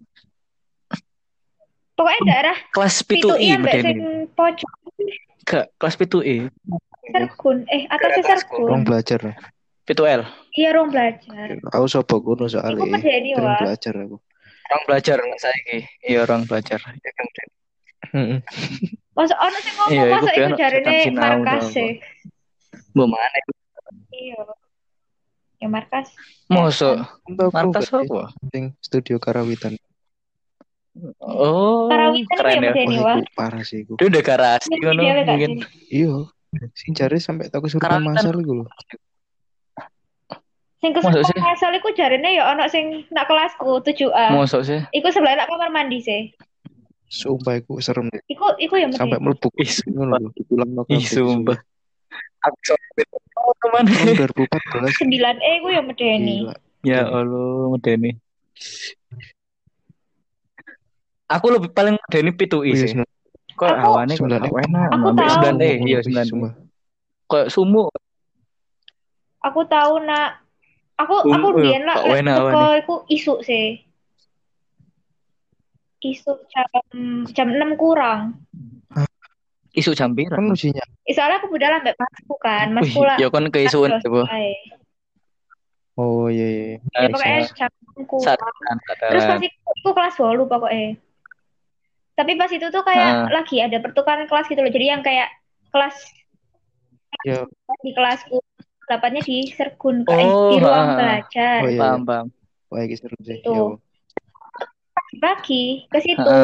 Pokoknya 1.96 2.20
daerah 2.28 2.56
kelas 2.76 2.96
pitu 3.08 3.32
I 3.32 3.56
medeni. 3.56 4.28
Pojok. 4.36 4.68
Ke 5.48 5.72
kelas 5.80 5.96
pitu 5.96 6.20
I. 6.20 6.52
Sergun, 7.08 7.64
eh 7.72 7.88
atasnya 7.88 8.36
Sergun. 8.36 8.68
Rong 8.68 8.84
belajar. 8.84 9.40
Pitu 9.88 10.04
L. 10.04 10.28
Iya, 10.52 10.76
rong 10.76 10.92
belajar. 10.92 11.56
Aku 11.72 11.88
sapa 11.88 12.20
kuno 12.20 12.44
soalnya. 12.44 12.84
Aku 12.84 12.92
medeni, 12.92 13.32
Rong 13.32 13.56
belajar 13.56 13.94
aku. 13.96 14.16
Rong 14.66 14.82
belajar 14.86 15.16
saiki. 15.38 15.78
Iya, 16.02 16.26
rong 16.26 16.44
belajar. 16.50 16.80
Ya 16.82 17.12
kan. 17.14 17.26
Masa 19.16 19.34
ono 19.40 19.58
sing 19.64 19.74
ngomong 19.80 19.96
iya, 19.96 20.04
masa 20.12 20.30
iku 20.36 20.52
jarine 20.60 20.96
markas 21.16 21.66
e. 21.76 21.86
Mbok 22.92 23.06
mana 23.08 23.38
Iya. 24.12 24.42
Ya 25.56 25.68
markas. 25.72 26.12
Mosok 26.52 26.96
markas 27.28 27.88
apa? 27.92 28.32
Sing 28.52 28.76
studio 28.84 29.16
Karawitan. 29.16 29.80
Oh, 31.20 31.88
Karawitan 31.92 32.36
keren 32.40 32.60
ya. 32.64 32.72
Wah, 33.00 33.16
itu 33.20 33.32
parah 33.36 33.62
sih 33.64 33.84
iku. 33.84 34.00
Itu 34.00 34.08
udah 34.08 34.22
garasi 34.24 34.72
ngono 34.80 35.00
mungkin. 35.04 35.64
Iya. 35.88 36.28
Sing 36.72 36.96
cari 36.96 37.20
sampai 37.20 37.52
tak 37.52 37.64
kesurupan 37.64 38.04
masal 38.04 38.36
iku 38.40 38.64
lho. 38.64 38.66
Sing 40.76 40.92
kesurupan 40.92 41.40
masal 41.40 41.72
iku 41.72 41.88
jarine 41.96 42.36
ya 42.36 42.52
ono 42.52 42.68
sing 42.68 43.08
nak 43.08 43.24
kelasku 43.24 43.80
7A. 43.80 44.36
Mosok 44.36 44.60
sih. 44.60 44.80
Iku 44.92 45.08
sebelah 45.08 45.40
nak 45.40 45.48
kamar 45.48 45.72
mandi 45.72 46.04
sih. 46.04 46.22
Sumpah 47.08 47.56
iku 47.62 47.80
serem 47.80 48.12
deh. 48.12 48.20
Iku 48.28 48.58
iku 48.60 48.74
yang 48.76 48.92
sampai 48.92 49.16
mlebu 49.16 49.48
ngono 49.94 50.26
lho, 50.26 50.30
diulang 50.36 50.84
Ih, 50.90 51.00
sumpah. 51.06 51.56
Aku 52.44 52.56
oh, 53.40 53.54
teman. 53.62 53.84
2014. 53.88 55.00
9 55.00 55.40
E 55.40 55.50
iku 55.62 55.68
yang 55.72 55.86
medeni. 55.88 56.44
Ya 56.84 57.08
Allah, 57.08 57.72
medeni. 57.72 58.20
Aku 61.26 61.46
lebih 61.50 61.72
paling 61.72 61.96
medeni 61.96 62.30
pitu 62.36 62.62
I 62.62 62.74
sih. 62.76 62.90
Kok 63.56 63.72
awane 63.72 64.12
kok 64.14 64.28
enak. 64.28 64.88
Aku 64.92 65.08
tahu. 65.16 65.56
9 65.56 65.62
E, 65.64 65.72
iya 65.88 65.98
9 66.04 66.20
E. 66.20 66.50
Kok 67.26 67.46
sumu. 67.48 67.88
Aku 69.40 69.62
tahu 69.66 70.02
nak 70.02 70.45
aku 70.96 71.14
aku 71.28 71.48
biyen 71.60 71.84
lah 71.84 71.96
kok 72.00 72.76
iku 72.80 72.94
isu 73.12 73.34
sih 73.44 73.86
isu 76.12 76.32
jam 76.52 76.68
jam 77.32 77.48
enam 77.50 77.74
kurang. 77.74 78.36
Isu 79.76 79.92
jam 79.92 80.16
berapa? 80.16 80.40
Kan 80.40 80.48
usinya. 80.52 80.84
Soalnya 81.04 81.36
aku 81.42 81.52
udah 81.52 81.68
lambat 81.68 81.96
masuk 82.00 82.38
kan, 82.40 82.72
mas 82.72 82.88
pula. 82.92 83.20
Ya 83.20 83.28
kan 83.28 83.44
keisuan 83.52 84.00
coba. 84.00 84.24
Oh 85.96 86.28
iya 86.28 86.46
iya. 86.48 86.76
Ya, 86.96 87.08
pokoknya 87.12 87.40
jam 87.52 87.72
kurang. 88.08 88.38
Terus 89.12 89.24
pasti 89.24 89.48
aku 89.52 89.90
kelas 89.92 90.16
dulu 90.16 90.44
pokoknya. 90.48 90.96
Tapi 92.16 92.32
pas 92.40 92.48
itu 92.48 92.66
tuh 92.72 92.80
kayak 92.80 93.28
uh. 93.28 93.28
lagi 93.28 93.60
ada 93.60 93.76
pertukaran 93.76 94.24
kelas 94.24 94.48
gitu 94.48 94.60
loh. 94.64 94.72
Jadi 94.72 94.86
yang 94.88 95.04
kayak 95.04 95.28
kelas 95.68 95.96
yeah. 97.28 97.44
di 97.84 97.92
kelasku 97.92 98.40
dapatnya 98.86 99.22
di 99.26 99.50
Sergun 99.50 100.06
kayak 100.06 100.30
oh, 100.30 100.50
di 100.54 100.56
ruang 100.62 100.88
uh. 100.88 100.96
belajar. 100.96 101.58
Oh, 101.62 101.68
iya, 101.68 101.74
iya. 101.74 101.80
Paham, 101.82 102.00
paham. 102.06 102.26
Wah, 102.70 102.82
seru 102.94 103.18
sih. 103.22 103.38
Itu 103.42 103.78
pagi 105.18 105.86
ke 105.88 105.98
situ. 106.02 106.36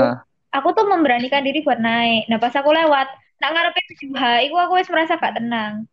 Aku 0.52 0.68
tuh 0.76 0.84
memberanikan 0.84 1.40
diri 1.44 1.64
buat 1.64 1.80
naik. 1.80 2.28
Nah 2.28 2.36
pas 2.36 2.52
aku 2.52 2.68
lewat, 2.68 3.08
nak 3.40 3.50
ngarepin 3.56 3.86
7H, 3.96 4.22
itu 4.44 4.54
aku 4.56 4.72
wis 4.76 4.90
merasa 4.92 5.16
gak 5.16 5.40
tenang. 5.40 5.88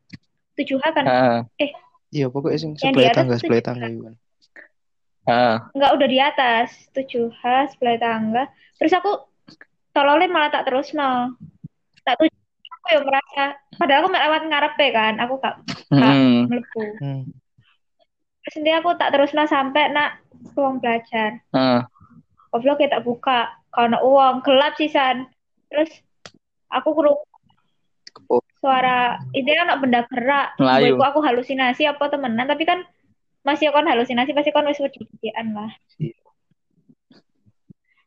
7H 0.59 0.83
kan, 0.91 1.05
uh. 1.07 1.41
eh. 1.55 1.71
Iya 2.11 2.27
pokoknya 2.27 2.57
sing 2.59 2.71
sebelah 2.75 3.15
tangga, 3.15 3.39
sebelah 3.39 3.63
tangga 3.63 3.87
itu 3.87 4.01
kan. 4.03 4.15
Uh. 5.29 5.57
Enggak 5.77 5.91
udah 5.95 6.07
di 6.09 6.19
atas, 6.19 6.67
7H 6.91 7.77
sebelah 7.77 7.97
tangga. 8.01 8.43
Terus 8.75 8.91
aku 8.91 9.11
tololin 9.95 10.33
malah 10.33 10.51
tak 10.51 10.67
terus 10.67 10.91
no. 10.91 11.39
Tak 12.03 12.19
tuh 12.19 12.27
aku 12.89 12.97
yang 12.97 13.05
merasa, 13.05 13.43
padahal 13.77 14.01
aku 14.01 14.09
lewat 14.09 14.41
ngarepe 14.49 14.87
kan, 14.89 15.13
aku 15.21 15.33
gak, 15.37 15.55
gak 15.93 16.13
hmm. 16.17 16.49
melebu. 16.49 16.83
Hmm. 16.97 17.21
Terus 18.49 18.55
aku 18.81 18.89
tak 18.97 19.13
terus 19.13 19.29
no 19.37 19.45
sampai 19.45 19.93
nak 19.93 20.17
ruang 20.57 20.81
belajar. 20.81 21.45
Uh 21.53 21.85
goblok 22.49 22.81
kita 22.81 22.99
buka 23.01 23.53
karena 23.69 24.01
uang 24.01 24.41
gelap 24.41 24.73
sih 24.75 24.89
san 24.89 25.29
terus 25.69 25.89
aku 26.73 26.97
kurung 26.97 27.19
suara 28.59 29.21
itu 29.31 29.47
kan 29.47 29.71
benda 29.79 30.03
gerak 30.09 30.57
aku 30.57 30.99
aku 30.99 31.19
halusinasi 31.21 31.85
apa 31.85 32.09
temenan 32.09 32.49
tapi 32.49 32.65
kan 32.65 32.83
masih 33.45 33.71
kan 33.71 33.87
halusinasi 33.87 34.35
pasti 34.35 34.51
kan 34.51 34.67
masih 34.67 34.83
wejian 34.89 35.55
lah 35.55 35.71
iya. 36.01 36.17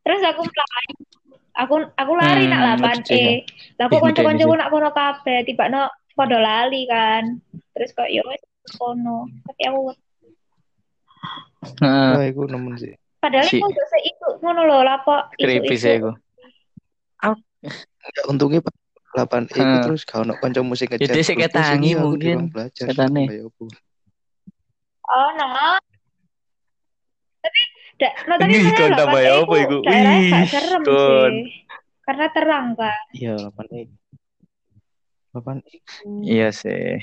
terus 0.05 0.21
aku 0.21 0.45
lari 0.45 0.91
aku 1.53 1.75
aku 1.93 2.11
lari 2.17 2.45
hmm, 2.45 2.51
nak 2.51 2.61
lapan 2.75 2.97
e 3.13 3.45
aku 3.77 3.95
konco-konco 4.01 4.53
nak 4.57 4.69
kono 4.73 4.89
kafe 4.89 5.45
tiba 5.45 5.69
no 5.69 5.89
podo 6.13 6.37
lali 6.37 6.85
kan 6.89 7.37
terus 7.77 7.93
kok 7.93 8.09
yo 8.09 8.25
kono 8.77 9.29
tapi 9.45 9.61
aku 9.69 9.81
Nah, 11.79 12.19
aku 12.19 12.43
nemen 12.51 12.75
sih. 12.75 12.91
Padahal 13.23 13.47
si. 13.47 13.55
itu 13.55 13.67
dosa 13.71 13.97
itu 14.03 14.27
ngono 14.43 14.67
lho 14.67 14.83
lapo 14.83 15.15
Creepy 15.39 15.75
sih 15.79 15.95
aku. 15.95 16.11
Enggak 18.03 18.25
untungnya 18.27 18.59
Pak 18.59 18.75
lapan 19.13 19.45
itu 19.47 19.61
hmm. 19.61 19.83
terus 19.87 20.03
kalau 20.03 20.27
nak 20.27 20.43
kanca 20.43 20.59
musik 20.59 20.91
ngechat. 20.91 21.07
Jadi 21.07 21.21
sik 21.23 21.39
ketangi 21.39 21.95
mungkin. 21.95 22.51
Ketane. 22.75 23.47
Oh, 25.07 25.29
nah. 25.39 25.79
Tapi 27.43 27.61
Da, 28.01 28.09
no, 28.25 28.33
tapi 28.41 28.57
Ini 28.57 28.71
kon 28.73 28.91
tambah 28.97 29.21
ya 29.21 29.33
apa 29.43 29.55
iku? 29.61 29.77
Gak 29.85 29.93
Wih, 29.93 30.31
serem 30.49 30.81
kon. 30.81 31.33
Karena 32.03 32.25
terang 32.35 32.65
kan. 32.75 33.03
Iya, 33.15 33.33
8 33.47 33.67
E. 33.71 33.81
8 35.31 35.61
E. 35.63 35.75
Iya 36.25 36.49
sih. 36.51 36.99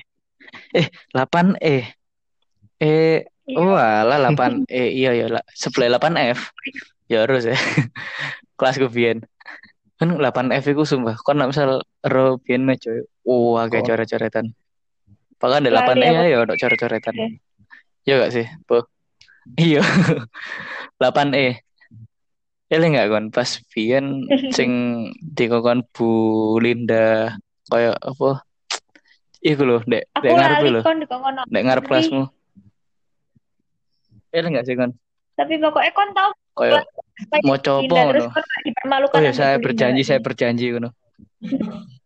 Eh, 0.76 0.86
8 1.14 1.56
E. 1.62 1.76
Eh, 2.80 3.24
Iya. 3.50 3.56
oh 3.58 3.74
alah 3.74 4.18
8 4.30 4.68
E. 4.70 4.84
Iya 4.94 5.10
ya, 5.16 5.26
lah. 5.26 5.44
sebelah 5.56 5.98
8 5.98 6.14
F. 6.36 6.54
Ya 7.10 7.26
harus 7.26 7.48
ya. 7.48 7.56
Kelas 8.58 8.76
gue 8.78 8.90
biyen. 8.90 9.24
Kan 9.98 10.14
8 10.14 10.54
F 10.54 10.64
iku 10.70 10.86
sumpah. 10.86 11.18
Kon 11.22 11.40
nek 11.40 11.50
misal 11.50 11.82
ro 12.06 12.38
biyen 12.38 12.68
coy. 12.78 13.02
Oh, 13.26 13.58
agak 13.58 13.82
Kon. 13.86 13.94
coret-coretan. 13.94 14.46
Bahkan 15.40 15.66
ada 15.66 15.90
8 15.90 15.98
E 15.98 16.06
ya 16.06 16.20
aku. 16.38 16.54
ya 16.54 16.56
coret-coretan. 16.60 17.14
Iya 18.06 18.14
gak 18.22 18.32
sih? 18.36 18.46
Po. 18.68 18.86
Iya. 19.56 19.82
8 21.00 21.32
E. 21.36 21.48
Ele 22.70 22.84
nggak 22.86 23.08
kon 23.10 23.26
pas 23.34 23.50
biyen 23.74 24.30
sing 24.56 24.70
dikokon 25.34 25.82
Bu 25.90 26.10
Linda 26.62 27.34
kayak 27.66 27.98
apa? 27.98 28.46
Iku 29.40 29.62
lho, 29.64 29.78
ndek 29.88 30.04
Aku 30.14 30.22
ndek 30.22 30.32
ngarep 30.36 30.58
lho, 30.68 30.82
ndek 31.50 31.64
ngarep 31.66 31.84
kelasmu. 31.88 32.24
Ele 34.30 34.46
nggak 34.54 34.66
sih 34.68 34.76
kon? 34.78 34.92
Tapi 35.34 35.56
pokoknya 35.58 35.90
kon 35.96 36.10
tahu 36.12 36.30
Kayak 36.60 36.84
mau 37.46 37.56
coba 37.56 37.96
ngono. 38.10 38.26
gak 38.28 39.16
Oh 39.16 39.20
ya 39.22 39.32
saya 39.32 39.56
berjanji, 39.56 40.02
saya 40.04 40.20
berjanji 40.20 40.76
ngono. 40.76 40.90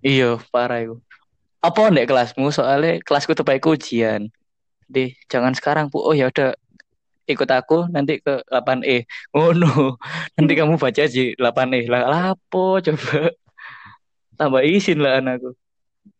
Iya, 0.00 0.40
parah 0.48 0.80
itu. 0.80 0.96
Apa 1.60 1.92
ndek 1.92 2.08
kelasmu? 2.08 2.48
Soalnya 2.48 3.04
kelasku 3.04 3.36
tuh 3.36 3.44
ujian. 3.44 4.32
Jadi 4.90 5.14
jangan 5.30 5.54
sekarang, 5.54 5.86
Bu. 5.86 6.02
Oh 6.02 6.10
ya 6.10 6.26
udah 6.26 6.50
ikut 7.30 7.46
aku 7.46 7.86
nanti 7.94 8.18
ke 8.18 8.42
8E. 8.50 9.06
Oh 9.30 9.54
no. 9.54 9.94
Nanti 10.34 10.52
kamu 10.58 10.82
baca 10.82 11.00
aja 11.06 11.22
8E. 11.38 11.86
Lah 11.86 12.02
lapo 12.10 12.82
coba. 12.82 13.30
Tambah 14.38 14.66
izin 14.66 14.98
lah 14.98 15.22
anakku. 15.22 15.54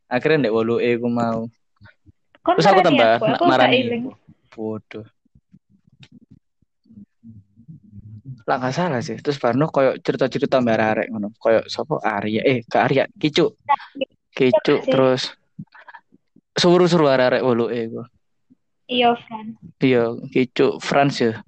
Akhirnya 0.06 0.46
ndek 0.46 0.54
8E 0.54 0.88
aku 1.02 1.08
mau. 1.10 1.50
Kon 2.46 2.54
Terus 2.56 2.70
aku 2.70 2.80
tambah 2.86 3.10
aku, 3.20 3.44
marani. 3.44 4.06
Bodoh. 4.54 5.06
Lah 8.46 8.56
nggak 8.62 8.74
salah 8.74 9.02
sih. 9.02 9.18
Terus 9.18 9.36
Barno 9.42 9.66
koyo 9.66 9.98
cerita-cerita 9.98 10.62
mbak 10.62 10.78
arek 10.78 11.06
ngono. 11.10 11.34
Koyo 11.42 11.66
sapa 11.66 11.98
Arya 12.06 12.46
eh 12.46 12.62
ke 12.62 12.78
Arya 12.78 13.10
Kicu. 13.18 13.50
Kicu 14.30 14.74
terus 14.86 15.34
suruh-suruh 16.54 17.10
arek 17.10 17.42
8E 17.42 17.80
ku. 17.90 18.02
Iya, 18.90 19.14
Fran. 19.14 19.46
Iya, 19.78 20.02
Kicu 20.34 20.82
Frans 20.82 21.22
ya. 21.22 21.38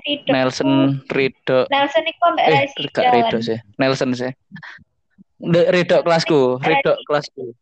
Rido. 0.00 0.32
Nelson 0.32 0.70
Rido 1.12 1.58
Nelson 1.68 2.04
iku 2.08 2.22
ambek 2.32 2.44
eh 2.48 2.52
Resi 2.64 2.88
gak 2.88 3.12
Rido 3.12 3.38
sih. 3.44 3.58
Nelson 3.76 4.10
sih. 4.16 4.32
Ndek 5.44 5.68
Rido 5.68 5.96
kelasku, 6.00 6.56
Rido 6.64 6.92
kelasku. 7.04 7.52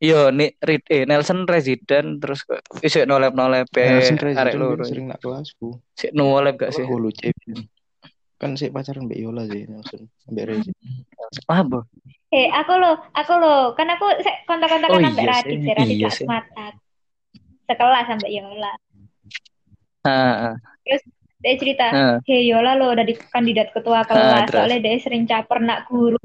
Iya, 0.00 0.32
nih 0.32 0.56
Rid 0.64 0.86
eh 0.88 1.04
Nelson 1.04 1.44
Resident 1.44 2.24
terus 2.24 2.46
kok 2.46 2.62
isik 2.80 3.04
nolep-nolep 3.04 3.68
Nelson 3.74 4.16
arek 4.16 4.24
Resident 4.32 4.56
loro. 4.56 4.80
kan 4.80 4.88
sering 4.88 5.06
nak 5.10 5.20
kelasku. 5.20 5.68
Sik 5.92 6.14
nolep 6.16 6.54
gak 6.56 6.72
sih? 6.72 6.86
Oh, 6.86 6.96
lucu. 6.96 7.28
Kan 8.40 8.56
sih 8.56 8.72
pacaran 8.72 9.04
Mbak 9.04 9.18
Yola 9.20 9.44
sih 9.44 9.68
Nelson. 9.68 10.08
Mbak 10.32 10.44
Rezi. 10.46 10.70
Apa? 11.50 11.84
Eh, 12.30 12.46
aku 12.48 12.72
lo, 12.78 12.94
aku 13.12 13.32
lo, 13.42 13.74
kan 13.74 13.90
aku 13.90 14.06
kontak-kontakan 14.46 14.94
Oh, 14.94 15.02
sampai 15.02 15.26
iya 15.26 15.34
Radit, 15.42 15.58
Radit 15.66 15.98
iya 15.98 16.10
Sekelas 17.70 18.04
sampai 18.10 18.30
Yola. 18.34 18.72
Ah, 20.02 20.50
ah, 20.50 20.54
Dia 21.40 21.54
cerita, 21.54 21.86
ah. 21.86 22.16
hey 22.26 22.50
Yola 22.50 22.74
lo 22.74 22.90
udah 22.90 23.06
di 23.06 23.14
kandidat 23.30 23.70
ketua 23.70 24.02
kelas, 24.02 24.50
terus? 24.50 24.58
soalnya 24.58 24.78
dia 24.82 24.98
sering 24.98 25.24
caper 25.24 25.62
nak 25.62 25.86
guru. 25.86 26.18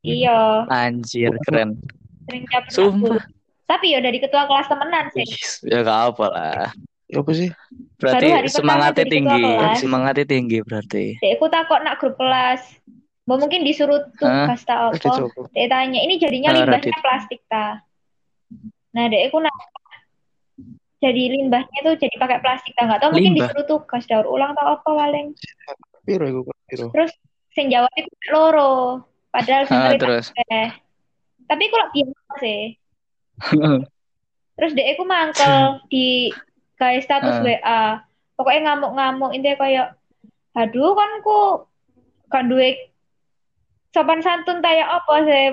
Iya, 0.00 0.64
Anjir, 0.70 1.34
keren. 1.44 1.76
sering 2.24 2.44
caper 2.48 2.64
nak 2.64 2.72
Sumpah. 2.72 3.18
guru. 3.18 3.20
Tapi 3.68 3.86
ya 3.92 3.96
udah 4.00 4.10
di 4.10 4.20
ketua 4.22 4.42
kelas 4.46 4.66
temenan 4.66 5.04
sih. 5.12 5.26
Ya 5.68 5.84
gak 5.84 6.00
apa 6.14 6.24
lah. 6.26 6.62
Apa 7.10 7.30
sih? 7.34 7.50
Berarti 7.98 8.28
semangatnya 8.50 9.04
tinggi. 9.06 9.42
Semangatnya 9.76 10.26
tinggi 10.26 10.58
berarti. 10.62 11.18
Dia 11.18 11.34
aku 11.36 11.46
takut 11.50 11.78
nak 11.82 11.98
grup 11.98 12.14
kelas. 12.16 12.62
Mau 13.28 13.38
mungkin 13.38 13.62
disuruh 13.62 14.10
tugas 14.16 14.64
tak 14.64 14.90
Radit 14.90 15.06
apa. 15.06 15.42
Dia 15.54 15.66
tanya, 15.70 16.00
ini 16.02 16.18
jadinya 16.18 16.50
Ah, 16.50 16.56
limbahnya 16.56 16.98
plastik 16.98 17.40
ta? 17.46 17.78
Nah, 18.90 19.04
dia 19.06 19.30
aku 19.30 19.38
nak 19.38 19.54
jadi 21.00 21.32
limbahnya 21.32 21.78
tuh 21.80 21.96
jadi 21.96 22.12
pakai 22.20 22.44
plastik 22.44 22.76
ta 22.76 22.84
nggak 22.84 23.00
tahu 23.00 23.16
mungkin 23.16 23.32
Limbah? 23.32 23.48
disuruh 23.48 23.66
tugas 23.66 24.04
daur 24.04 24.28
ulang 24.28 24.52
tau 24.52 24.76
apa 24.76 24.84
paling. 24.84 25.32
Piro 26.04 26.24
iku 26.28 26.40
piro? 26.68 26.86
Terus 26.92 27.12
sing 27.56 27.72
jawab 27.72 27.88
itu 27.96 28.12
loro. 28.28 29.00
Padahal 29.32 29.64
Ah, 29.72 29.96
terus. 29.96 30.34
Tapi 31.48 31.62
aku 31.66 31.76
lagi 31.78 32.00
biasa 32.04 32.34
sih. 32.42 32.62
Terus 34.60 34.72
dia 34.76 34.92
aku 34.92 35.08
mangkel 35.08 35.80
di 35.88 36.28
kayak 36.76 37.00
status 37.08 37.40
Ah. 37.40 37.44
WA. 37.46 37.80
Pokoknya 38.36 38.60
ngamuk-ngamuk 38.68 39.32
intinya 39.32 39.56
kayak 39.56 39.86
aduh 40.52 40.92
kan 40.92 41.10
ku 41.24 41.38
kan 42.28 42.44
duwe 42.50 42.92
sopan 43.96 44.20
santun 44.20 44.60
kayak 44.60 44.84
apa 44.84 45.14
sih? 45.24 45.44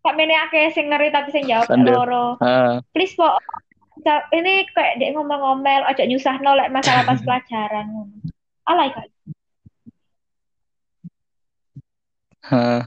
Sampe 0.00 0.20
ini 0.24 0.32
akeh 0.32 0.72
sing 0.72 0.88
ngeri 0.88 1.12
tapi 1.12 1.28
sing 1.28 1.44
jawab 1.44 1.68
loro. 1.84 2.40
Ah, 2.40 2.80
Please 2.96 3.12
po 3.12 3.28
ini 4.32 4.64
kayak 4.72 4.96
dia 4.96 5.12
ngomel-ngomel 5.12 5.84
ojo 5.92 6.02
nyusah 6.08 6.40
nolak 6.40 6.72
masalah 6.72 7.04
pas 7.04 7.20
pelajaran 7.20 7.84
ngono. 7.92 8.16
Alay 8.64 8.88
kan. 8.92 9.08
ah. 12.48 12.82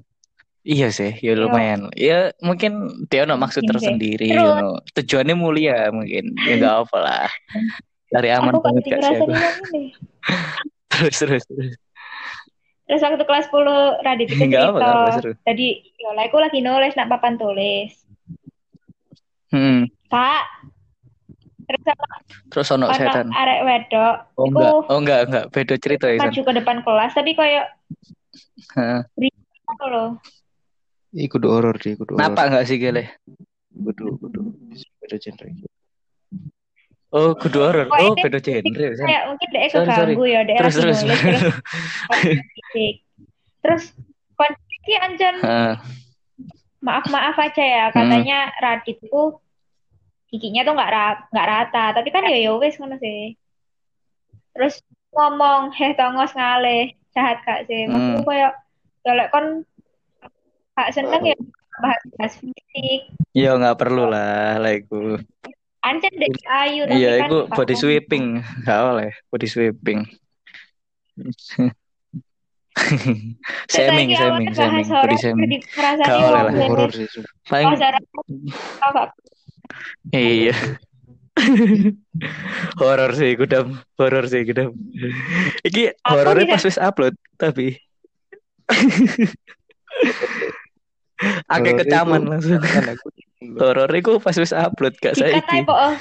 Iya 0.64 0.95
sih, 0.95 1.11
ya 1.19 1.35
lumayan. 1.35 1.91
Ya 1.91 2.31
mungkin 2.40 3.03
dia 3.11 3.27
ada 3.27 3.35
maksud 3.35 3.68
tersendiri, 3.68 4.31
Terus. 4.31 4.40
you 4.40 4.56
know. 4.64 4.80
Tujuannya 4.95 5.35
mulia 5.35 5.91
mungkin. 5.91 6.31
Ya 6.48 6.56
gak 6.56 6.88
apa 6.88 6.98
lah. 7.03 7.27
Dari 8.07 8.31
aman 8.31 8.56
Aku 8.56 8.64
gak 8.64 8.65
banget 8.72 8.84
gak 8.88 9.02
sih 9.03 9.15
aku. 9.19 9.31
Terus 10.88 11.15
terus 11.19 11.44
terus. 11.52 11.76
Terus 12.94 13.10
waktu 13.10 13.26
kelas 13.26 13.49
10 13.49 14.06
Radit 14.06 14.30
itu 14.30 14.38
Enggak 14.45 14.70
apa, 14.70 14.78
cerita. 15.18 15.34
apa. 15.34 15.41
Tadi 15.49 15.68
Yola 15.98 16.22
aku 16.30 16.38
lagi 16.38 16.60
nulis 16.61 16.94
nak 16.94 17.10
papan 17.10 17.41
tulis. 17.41 17.90
Hmm. 19.49 19.90
Kak. 20.14 20.45
Terus 21.65 21.82
sama 21.90 22.06
Terus 22.53 22.68
ono 22.70 22.86
setan. 22.94 23.28
arek 23.34 23.60
wedok 23.65 24.15
Oh 24.38 24.45
iku 24.45 24.61
enggak, 24.61 24.74
oh 24.94 24.98
enggak, 25.02 25.20
enggak. 25.26 25.45
Beda 25.49 25.76
cerita 25.82 26.06
ya, 26.06 26.22
maju 26.22 26.41
ke 26.45 26.53
depan 26.53 26.78
kelas 26.86 27.11
tapi 27.18 27.32
kayak 27.34 27.65
Heeh. 28.78 29.02
apa 29.65 29.86
loh. 29.90 30.10
Iku 31.18 31.41
kudu 31.41 31.48
horor 31.49 31.76
sih, 31.82 31.98
kudu 31.98 32.14
horor. 32.14 32.30
Kenapa 32.30 32.41
enggak 32.45 32.65
sih, 32.70 32.78
Gele? 32.78 33.10
Kudu 33.74 34.22
kudu 34.22 34.53
beda 35.02 35.18
genre. 35.18 35.49
Oh, 37.14 37.38
kudu 37.38 37.61
horor. 37.61 37.85
Oh, 37.94 38.18
beda 38.18 38.41
genre. 38.41 38.90
Kayak 38.98 39.23
mungkin 39.30 39.48
dia 39.48 39.69
Sorry, 39.69 39.85
keganggu 39.85 40.23
ya, 40.26 40.41
dia 40.41 40.57
Terus 40.57 40.73
terus. 40.76 40.98
nulis 40.99 41.19
terus. 41.22 41.44
Terus 43.61 43.84
konfliknya 44.34 44.98
ancan 44.99 45.35
Heeh. 45.40 45.73
maaf-maaf 46.81 47.38
aja 47.38 47.64
Hmm. 47.64 47.72
ya 47.72 47.85
katanya 47.94 48.40
Radit 48.60 48.98
tuh 48.99 49.40
giginya 50.27 50.65
tuh 50.65 50.73
nggak 50.73 50.91
ra- 50.91 51.23
nggak 51.30 51.48
rata 51.48 51.85
tapi 51.94 52.10
kan 52.10 52.26
ya 52.26 52.35
ya 52.35 52.52
wes 52.57 52.76
ngono 52.76 52.98
sih 52.98 53.38
terus 54.52 54.81
ngomong 55.14 55.72
heh 55.72 55.94
tongos 55.94 56.34
ngalih 56.34 56.91
jahat 57.14 57.40
gak 57.45 57.69
sih 57.69 57.88
maksudku 57.88 58.19
Hmm. 58.19 58.27
kayak 58.27 58.53
ya 58.99 59.11
lek 59.14 59.30
kon 59.30 59.45
gak 60.73 60.90
seneng 60.91 61.23
ya 61.23 61.38
bahas 61.80 62.02
bahas 62.18 62.34
fisik 62.35 63.02
Ya 63.31 63.56
enggak 63.56 63.80
perlu 63.80 64.06
lah, 64.06 64.57
lah 64.57 64.73
iku. 64.73 65.18
Ancen 65.84 66.14
dek 66.15 66.31
ayu 66.47 66.88
tapi 66.88 66.99
Iya, 66.99 67.11
kan 67.27 67.30
gak 67.30 67.47
body 67.60 67.76
sweeping. 67.76 68.26
Enggak 68.64 68.80
oleh 68.88 69.11
body 69.30 69.47
sweeping. 69.47 69.99
Awalnya 72.73 73.38
shaming, 73.69 74.10
bahas 74.57 74.89
body 74.89 74.89
horor 74.89 75.18
shaming. 75.22 75.45
jadi 75.45 75.57
ngerasani 75.61 76.10
Gak 76.10 76.18
oleh 76.18 76.41
wong 76.41 76.57
lah. 76.57 76.68
Horor 76.73 76.89
sih. 76.89 77.05
Paling 77.45 77.68
iya. 80.18 80.57
horor 82.77 83.11
sih, 83.14 83.35
gudam. 83.38 83.77
Horor 83.99 84.26
sih, 84.30 84.43
gudam. 84.45 84.73
Iki 85.65 85.93
horornya 86.05 86.45
pas 86.49 86.65
wis 86.65 86.77
upload, 86.81 87.15
tapi 87.38 87.77
agak 91.53 91.73
Horor 91.73 91.80
kecaman 91.85 92.22
langsung. 92.26 92.61
Kan 92.61 92.89
aku 92.93 93.10
Horor 93.60 93.91
iku 93.94 94.20
pas 94.22 94.38
wis 94.38 94.53
upload 94.56 94.95
gak 95.02 95.18
po 95.68 95.74
oh. 95.74 95.94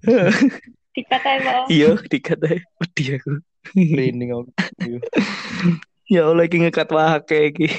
dikatai 0.96 1.36
po 1.44 1.50
oh. 1.50 1.66
Iya, 1.70 1.96
dikatai 2.08 2.64
wedi 2.80 3.04
aku. 3.16 3.32
merinding 3.76 4.30
aku. 4.34 4.50
Ya 6.10 6.26
Allah 6.26 6.42
iki 6.42 6.58
ngekat 6.58 6.90
wake 6.90 7.54
iki. 7.54 7.70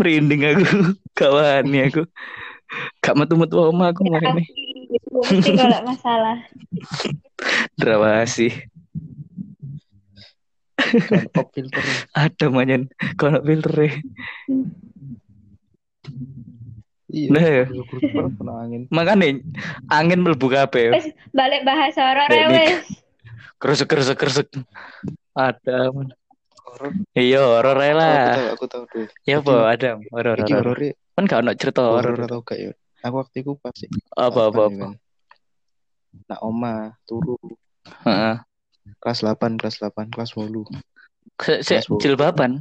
Merinding 0.00 0.40
aku, 0.48 0.64
kawani 1.12 1.92
aku. 1.92 2.08
Gak 3.04 3.20
metu-metu 3.20 3.60
oma 3.60 3.92
aku 3.92 4.08
mau 4.08 4.16
ini. 4.16 4.48
Mesti 5.12 5.52
kalau 5.52 5.84
masalah. 5.84 6.40
Drawasi. 7.76 8.48
Kan 8.48 8.71
pop 11.30 11.46
filter. 11.50 11.82
Ada 12.12 12.46
manyan 12.48 12.88
kono 13.16 13.38
filter 13.40 13.74
Iya. 17.12 17.28
Nah, 17.28 17.44
ya. 17.44 17.64
Kena 17.68 18.52
angin. 18.64 18.82
Makanya 18.88 19.36
angin 19.92 20.24
mlebu 20.24 20.48
kabeh. 20.48 20.96
Wes 20.96 21.06
balik 21.30 21.60
bahasa 21.62 22.00
horor 22.08 22.24
ya 22.26 22.48
Nik. 22.48 22.56
wes. 22.56 22.86
Keresek 23.60 23.86
keresek 23.86 24.16
keresek. 24.16 24.48
Ada. 25.32 25.92
man. 25.92 26.08
Horor. 26.64 26.90
Iya, 27.12 27.40
horor 27.44 27.76
ae 27.78 27.92
Oh, 27.92 27.96
lah. 28.00 28.16
aku 28.16 28.32
tahu, 28.32 28.48
aku 28.48 28.64
tahu 28.66 28.82
dulu. 28.88 29.06
Ya 29.22 29.36
apa, 29.38 29.54
ada 29.68 29.88
horor 30.08 30.36
Iki 30.40 30.52
horor. 30.56 30.72
horor 30.72 30.96
Kan 31.12 31.24
gak 31.28 31.40
ono 31.44 31.52
cerita 31.52 31.80
horor 31.84 32.16
horor. 32.16 32.24
atau 32.24 32.40
gak 32.40 32.58
ya? 32.58 32.72
Aku 33.04 33.14
waktu 33.20 33.36
itu 33.44 33.52
pas 33.60 33.76
Apa 34.16 34.40
apa 34.48 34.62
apa. 34.62 34.64
ya 34.64 34.78
kan. 34.80 34.92
Nah, 36.32 36.38
oma 36.40 36.74
turu 37.04 37.36
Heeh. 38.08 38.36
Kelas 38.98 39.18
8, 39.20 39.56
kelas 39.56 39.76
8, 39.78 40.08
kelas 40.08 40.30
8. 40.32 40.66
Se- 41.38 41.62
se- 41.62 41.78
Kelas 41.78 41.84
sepuluh. 41.86 42.00
jilbaban. 42.00 42.52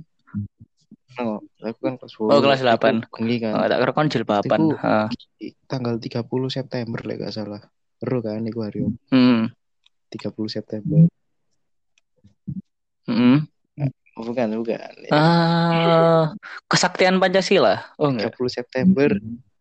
Oh, 1.19 1.43
aku 1.59 1.79
kan 1.81 1.95
kelas 1.97 2.13
8. 2.15 2.29
Oh, 2.29 2.39
kelas 2.39 2.61
8. 2.61 3.03
Bengi 3.11 3.37
kan. 3.39 3.53
Oh, 3.53 3.65
tak 3.65 3.77
kira 3.79 3.91
kon 3.91 4.07
jilbaban. 4.07 4.61
Heeh. 4.73 5.05
I- 5.41 5.55
Tanggal 5.65 5.97
30 5.97 6.23
September 6.49 6.99
lah 7.01 7.15
gak 7.17 7.33
salah. 7.33 7.61
Seru 7.97 8.19
kan 8.19 8.41
iku 8.41 8.59
hari 8.61 8.81
Om. 8.81 8.93
Hmm. 9.09 9.41
30 10.09 10.47
September. 10.47 11.05
Hmm. 13.07 13.47
Oh, 14.11 14.27
bukan, 14.27 14.51
bukan. 14.53 14.77
Ah, 15.09 16.35
kesaktian 16.67 17.17
Pancasila. 17.17 17.95
Oh 17.95 18.11
enggak. 18.11 18.35
30 18.35 18.51
September 18.51 19.09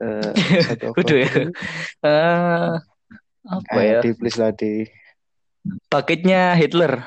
eh, 0.03 0.33
1 0.35 0.91
Kudu 0.91 1.15
ya. 1.23 1.31
Oktober. 1.31 1.47
Ah, 2.03 2.75
apa 3.47 3.79
Ayo, 3.79 3.89
ya? 3.89 4.01
di 4.03 4.11
please 4.13 4.37
lah 4.37 4.51
di 4.51 4.85
Paketnya 5.91 6.55
Hitler. 6.55 7.03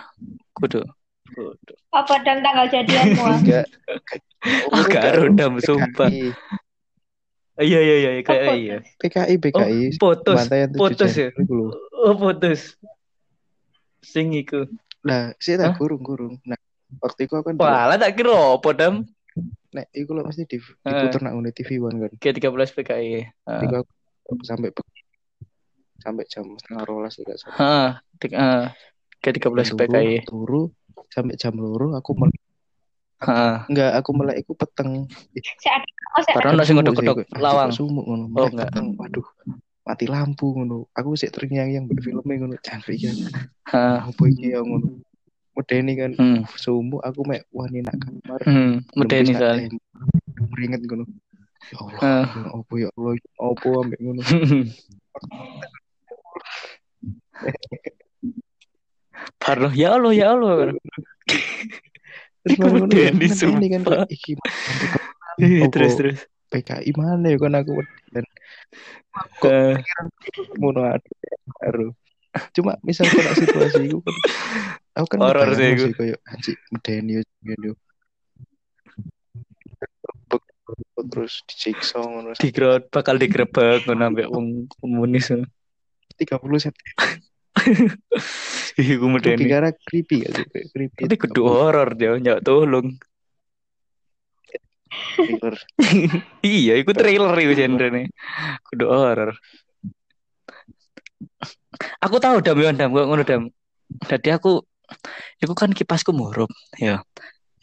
Kudu. 0.60 0.84
Kudu. 1.32 1.74
Apa 1.96 2.20
dan 2.28 2.44
tanggal 2.44 2.68
jadianmu? 2.68 3.24
ah? 3.32 3.40
enggak. 3.40 3.66
Ah, 4.76 4.84
gak 4.92 5.32
dam 5.40 5.56
sumpah. 5.64 6.12
Iya 7.54 7.80
iya 7.80 7.96
iya 8.02 8.10
kayak 8.26 8.56
iya. 8.60 8.78
PKI, 9.00 9.40
PKI. 9.40 9.82
Putus. 9.96 10.36
Pemantaian 10.36 10.68
tujuh 10.74 10.82
Putus 10.84 11.14
ya. 11.16 11.30
Oh 12.04 12.14
putus. 12.20 12.76
Sing 14.04 14.36
iku. 14.36 14.68
Nah, 15.08 15.32
sih 15.40 15.56
tak 15.56 15.80
gurung-gurung. 15.80 16.44
Nah, 16.44 16.60
waktu 17.00 17.30
itu 17.30 17.40
aku 17.40 17.54
kan 17.54 17.56
Walah 17.56 17.96
tak 17.96 18.20
kira 18.20 18.60
apa 18.60 18.70
dam. 18.76 19.08
nek 19.74 19.90
iku 19.90 20.14
lho 20.14 20.22
mesti 20.22 20.46
di, 20.46 20.62
Eh. 20.62 20.86
diputer 20.86 21.26
nak 21.26 21.34
ngene 21.34 21.50
TV 21.50 21.82
One 21.82 21.98
kan. 21.98 22.12
G13 22.22 22.70
PKI. 22.78 23.26
Aku 23.50 23.90
sampai 24.46 24.70
sampai 26.04 26.28
jam 26.28 26.44
setengah 26.54 26.84
rolas 26.84 27.16
tidak 27.16 27.40
salah. 27.40 27.56
Heeh. 27.56 27.90
Tik- 28.20 28.36
eh, 28.36 28.66
G13 29.24 29.40
Turu, 29.40 29.80
PKI. 29.80 30.16
turu 30.28 30.62
sampai 31.08 31.40
jam 31.40 31.56
loro 31.56 31.96
aku 31.96 32.12
melek 32.14 32.42
Heeh. 33.24 33.56
enggak 33.72 33.92
aku 33.96 34.10
melek 34.12 34.36
iku 34.38 34.52
peteng 34.52 35.08
oh, 35.08 36.22
saya 36.22 36.36
Karena 36.36 36.52
ada. 36.52 36.60
nasi 36.60 36.72
ngedok-ngedok 36.74 37.16
kok. 37.16 37.26
Anjir, 37.26 37.40
lawang. 37.40 37.72
sumuk 37.72 38.04
ngono 38.04 38.26
Oh, 38.30 38.46
enggak. 38.46 38.68
peteng 38.68 38.88
waduh 38.94 39.28
mati 39.84 40.06
lampu 40.06 40.48
ngono 40.52 40.92
aku 40.92 41.16
sik 41.16 41.32
terngiang-ngiang 41.32 41.88
mbek 41.88 42.04
filmnya 42.04 42.36
ngono 42.38 42.56
jan 42.60 42.80
pikir 42.80 43.16
Heeh. 43.72 43.98
apa 44.04 44.24
iki 44.28 44.52
ya 44.52 44.60
ngono 44.60 45.00
medeni 45.54 45.94
kan 45.94 46.12
Hmm. 46.20 46.44
sumuk 46.54 47.00
aku 47.00 47.24
mek 47.24 47.48
wani 47.50 47.80
nak 47.80 47.96
kamar 47.96 48.42
Hmm. 48.44 48.84
Medeni 48.94 49.32
soalnya. 49.32 49.72
meringet 50.52 50.82
ngono 50.84 51.08
ya 51.64 51.78
Allah 51.80 52.00
Ah. 52.04 52.26
ya 52.28 52.50
apa 52.52 52.74
ya 52.76 52.90
Allah 52.92 53.14
apa 53.40 53.68
ambek 53.80 54.00
ngono 54.00 54.20
Parlo 59.42 59.70
ya 59.72 59.94
Allah 59.96 60.14
ya 60.16 60.32
Allah. 60.34 60.74
terus 62.44 62.60
medeni, 62.60 63.24
medeni 63.24 63.68
kan 63.72 63.82
Ih, 65.40 65.64
Apa? 65.64 65.72
terus 65.72 65.96
terus. 65.96 66.20
PKI 66.52 66.92
mana 66.94 67.34
ya 67.34 67.38
kan 67.42 67.56
aku 67.58 67.82
dan 68.14 68.26
Eh, 69.46 69.78
ngono 70.58 70.90
aduh 70.90 71.14
baru 71.62 71.94
cuma 72.50 72.74
misal 72.82 73.06
kena 73.14 73.30
situasi 73.38 73.86
itu 73.86 74.02
kan 74.02 74.16
aku 74.98 75.06
kan 75.14 75.22
Horor 75.22 75.54
sih 75.54 75.78
sih 75.78 75.94
kayak 75.94 76.18
anjing 76.26 76.58
medeni 76.74 77.22
yo 77.22 77.78
terus 81.14 81.46
disiksa 81.46 82.02
ngono 82.02 82.34
Digrot 82.40 82.90
bakal 82.90 83.22
digrebek 83.22 83.86
ngono 83.86 84.04
ambek 84.10 84.28
wong 84.34 84.66
komunis. 84.82 85.30
30 86.18 86.66
September 86.66 87.08
Iku 88.74 89.06
itu 89.06 89.06
medeni. 89.06 89.46
pikirnya 89.46 89.72
creepy 89.78 90.26
gak 90.26 90.32
sih 90.34 90.46
creepy 90.74 91.02
Tapi 91.06 91.16
kudu 91.22 91.42
horor 91.46 91.94
dia 91.94 92.18
nyak 92.18 92.42
tolong. 92.42 92.98
Iya, 96.46 96.78
iku 96.78 96.94
trailer 96.94 97.34
iku 97.34 97.54
genre 97.58 97.88
Kudu 98.66 98.86
horor. 98.90 99.34
Aku 102.02 102.22
tahu 102.22 102.42
dam 102.46 102.58
yo 102.62 102.70
dam 102.74 102.94
kok 102.94 103.06
ngono 103.10 103.24
dam. 103.26 103.50
Jadi 104.10 104.30
aku 104.34 104.62
iku 105.42 105.54
kan 105.58 105.74
kipasku 105.74 106.14
murup 106.14 106.50
ya. 106.78 107.02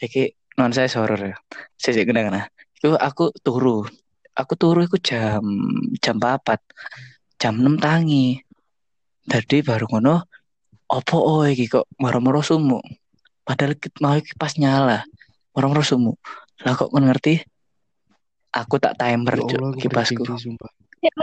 Iki 0.03 0.35
non 0.59 0.75
saya 0.75 0.91
horor 0.99 1.21
ya. 1.23 1.37
Saya 1.79 2.03
sih 2.03 2.05
kena 2.07 2.27
kena. 2.27 2.43
Iku 2.83 2.99
aku 2.99 3.31
turu. 3.43 3.87
Aku 4.35 4.55
turu 4.59 4.83
iku 4.87 4.99
jam 4.99 5.43
jam 6.03 6.17
4. 6.19 6.43
Jam 7.41 7.57
6 7.57 7.81
tangi. 7.81 8.37
Tadi 9.25 9.65
baru 9.65 9.89
ngono 9.89 10.15
opo 10.91 11.17
oh 11.23 11.47
iki 11.49 11.71
kok 11.71 11.89
maro-maro 11.97 12.45
sumuk. 12.45 12.85
Padahal 13.47 13.75
kit- 13.81 13.97
mau 14.03 14.19
kipas 14.21 14.61
nyala. 14.61 15.07
Maro-maro 15.57 15.81
sumuk. 15.81 16.21
Lah 16.63 16.77
kok 16.77 16.93
ngerti? 16.93 17.41
Aku 18.51 18.77
tak 18.83 18.99
timer 18.99 19.39
Ya 19.39 19.47
cuk 19.47 19.61
Allah, 19.63 19.79
kipasku. 19.79 20.23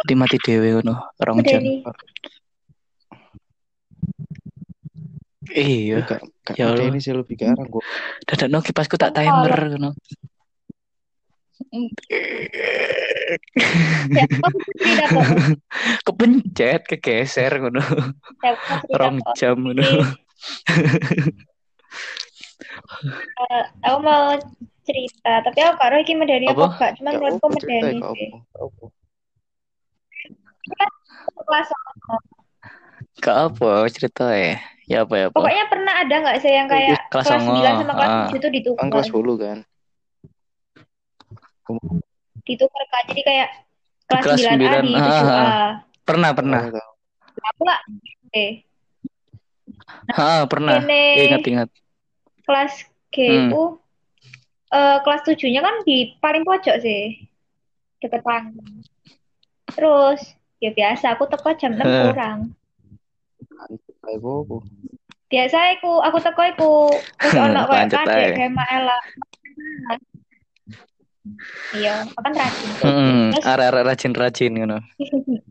Di 0.07 0.15
mati 0.15 0.39
dhewe 0.41 0.79
ngono, 0.79 1.11
rong 1.19 1.43
jam. 1.43 1.61
Iya, 5.47 6.03
Ya 6.59 6.67
Allah. 6.67 6.91
medeni 6.91 6.99
sih 6.99 7.15
lebih 7.15 7.39
ke 7.39 7.47
arah 7.47 7.63
gue 7.63 7.79
dadakno 8.27 8.59
kipasku 8.59 8.99
tak 8.99 9.15
timer 9.15 9.47
ngono. 9.47 9.89
Ya, 9.95 9.95
kamu 9.95 10.03
cerita 10.03 11.55
kok. 11.55 11.56
Kepencet, 16.07 16.87
kegeser 16.87 17.59
ngono. 17.59 17.83
Rong 18.95 19.19
jam 19.35 19.59
ngono. 19.59 19.83
Eh, 22.97 23.63
aku 23.83 23.99
mau 24.05 24.31
cerita, 24.85 25.41
tapi 25.43 25.59
aku 25.59 25.75
karo 25.81 25.97
iki 25.99 26.15
medeni 26.15 26.47
apa 26.47 26.71
gak? 26.77 26.91
Cuman 27.01 27.19
menurutku 27.19 27.47
medeni 27.51 27.99
sih. 28.15 28.29
Kelas 31.47 31.67
Gak 33.17 33.37
apa 33.51 33.89
cerita 33.91 34.31
ya. 34.31 34.55
Ya 34.87 35.03
apa 35.03 35.19
ya 35.19 35.27
apa. 35.27 35.35
Pokoknya 35.35 35.67
pernah 35.67 35.93
ada 35.99 36.15
nggak 36.15 36.39
sih 36.39 36.51
yang 36.53 36.71
kayak 36.71 36.95
Kelas 37.11 37.27
9 37.27 37.59
sama 37.59 37.91
kelas 37.91 38.07
ah. 38.07 38.31
7 38.31 38.39
itu 38.39 38.47
ditukar? 38.55 38.79
kan 38.79 38.87
kelas 38.87 39.11
10 39.11 39.43
kan 39.43 39.57
Ditukar 42.41 42.83
kan. 42.87 43.03
Jadi 43.07 43.21
kayak 43.21 43.49
kelas, 44.07 44.23
Kelas 44.23 44.39
9A 44.41 44.79
di 44.79 44.91
9, 44.91 45.03
7A. 45.03 45.35
ah, 45.35 45.71
Pernah, 46.01 46.31
pernah. 46.31 46.61
Aku 47.37 47.61
nggak 47.61 47.81
eh, 48.33 48.51
Ha, 50.09 50.47
pernah. 50.47 50.79
Ingat-ingat. 50.79 51.69
kelas 52.43 52.73
G 53.11 53.17
Hmm. 53.27 53.75
eh, 54.69 54.97
kelas 55.01 55.21
7-nya 55.23 55.59
kan 55.59 55.75
di 55.83 56.15
paling 56.17 56.43
pojok 56.43 56.79
sih. 56.79 57.27
Deket 57.99 58.23
panggung. 58.23 58.83
Terus 59.67 60.21
ya 60.57 60.71
biasa 60.71 61.13
aku 61.13 61.27
teko 61.27 61.51
jam 61.53 61.75
6 61.75 61.83
Eh. 61.83 62.03
kurang. 62.07 62.39
Biasa 65.27 65.57
aku 65.75 65.99
aku 65.99 66.17
teko 66.23 66.41
iku 66.47 66.71
wis 67.23 67.35
ono 67.35 67.67
kayak 67.67 67.91
kadek 67.91 68.31
kayak 68.39 68.53
Maela. 68.53 68.97
Iya, 71.75 71.95
kan 72.23 72.33
rajin. 72.33 72.69
Heeh, 72.79 73.17
Terus 73.35 73.45
arek-arek 73.45 73.83
rajin-rajin 73.91 74.51
ngono. 74.55 74.77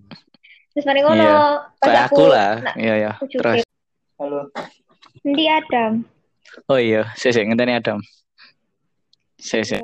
terus 0.73 0.85
mari 0.85 1.01
ngono 1.01 1.23
Iya. 1.23 1.37
pas 1.81 1.87
Kayak 1.89 2.05
aku 2.09 2.15
aku 2.17 2.25
lah. 2.33 2.53
Iya, 2.77 2.95
ya. 2.97 3.13
tujuh 3.21 3.41
Terus. 3.41 3.63
G. 3.63 5.27
Ndi 5.27 5.45
Adam? 5.49 5.93
Oh 6.71 6.79
iya, 6.81 7.13
saya 7.19 7.37
saya 7.37 7.45
ngenteni 7.49 7.77
Adam. 7.77 7.99
Saya 9.37 9.65
saya. 9.67 9.83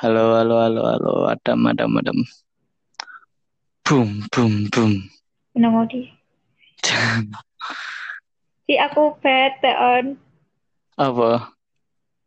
Halo, 0.00 0.32
halo, 0.40 0.56
halo, 0.64 0.82
halo, 0.88 1.12
Adam, 1.28 1.60
Adam, 1.68 1.90
Adam. 2.00 2.18
Boom, 3.84 4.24
boom, 4.32 4.70
boom. 4.72 4.92
Nang 5.58 5.76
di. 5.90 6.08
Si 8.70 8.78
aku 8.78 9.18
bete 9.18 9.74
on 9.74 10.14
Apa? 10.94 11.50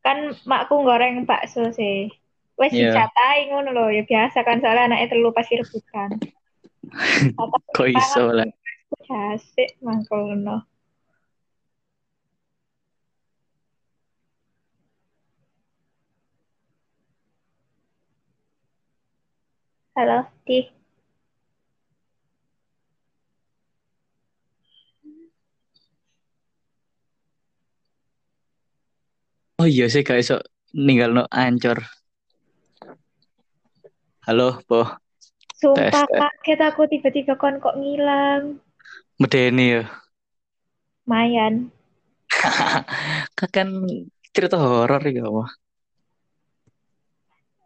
Kan 0.05 0.35
makku 0.45 0.83
goreng 0.83 1.23
bakso 1.25 1.71
sih. 1.73 2.11
wes 2.53 2.69
yeah. 2.69 2.93
dicatai 2.93 3.49
ngono 3.49 3.73
lho 3.73 3.85
ya 3.89 4.03
biasa 4.05 4.45
kan 4.45 4.61
soalnya 4.61 4.93
anaknya 4.93 5.09
terlalu 5.09 5.33
pasti 5.33 5.57
rebutan 5.57 6.21
kok 7.73 7.89
iso 7.89 8.29
lah 8.29 8.45
Asik 9.09 9.69
mangkul 9.81 10.35
no. 10.37 10.57
Halo, 19.95 20.25
Di. 20.45 20.82
Oh 29.63 29.71
iya 29.71 29.87
sih 29.87 30.03
guys, 30.03 30.27
so 30.27 30.43
ninggal 30.75 31.15
no 31.15 31.23
ancur. 31.31 31.79
Halo, 34.27 34.59
Po. 34.67 34.83
Sumpah 35.55 36.03
kaget 36.03 36.59
aku 36.59 36.83
tiba-tiba 36.91 37.39
kon 37.39 37.63
kok 37.63 37.79
ngilang. 37.79 38.59
Medeni 39.23 39.79
ya. 39.79 39.87
Mayan. 41.07 41.71
kan 43.55 43.87
cerita 44.35 44.59
horor 44.59 44.99
ya 45.07 45.31
apa? 45.31 45.55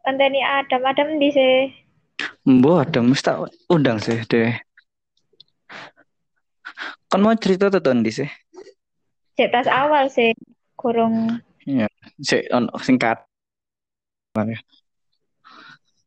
Kanteni 0.05 0.45
Adam, 0.45 0.85
Adam 0.85 1.17
di 1.17 1.33
sih. 1.33 1.73
Mbok 2.45 2.77
Adam 2.77 3.09
mesti 3.09 3.33
undang 3.73 3.97
sih 3.97 4.21
deh. 4.29 4.53
Kan 7.09 7.25
mau 7.25 7.33
cerita 7.33 7.73
tuh 7.73 7.81
di 7.81 8.13
sih? 8.13 8.29
Cerita 9.33 9.65
awal 9.65 10.13
sih, 10.13 10.37
kurung 10.77 11.41
Iya, 11.67 11.87
si 12.23 12.47
on 12.55 12.71
singkat. 12.79 13.27
Mana? 14.31 14.55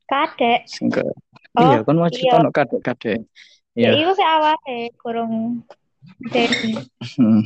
Kadek. 0.08 0.64
Singkat. 0.64 1.12
Oh, 1.52 1.60
iya, 1.60 1.84
kan 1.84 2.00
cerita 2.08 2.36
iya. 2.40 2.44
no 2.46 2.50
kadek 2.50 2.80
kadek. 2.80 3.18
Iya. 3.76 3.92
Ya, 3.92 4.00
itu 4.00 4.12
sih 4.16 4.24
awalnya 4.24 4.88
kurung 4.96 5.62
Deni. 6.32 6.80
Hmm. 7.20 7.44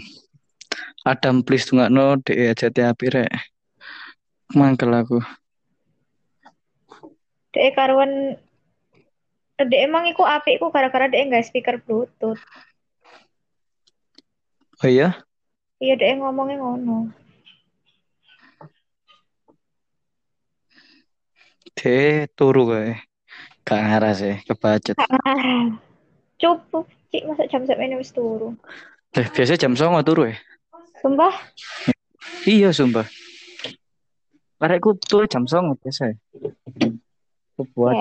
Adam 1.02 1.42
please 1.42 1.66
tunggu 1.66 1.90
no 1.90 2.16
de 2.22 2.54
aja 2.54 2.70
api 2.70 3.06
rek. 3.10 3.34
Mangkel 4.54 4.94
aku. 4.94 5.18
Dek 7.50 7.74
karuan 7.74 8.38
Dek 9.58 9.82
emang 9.90 10.06
iku 10.06 10.22
api 10.22 10.58
iku 10.58 10.70
gara-gara 10.70 11.10
dek 11.10 11.18
enggak 11.18 11.46
speaker 11.50 11.82
bluetooth. 11.82 12.40
Oh 14.82 14.88
iya? 14.88 15.18
Iya 15.82 15.98
dek 15.98 16.22
ngomongnya 16.22 16.62
ngono. 16.62 17.23
De 21.74 22.26
turu 22.38 22.70
kae. 22.70 23.02
Gak 23.64 23.80
ngarah 23.80 24.12
sih, 24.12 24.36
kebacet. 24.44 24.96
Cukup, 26.36 26.84
cik 27.09 27.22
masa 27.24 27.48
jam 27.48 27.64
sampai 27.64 27.88
ini 27.88 27.96
wis 27.96 28.12
turu. 28.12 28.52
Eh, 29.16 29.26
biasa 29.30 29.56
jam 29.56 29.72
songo 29.72 30.05
turu 30.05 30.28
ya? 30.28 30.36
Sumpah? 31.01 31.32
Iya, 32.44 32.76
sumpah. 32.76 33.09
Karekku 34.60 34.96
tuh 35.01 35.24
jam 35.28 35.48
songo 35.48 35.76
biasa 35.80 36.12
ya. 36.12 36.16
Buat. 37.72 37.96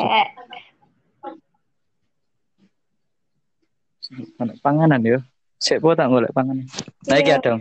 Anak 4.41 4.57
panganan 4.59 5.01
ya. 5.01 5.19
Sik 5.63 5.79
po 5.79 5.95
tak 5.95 6.11
golek 6.11 6.35
panganan. 6.35 6.67
Nah 7.07 7.17
iki 7.17 7.31
ada. 7.31 7.55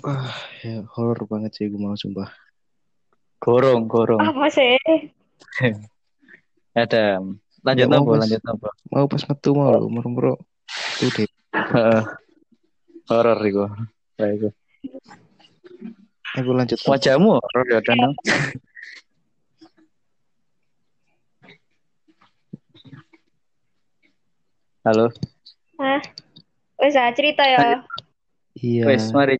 Wah, 0.00 0.32
ya 0.64 0.80
horor 0.96 1.28
banget 1.28 1.60
sih 1.60 1.68
gue 1.68 1.76
mau 1.76 1.92
sumpah. 1.92 2.32
Gorong, 3.36 3.84
gorong. 3.84 4.16
Apa 4.16 4.48
sih? 4.48 4.80
ada 6.82 7.22
lanjut 7.64 7.86
nopo 7.88 8.12
lanjut 8.18 8.42
nopo 8.42 8.68
mau 8.90 9.06
pas 9.06 9.22
metu 9.26 9.50
mau 9.54 9.70
lo 9.70 9.88
murmur 9.88 10.38
itu 11.00 11.24
deh. 11.24 11.28
Horor 13.04 13.38
iku. 13.44 13.68
Baik 14.16 14.54
aku 16.34 16.50
lanjut. 16.50 16.78
Wajahmu 16.82 17.38
horor 17.38 17.66
ya 17.70 17.80
dan 17.80 17.98
halo. 24.84 25.06
Ah 25.80 26.02
wes 26.82 26.98
ah, 26.98 27.08
cerita 27.14 27.46
ya. 27.46 27.86
Iya. 28.58 28.84
Wes 28.90 29.08
mari. 29.14 29.38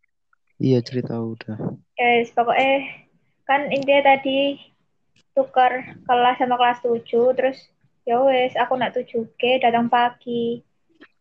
Iya 0.63 0.81
cerita 0.87 1.19
udah. 1.19 1.59
Guys 1.99 2.31
pokoknya 2.31 3.03
kan 3.45 3.69
intinya 3.75 4.15
tadi 4.15 4.57
tukar 5.35 5.99
kelas 6.07 6.37
sama 6.39 6.55
kelas 6.57 6.79
7 6.81 7.37
terus 7.37 7.59
ya 8.07 8.23
wes 8.23 8.55
aku 8.55 8.79
nak 8.79 8.95
7G 8.95 9.61
datang 9.61 9.91
pagi. 9.91 10.63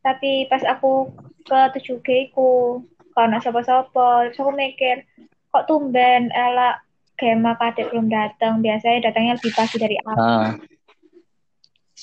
Tapi 0.06 0.48
pas 0.48 0.64
aku 0.64 1.11
ke 1.44 1.60
7G 1.80 2.31
ku 2.31 2.81
karena 3.14 3.41
sopo-sopo 3.41 4.30
terus 4.30 4.40
aku 4.40 4.52
mikir 4.53 5.06
kok 5.53 5.65
tumben 5.69 6.30
elak 6.34 6.81
Gema 7.14 7.53
kadek 7.61 7.94
belum 7.94 8.10
datang? 8.10 8.65
Biasanya 8.65 9.10
datangnya 9.10 9.38
lebih 9.38 9.53
pagi 9.53 9.77
dari 9.77 9.95
aku. 10.02 10.18
Ah. 10.18 10.57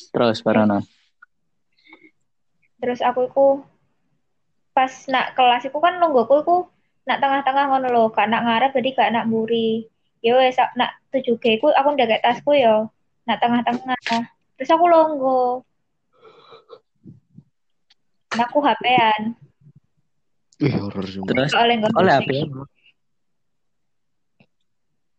terus 0.08 0.40
Barana 0.40 0.80
terus 2.80 3.04
aku 3.04 3.28
ku 3.28 3.46
pas 4.72 4.88
nak 5.12 5.36
kelas 5.36 5.68
itu 5.68 5.76
kan 5.76 6.00
nunggu 6.00 6.24
aku 6.24 6.36
ku 6.46 6.56
nak 7.04 7.20
tengah-tengah 7.20 7.64
ngono 7.68 7.88
lo 7.92 8.02
gak 8.08 8.30
nak 8.32 8.44
ngarep 8.48 8.70
jadi 8.72 8.88
gak 8.96 9.10
nak 9.12 9.28
muri 9.28 9.84
ya 10.20 10.36
wes 10.36 10.56
nak 10.76 11.00
tujuh 11.12 11.36
g 11.40 11.56
ku 11.60 11.72
aku 11.72 11.96
udah 11.96 12.06
kayak 12.06 12.24
tasku 12.24 12.52
ya 12.56 12.88
nak 13.24 13.38
tengah-tengah 13.40 13.96
terus 14.56 14.70
aku 14.70 14.84
longgo 14.88 15.64
nah, 18.36 18.44
aku 18.44 18.60
HP-an 18.60 19.36
Wih, 20.60 20.76
horor 20.76 21.06
semua. 21.08 21.28
Terus 21.32 21.52
oleh 21.56 21.74
oleh 21.80 22.12
HP. 22.20 22.30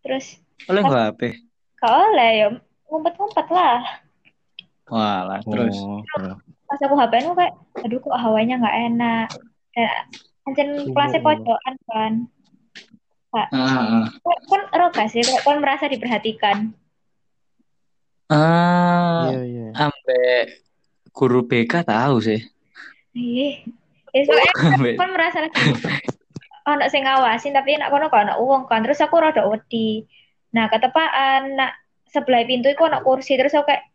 Terus 0.06 0.26
oleh 0.69 0.82
nggak 0.86 1.06
HP? 1.10 1.22
Kau 1.82 1.90
oleh 2.14 2.32
ya 2.45 2.48
ngumpet-ngumpet 2.86 3.48
lah. 3.49 3.82
Walah, 4.86 5.41
terus. 5.41 5.73
Oh, 5.82 6.06
pas 6.69 6.78
aku 6.78 6.94
HP-an 6.94 7.34
kayak, 7.34 7.53
aduh 7.82 7.98
kok 7.98 8.19
hawanya 8.22 8.61
nggak 8.61 8.78
enak. 8.94 9.28
Dan 9.73 9.90
anjir 10.45 10.68
kelasnya 10.94 11.26
pojokan 11.26 11.76
kan. 11.90 12.14
Kak. 13.32 13.48
Uh, 13.56 14.12
Kon 14.48 14.64
ero 14.76 14.91
gak 14.91 15.08
sih 15.08 15.24
kon 15.48 15.64
merasa 15.64 15.88
diperhatikan? 15.88 16.76
Ah, 18.28 18.36
uh, 18.36 19.24
iya, 19.32 19.41
iya. 19.44 19.68
Sampai 19.76 20.24
guru 21.16 21.48
BK 21.48 21.88
tahu 21.88 22.20
sih. 22.20 22.40
Iya. 23.16 23.68
Ya 24.12 24.22
soalnya 24.28 24.53
kon 24.99 25.12
merasa 25.16 25.44
lagi 25.44 25.60
ono 26.68 26.86
sing 26.91 27.08
ngawasin 27.08 27.56
tapi 27.58 27.74
nak 27.80 27.90
kono 27.90 28.12
kok 28.12 28.24
ono 28.28 28.36
uang 28.44 28.64
kan. 28.68 28.84
Terus 28.84 28.99
aku 29.03 29.16
rada 29.20 29.48
wedi. 29.48 30.03
Nah, 30.52 30.68
ketepaan 30.68 31.56
nak 31.56 31.80
sebelah 32.12 32.44
pintu 32.44 32.68
itu 32.68 32.84
ono 32.84 32.99
kursi 32.99 33.40
terus 33.40 33.56
aku 33.56 33.72
kayak 33.72 33.88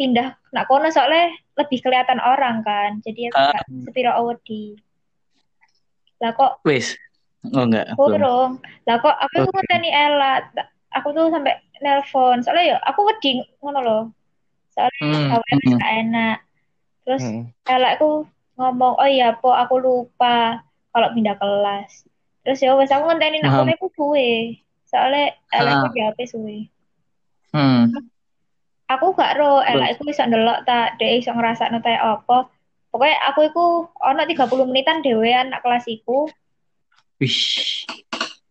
pindah 0.00 0.40
nak 0.56 0.64
kono 0.66 0.88
soalnya 0.88 1.32
lebih 1.60 1.78
kelihatan 1.84 2.18
orang 2.20 2.64
kan. 2.64 3.00
Jadi 3.04 3.28
aku 3.28 3.36
uh, 3.36 3.64
sepiro 3.84 4.12
wedi. 4.32 4.76
Lah 6.24 6.32
kok 6.32 6.64
wis 6.64 6.96
Oh 7.50 7.66
enggak. 7.66 7.98
Kurung. 7.98 8.62
Lah 8.86 8.96
kok 9.02 9.16
aku 9.18 9.34
okay. 9.34 9.46
tuh 9.46 9.52
ngenteni 9.58 9.90
Ella. 9.90 10.34
Aku 10.94 11.10
tuh 11.10 11.26
sampai 11.34 11.58
nelpon. 11.82 12.38
Soalnya 12.46 12.64
ya 12.64 12.76
aku 12.86 13.00
wedi 13.10 13.42
ngono 13.58 13.80
loh. 13.82 14.02
Soalnya 14.70 15.02
hmm. 15.02 15.32
awalnya 15.34 15.56
hmm. 15.58 15.78
gak 15.82 15.92
enak. 16.06 16.38
Terus 17.02 17.22
hmm. 17.26 17.42
Ella 17.66 17.88
aku 17.98 18.10
ngomong, 18.54 18.94
"Oh 19.00 19.08
iya, 19.08 19.34
Po, 19.34 19.50
aku 19.50 19.82
lupa 19.82 20.62
kalau 20.94 21.08
pindah 21.10 21.34
kelas." 21.34 22.06
Terus 22.46 22.58
ya 22.62 22.78
wes 22.78 22.94
aku 22.94 23.10
ngenteni 23.10 23.42
nak 23.42 23.66
iku 23.74 23.90
suwe. 23.98 24.62
Soalnya 24.86 25.34
Ella 25.50 25.82
aku 25.82 25.98
jawab 25.98 26.20
suwe. 26.22 26.70
Hmm. 27.50 27.90
Aku 28.86 29.16
gak 29.16 29.40
ro, 29.40 29.64
Ella 29.64 29.90
iku 29.90 30.06
bisa 30.06 30.28
ndelok 30.28 30.68
tak 30.68 31.00
dhek 31.00 31.24
iso 31.24 31.32
ngrasakno 31.34 31.82
ta 31.82 31.96
apa. 31.96 32.46
Pokoknya 32.92 33.16
aku 33.32 33.40
iku 33.48 33.64
ono 34.04 34.20
30 34.20 34.68
menitan 34.68 35.00
dhewean 35.00 35.48
nak 35.48 35.64
kelas 35.64 35.88
iku. 35.88 36.28
Wih. 37.22 37.38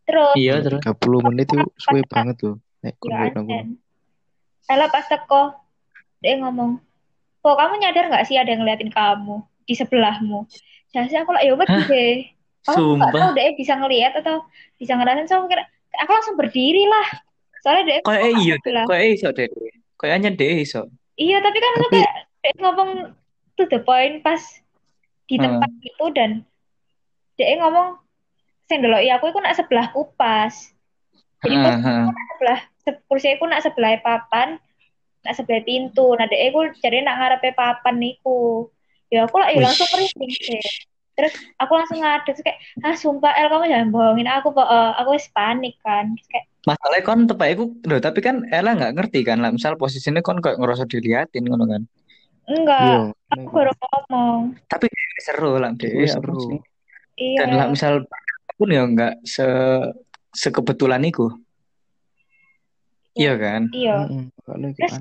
Terus. 0.08 0.34
Iya 0.40 0.64
terus. 0.64 0.80
30 0.80 1.28
menit 1.28 1.52
itu 1.52 1.60
suwe 1.76 2.02
banget 2.08 2.40
tuh. 2.40 2.56
Nek 2.82 2.96
ya, 3.04 3.62
Ella 4.72 4.88
pas 4.90 5.06
teko, 5.06 5.54
dia 6.18 6.40
ngomong, 6.40 6.82
kok 7.44 7.56
kamu 7.60 7.78
nyadar 7.78 8.10
nggak 8.10 8.26
sih 8.26 8.40
ada 8.40 8.50
yang 8.50 8.66
ngeliatin 8.66 8.90
kamu 8.90 9.44
di 9.68 9.76
sebelahmu? 9.78 10.48
Jadi 10.90 11.14
aku 11.14 11.36
lah, 11.36 11.44
ya 11.44 11.54
udah 11.54 11.68
deh. 11.68 12.26
Kamu 12.66 12.98
nggak 12.98 13.12
tahu 13.14 13.32
dia 13.38 13.54
bisa 13.54 13.74
ngeliat 13.78 14.18
atau 14.18 14.42
bisa 14.82 14.98
ngerasain, 14.98 15.30
so 15.30 15.46
kira 15.46 15.62
aku 16.00 16.10
langsung 16.10 16.36
berdiri 16.40 16.90
lah. 16.90 17.08
Soalnya 17.62 17.84
dia 17.86 17.98
kayak 18.02 18.24
iya, 18.42 18.56
kayak 18.64 19.06
iso 19.14 19.30
deh. 19.30 19.50
Kayaknya 20.00 20.30
deh 20.34 20.54
iso. 20.66 20.82
Iya, 21.20 21.38
tapi 21.44 21.58
kan 21.62 21.72
tapi... 21.78 21.98
kayak 22.42 22.58
ngomong 22.58 22.90
to 23.60 23.70
the 23.70 23.78
point 23.86 24.26
pas 24.26 24.42
di 25.30 25.38
tempat 25.38 25.70
hmm. 25.70 25.90
itu 25.94 26.06
dan 26.18 26.32
dia 27.38 27.54
ngomong 27.62 28.02
sing 28.72 28.80
delok 28.80 29.04
aku 29.04 29.36
iku 29.36 29.40
nak 29.44 29.60
sebelah 29.60 29.92
kupas. 29.92 30.72
Jadi 31.44 31.56
uh, 31.60 31.76
uh. 31.76 32.08
sebelah 32.08 32.60
kursi 33.12 33.36
aku 33.36 33.46
nak 33.52 33.60
sebelah 33.68 34.00
papan 34.00 34.56
nak 35.28 35.34
sebelah 35.36 35.60
pintu. 35.68 36.16
Nah 36.16 36.32
dek 36.32 36.40
aku 36.56 36.72
jadi 36.80 37.04
nak 37.04 37.20
ngarepe 37.20 37.52
papan 37.52 38.00
niku. 38.00 38.72
Ya 39.12 39.28
aku 39.28 39.44
lah 39.44 39.52
ya 39.52 39.60
langsung 39.60 39.92
merinding 39.92 40.32
sih. 40.32 40.64
Terus 41.20 41.36
aku 41.60 41.76
langsung 41.76 42.00
ngadep 42.00 42.40
kayak 42.40 42.58
ah 42.88 42.96
sumpah 42.96 43.36
El 43.36 43.52
kamu 43.52 43.68
jangan 43.68 43.90
bohongin 43.92 44.32
aku 44.32 44.56
uh, 44.56 44.96
aku 44.96 45.20
wis 45.20 45.28
panik 45.36 45.76
kan. 45.84 46.16
Kayak 46.32 46.48
masalahnya 46.64 47.04
kon 47.04 47.28
tepak 47.28 47.58
aku 47.60 47.66
loh 47.90 48.00
tapi 48.00 48.20
kan 48.24 48.48
Ella 48.48 48.78
nggak 48.78 48.96
ngerti 48.96 49.28
kan 49.28 49.44
lah 49.44 49.52
misal 49.52 49.76
posisinya 49.76 50.24
kon 50.24 50.40
kayak 50.40 50.58
ngerasa 50.64 50.88
diliatin 50.88 51.44
ngono 51.44 51.68
kan. 51.68 51.84
Enggak 52.48 52.82
Yo, 52.88 53.00
aku 53.36 53.50
baru 53.52 53.74
ngomong. 53.76 54.56
Tapi 54.72 54.88
seru 55.22 55.60
lah 55.62 55.76
deh 55.78 56.10
seru 56.10 56.58
iya. 57.22 57.46
dan 57.46 57.50
lah 57.54 57.68
misal 57.70 58.02
pun 58.58 58.72
ya 58.72 58.84
nggak 58.88 59.14
se 59.24 59.46
sekebetulan 60.32 61.04
itu 61.04 61.28
iya 63.16 63.36
kan 63.36 63.68
iya 63.76 64.08
terus 64.80 64.96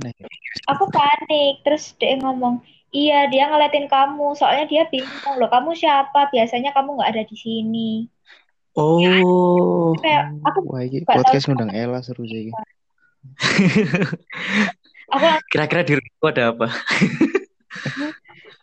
aku 0.66 0.84
panik 0.90 1.62
terus 1.62 1.94
dia 1.98 2.18
ngomong 2.18 2.62
Iya, 2.90 3.30
dia 3.30 3.46
ngeliatin 3.46 3.86
kamu. 3.86 4.34
Soalnya 4.34 4.66
dia 4.66 4.82
bingung 4.90 5.38
loh, 5.38 5.46
kamu 5.46 5.78
siapa? 5.78 6.26
Biasanya 6.34 6.74
kamu 6.74 6.98
nggak 6.98 7.10
ada 7.14 7.22
di 7.22 7.36
sini. 7.38 8.10
Oh. 8.74 9.94
Kayak 9.98 10.34
aku 10.42 10.58
Wah, 10.66 10.82
ini 10.82 11.06
podcast 11.06 11.46
ngundang 11.46 11.70
Ella 11.70 12.02
seru 12.02 12.26
sih. 12.26 12.50
aku 15.14 15.26
kira-kira 15.50 15.82
di 15.86 15.94
rumah 15.98 16.30
ada 16.34 16.44
apa? 16.54 16.68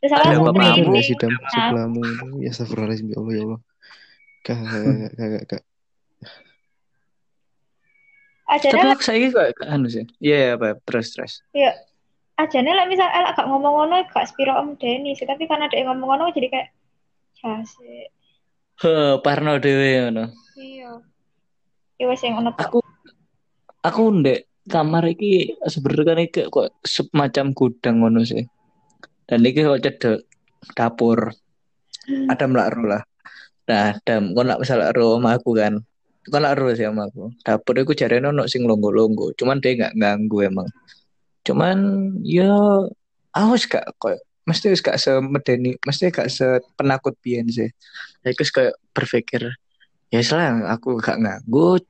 Terus 0.03 0.11
ada 0.11 0.35
apa 0.39 0.51
kamu 0.51 0.99
sih 1.03 1.15
dalam 1.15 1.39
sebelahmu? 1.51 2.01
Ya 2.43 2.51
astagfirullahaladzim 2.51 3.07
ya 3.11 3.17
Allah 3.19 3.33
ya 3.35 3.43
Allah. 3.47 3.59
Kak, 4.47 4.63
kak, 5.19 5.43
kak. 5.51 5.63
Aja 8.47 8.71
Tapi 8.71 8.87
aku 8.95 9.03
saya 9.03 9.27
kok 9.27 9.59
anu 9.67 9.91
sih. 9.91 10.07
Iya, 10.23 10.55
yeah, 10.55 10.55
apa 10.55 10.79
terus 10.87 11.11
terus. 11.11 11.33
Iya, 11.51 11.75
aja 12.39 12.63
nih 12.63 12.71
lah 12.71 12.87
misal 12.87 13.11
elak 13.11 13.35
gak 13.35 13.43
ngomong 13.51 13.73
ngono 13.75 14.07
gak 14.07 14.31
spiro 14.31 14.55
om 14.55 14.79
Denny 14.79 15.19
sih. 15.19 15.27
Tapi 15.27 15.51
karena 15.51 15.67
dia 15.67 15.83
ngomong 15.83 16.07
ngono 16.15 16.31
jadi 16.31 16.47
kayak 16.47 16.69
jase 17.35 18.07
he 18.79 18.93
parno 19.19 19.59
dewe 19.59 20.07
ngono. 20.07 20.31
Iya. 20.55 21.03
Iya 21.99 22.05
wes 22.07 22.23
yang 22.23 22.39
ono 22.39 22.55
aku 22.55 22.79
aku 23.83 24.03
ndek 24.23 24.47
kamar 24.71 25.03
iki 25.11 25.59
sebenarnya 25.67 26.07
kan 26.07 26.19
iki 26.23 26.41
kok 26.47 26.71
semacam 26.87 27.45
gudang 27.51 27.99
ngono 27.99 28.23
sih. 28.23 28.47
Dan 29.27 29.43
iki 29.43 29.67
kok 29.67 29.83
cedek 29.83 30.23
dapur. 30.71 31.35
Hmm. 32.07 32.31
ada 32.31 32.47
melakru 32.47 32.87
lah 32.87 33.03
nah 33.67 33.99
dan 34.07 34.31
kau 34.31 34.43
nak 34.47 34.63
misal 34.63 34.79
ro 34.95 35.19
sama 35.19 35.35
aku 35.35 35.51
kan. 35.59 35.73
Kau 36.27 36.39
nak 36.39 36.55
ro 36.59 36.71
sih 36.71 36.87
sama 36.87 37.07
aku? 37.11 37.31
Dapur 37.43 37.75
itu 37.79 37.93
cari 37.95 38.19
nono 38.23 38.47
sing 38.47 38.63
longgo 38.63 38.89
longgo 38.91 39.35
cuman 39.35 39.59
dia 39.59 39.75
nggak 39.75 39.93
ganggu 39.99 40.37
emang. 40.47 40.67
Cuman 41.47 41.77
ya 42.27 42.51
aku 43.31 43.53
gak 43.71 43.85
kok 43.99 44.19
mesti 44.47 44.75
gak 44.79 44.97
semedeni 44.99 45.75
mesti 45.83 46.11
gak 46.11 46.27
sepenakut 46.31 47.15
pian 47.23 47.47
sih. 47.51 47.67
Aku 48.23 48.43
kayak 48.43 48.75
berpikir 48.95 49.55
ya 50.11 50.19
selain 50.23 50.63
aku 50.63 50.99
gak 51.03 51.19
nganggu 51.19 51.83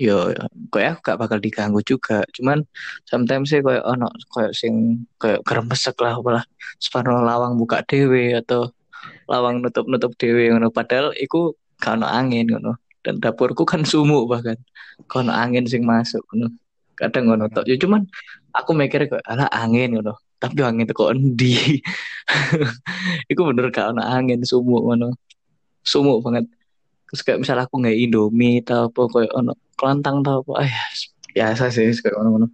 yo 0.00 0.32
kayak 0.72 0.96
aku 0.96 1.00
gak 1.12 1.18
bakal 1.20 1.38
diganggu 1.40 1.80
juga. 1.84 2.24
Cuman 2.36 2.64
sometimes 3.08 3.52
sih 3.52 3.60
kayak 3.60 3.84
ono 3.84 4.08
kayak 4.32 4.52
sing 4.56 5.04
kayak 5.20 5.40
geremesek 5.44 5.96
lah 6.00 6.16
apalah 6.16 6.44
separuh 6.80 7.20
lawang 7.24 7.56
buka 7.60 7.84
dewe 7.84 8.36
atau 8.36 8.72
lawang 9.30 9.62
nutup 9.64 9.86
nutup 9.86 10.12
dewe 10.16 10.50
ngono. 10.52 10.68
Padahal 10.72 11.14
iku 11.16 11.54
gak 11.80 12.00
ono 12.00 12.06
angin 12.06 12.46
ngono. 12.50 12.76
Dan 13.00 13.16
dapurku 13.22 13.64
kan 13.64 13.82
sumuk 13.86 14.28
bahkan. 14.28 14.56
Kalau 15.08 15.32
angin 15.32 15.64
sing 15.64 15.82
masuk 15.86 16.20
ngono. 16.32 16.52
Kadang 16.98 17.32
ngono 17.32 17.44
tok. 17.48 17.64
Ya 17.68 17.76
cuman 17.80 18.04
aku 18.52 18.70
mikir 18.76 19.08
kok 19.08 19.22
ala 19.24 19.48
angin 19.52 19.96
ngono. 19.96 20.16
Tapi 20.40 20.60
angin 20.64 20.88
itu 20.88 20.94
kok 20.96 21.12
endi? 21.12 21.80
Iku 23.30 23.40
bener 23.52 23.72
gak 23.72 23.96
ana 23.96 24.18
angin 24.20 24.40
sumuk 24.44 24.84
ngono. 24.84 25.16
Sumuk 25.84 26.24
banget. 26.24 26.48
Terus 27.10 27.20
kayak 27.26 27.38
misalnya 27.42 27.66
aku 27.66 27.82
nggak 27.82 27.96
indomie 27.98 28.62
atau 28.62 28.86
apa 28.86 29.02
kayak 29.10 29.32
ono 29.34 29.52
kelantang 29.74 30.22
atau 30.22 30.46
apa. 30.46 30.52
Ah 30.62 30.70
biasa 31.34 31.70
sih 31.70 31.90
kayak 32.02 32.14
ngono 32.18 32.28
ngono 32.34 32.46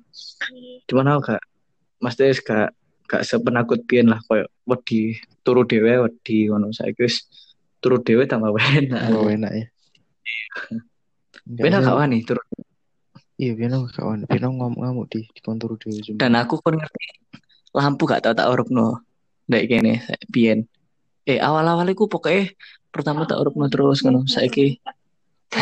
cuman 0.86 1.16
aku 1.16 1.20
gak 1.32 1.43
mesti 2.05 2.24
gak 2.44 2.70
gak 3.09 3.23
sepenakut 3.24 3.81
pian 3.89 4.12
lah 4.12 4.20
kayak 4.28 4.48
wedi 4.68 5.16
turu 5.47 5.62
dewe 5.62 6.02
wedi 6.02 6.51
ngono 6.51 6.74
saya 6.74 6.90
guys 6.90 7.31
turu 7.78 8.02
dewe 8.02 8.27
tambah 8.27 8.51
enak 8.51 9.01
tambah 9.06 9.31
enak 9.31 9.52
ya 9.55 9.66
Beda 11.47 11.78
gak 11.78 11.94
wani 11.94 12.27
turu 12.27 12.43
Iya, 13.36 13.52
Bino 13.52 13.85
kawan. 13.85 14.24
Bino 14.24 14.48
ngamuk-ngamuk 14.48 15.12
di 15.12 15.28
di 15.28 15.40
di 15.44 15.86
ujung. 15.93 16.16
Dan 16.16 16.32
aku 16.40 16.56
pun 16.56 16.81
ngerti 16.81 17.05
lampu 17.77 18.09
gak 18.09 18.24
tau 18.24 18.32
tak 18.32 18.48
no. 18.73 19.05
Kayak 19.44 19.64
gini, 19.68 19.93
biyen. 20.32 20.64
Eh 21.28 21.36
awal-awal 21.39 21.85
aku 21.93 22.09
pokoknya 22.09 22.51
pertama 22.89 23.28
tak 23.28 23.36
no 23.44 23.68
terus 23.68 24.01
ngono. 24.01 24.24
Saiki 24.24 24.81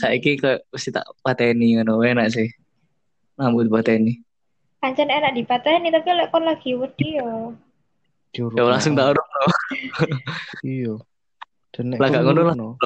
saiki 0.00 0.36
ke 0.36 0.60
mesti 0.68 0.92
tak 0.92 1.08
pateni 1.24 1.80
ngono 1.80 2.04
enak 2.04 2.28
sih. 2.36 2.52
Lampu 3.40 3.64
pateni. 3.72 4.20
Pancen 4.84 5.08
enak 5.08 5.32
dipateni 5.32 5.88
tapi 5.88 6.12
lek 6.12 6.28
kon 6.28 6.44
lagi 6.44 6.76
wedi 6.76 7.16
yo. 7.16 7.56
Ya 8.34 8.62
langsung 8.66 8.98
tak 8.98 9.14
no. 9.14 9.22
iya. 10.66 10.94
Dan 11.70 11.94
nek 11.94 11.98
ngono 12.02 12.78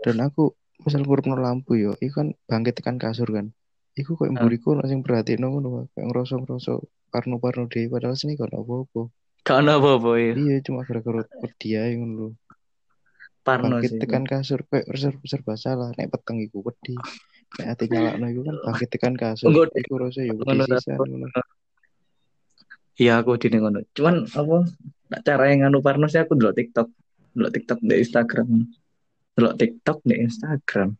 Dan 0.00 0.16
aku 0.24 0.56
misal 0.80 1.04
ngurupno 1.04 1.36
lampu 1.36 1.76
yo 1.76 1.92
iku 2.00 2.24
kan 2.24 2.28
bangkit 2.48 2.80
tekan 2.80 2.96
kasur 2.96 3.28
kan. 3.28 3.52
Iku 3.98 4.16
kok 4.16 4.32
mburiku 4.32 4.78
langsung 4.78 5.04
perhatiin 5.04 5.44
ngono 5.44 5.90
kayak 5.92 6.06
ngerosok-ngerosok 6.08 6.80
parno-parno 7.12 7.68
dhewe 7.68 7.92
padahal 7.92 8.16
sini 8.16 8.38
kan 8.40 8.48
apa-apa. 8.52 9.12
Kan 9.44 9.68
apa-apa 9.68 10.10
ya 10.16 10.32
iya 10.38 10.56
cuma 10.64 10.86
gara-gara 10.88 11.24
wedi 11.44 11.68
ae 11.76 11.92
ngono. 12.00 12.38
Parno 13.44 13.80
bangkit 13.80 13.96
sih, 13.96 14.00
tekan 14.00 14.24
kasur 14.24 14.64
kayak 14.68 14.86
serba 15.24 15.54
salah 15.60 15.92
nek 15.98 16.08
peteng 16.08 16.40
iku 16.40 16.64
wedi. 16.64 16.96
Nek 17.60 17.66
ati 17.76 17.84
nyalakno 17.92 18.26
iku 18.32 18.40
kan 18.46 18.56
bangkit 18.64 18.88
tekan 18.88 19.14
kasur 19.18 19.52
iku 19.52 19.94
rasa 20.00 20.20
yo 20.24 20.38
wedi 20.40 20.64
sisan 20.64 20.96
ngono 20.96 21.28
Iya 22.98 23.22
aku 23.22 23.38
di 23.38 23.54
ngono. 23.54 23.86
Cuman 23.94 24.26
apa 24.26 24.56
cara 25.22 25.44
yang 25.54 25.70
nganu 25.70 25.78
parno 25.78 26.10
sih 26.10 26.18
aku 26.18 26.34
dulu 26.34 26.50
TikTok, 26.50 26.88
dulu 27.38 27.48
TikTok 27.54 27.78
di 27.78 27.94
Instagram. 28.02 28.66
Delok 29.38 29.54
TikTok 29.54 29.98
di 30.02 30.14
Instagram. 30.18 30.98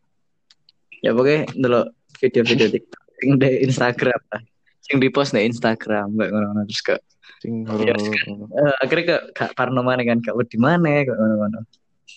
Ya 1.03 1.11
pokoknya 1.11 1.51
delok 1.59 1.91
video-video 2.23 2.67
TikTok 2.71 3.03
yang 3.19 3.35
di 3.35 3.49
Instagram 3.67 4.19
lah. 4.31 4.41
Yang 4.87 4.99
di 5.03 5.09
post 5.11 5.35
di 5.35 5.43
Instagram 5.43 6.15
kayak 6.15 6.31
ngono 6.31 6.63
terus 6.65 6.81
kak 6.81 7.01
sing 7.39 7.63
ya, 7.63 7.95
uh, 7.95 8.75
akhirnya 8.83 9.05
kak 9.07 9.23
kak 9.31 9.51
Parno 9.55 9.79
mana 9.79 10.03
kan 10.03 10.19
kak 10.19 10.35
di 10.47 10.59
mana 10.59 11.03
kak 11.03 11.19
ngono-ngono. 11.19 11.67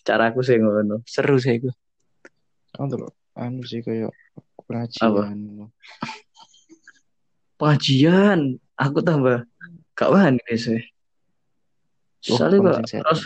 Cara 0.06 0.30
aku 0.30 0.46
sih 0.46 0.62
ngono 0.62 1.02
seru 1.10 1.42
sih 1.42 1.58
aku. 1.58 1.74
Delok 2.86 3.14
anu 3.34 3.66
sih 3.66 3.82
kayak 3.82 4.14
pengajian. 4.62 5.10
Apa? 5.10 5.22
pengajian? 7.58 8.62
Aku 8.78 8.98
tambah 9.04 9.46
kak 10.02 10.10
wani 10.10 10.54
sih. 10.58 10.82
Oh, 12.30 12.38
soalnya 12.38 12.82
kok 12.82 12.90
terus 12.90 13.22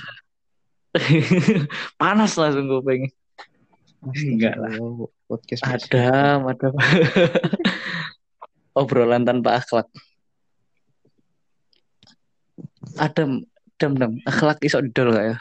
panas 2.00 2.36
langsung 2.36 2.68
gue 2.68 2.80
pengen. 2.84 3.12
Enggak 4.04 4.54
lah. 4.60 4.72
podcast 5.24 5.64
ada 5.64 6.40
ada. 6.44 6.68
Obrolan 8.80 9.24
tanpa 9.24 9.56
akhlak. 9.56 9.88
Adem 13.00 13.48
dem 13.80 13.92
dem. 13.96 14.12
Akhlak 14.28 14.60
iso 14.60 14.84
didol 14.84 15.16
gak 15.16 15.26
ya? 15.32 15.36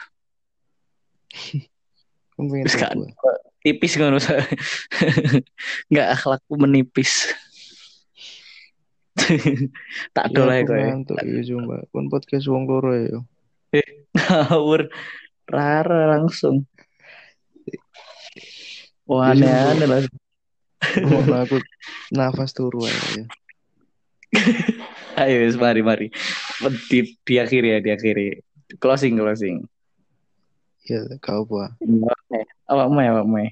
Terus 2.36 2.76
kan 2.76 3.00
tipis 3.64 3.96
kan 3.98 4.14
usah 4.14 4.44
nggak 5.90 6.08
akhlakku 6.14 6.54
menipis 6.54 7.32
tak 10.16 10.26
dol 10.36 10.52
ya 10.52 10.62
kok 10.62 10.76
ya 10.76 11.40
cuma 11.48 11.82
pun 11.88 12.12
podcast 12.12 12.46
wong 12.46 12.68
loro 12.68 12.92
ya 12.92 13.18
eh 13.74 14.06
ngawur 14.16 14.92
Rara 15.46 16.18
langsung. 16.18 16.66
Wah 19.06 19.30
aneh-aneh 19.30 19.86
lah. 19.86 20.02
Mau 21.06 21.22
aku 21.46 21.62
nafas 22.10 22.50
turu 22.50 22.82
aja. 22.82 22.98
Ya. 23.14 23.24
Ayo, 25.22 25.48
mari 25.62 25.80
mari. 25.86 26.06
Di, 26.90 27.14
diakhiri 27.22 27.78
ya, 27.78 27.80
diakhiri. 27.80 28.42
Closing, 28.82 29.14
closing. 29.16 29.62
Ya, 30.90 31.06
kau 31.22 31.46
buat. 31.46 31.72
Apa 32.66 32.90
mau 32.90 33.00
apa 33.00 33.22
mau? 33.22 33.46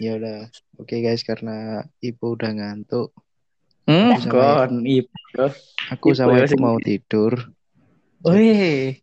Ya 0.00 0.16
udah. 0.16 0.48
Oke 0.80 0.98
okay, 0.98 0.98
guys, 1.04 1.22
karena 1.22 1.84
ibu 2.00 2.32
udah 2.32 2.50
ngantuk. 2.50 3.12
Hmm, 3.84 4.16
kon 4.32 4.80
ibu. 4.88 5.12
Aku 5.92 6.16
sama 6.16 6.40
ibu 6.40 6.56
mau 6.56 6.80
tidur. 6.80 7.52
Wih, 8.24 8.96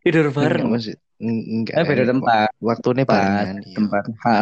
tidur 0.00 0.32
bareng. 0.32 0.72
Enggak, 0.72 0.96
Enggak, 1.20 1.76
eh, 1.76 1.84
beda 1.84 2.04
tempat. 2.08 2.48
Waktunya 2.60 3.04
tempat. 3.04 3.44
Iya. 3.60 3.74
Tempat. 3.76 4.04
Ha. 4.24 4.36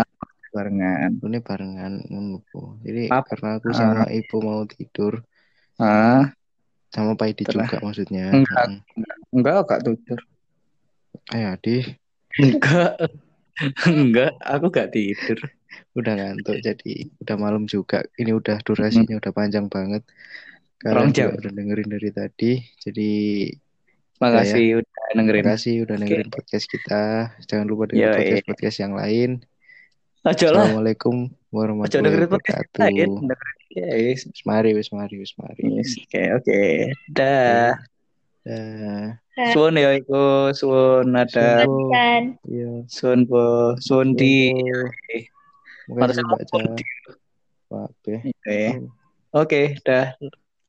barengan. 0.52 1.16
Ini 1.24 1.38
barengan. 1.40 1.92
Jadi 2.84 3.02
Maaf. 3.08 3.24
karena 3.24 3.48
aku 3.56 3.72
sama 3.72 4.04
ibu 4.12 4.36
mau 4.44 4.68
tidur 4.68 5.24
Ah, 5.80 6.28
sama 6.92 7.16
Pak 7.16 7.26
Edi 7.32 7.42
juga 7.48 7.80
maksudnya. 7.80 8.28
Enggak. 8.36 8.66
Mm. 8.68 8.78
enggak 9.32 9.54
kak 9.64 9.80
tidur. 9.82 10.20
Ayo 11.32 11.56
Adi, 11.56 11.96
Enggak. 12.36 13.00
enggak, 13.88 14.32
aku 14.40 14.66
gak 14.72 14.92
tidur. 14.94 15.38
udah 15.92 16.12
ngantuk 16.16 16.56
jadi 16.64 17.08
udah 17.20 17.36
malam 17.36 17.68
juga. 17.68 18.04
Ini 18.16 18.32
udah 18.32 18.64
durasinya 18.64 19.16
udah 19.20 19.32
panjang 19.32 19.68
banget. 19.68 20.04
Rong 20.82 21.12
Kalian 21.12 21.16
jam. 21.16 21.28
udah 21.36 21.52
dengerin 21.52 21.88
dari 21.92 22.10
tadi. 22.10 22.52
Jadi 22.80 23.10
Makasih 24.18 24.80
udah 24.80 25.02
dengerin. 25.18 25.42
terima 25.42 25.54
kasih 25.54 25.74
udah 25.84 25.96
dengerin 25.98 26.30
podcast 26.30 26.66
kita. 26.70 27.02
Jangan 27.46 27.66
lupa 27.68 27.90
dengerin 27.90 28.08
Yoi. 28.08 28.18
podcast-podcast 28.18 28.76
yang 28.80 28.94
lain. 28.96 29.30
Aja 30.22 30.48
lah. 30.54 30.70
Assalamualaikum 30.70 31.16
warahmatullahi 31.50 32.30
podcast 32.30 32.70
wabarakatuh. 32.70 32.82
Dengerin. 32.88 33.12
Yes. 33.72 34.20
Mari, 34.46 34.70
wis 34.78 34.88
mari, 34.94 35.14
wis 35.18 35.32
mari. 35.36 35.62
Oke, 35.82 36.22
oke. 36.38 36.60
Dah. 37.10 37.91
Dah. 38.42 39.16
Suwun 39.54 39.78
ya 39.78 39.96
iku, 39.96 40.50
suwun 40.52 41.14
ada. 41.14 41.64
Iya. 42.44 42.84
suwun 42.90 43.24
po, 43.30 43.74
suwun 43.78 44.18
di. 44.18 44.50
Harus 45.92 46.18
Mbak 46.18 46.40
apa? 46.46 46.58
Ca. 46.58 46.74
Pak 47.70 47.90
Be. 48.02 48.14
Oke. 48.28 48.60
Oke, 49.32 49.62
dah. 49.86 50.12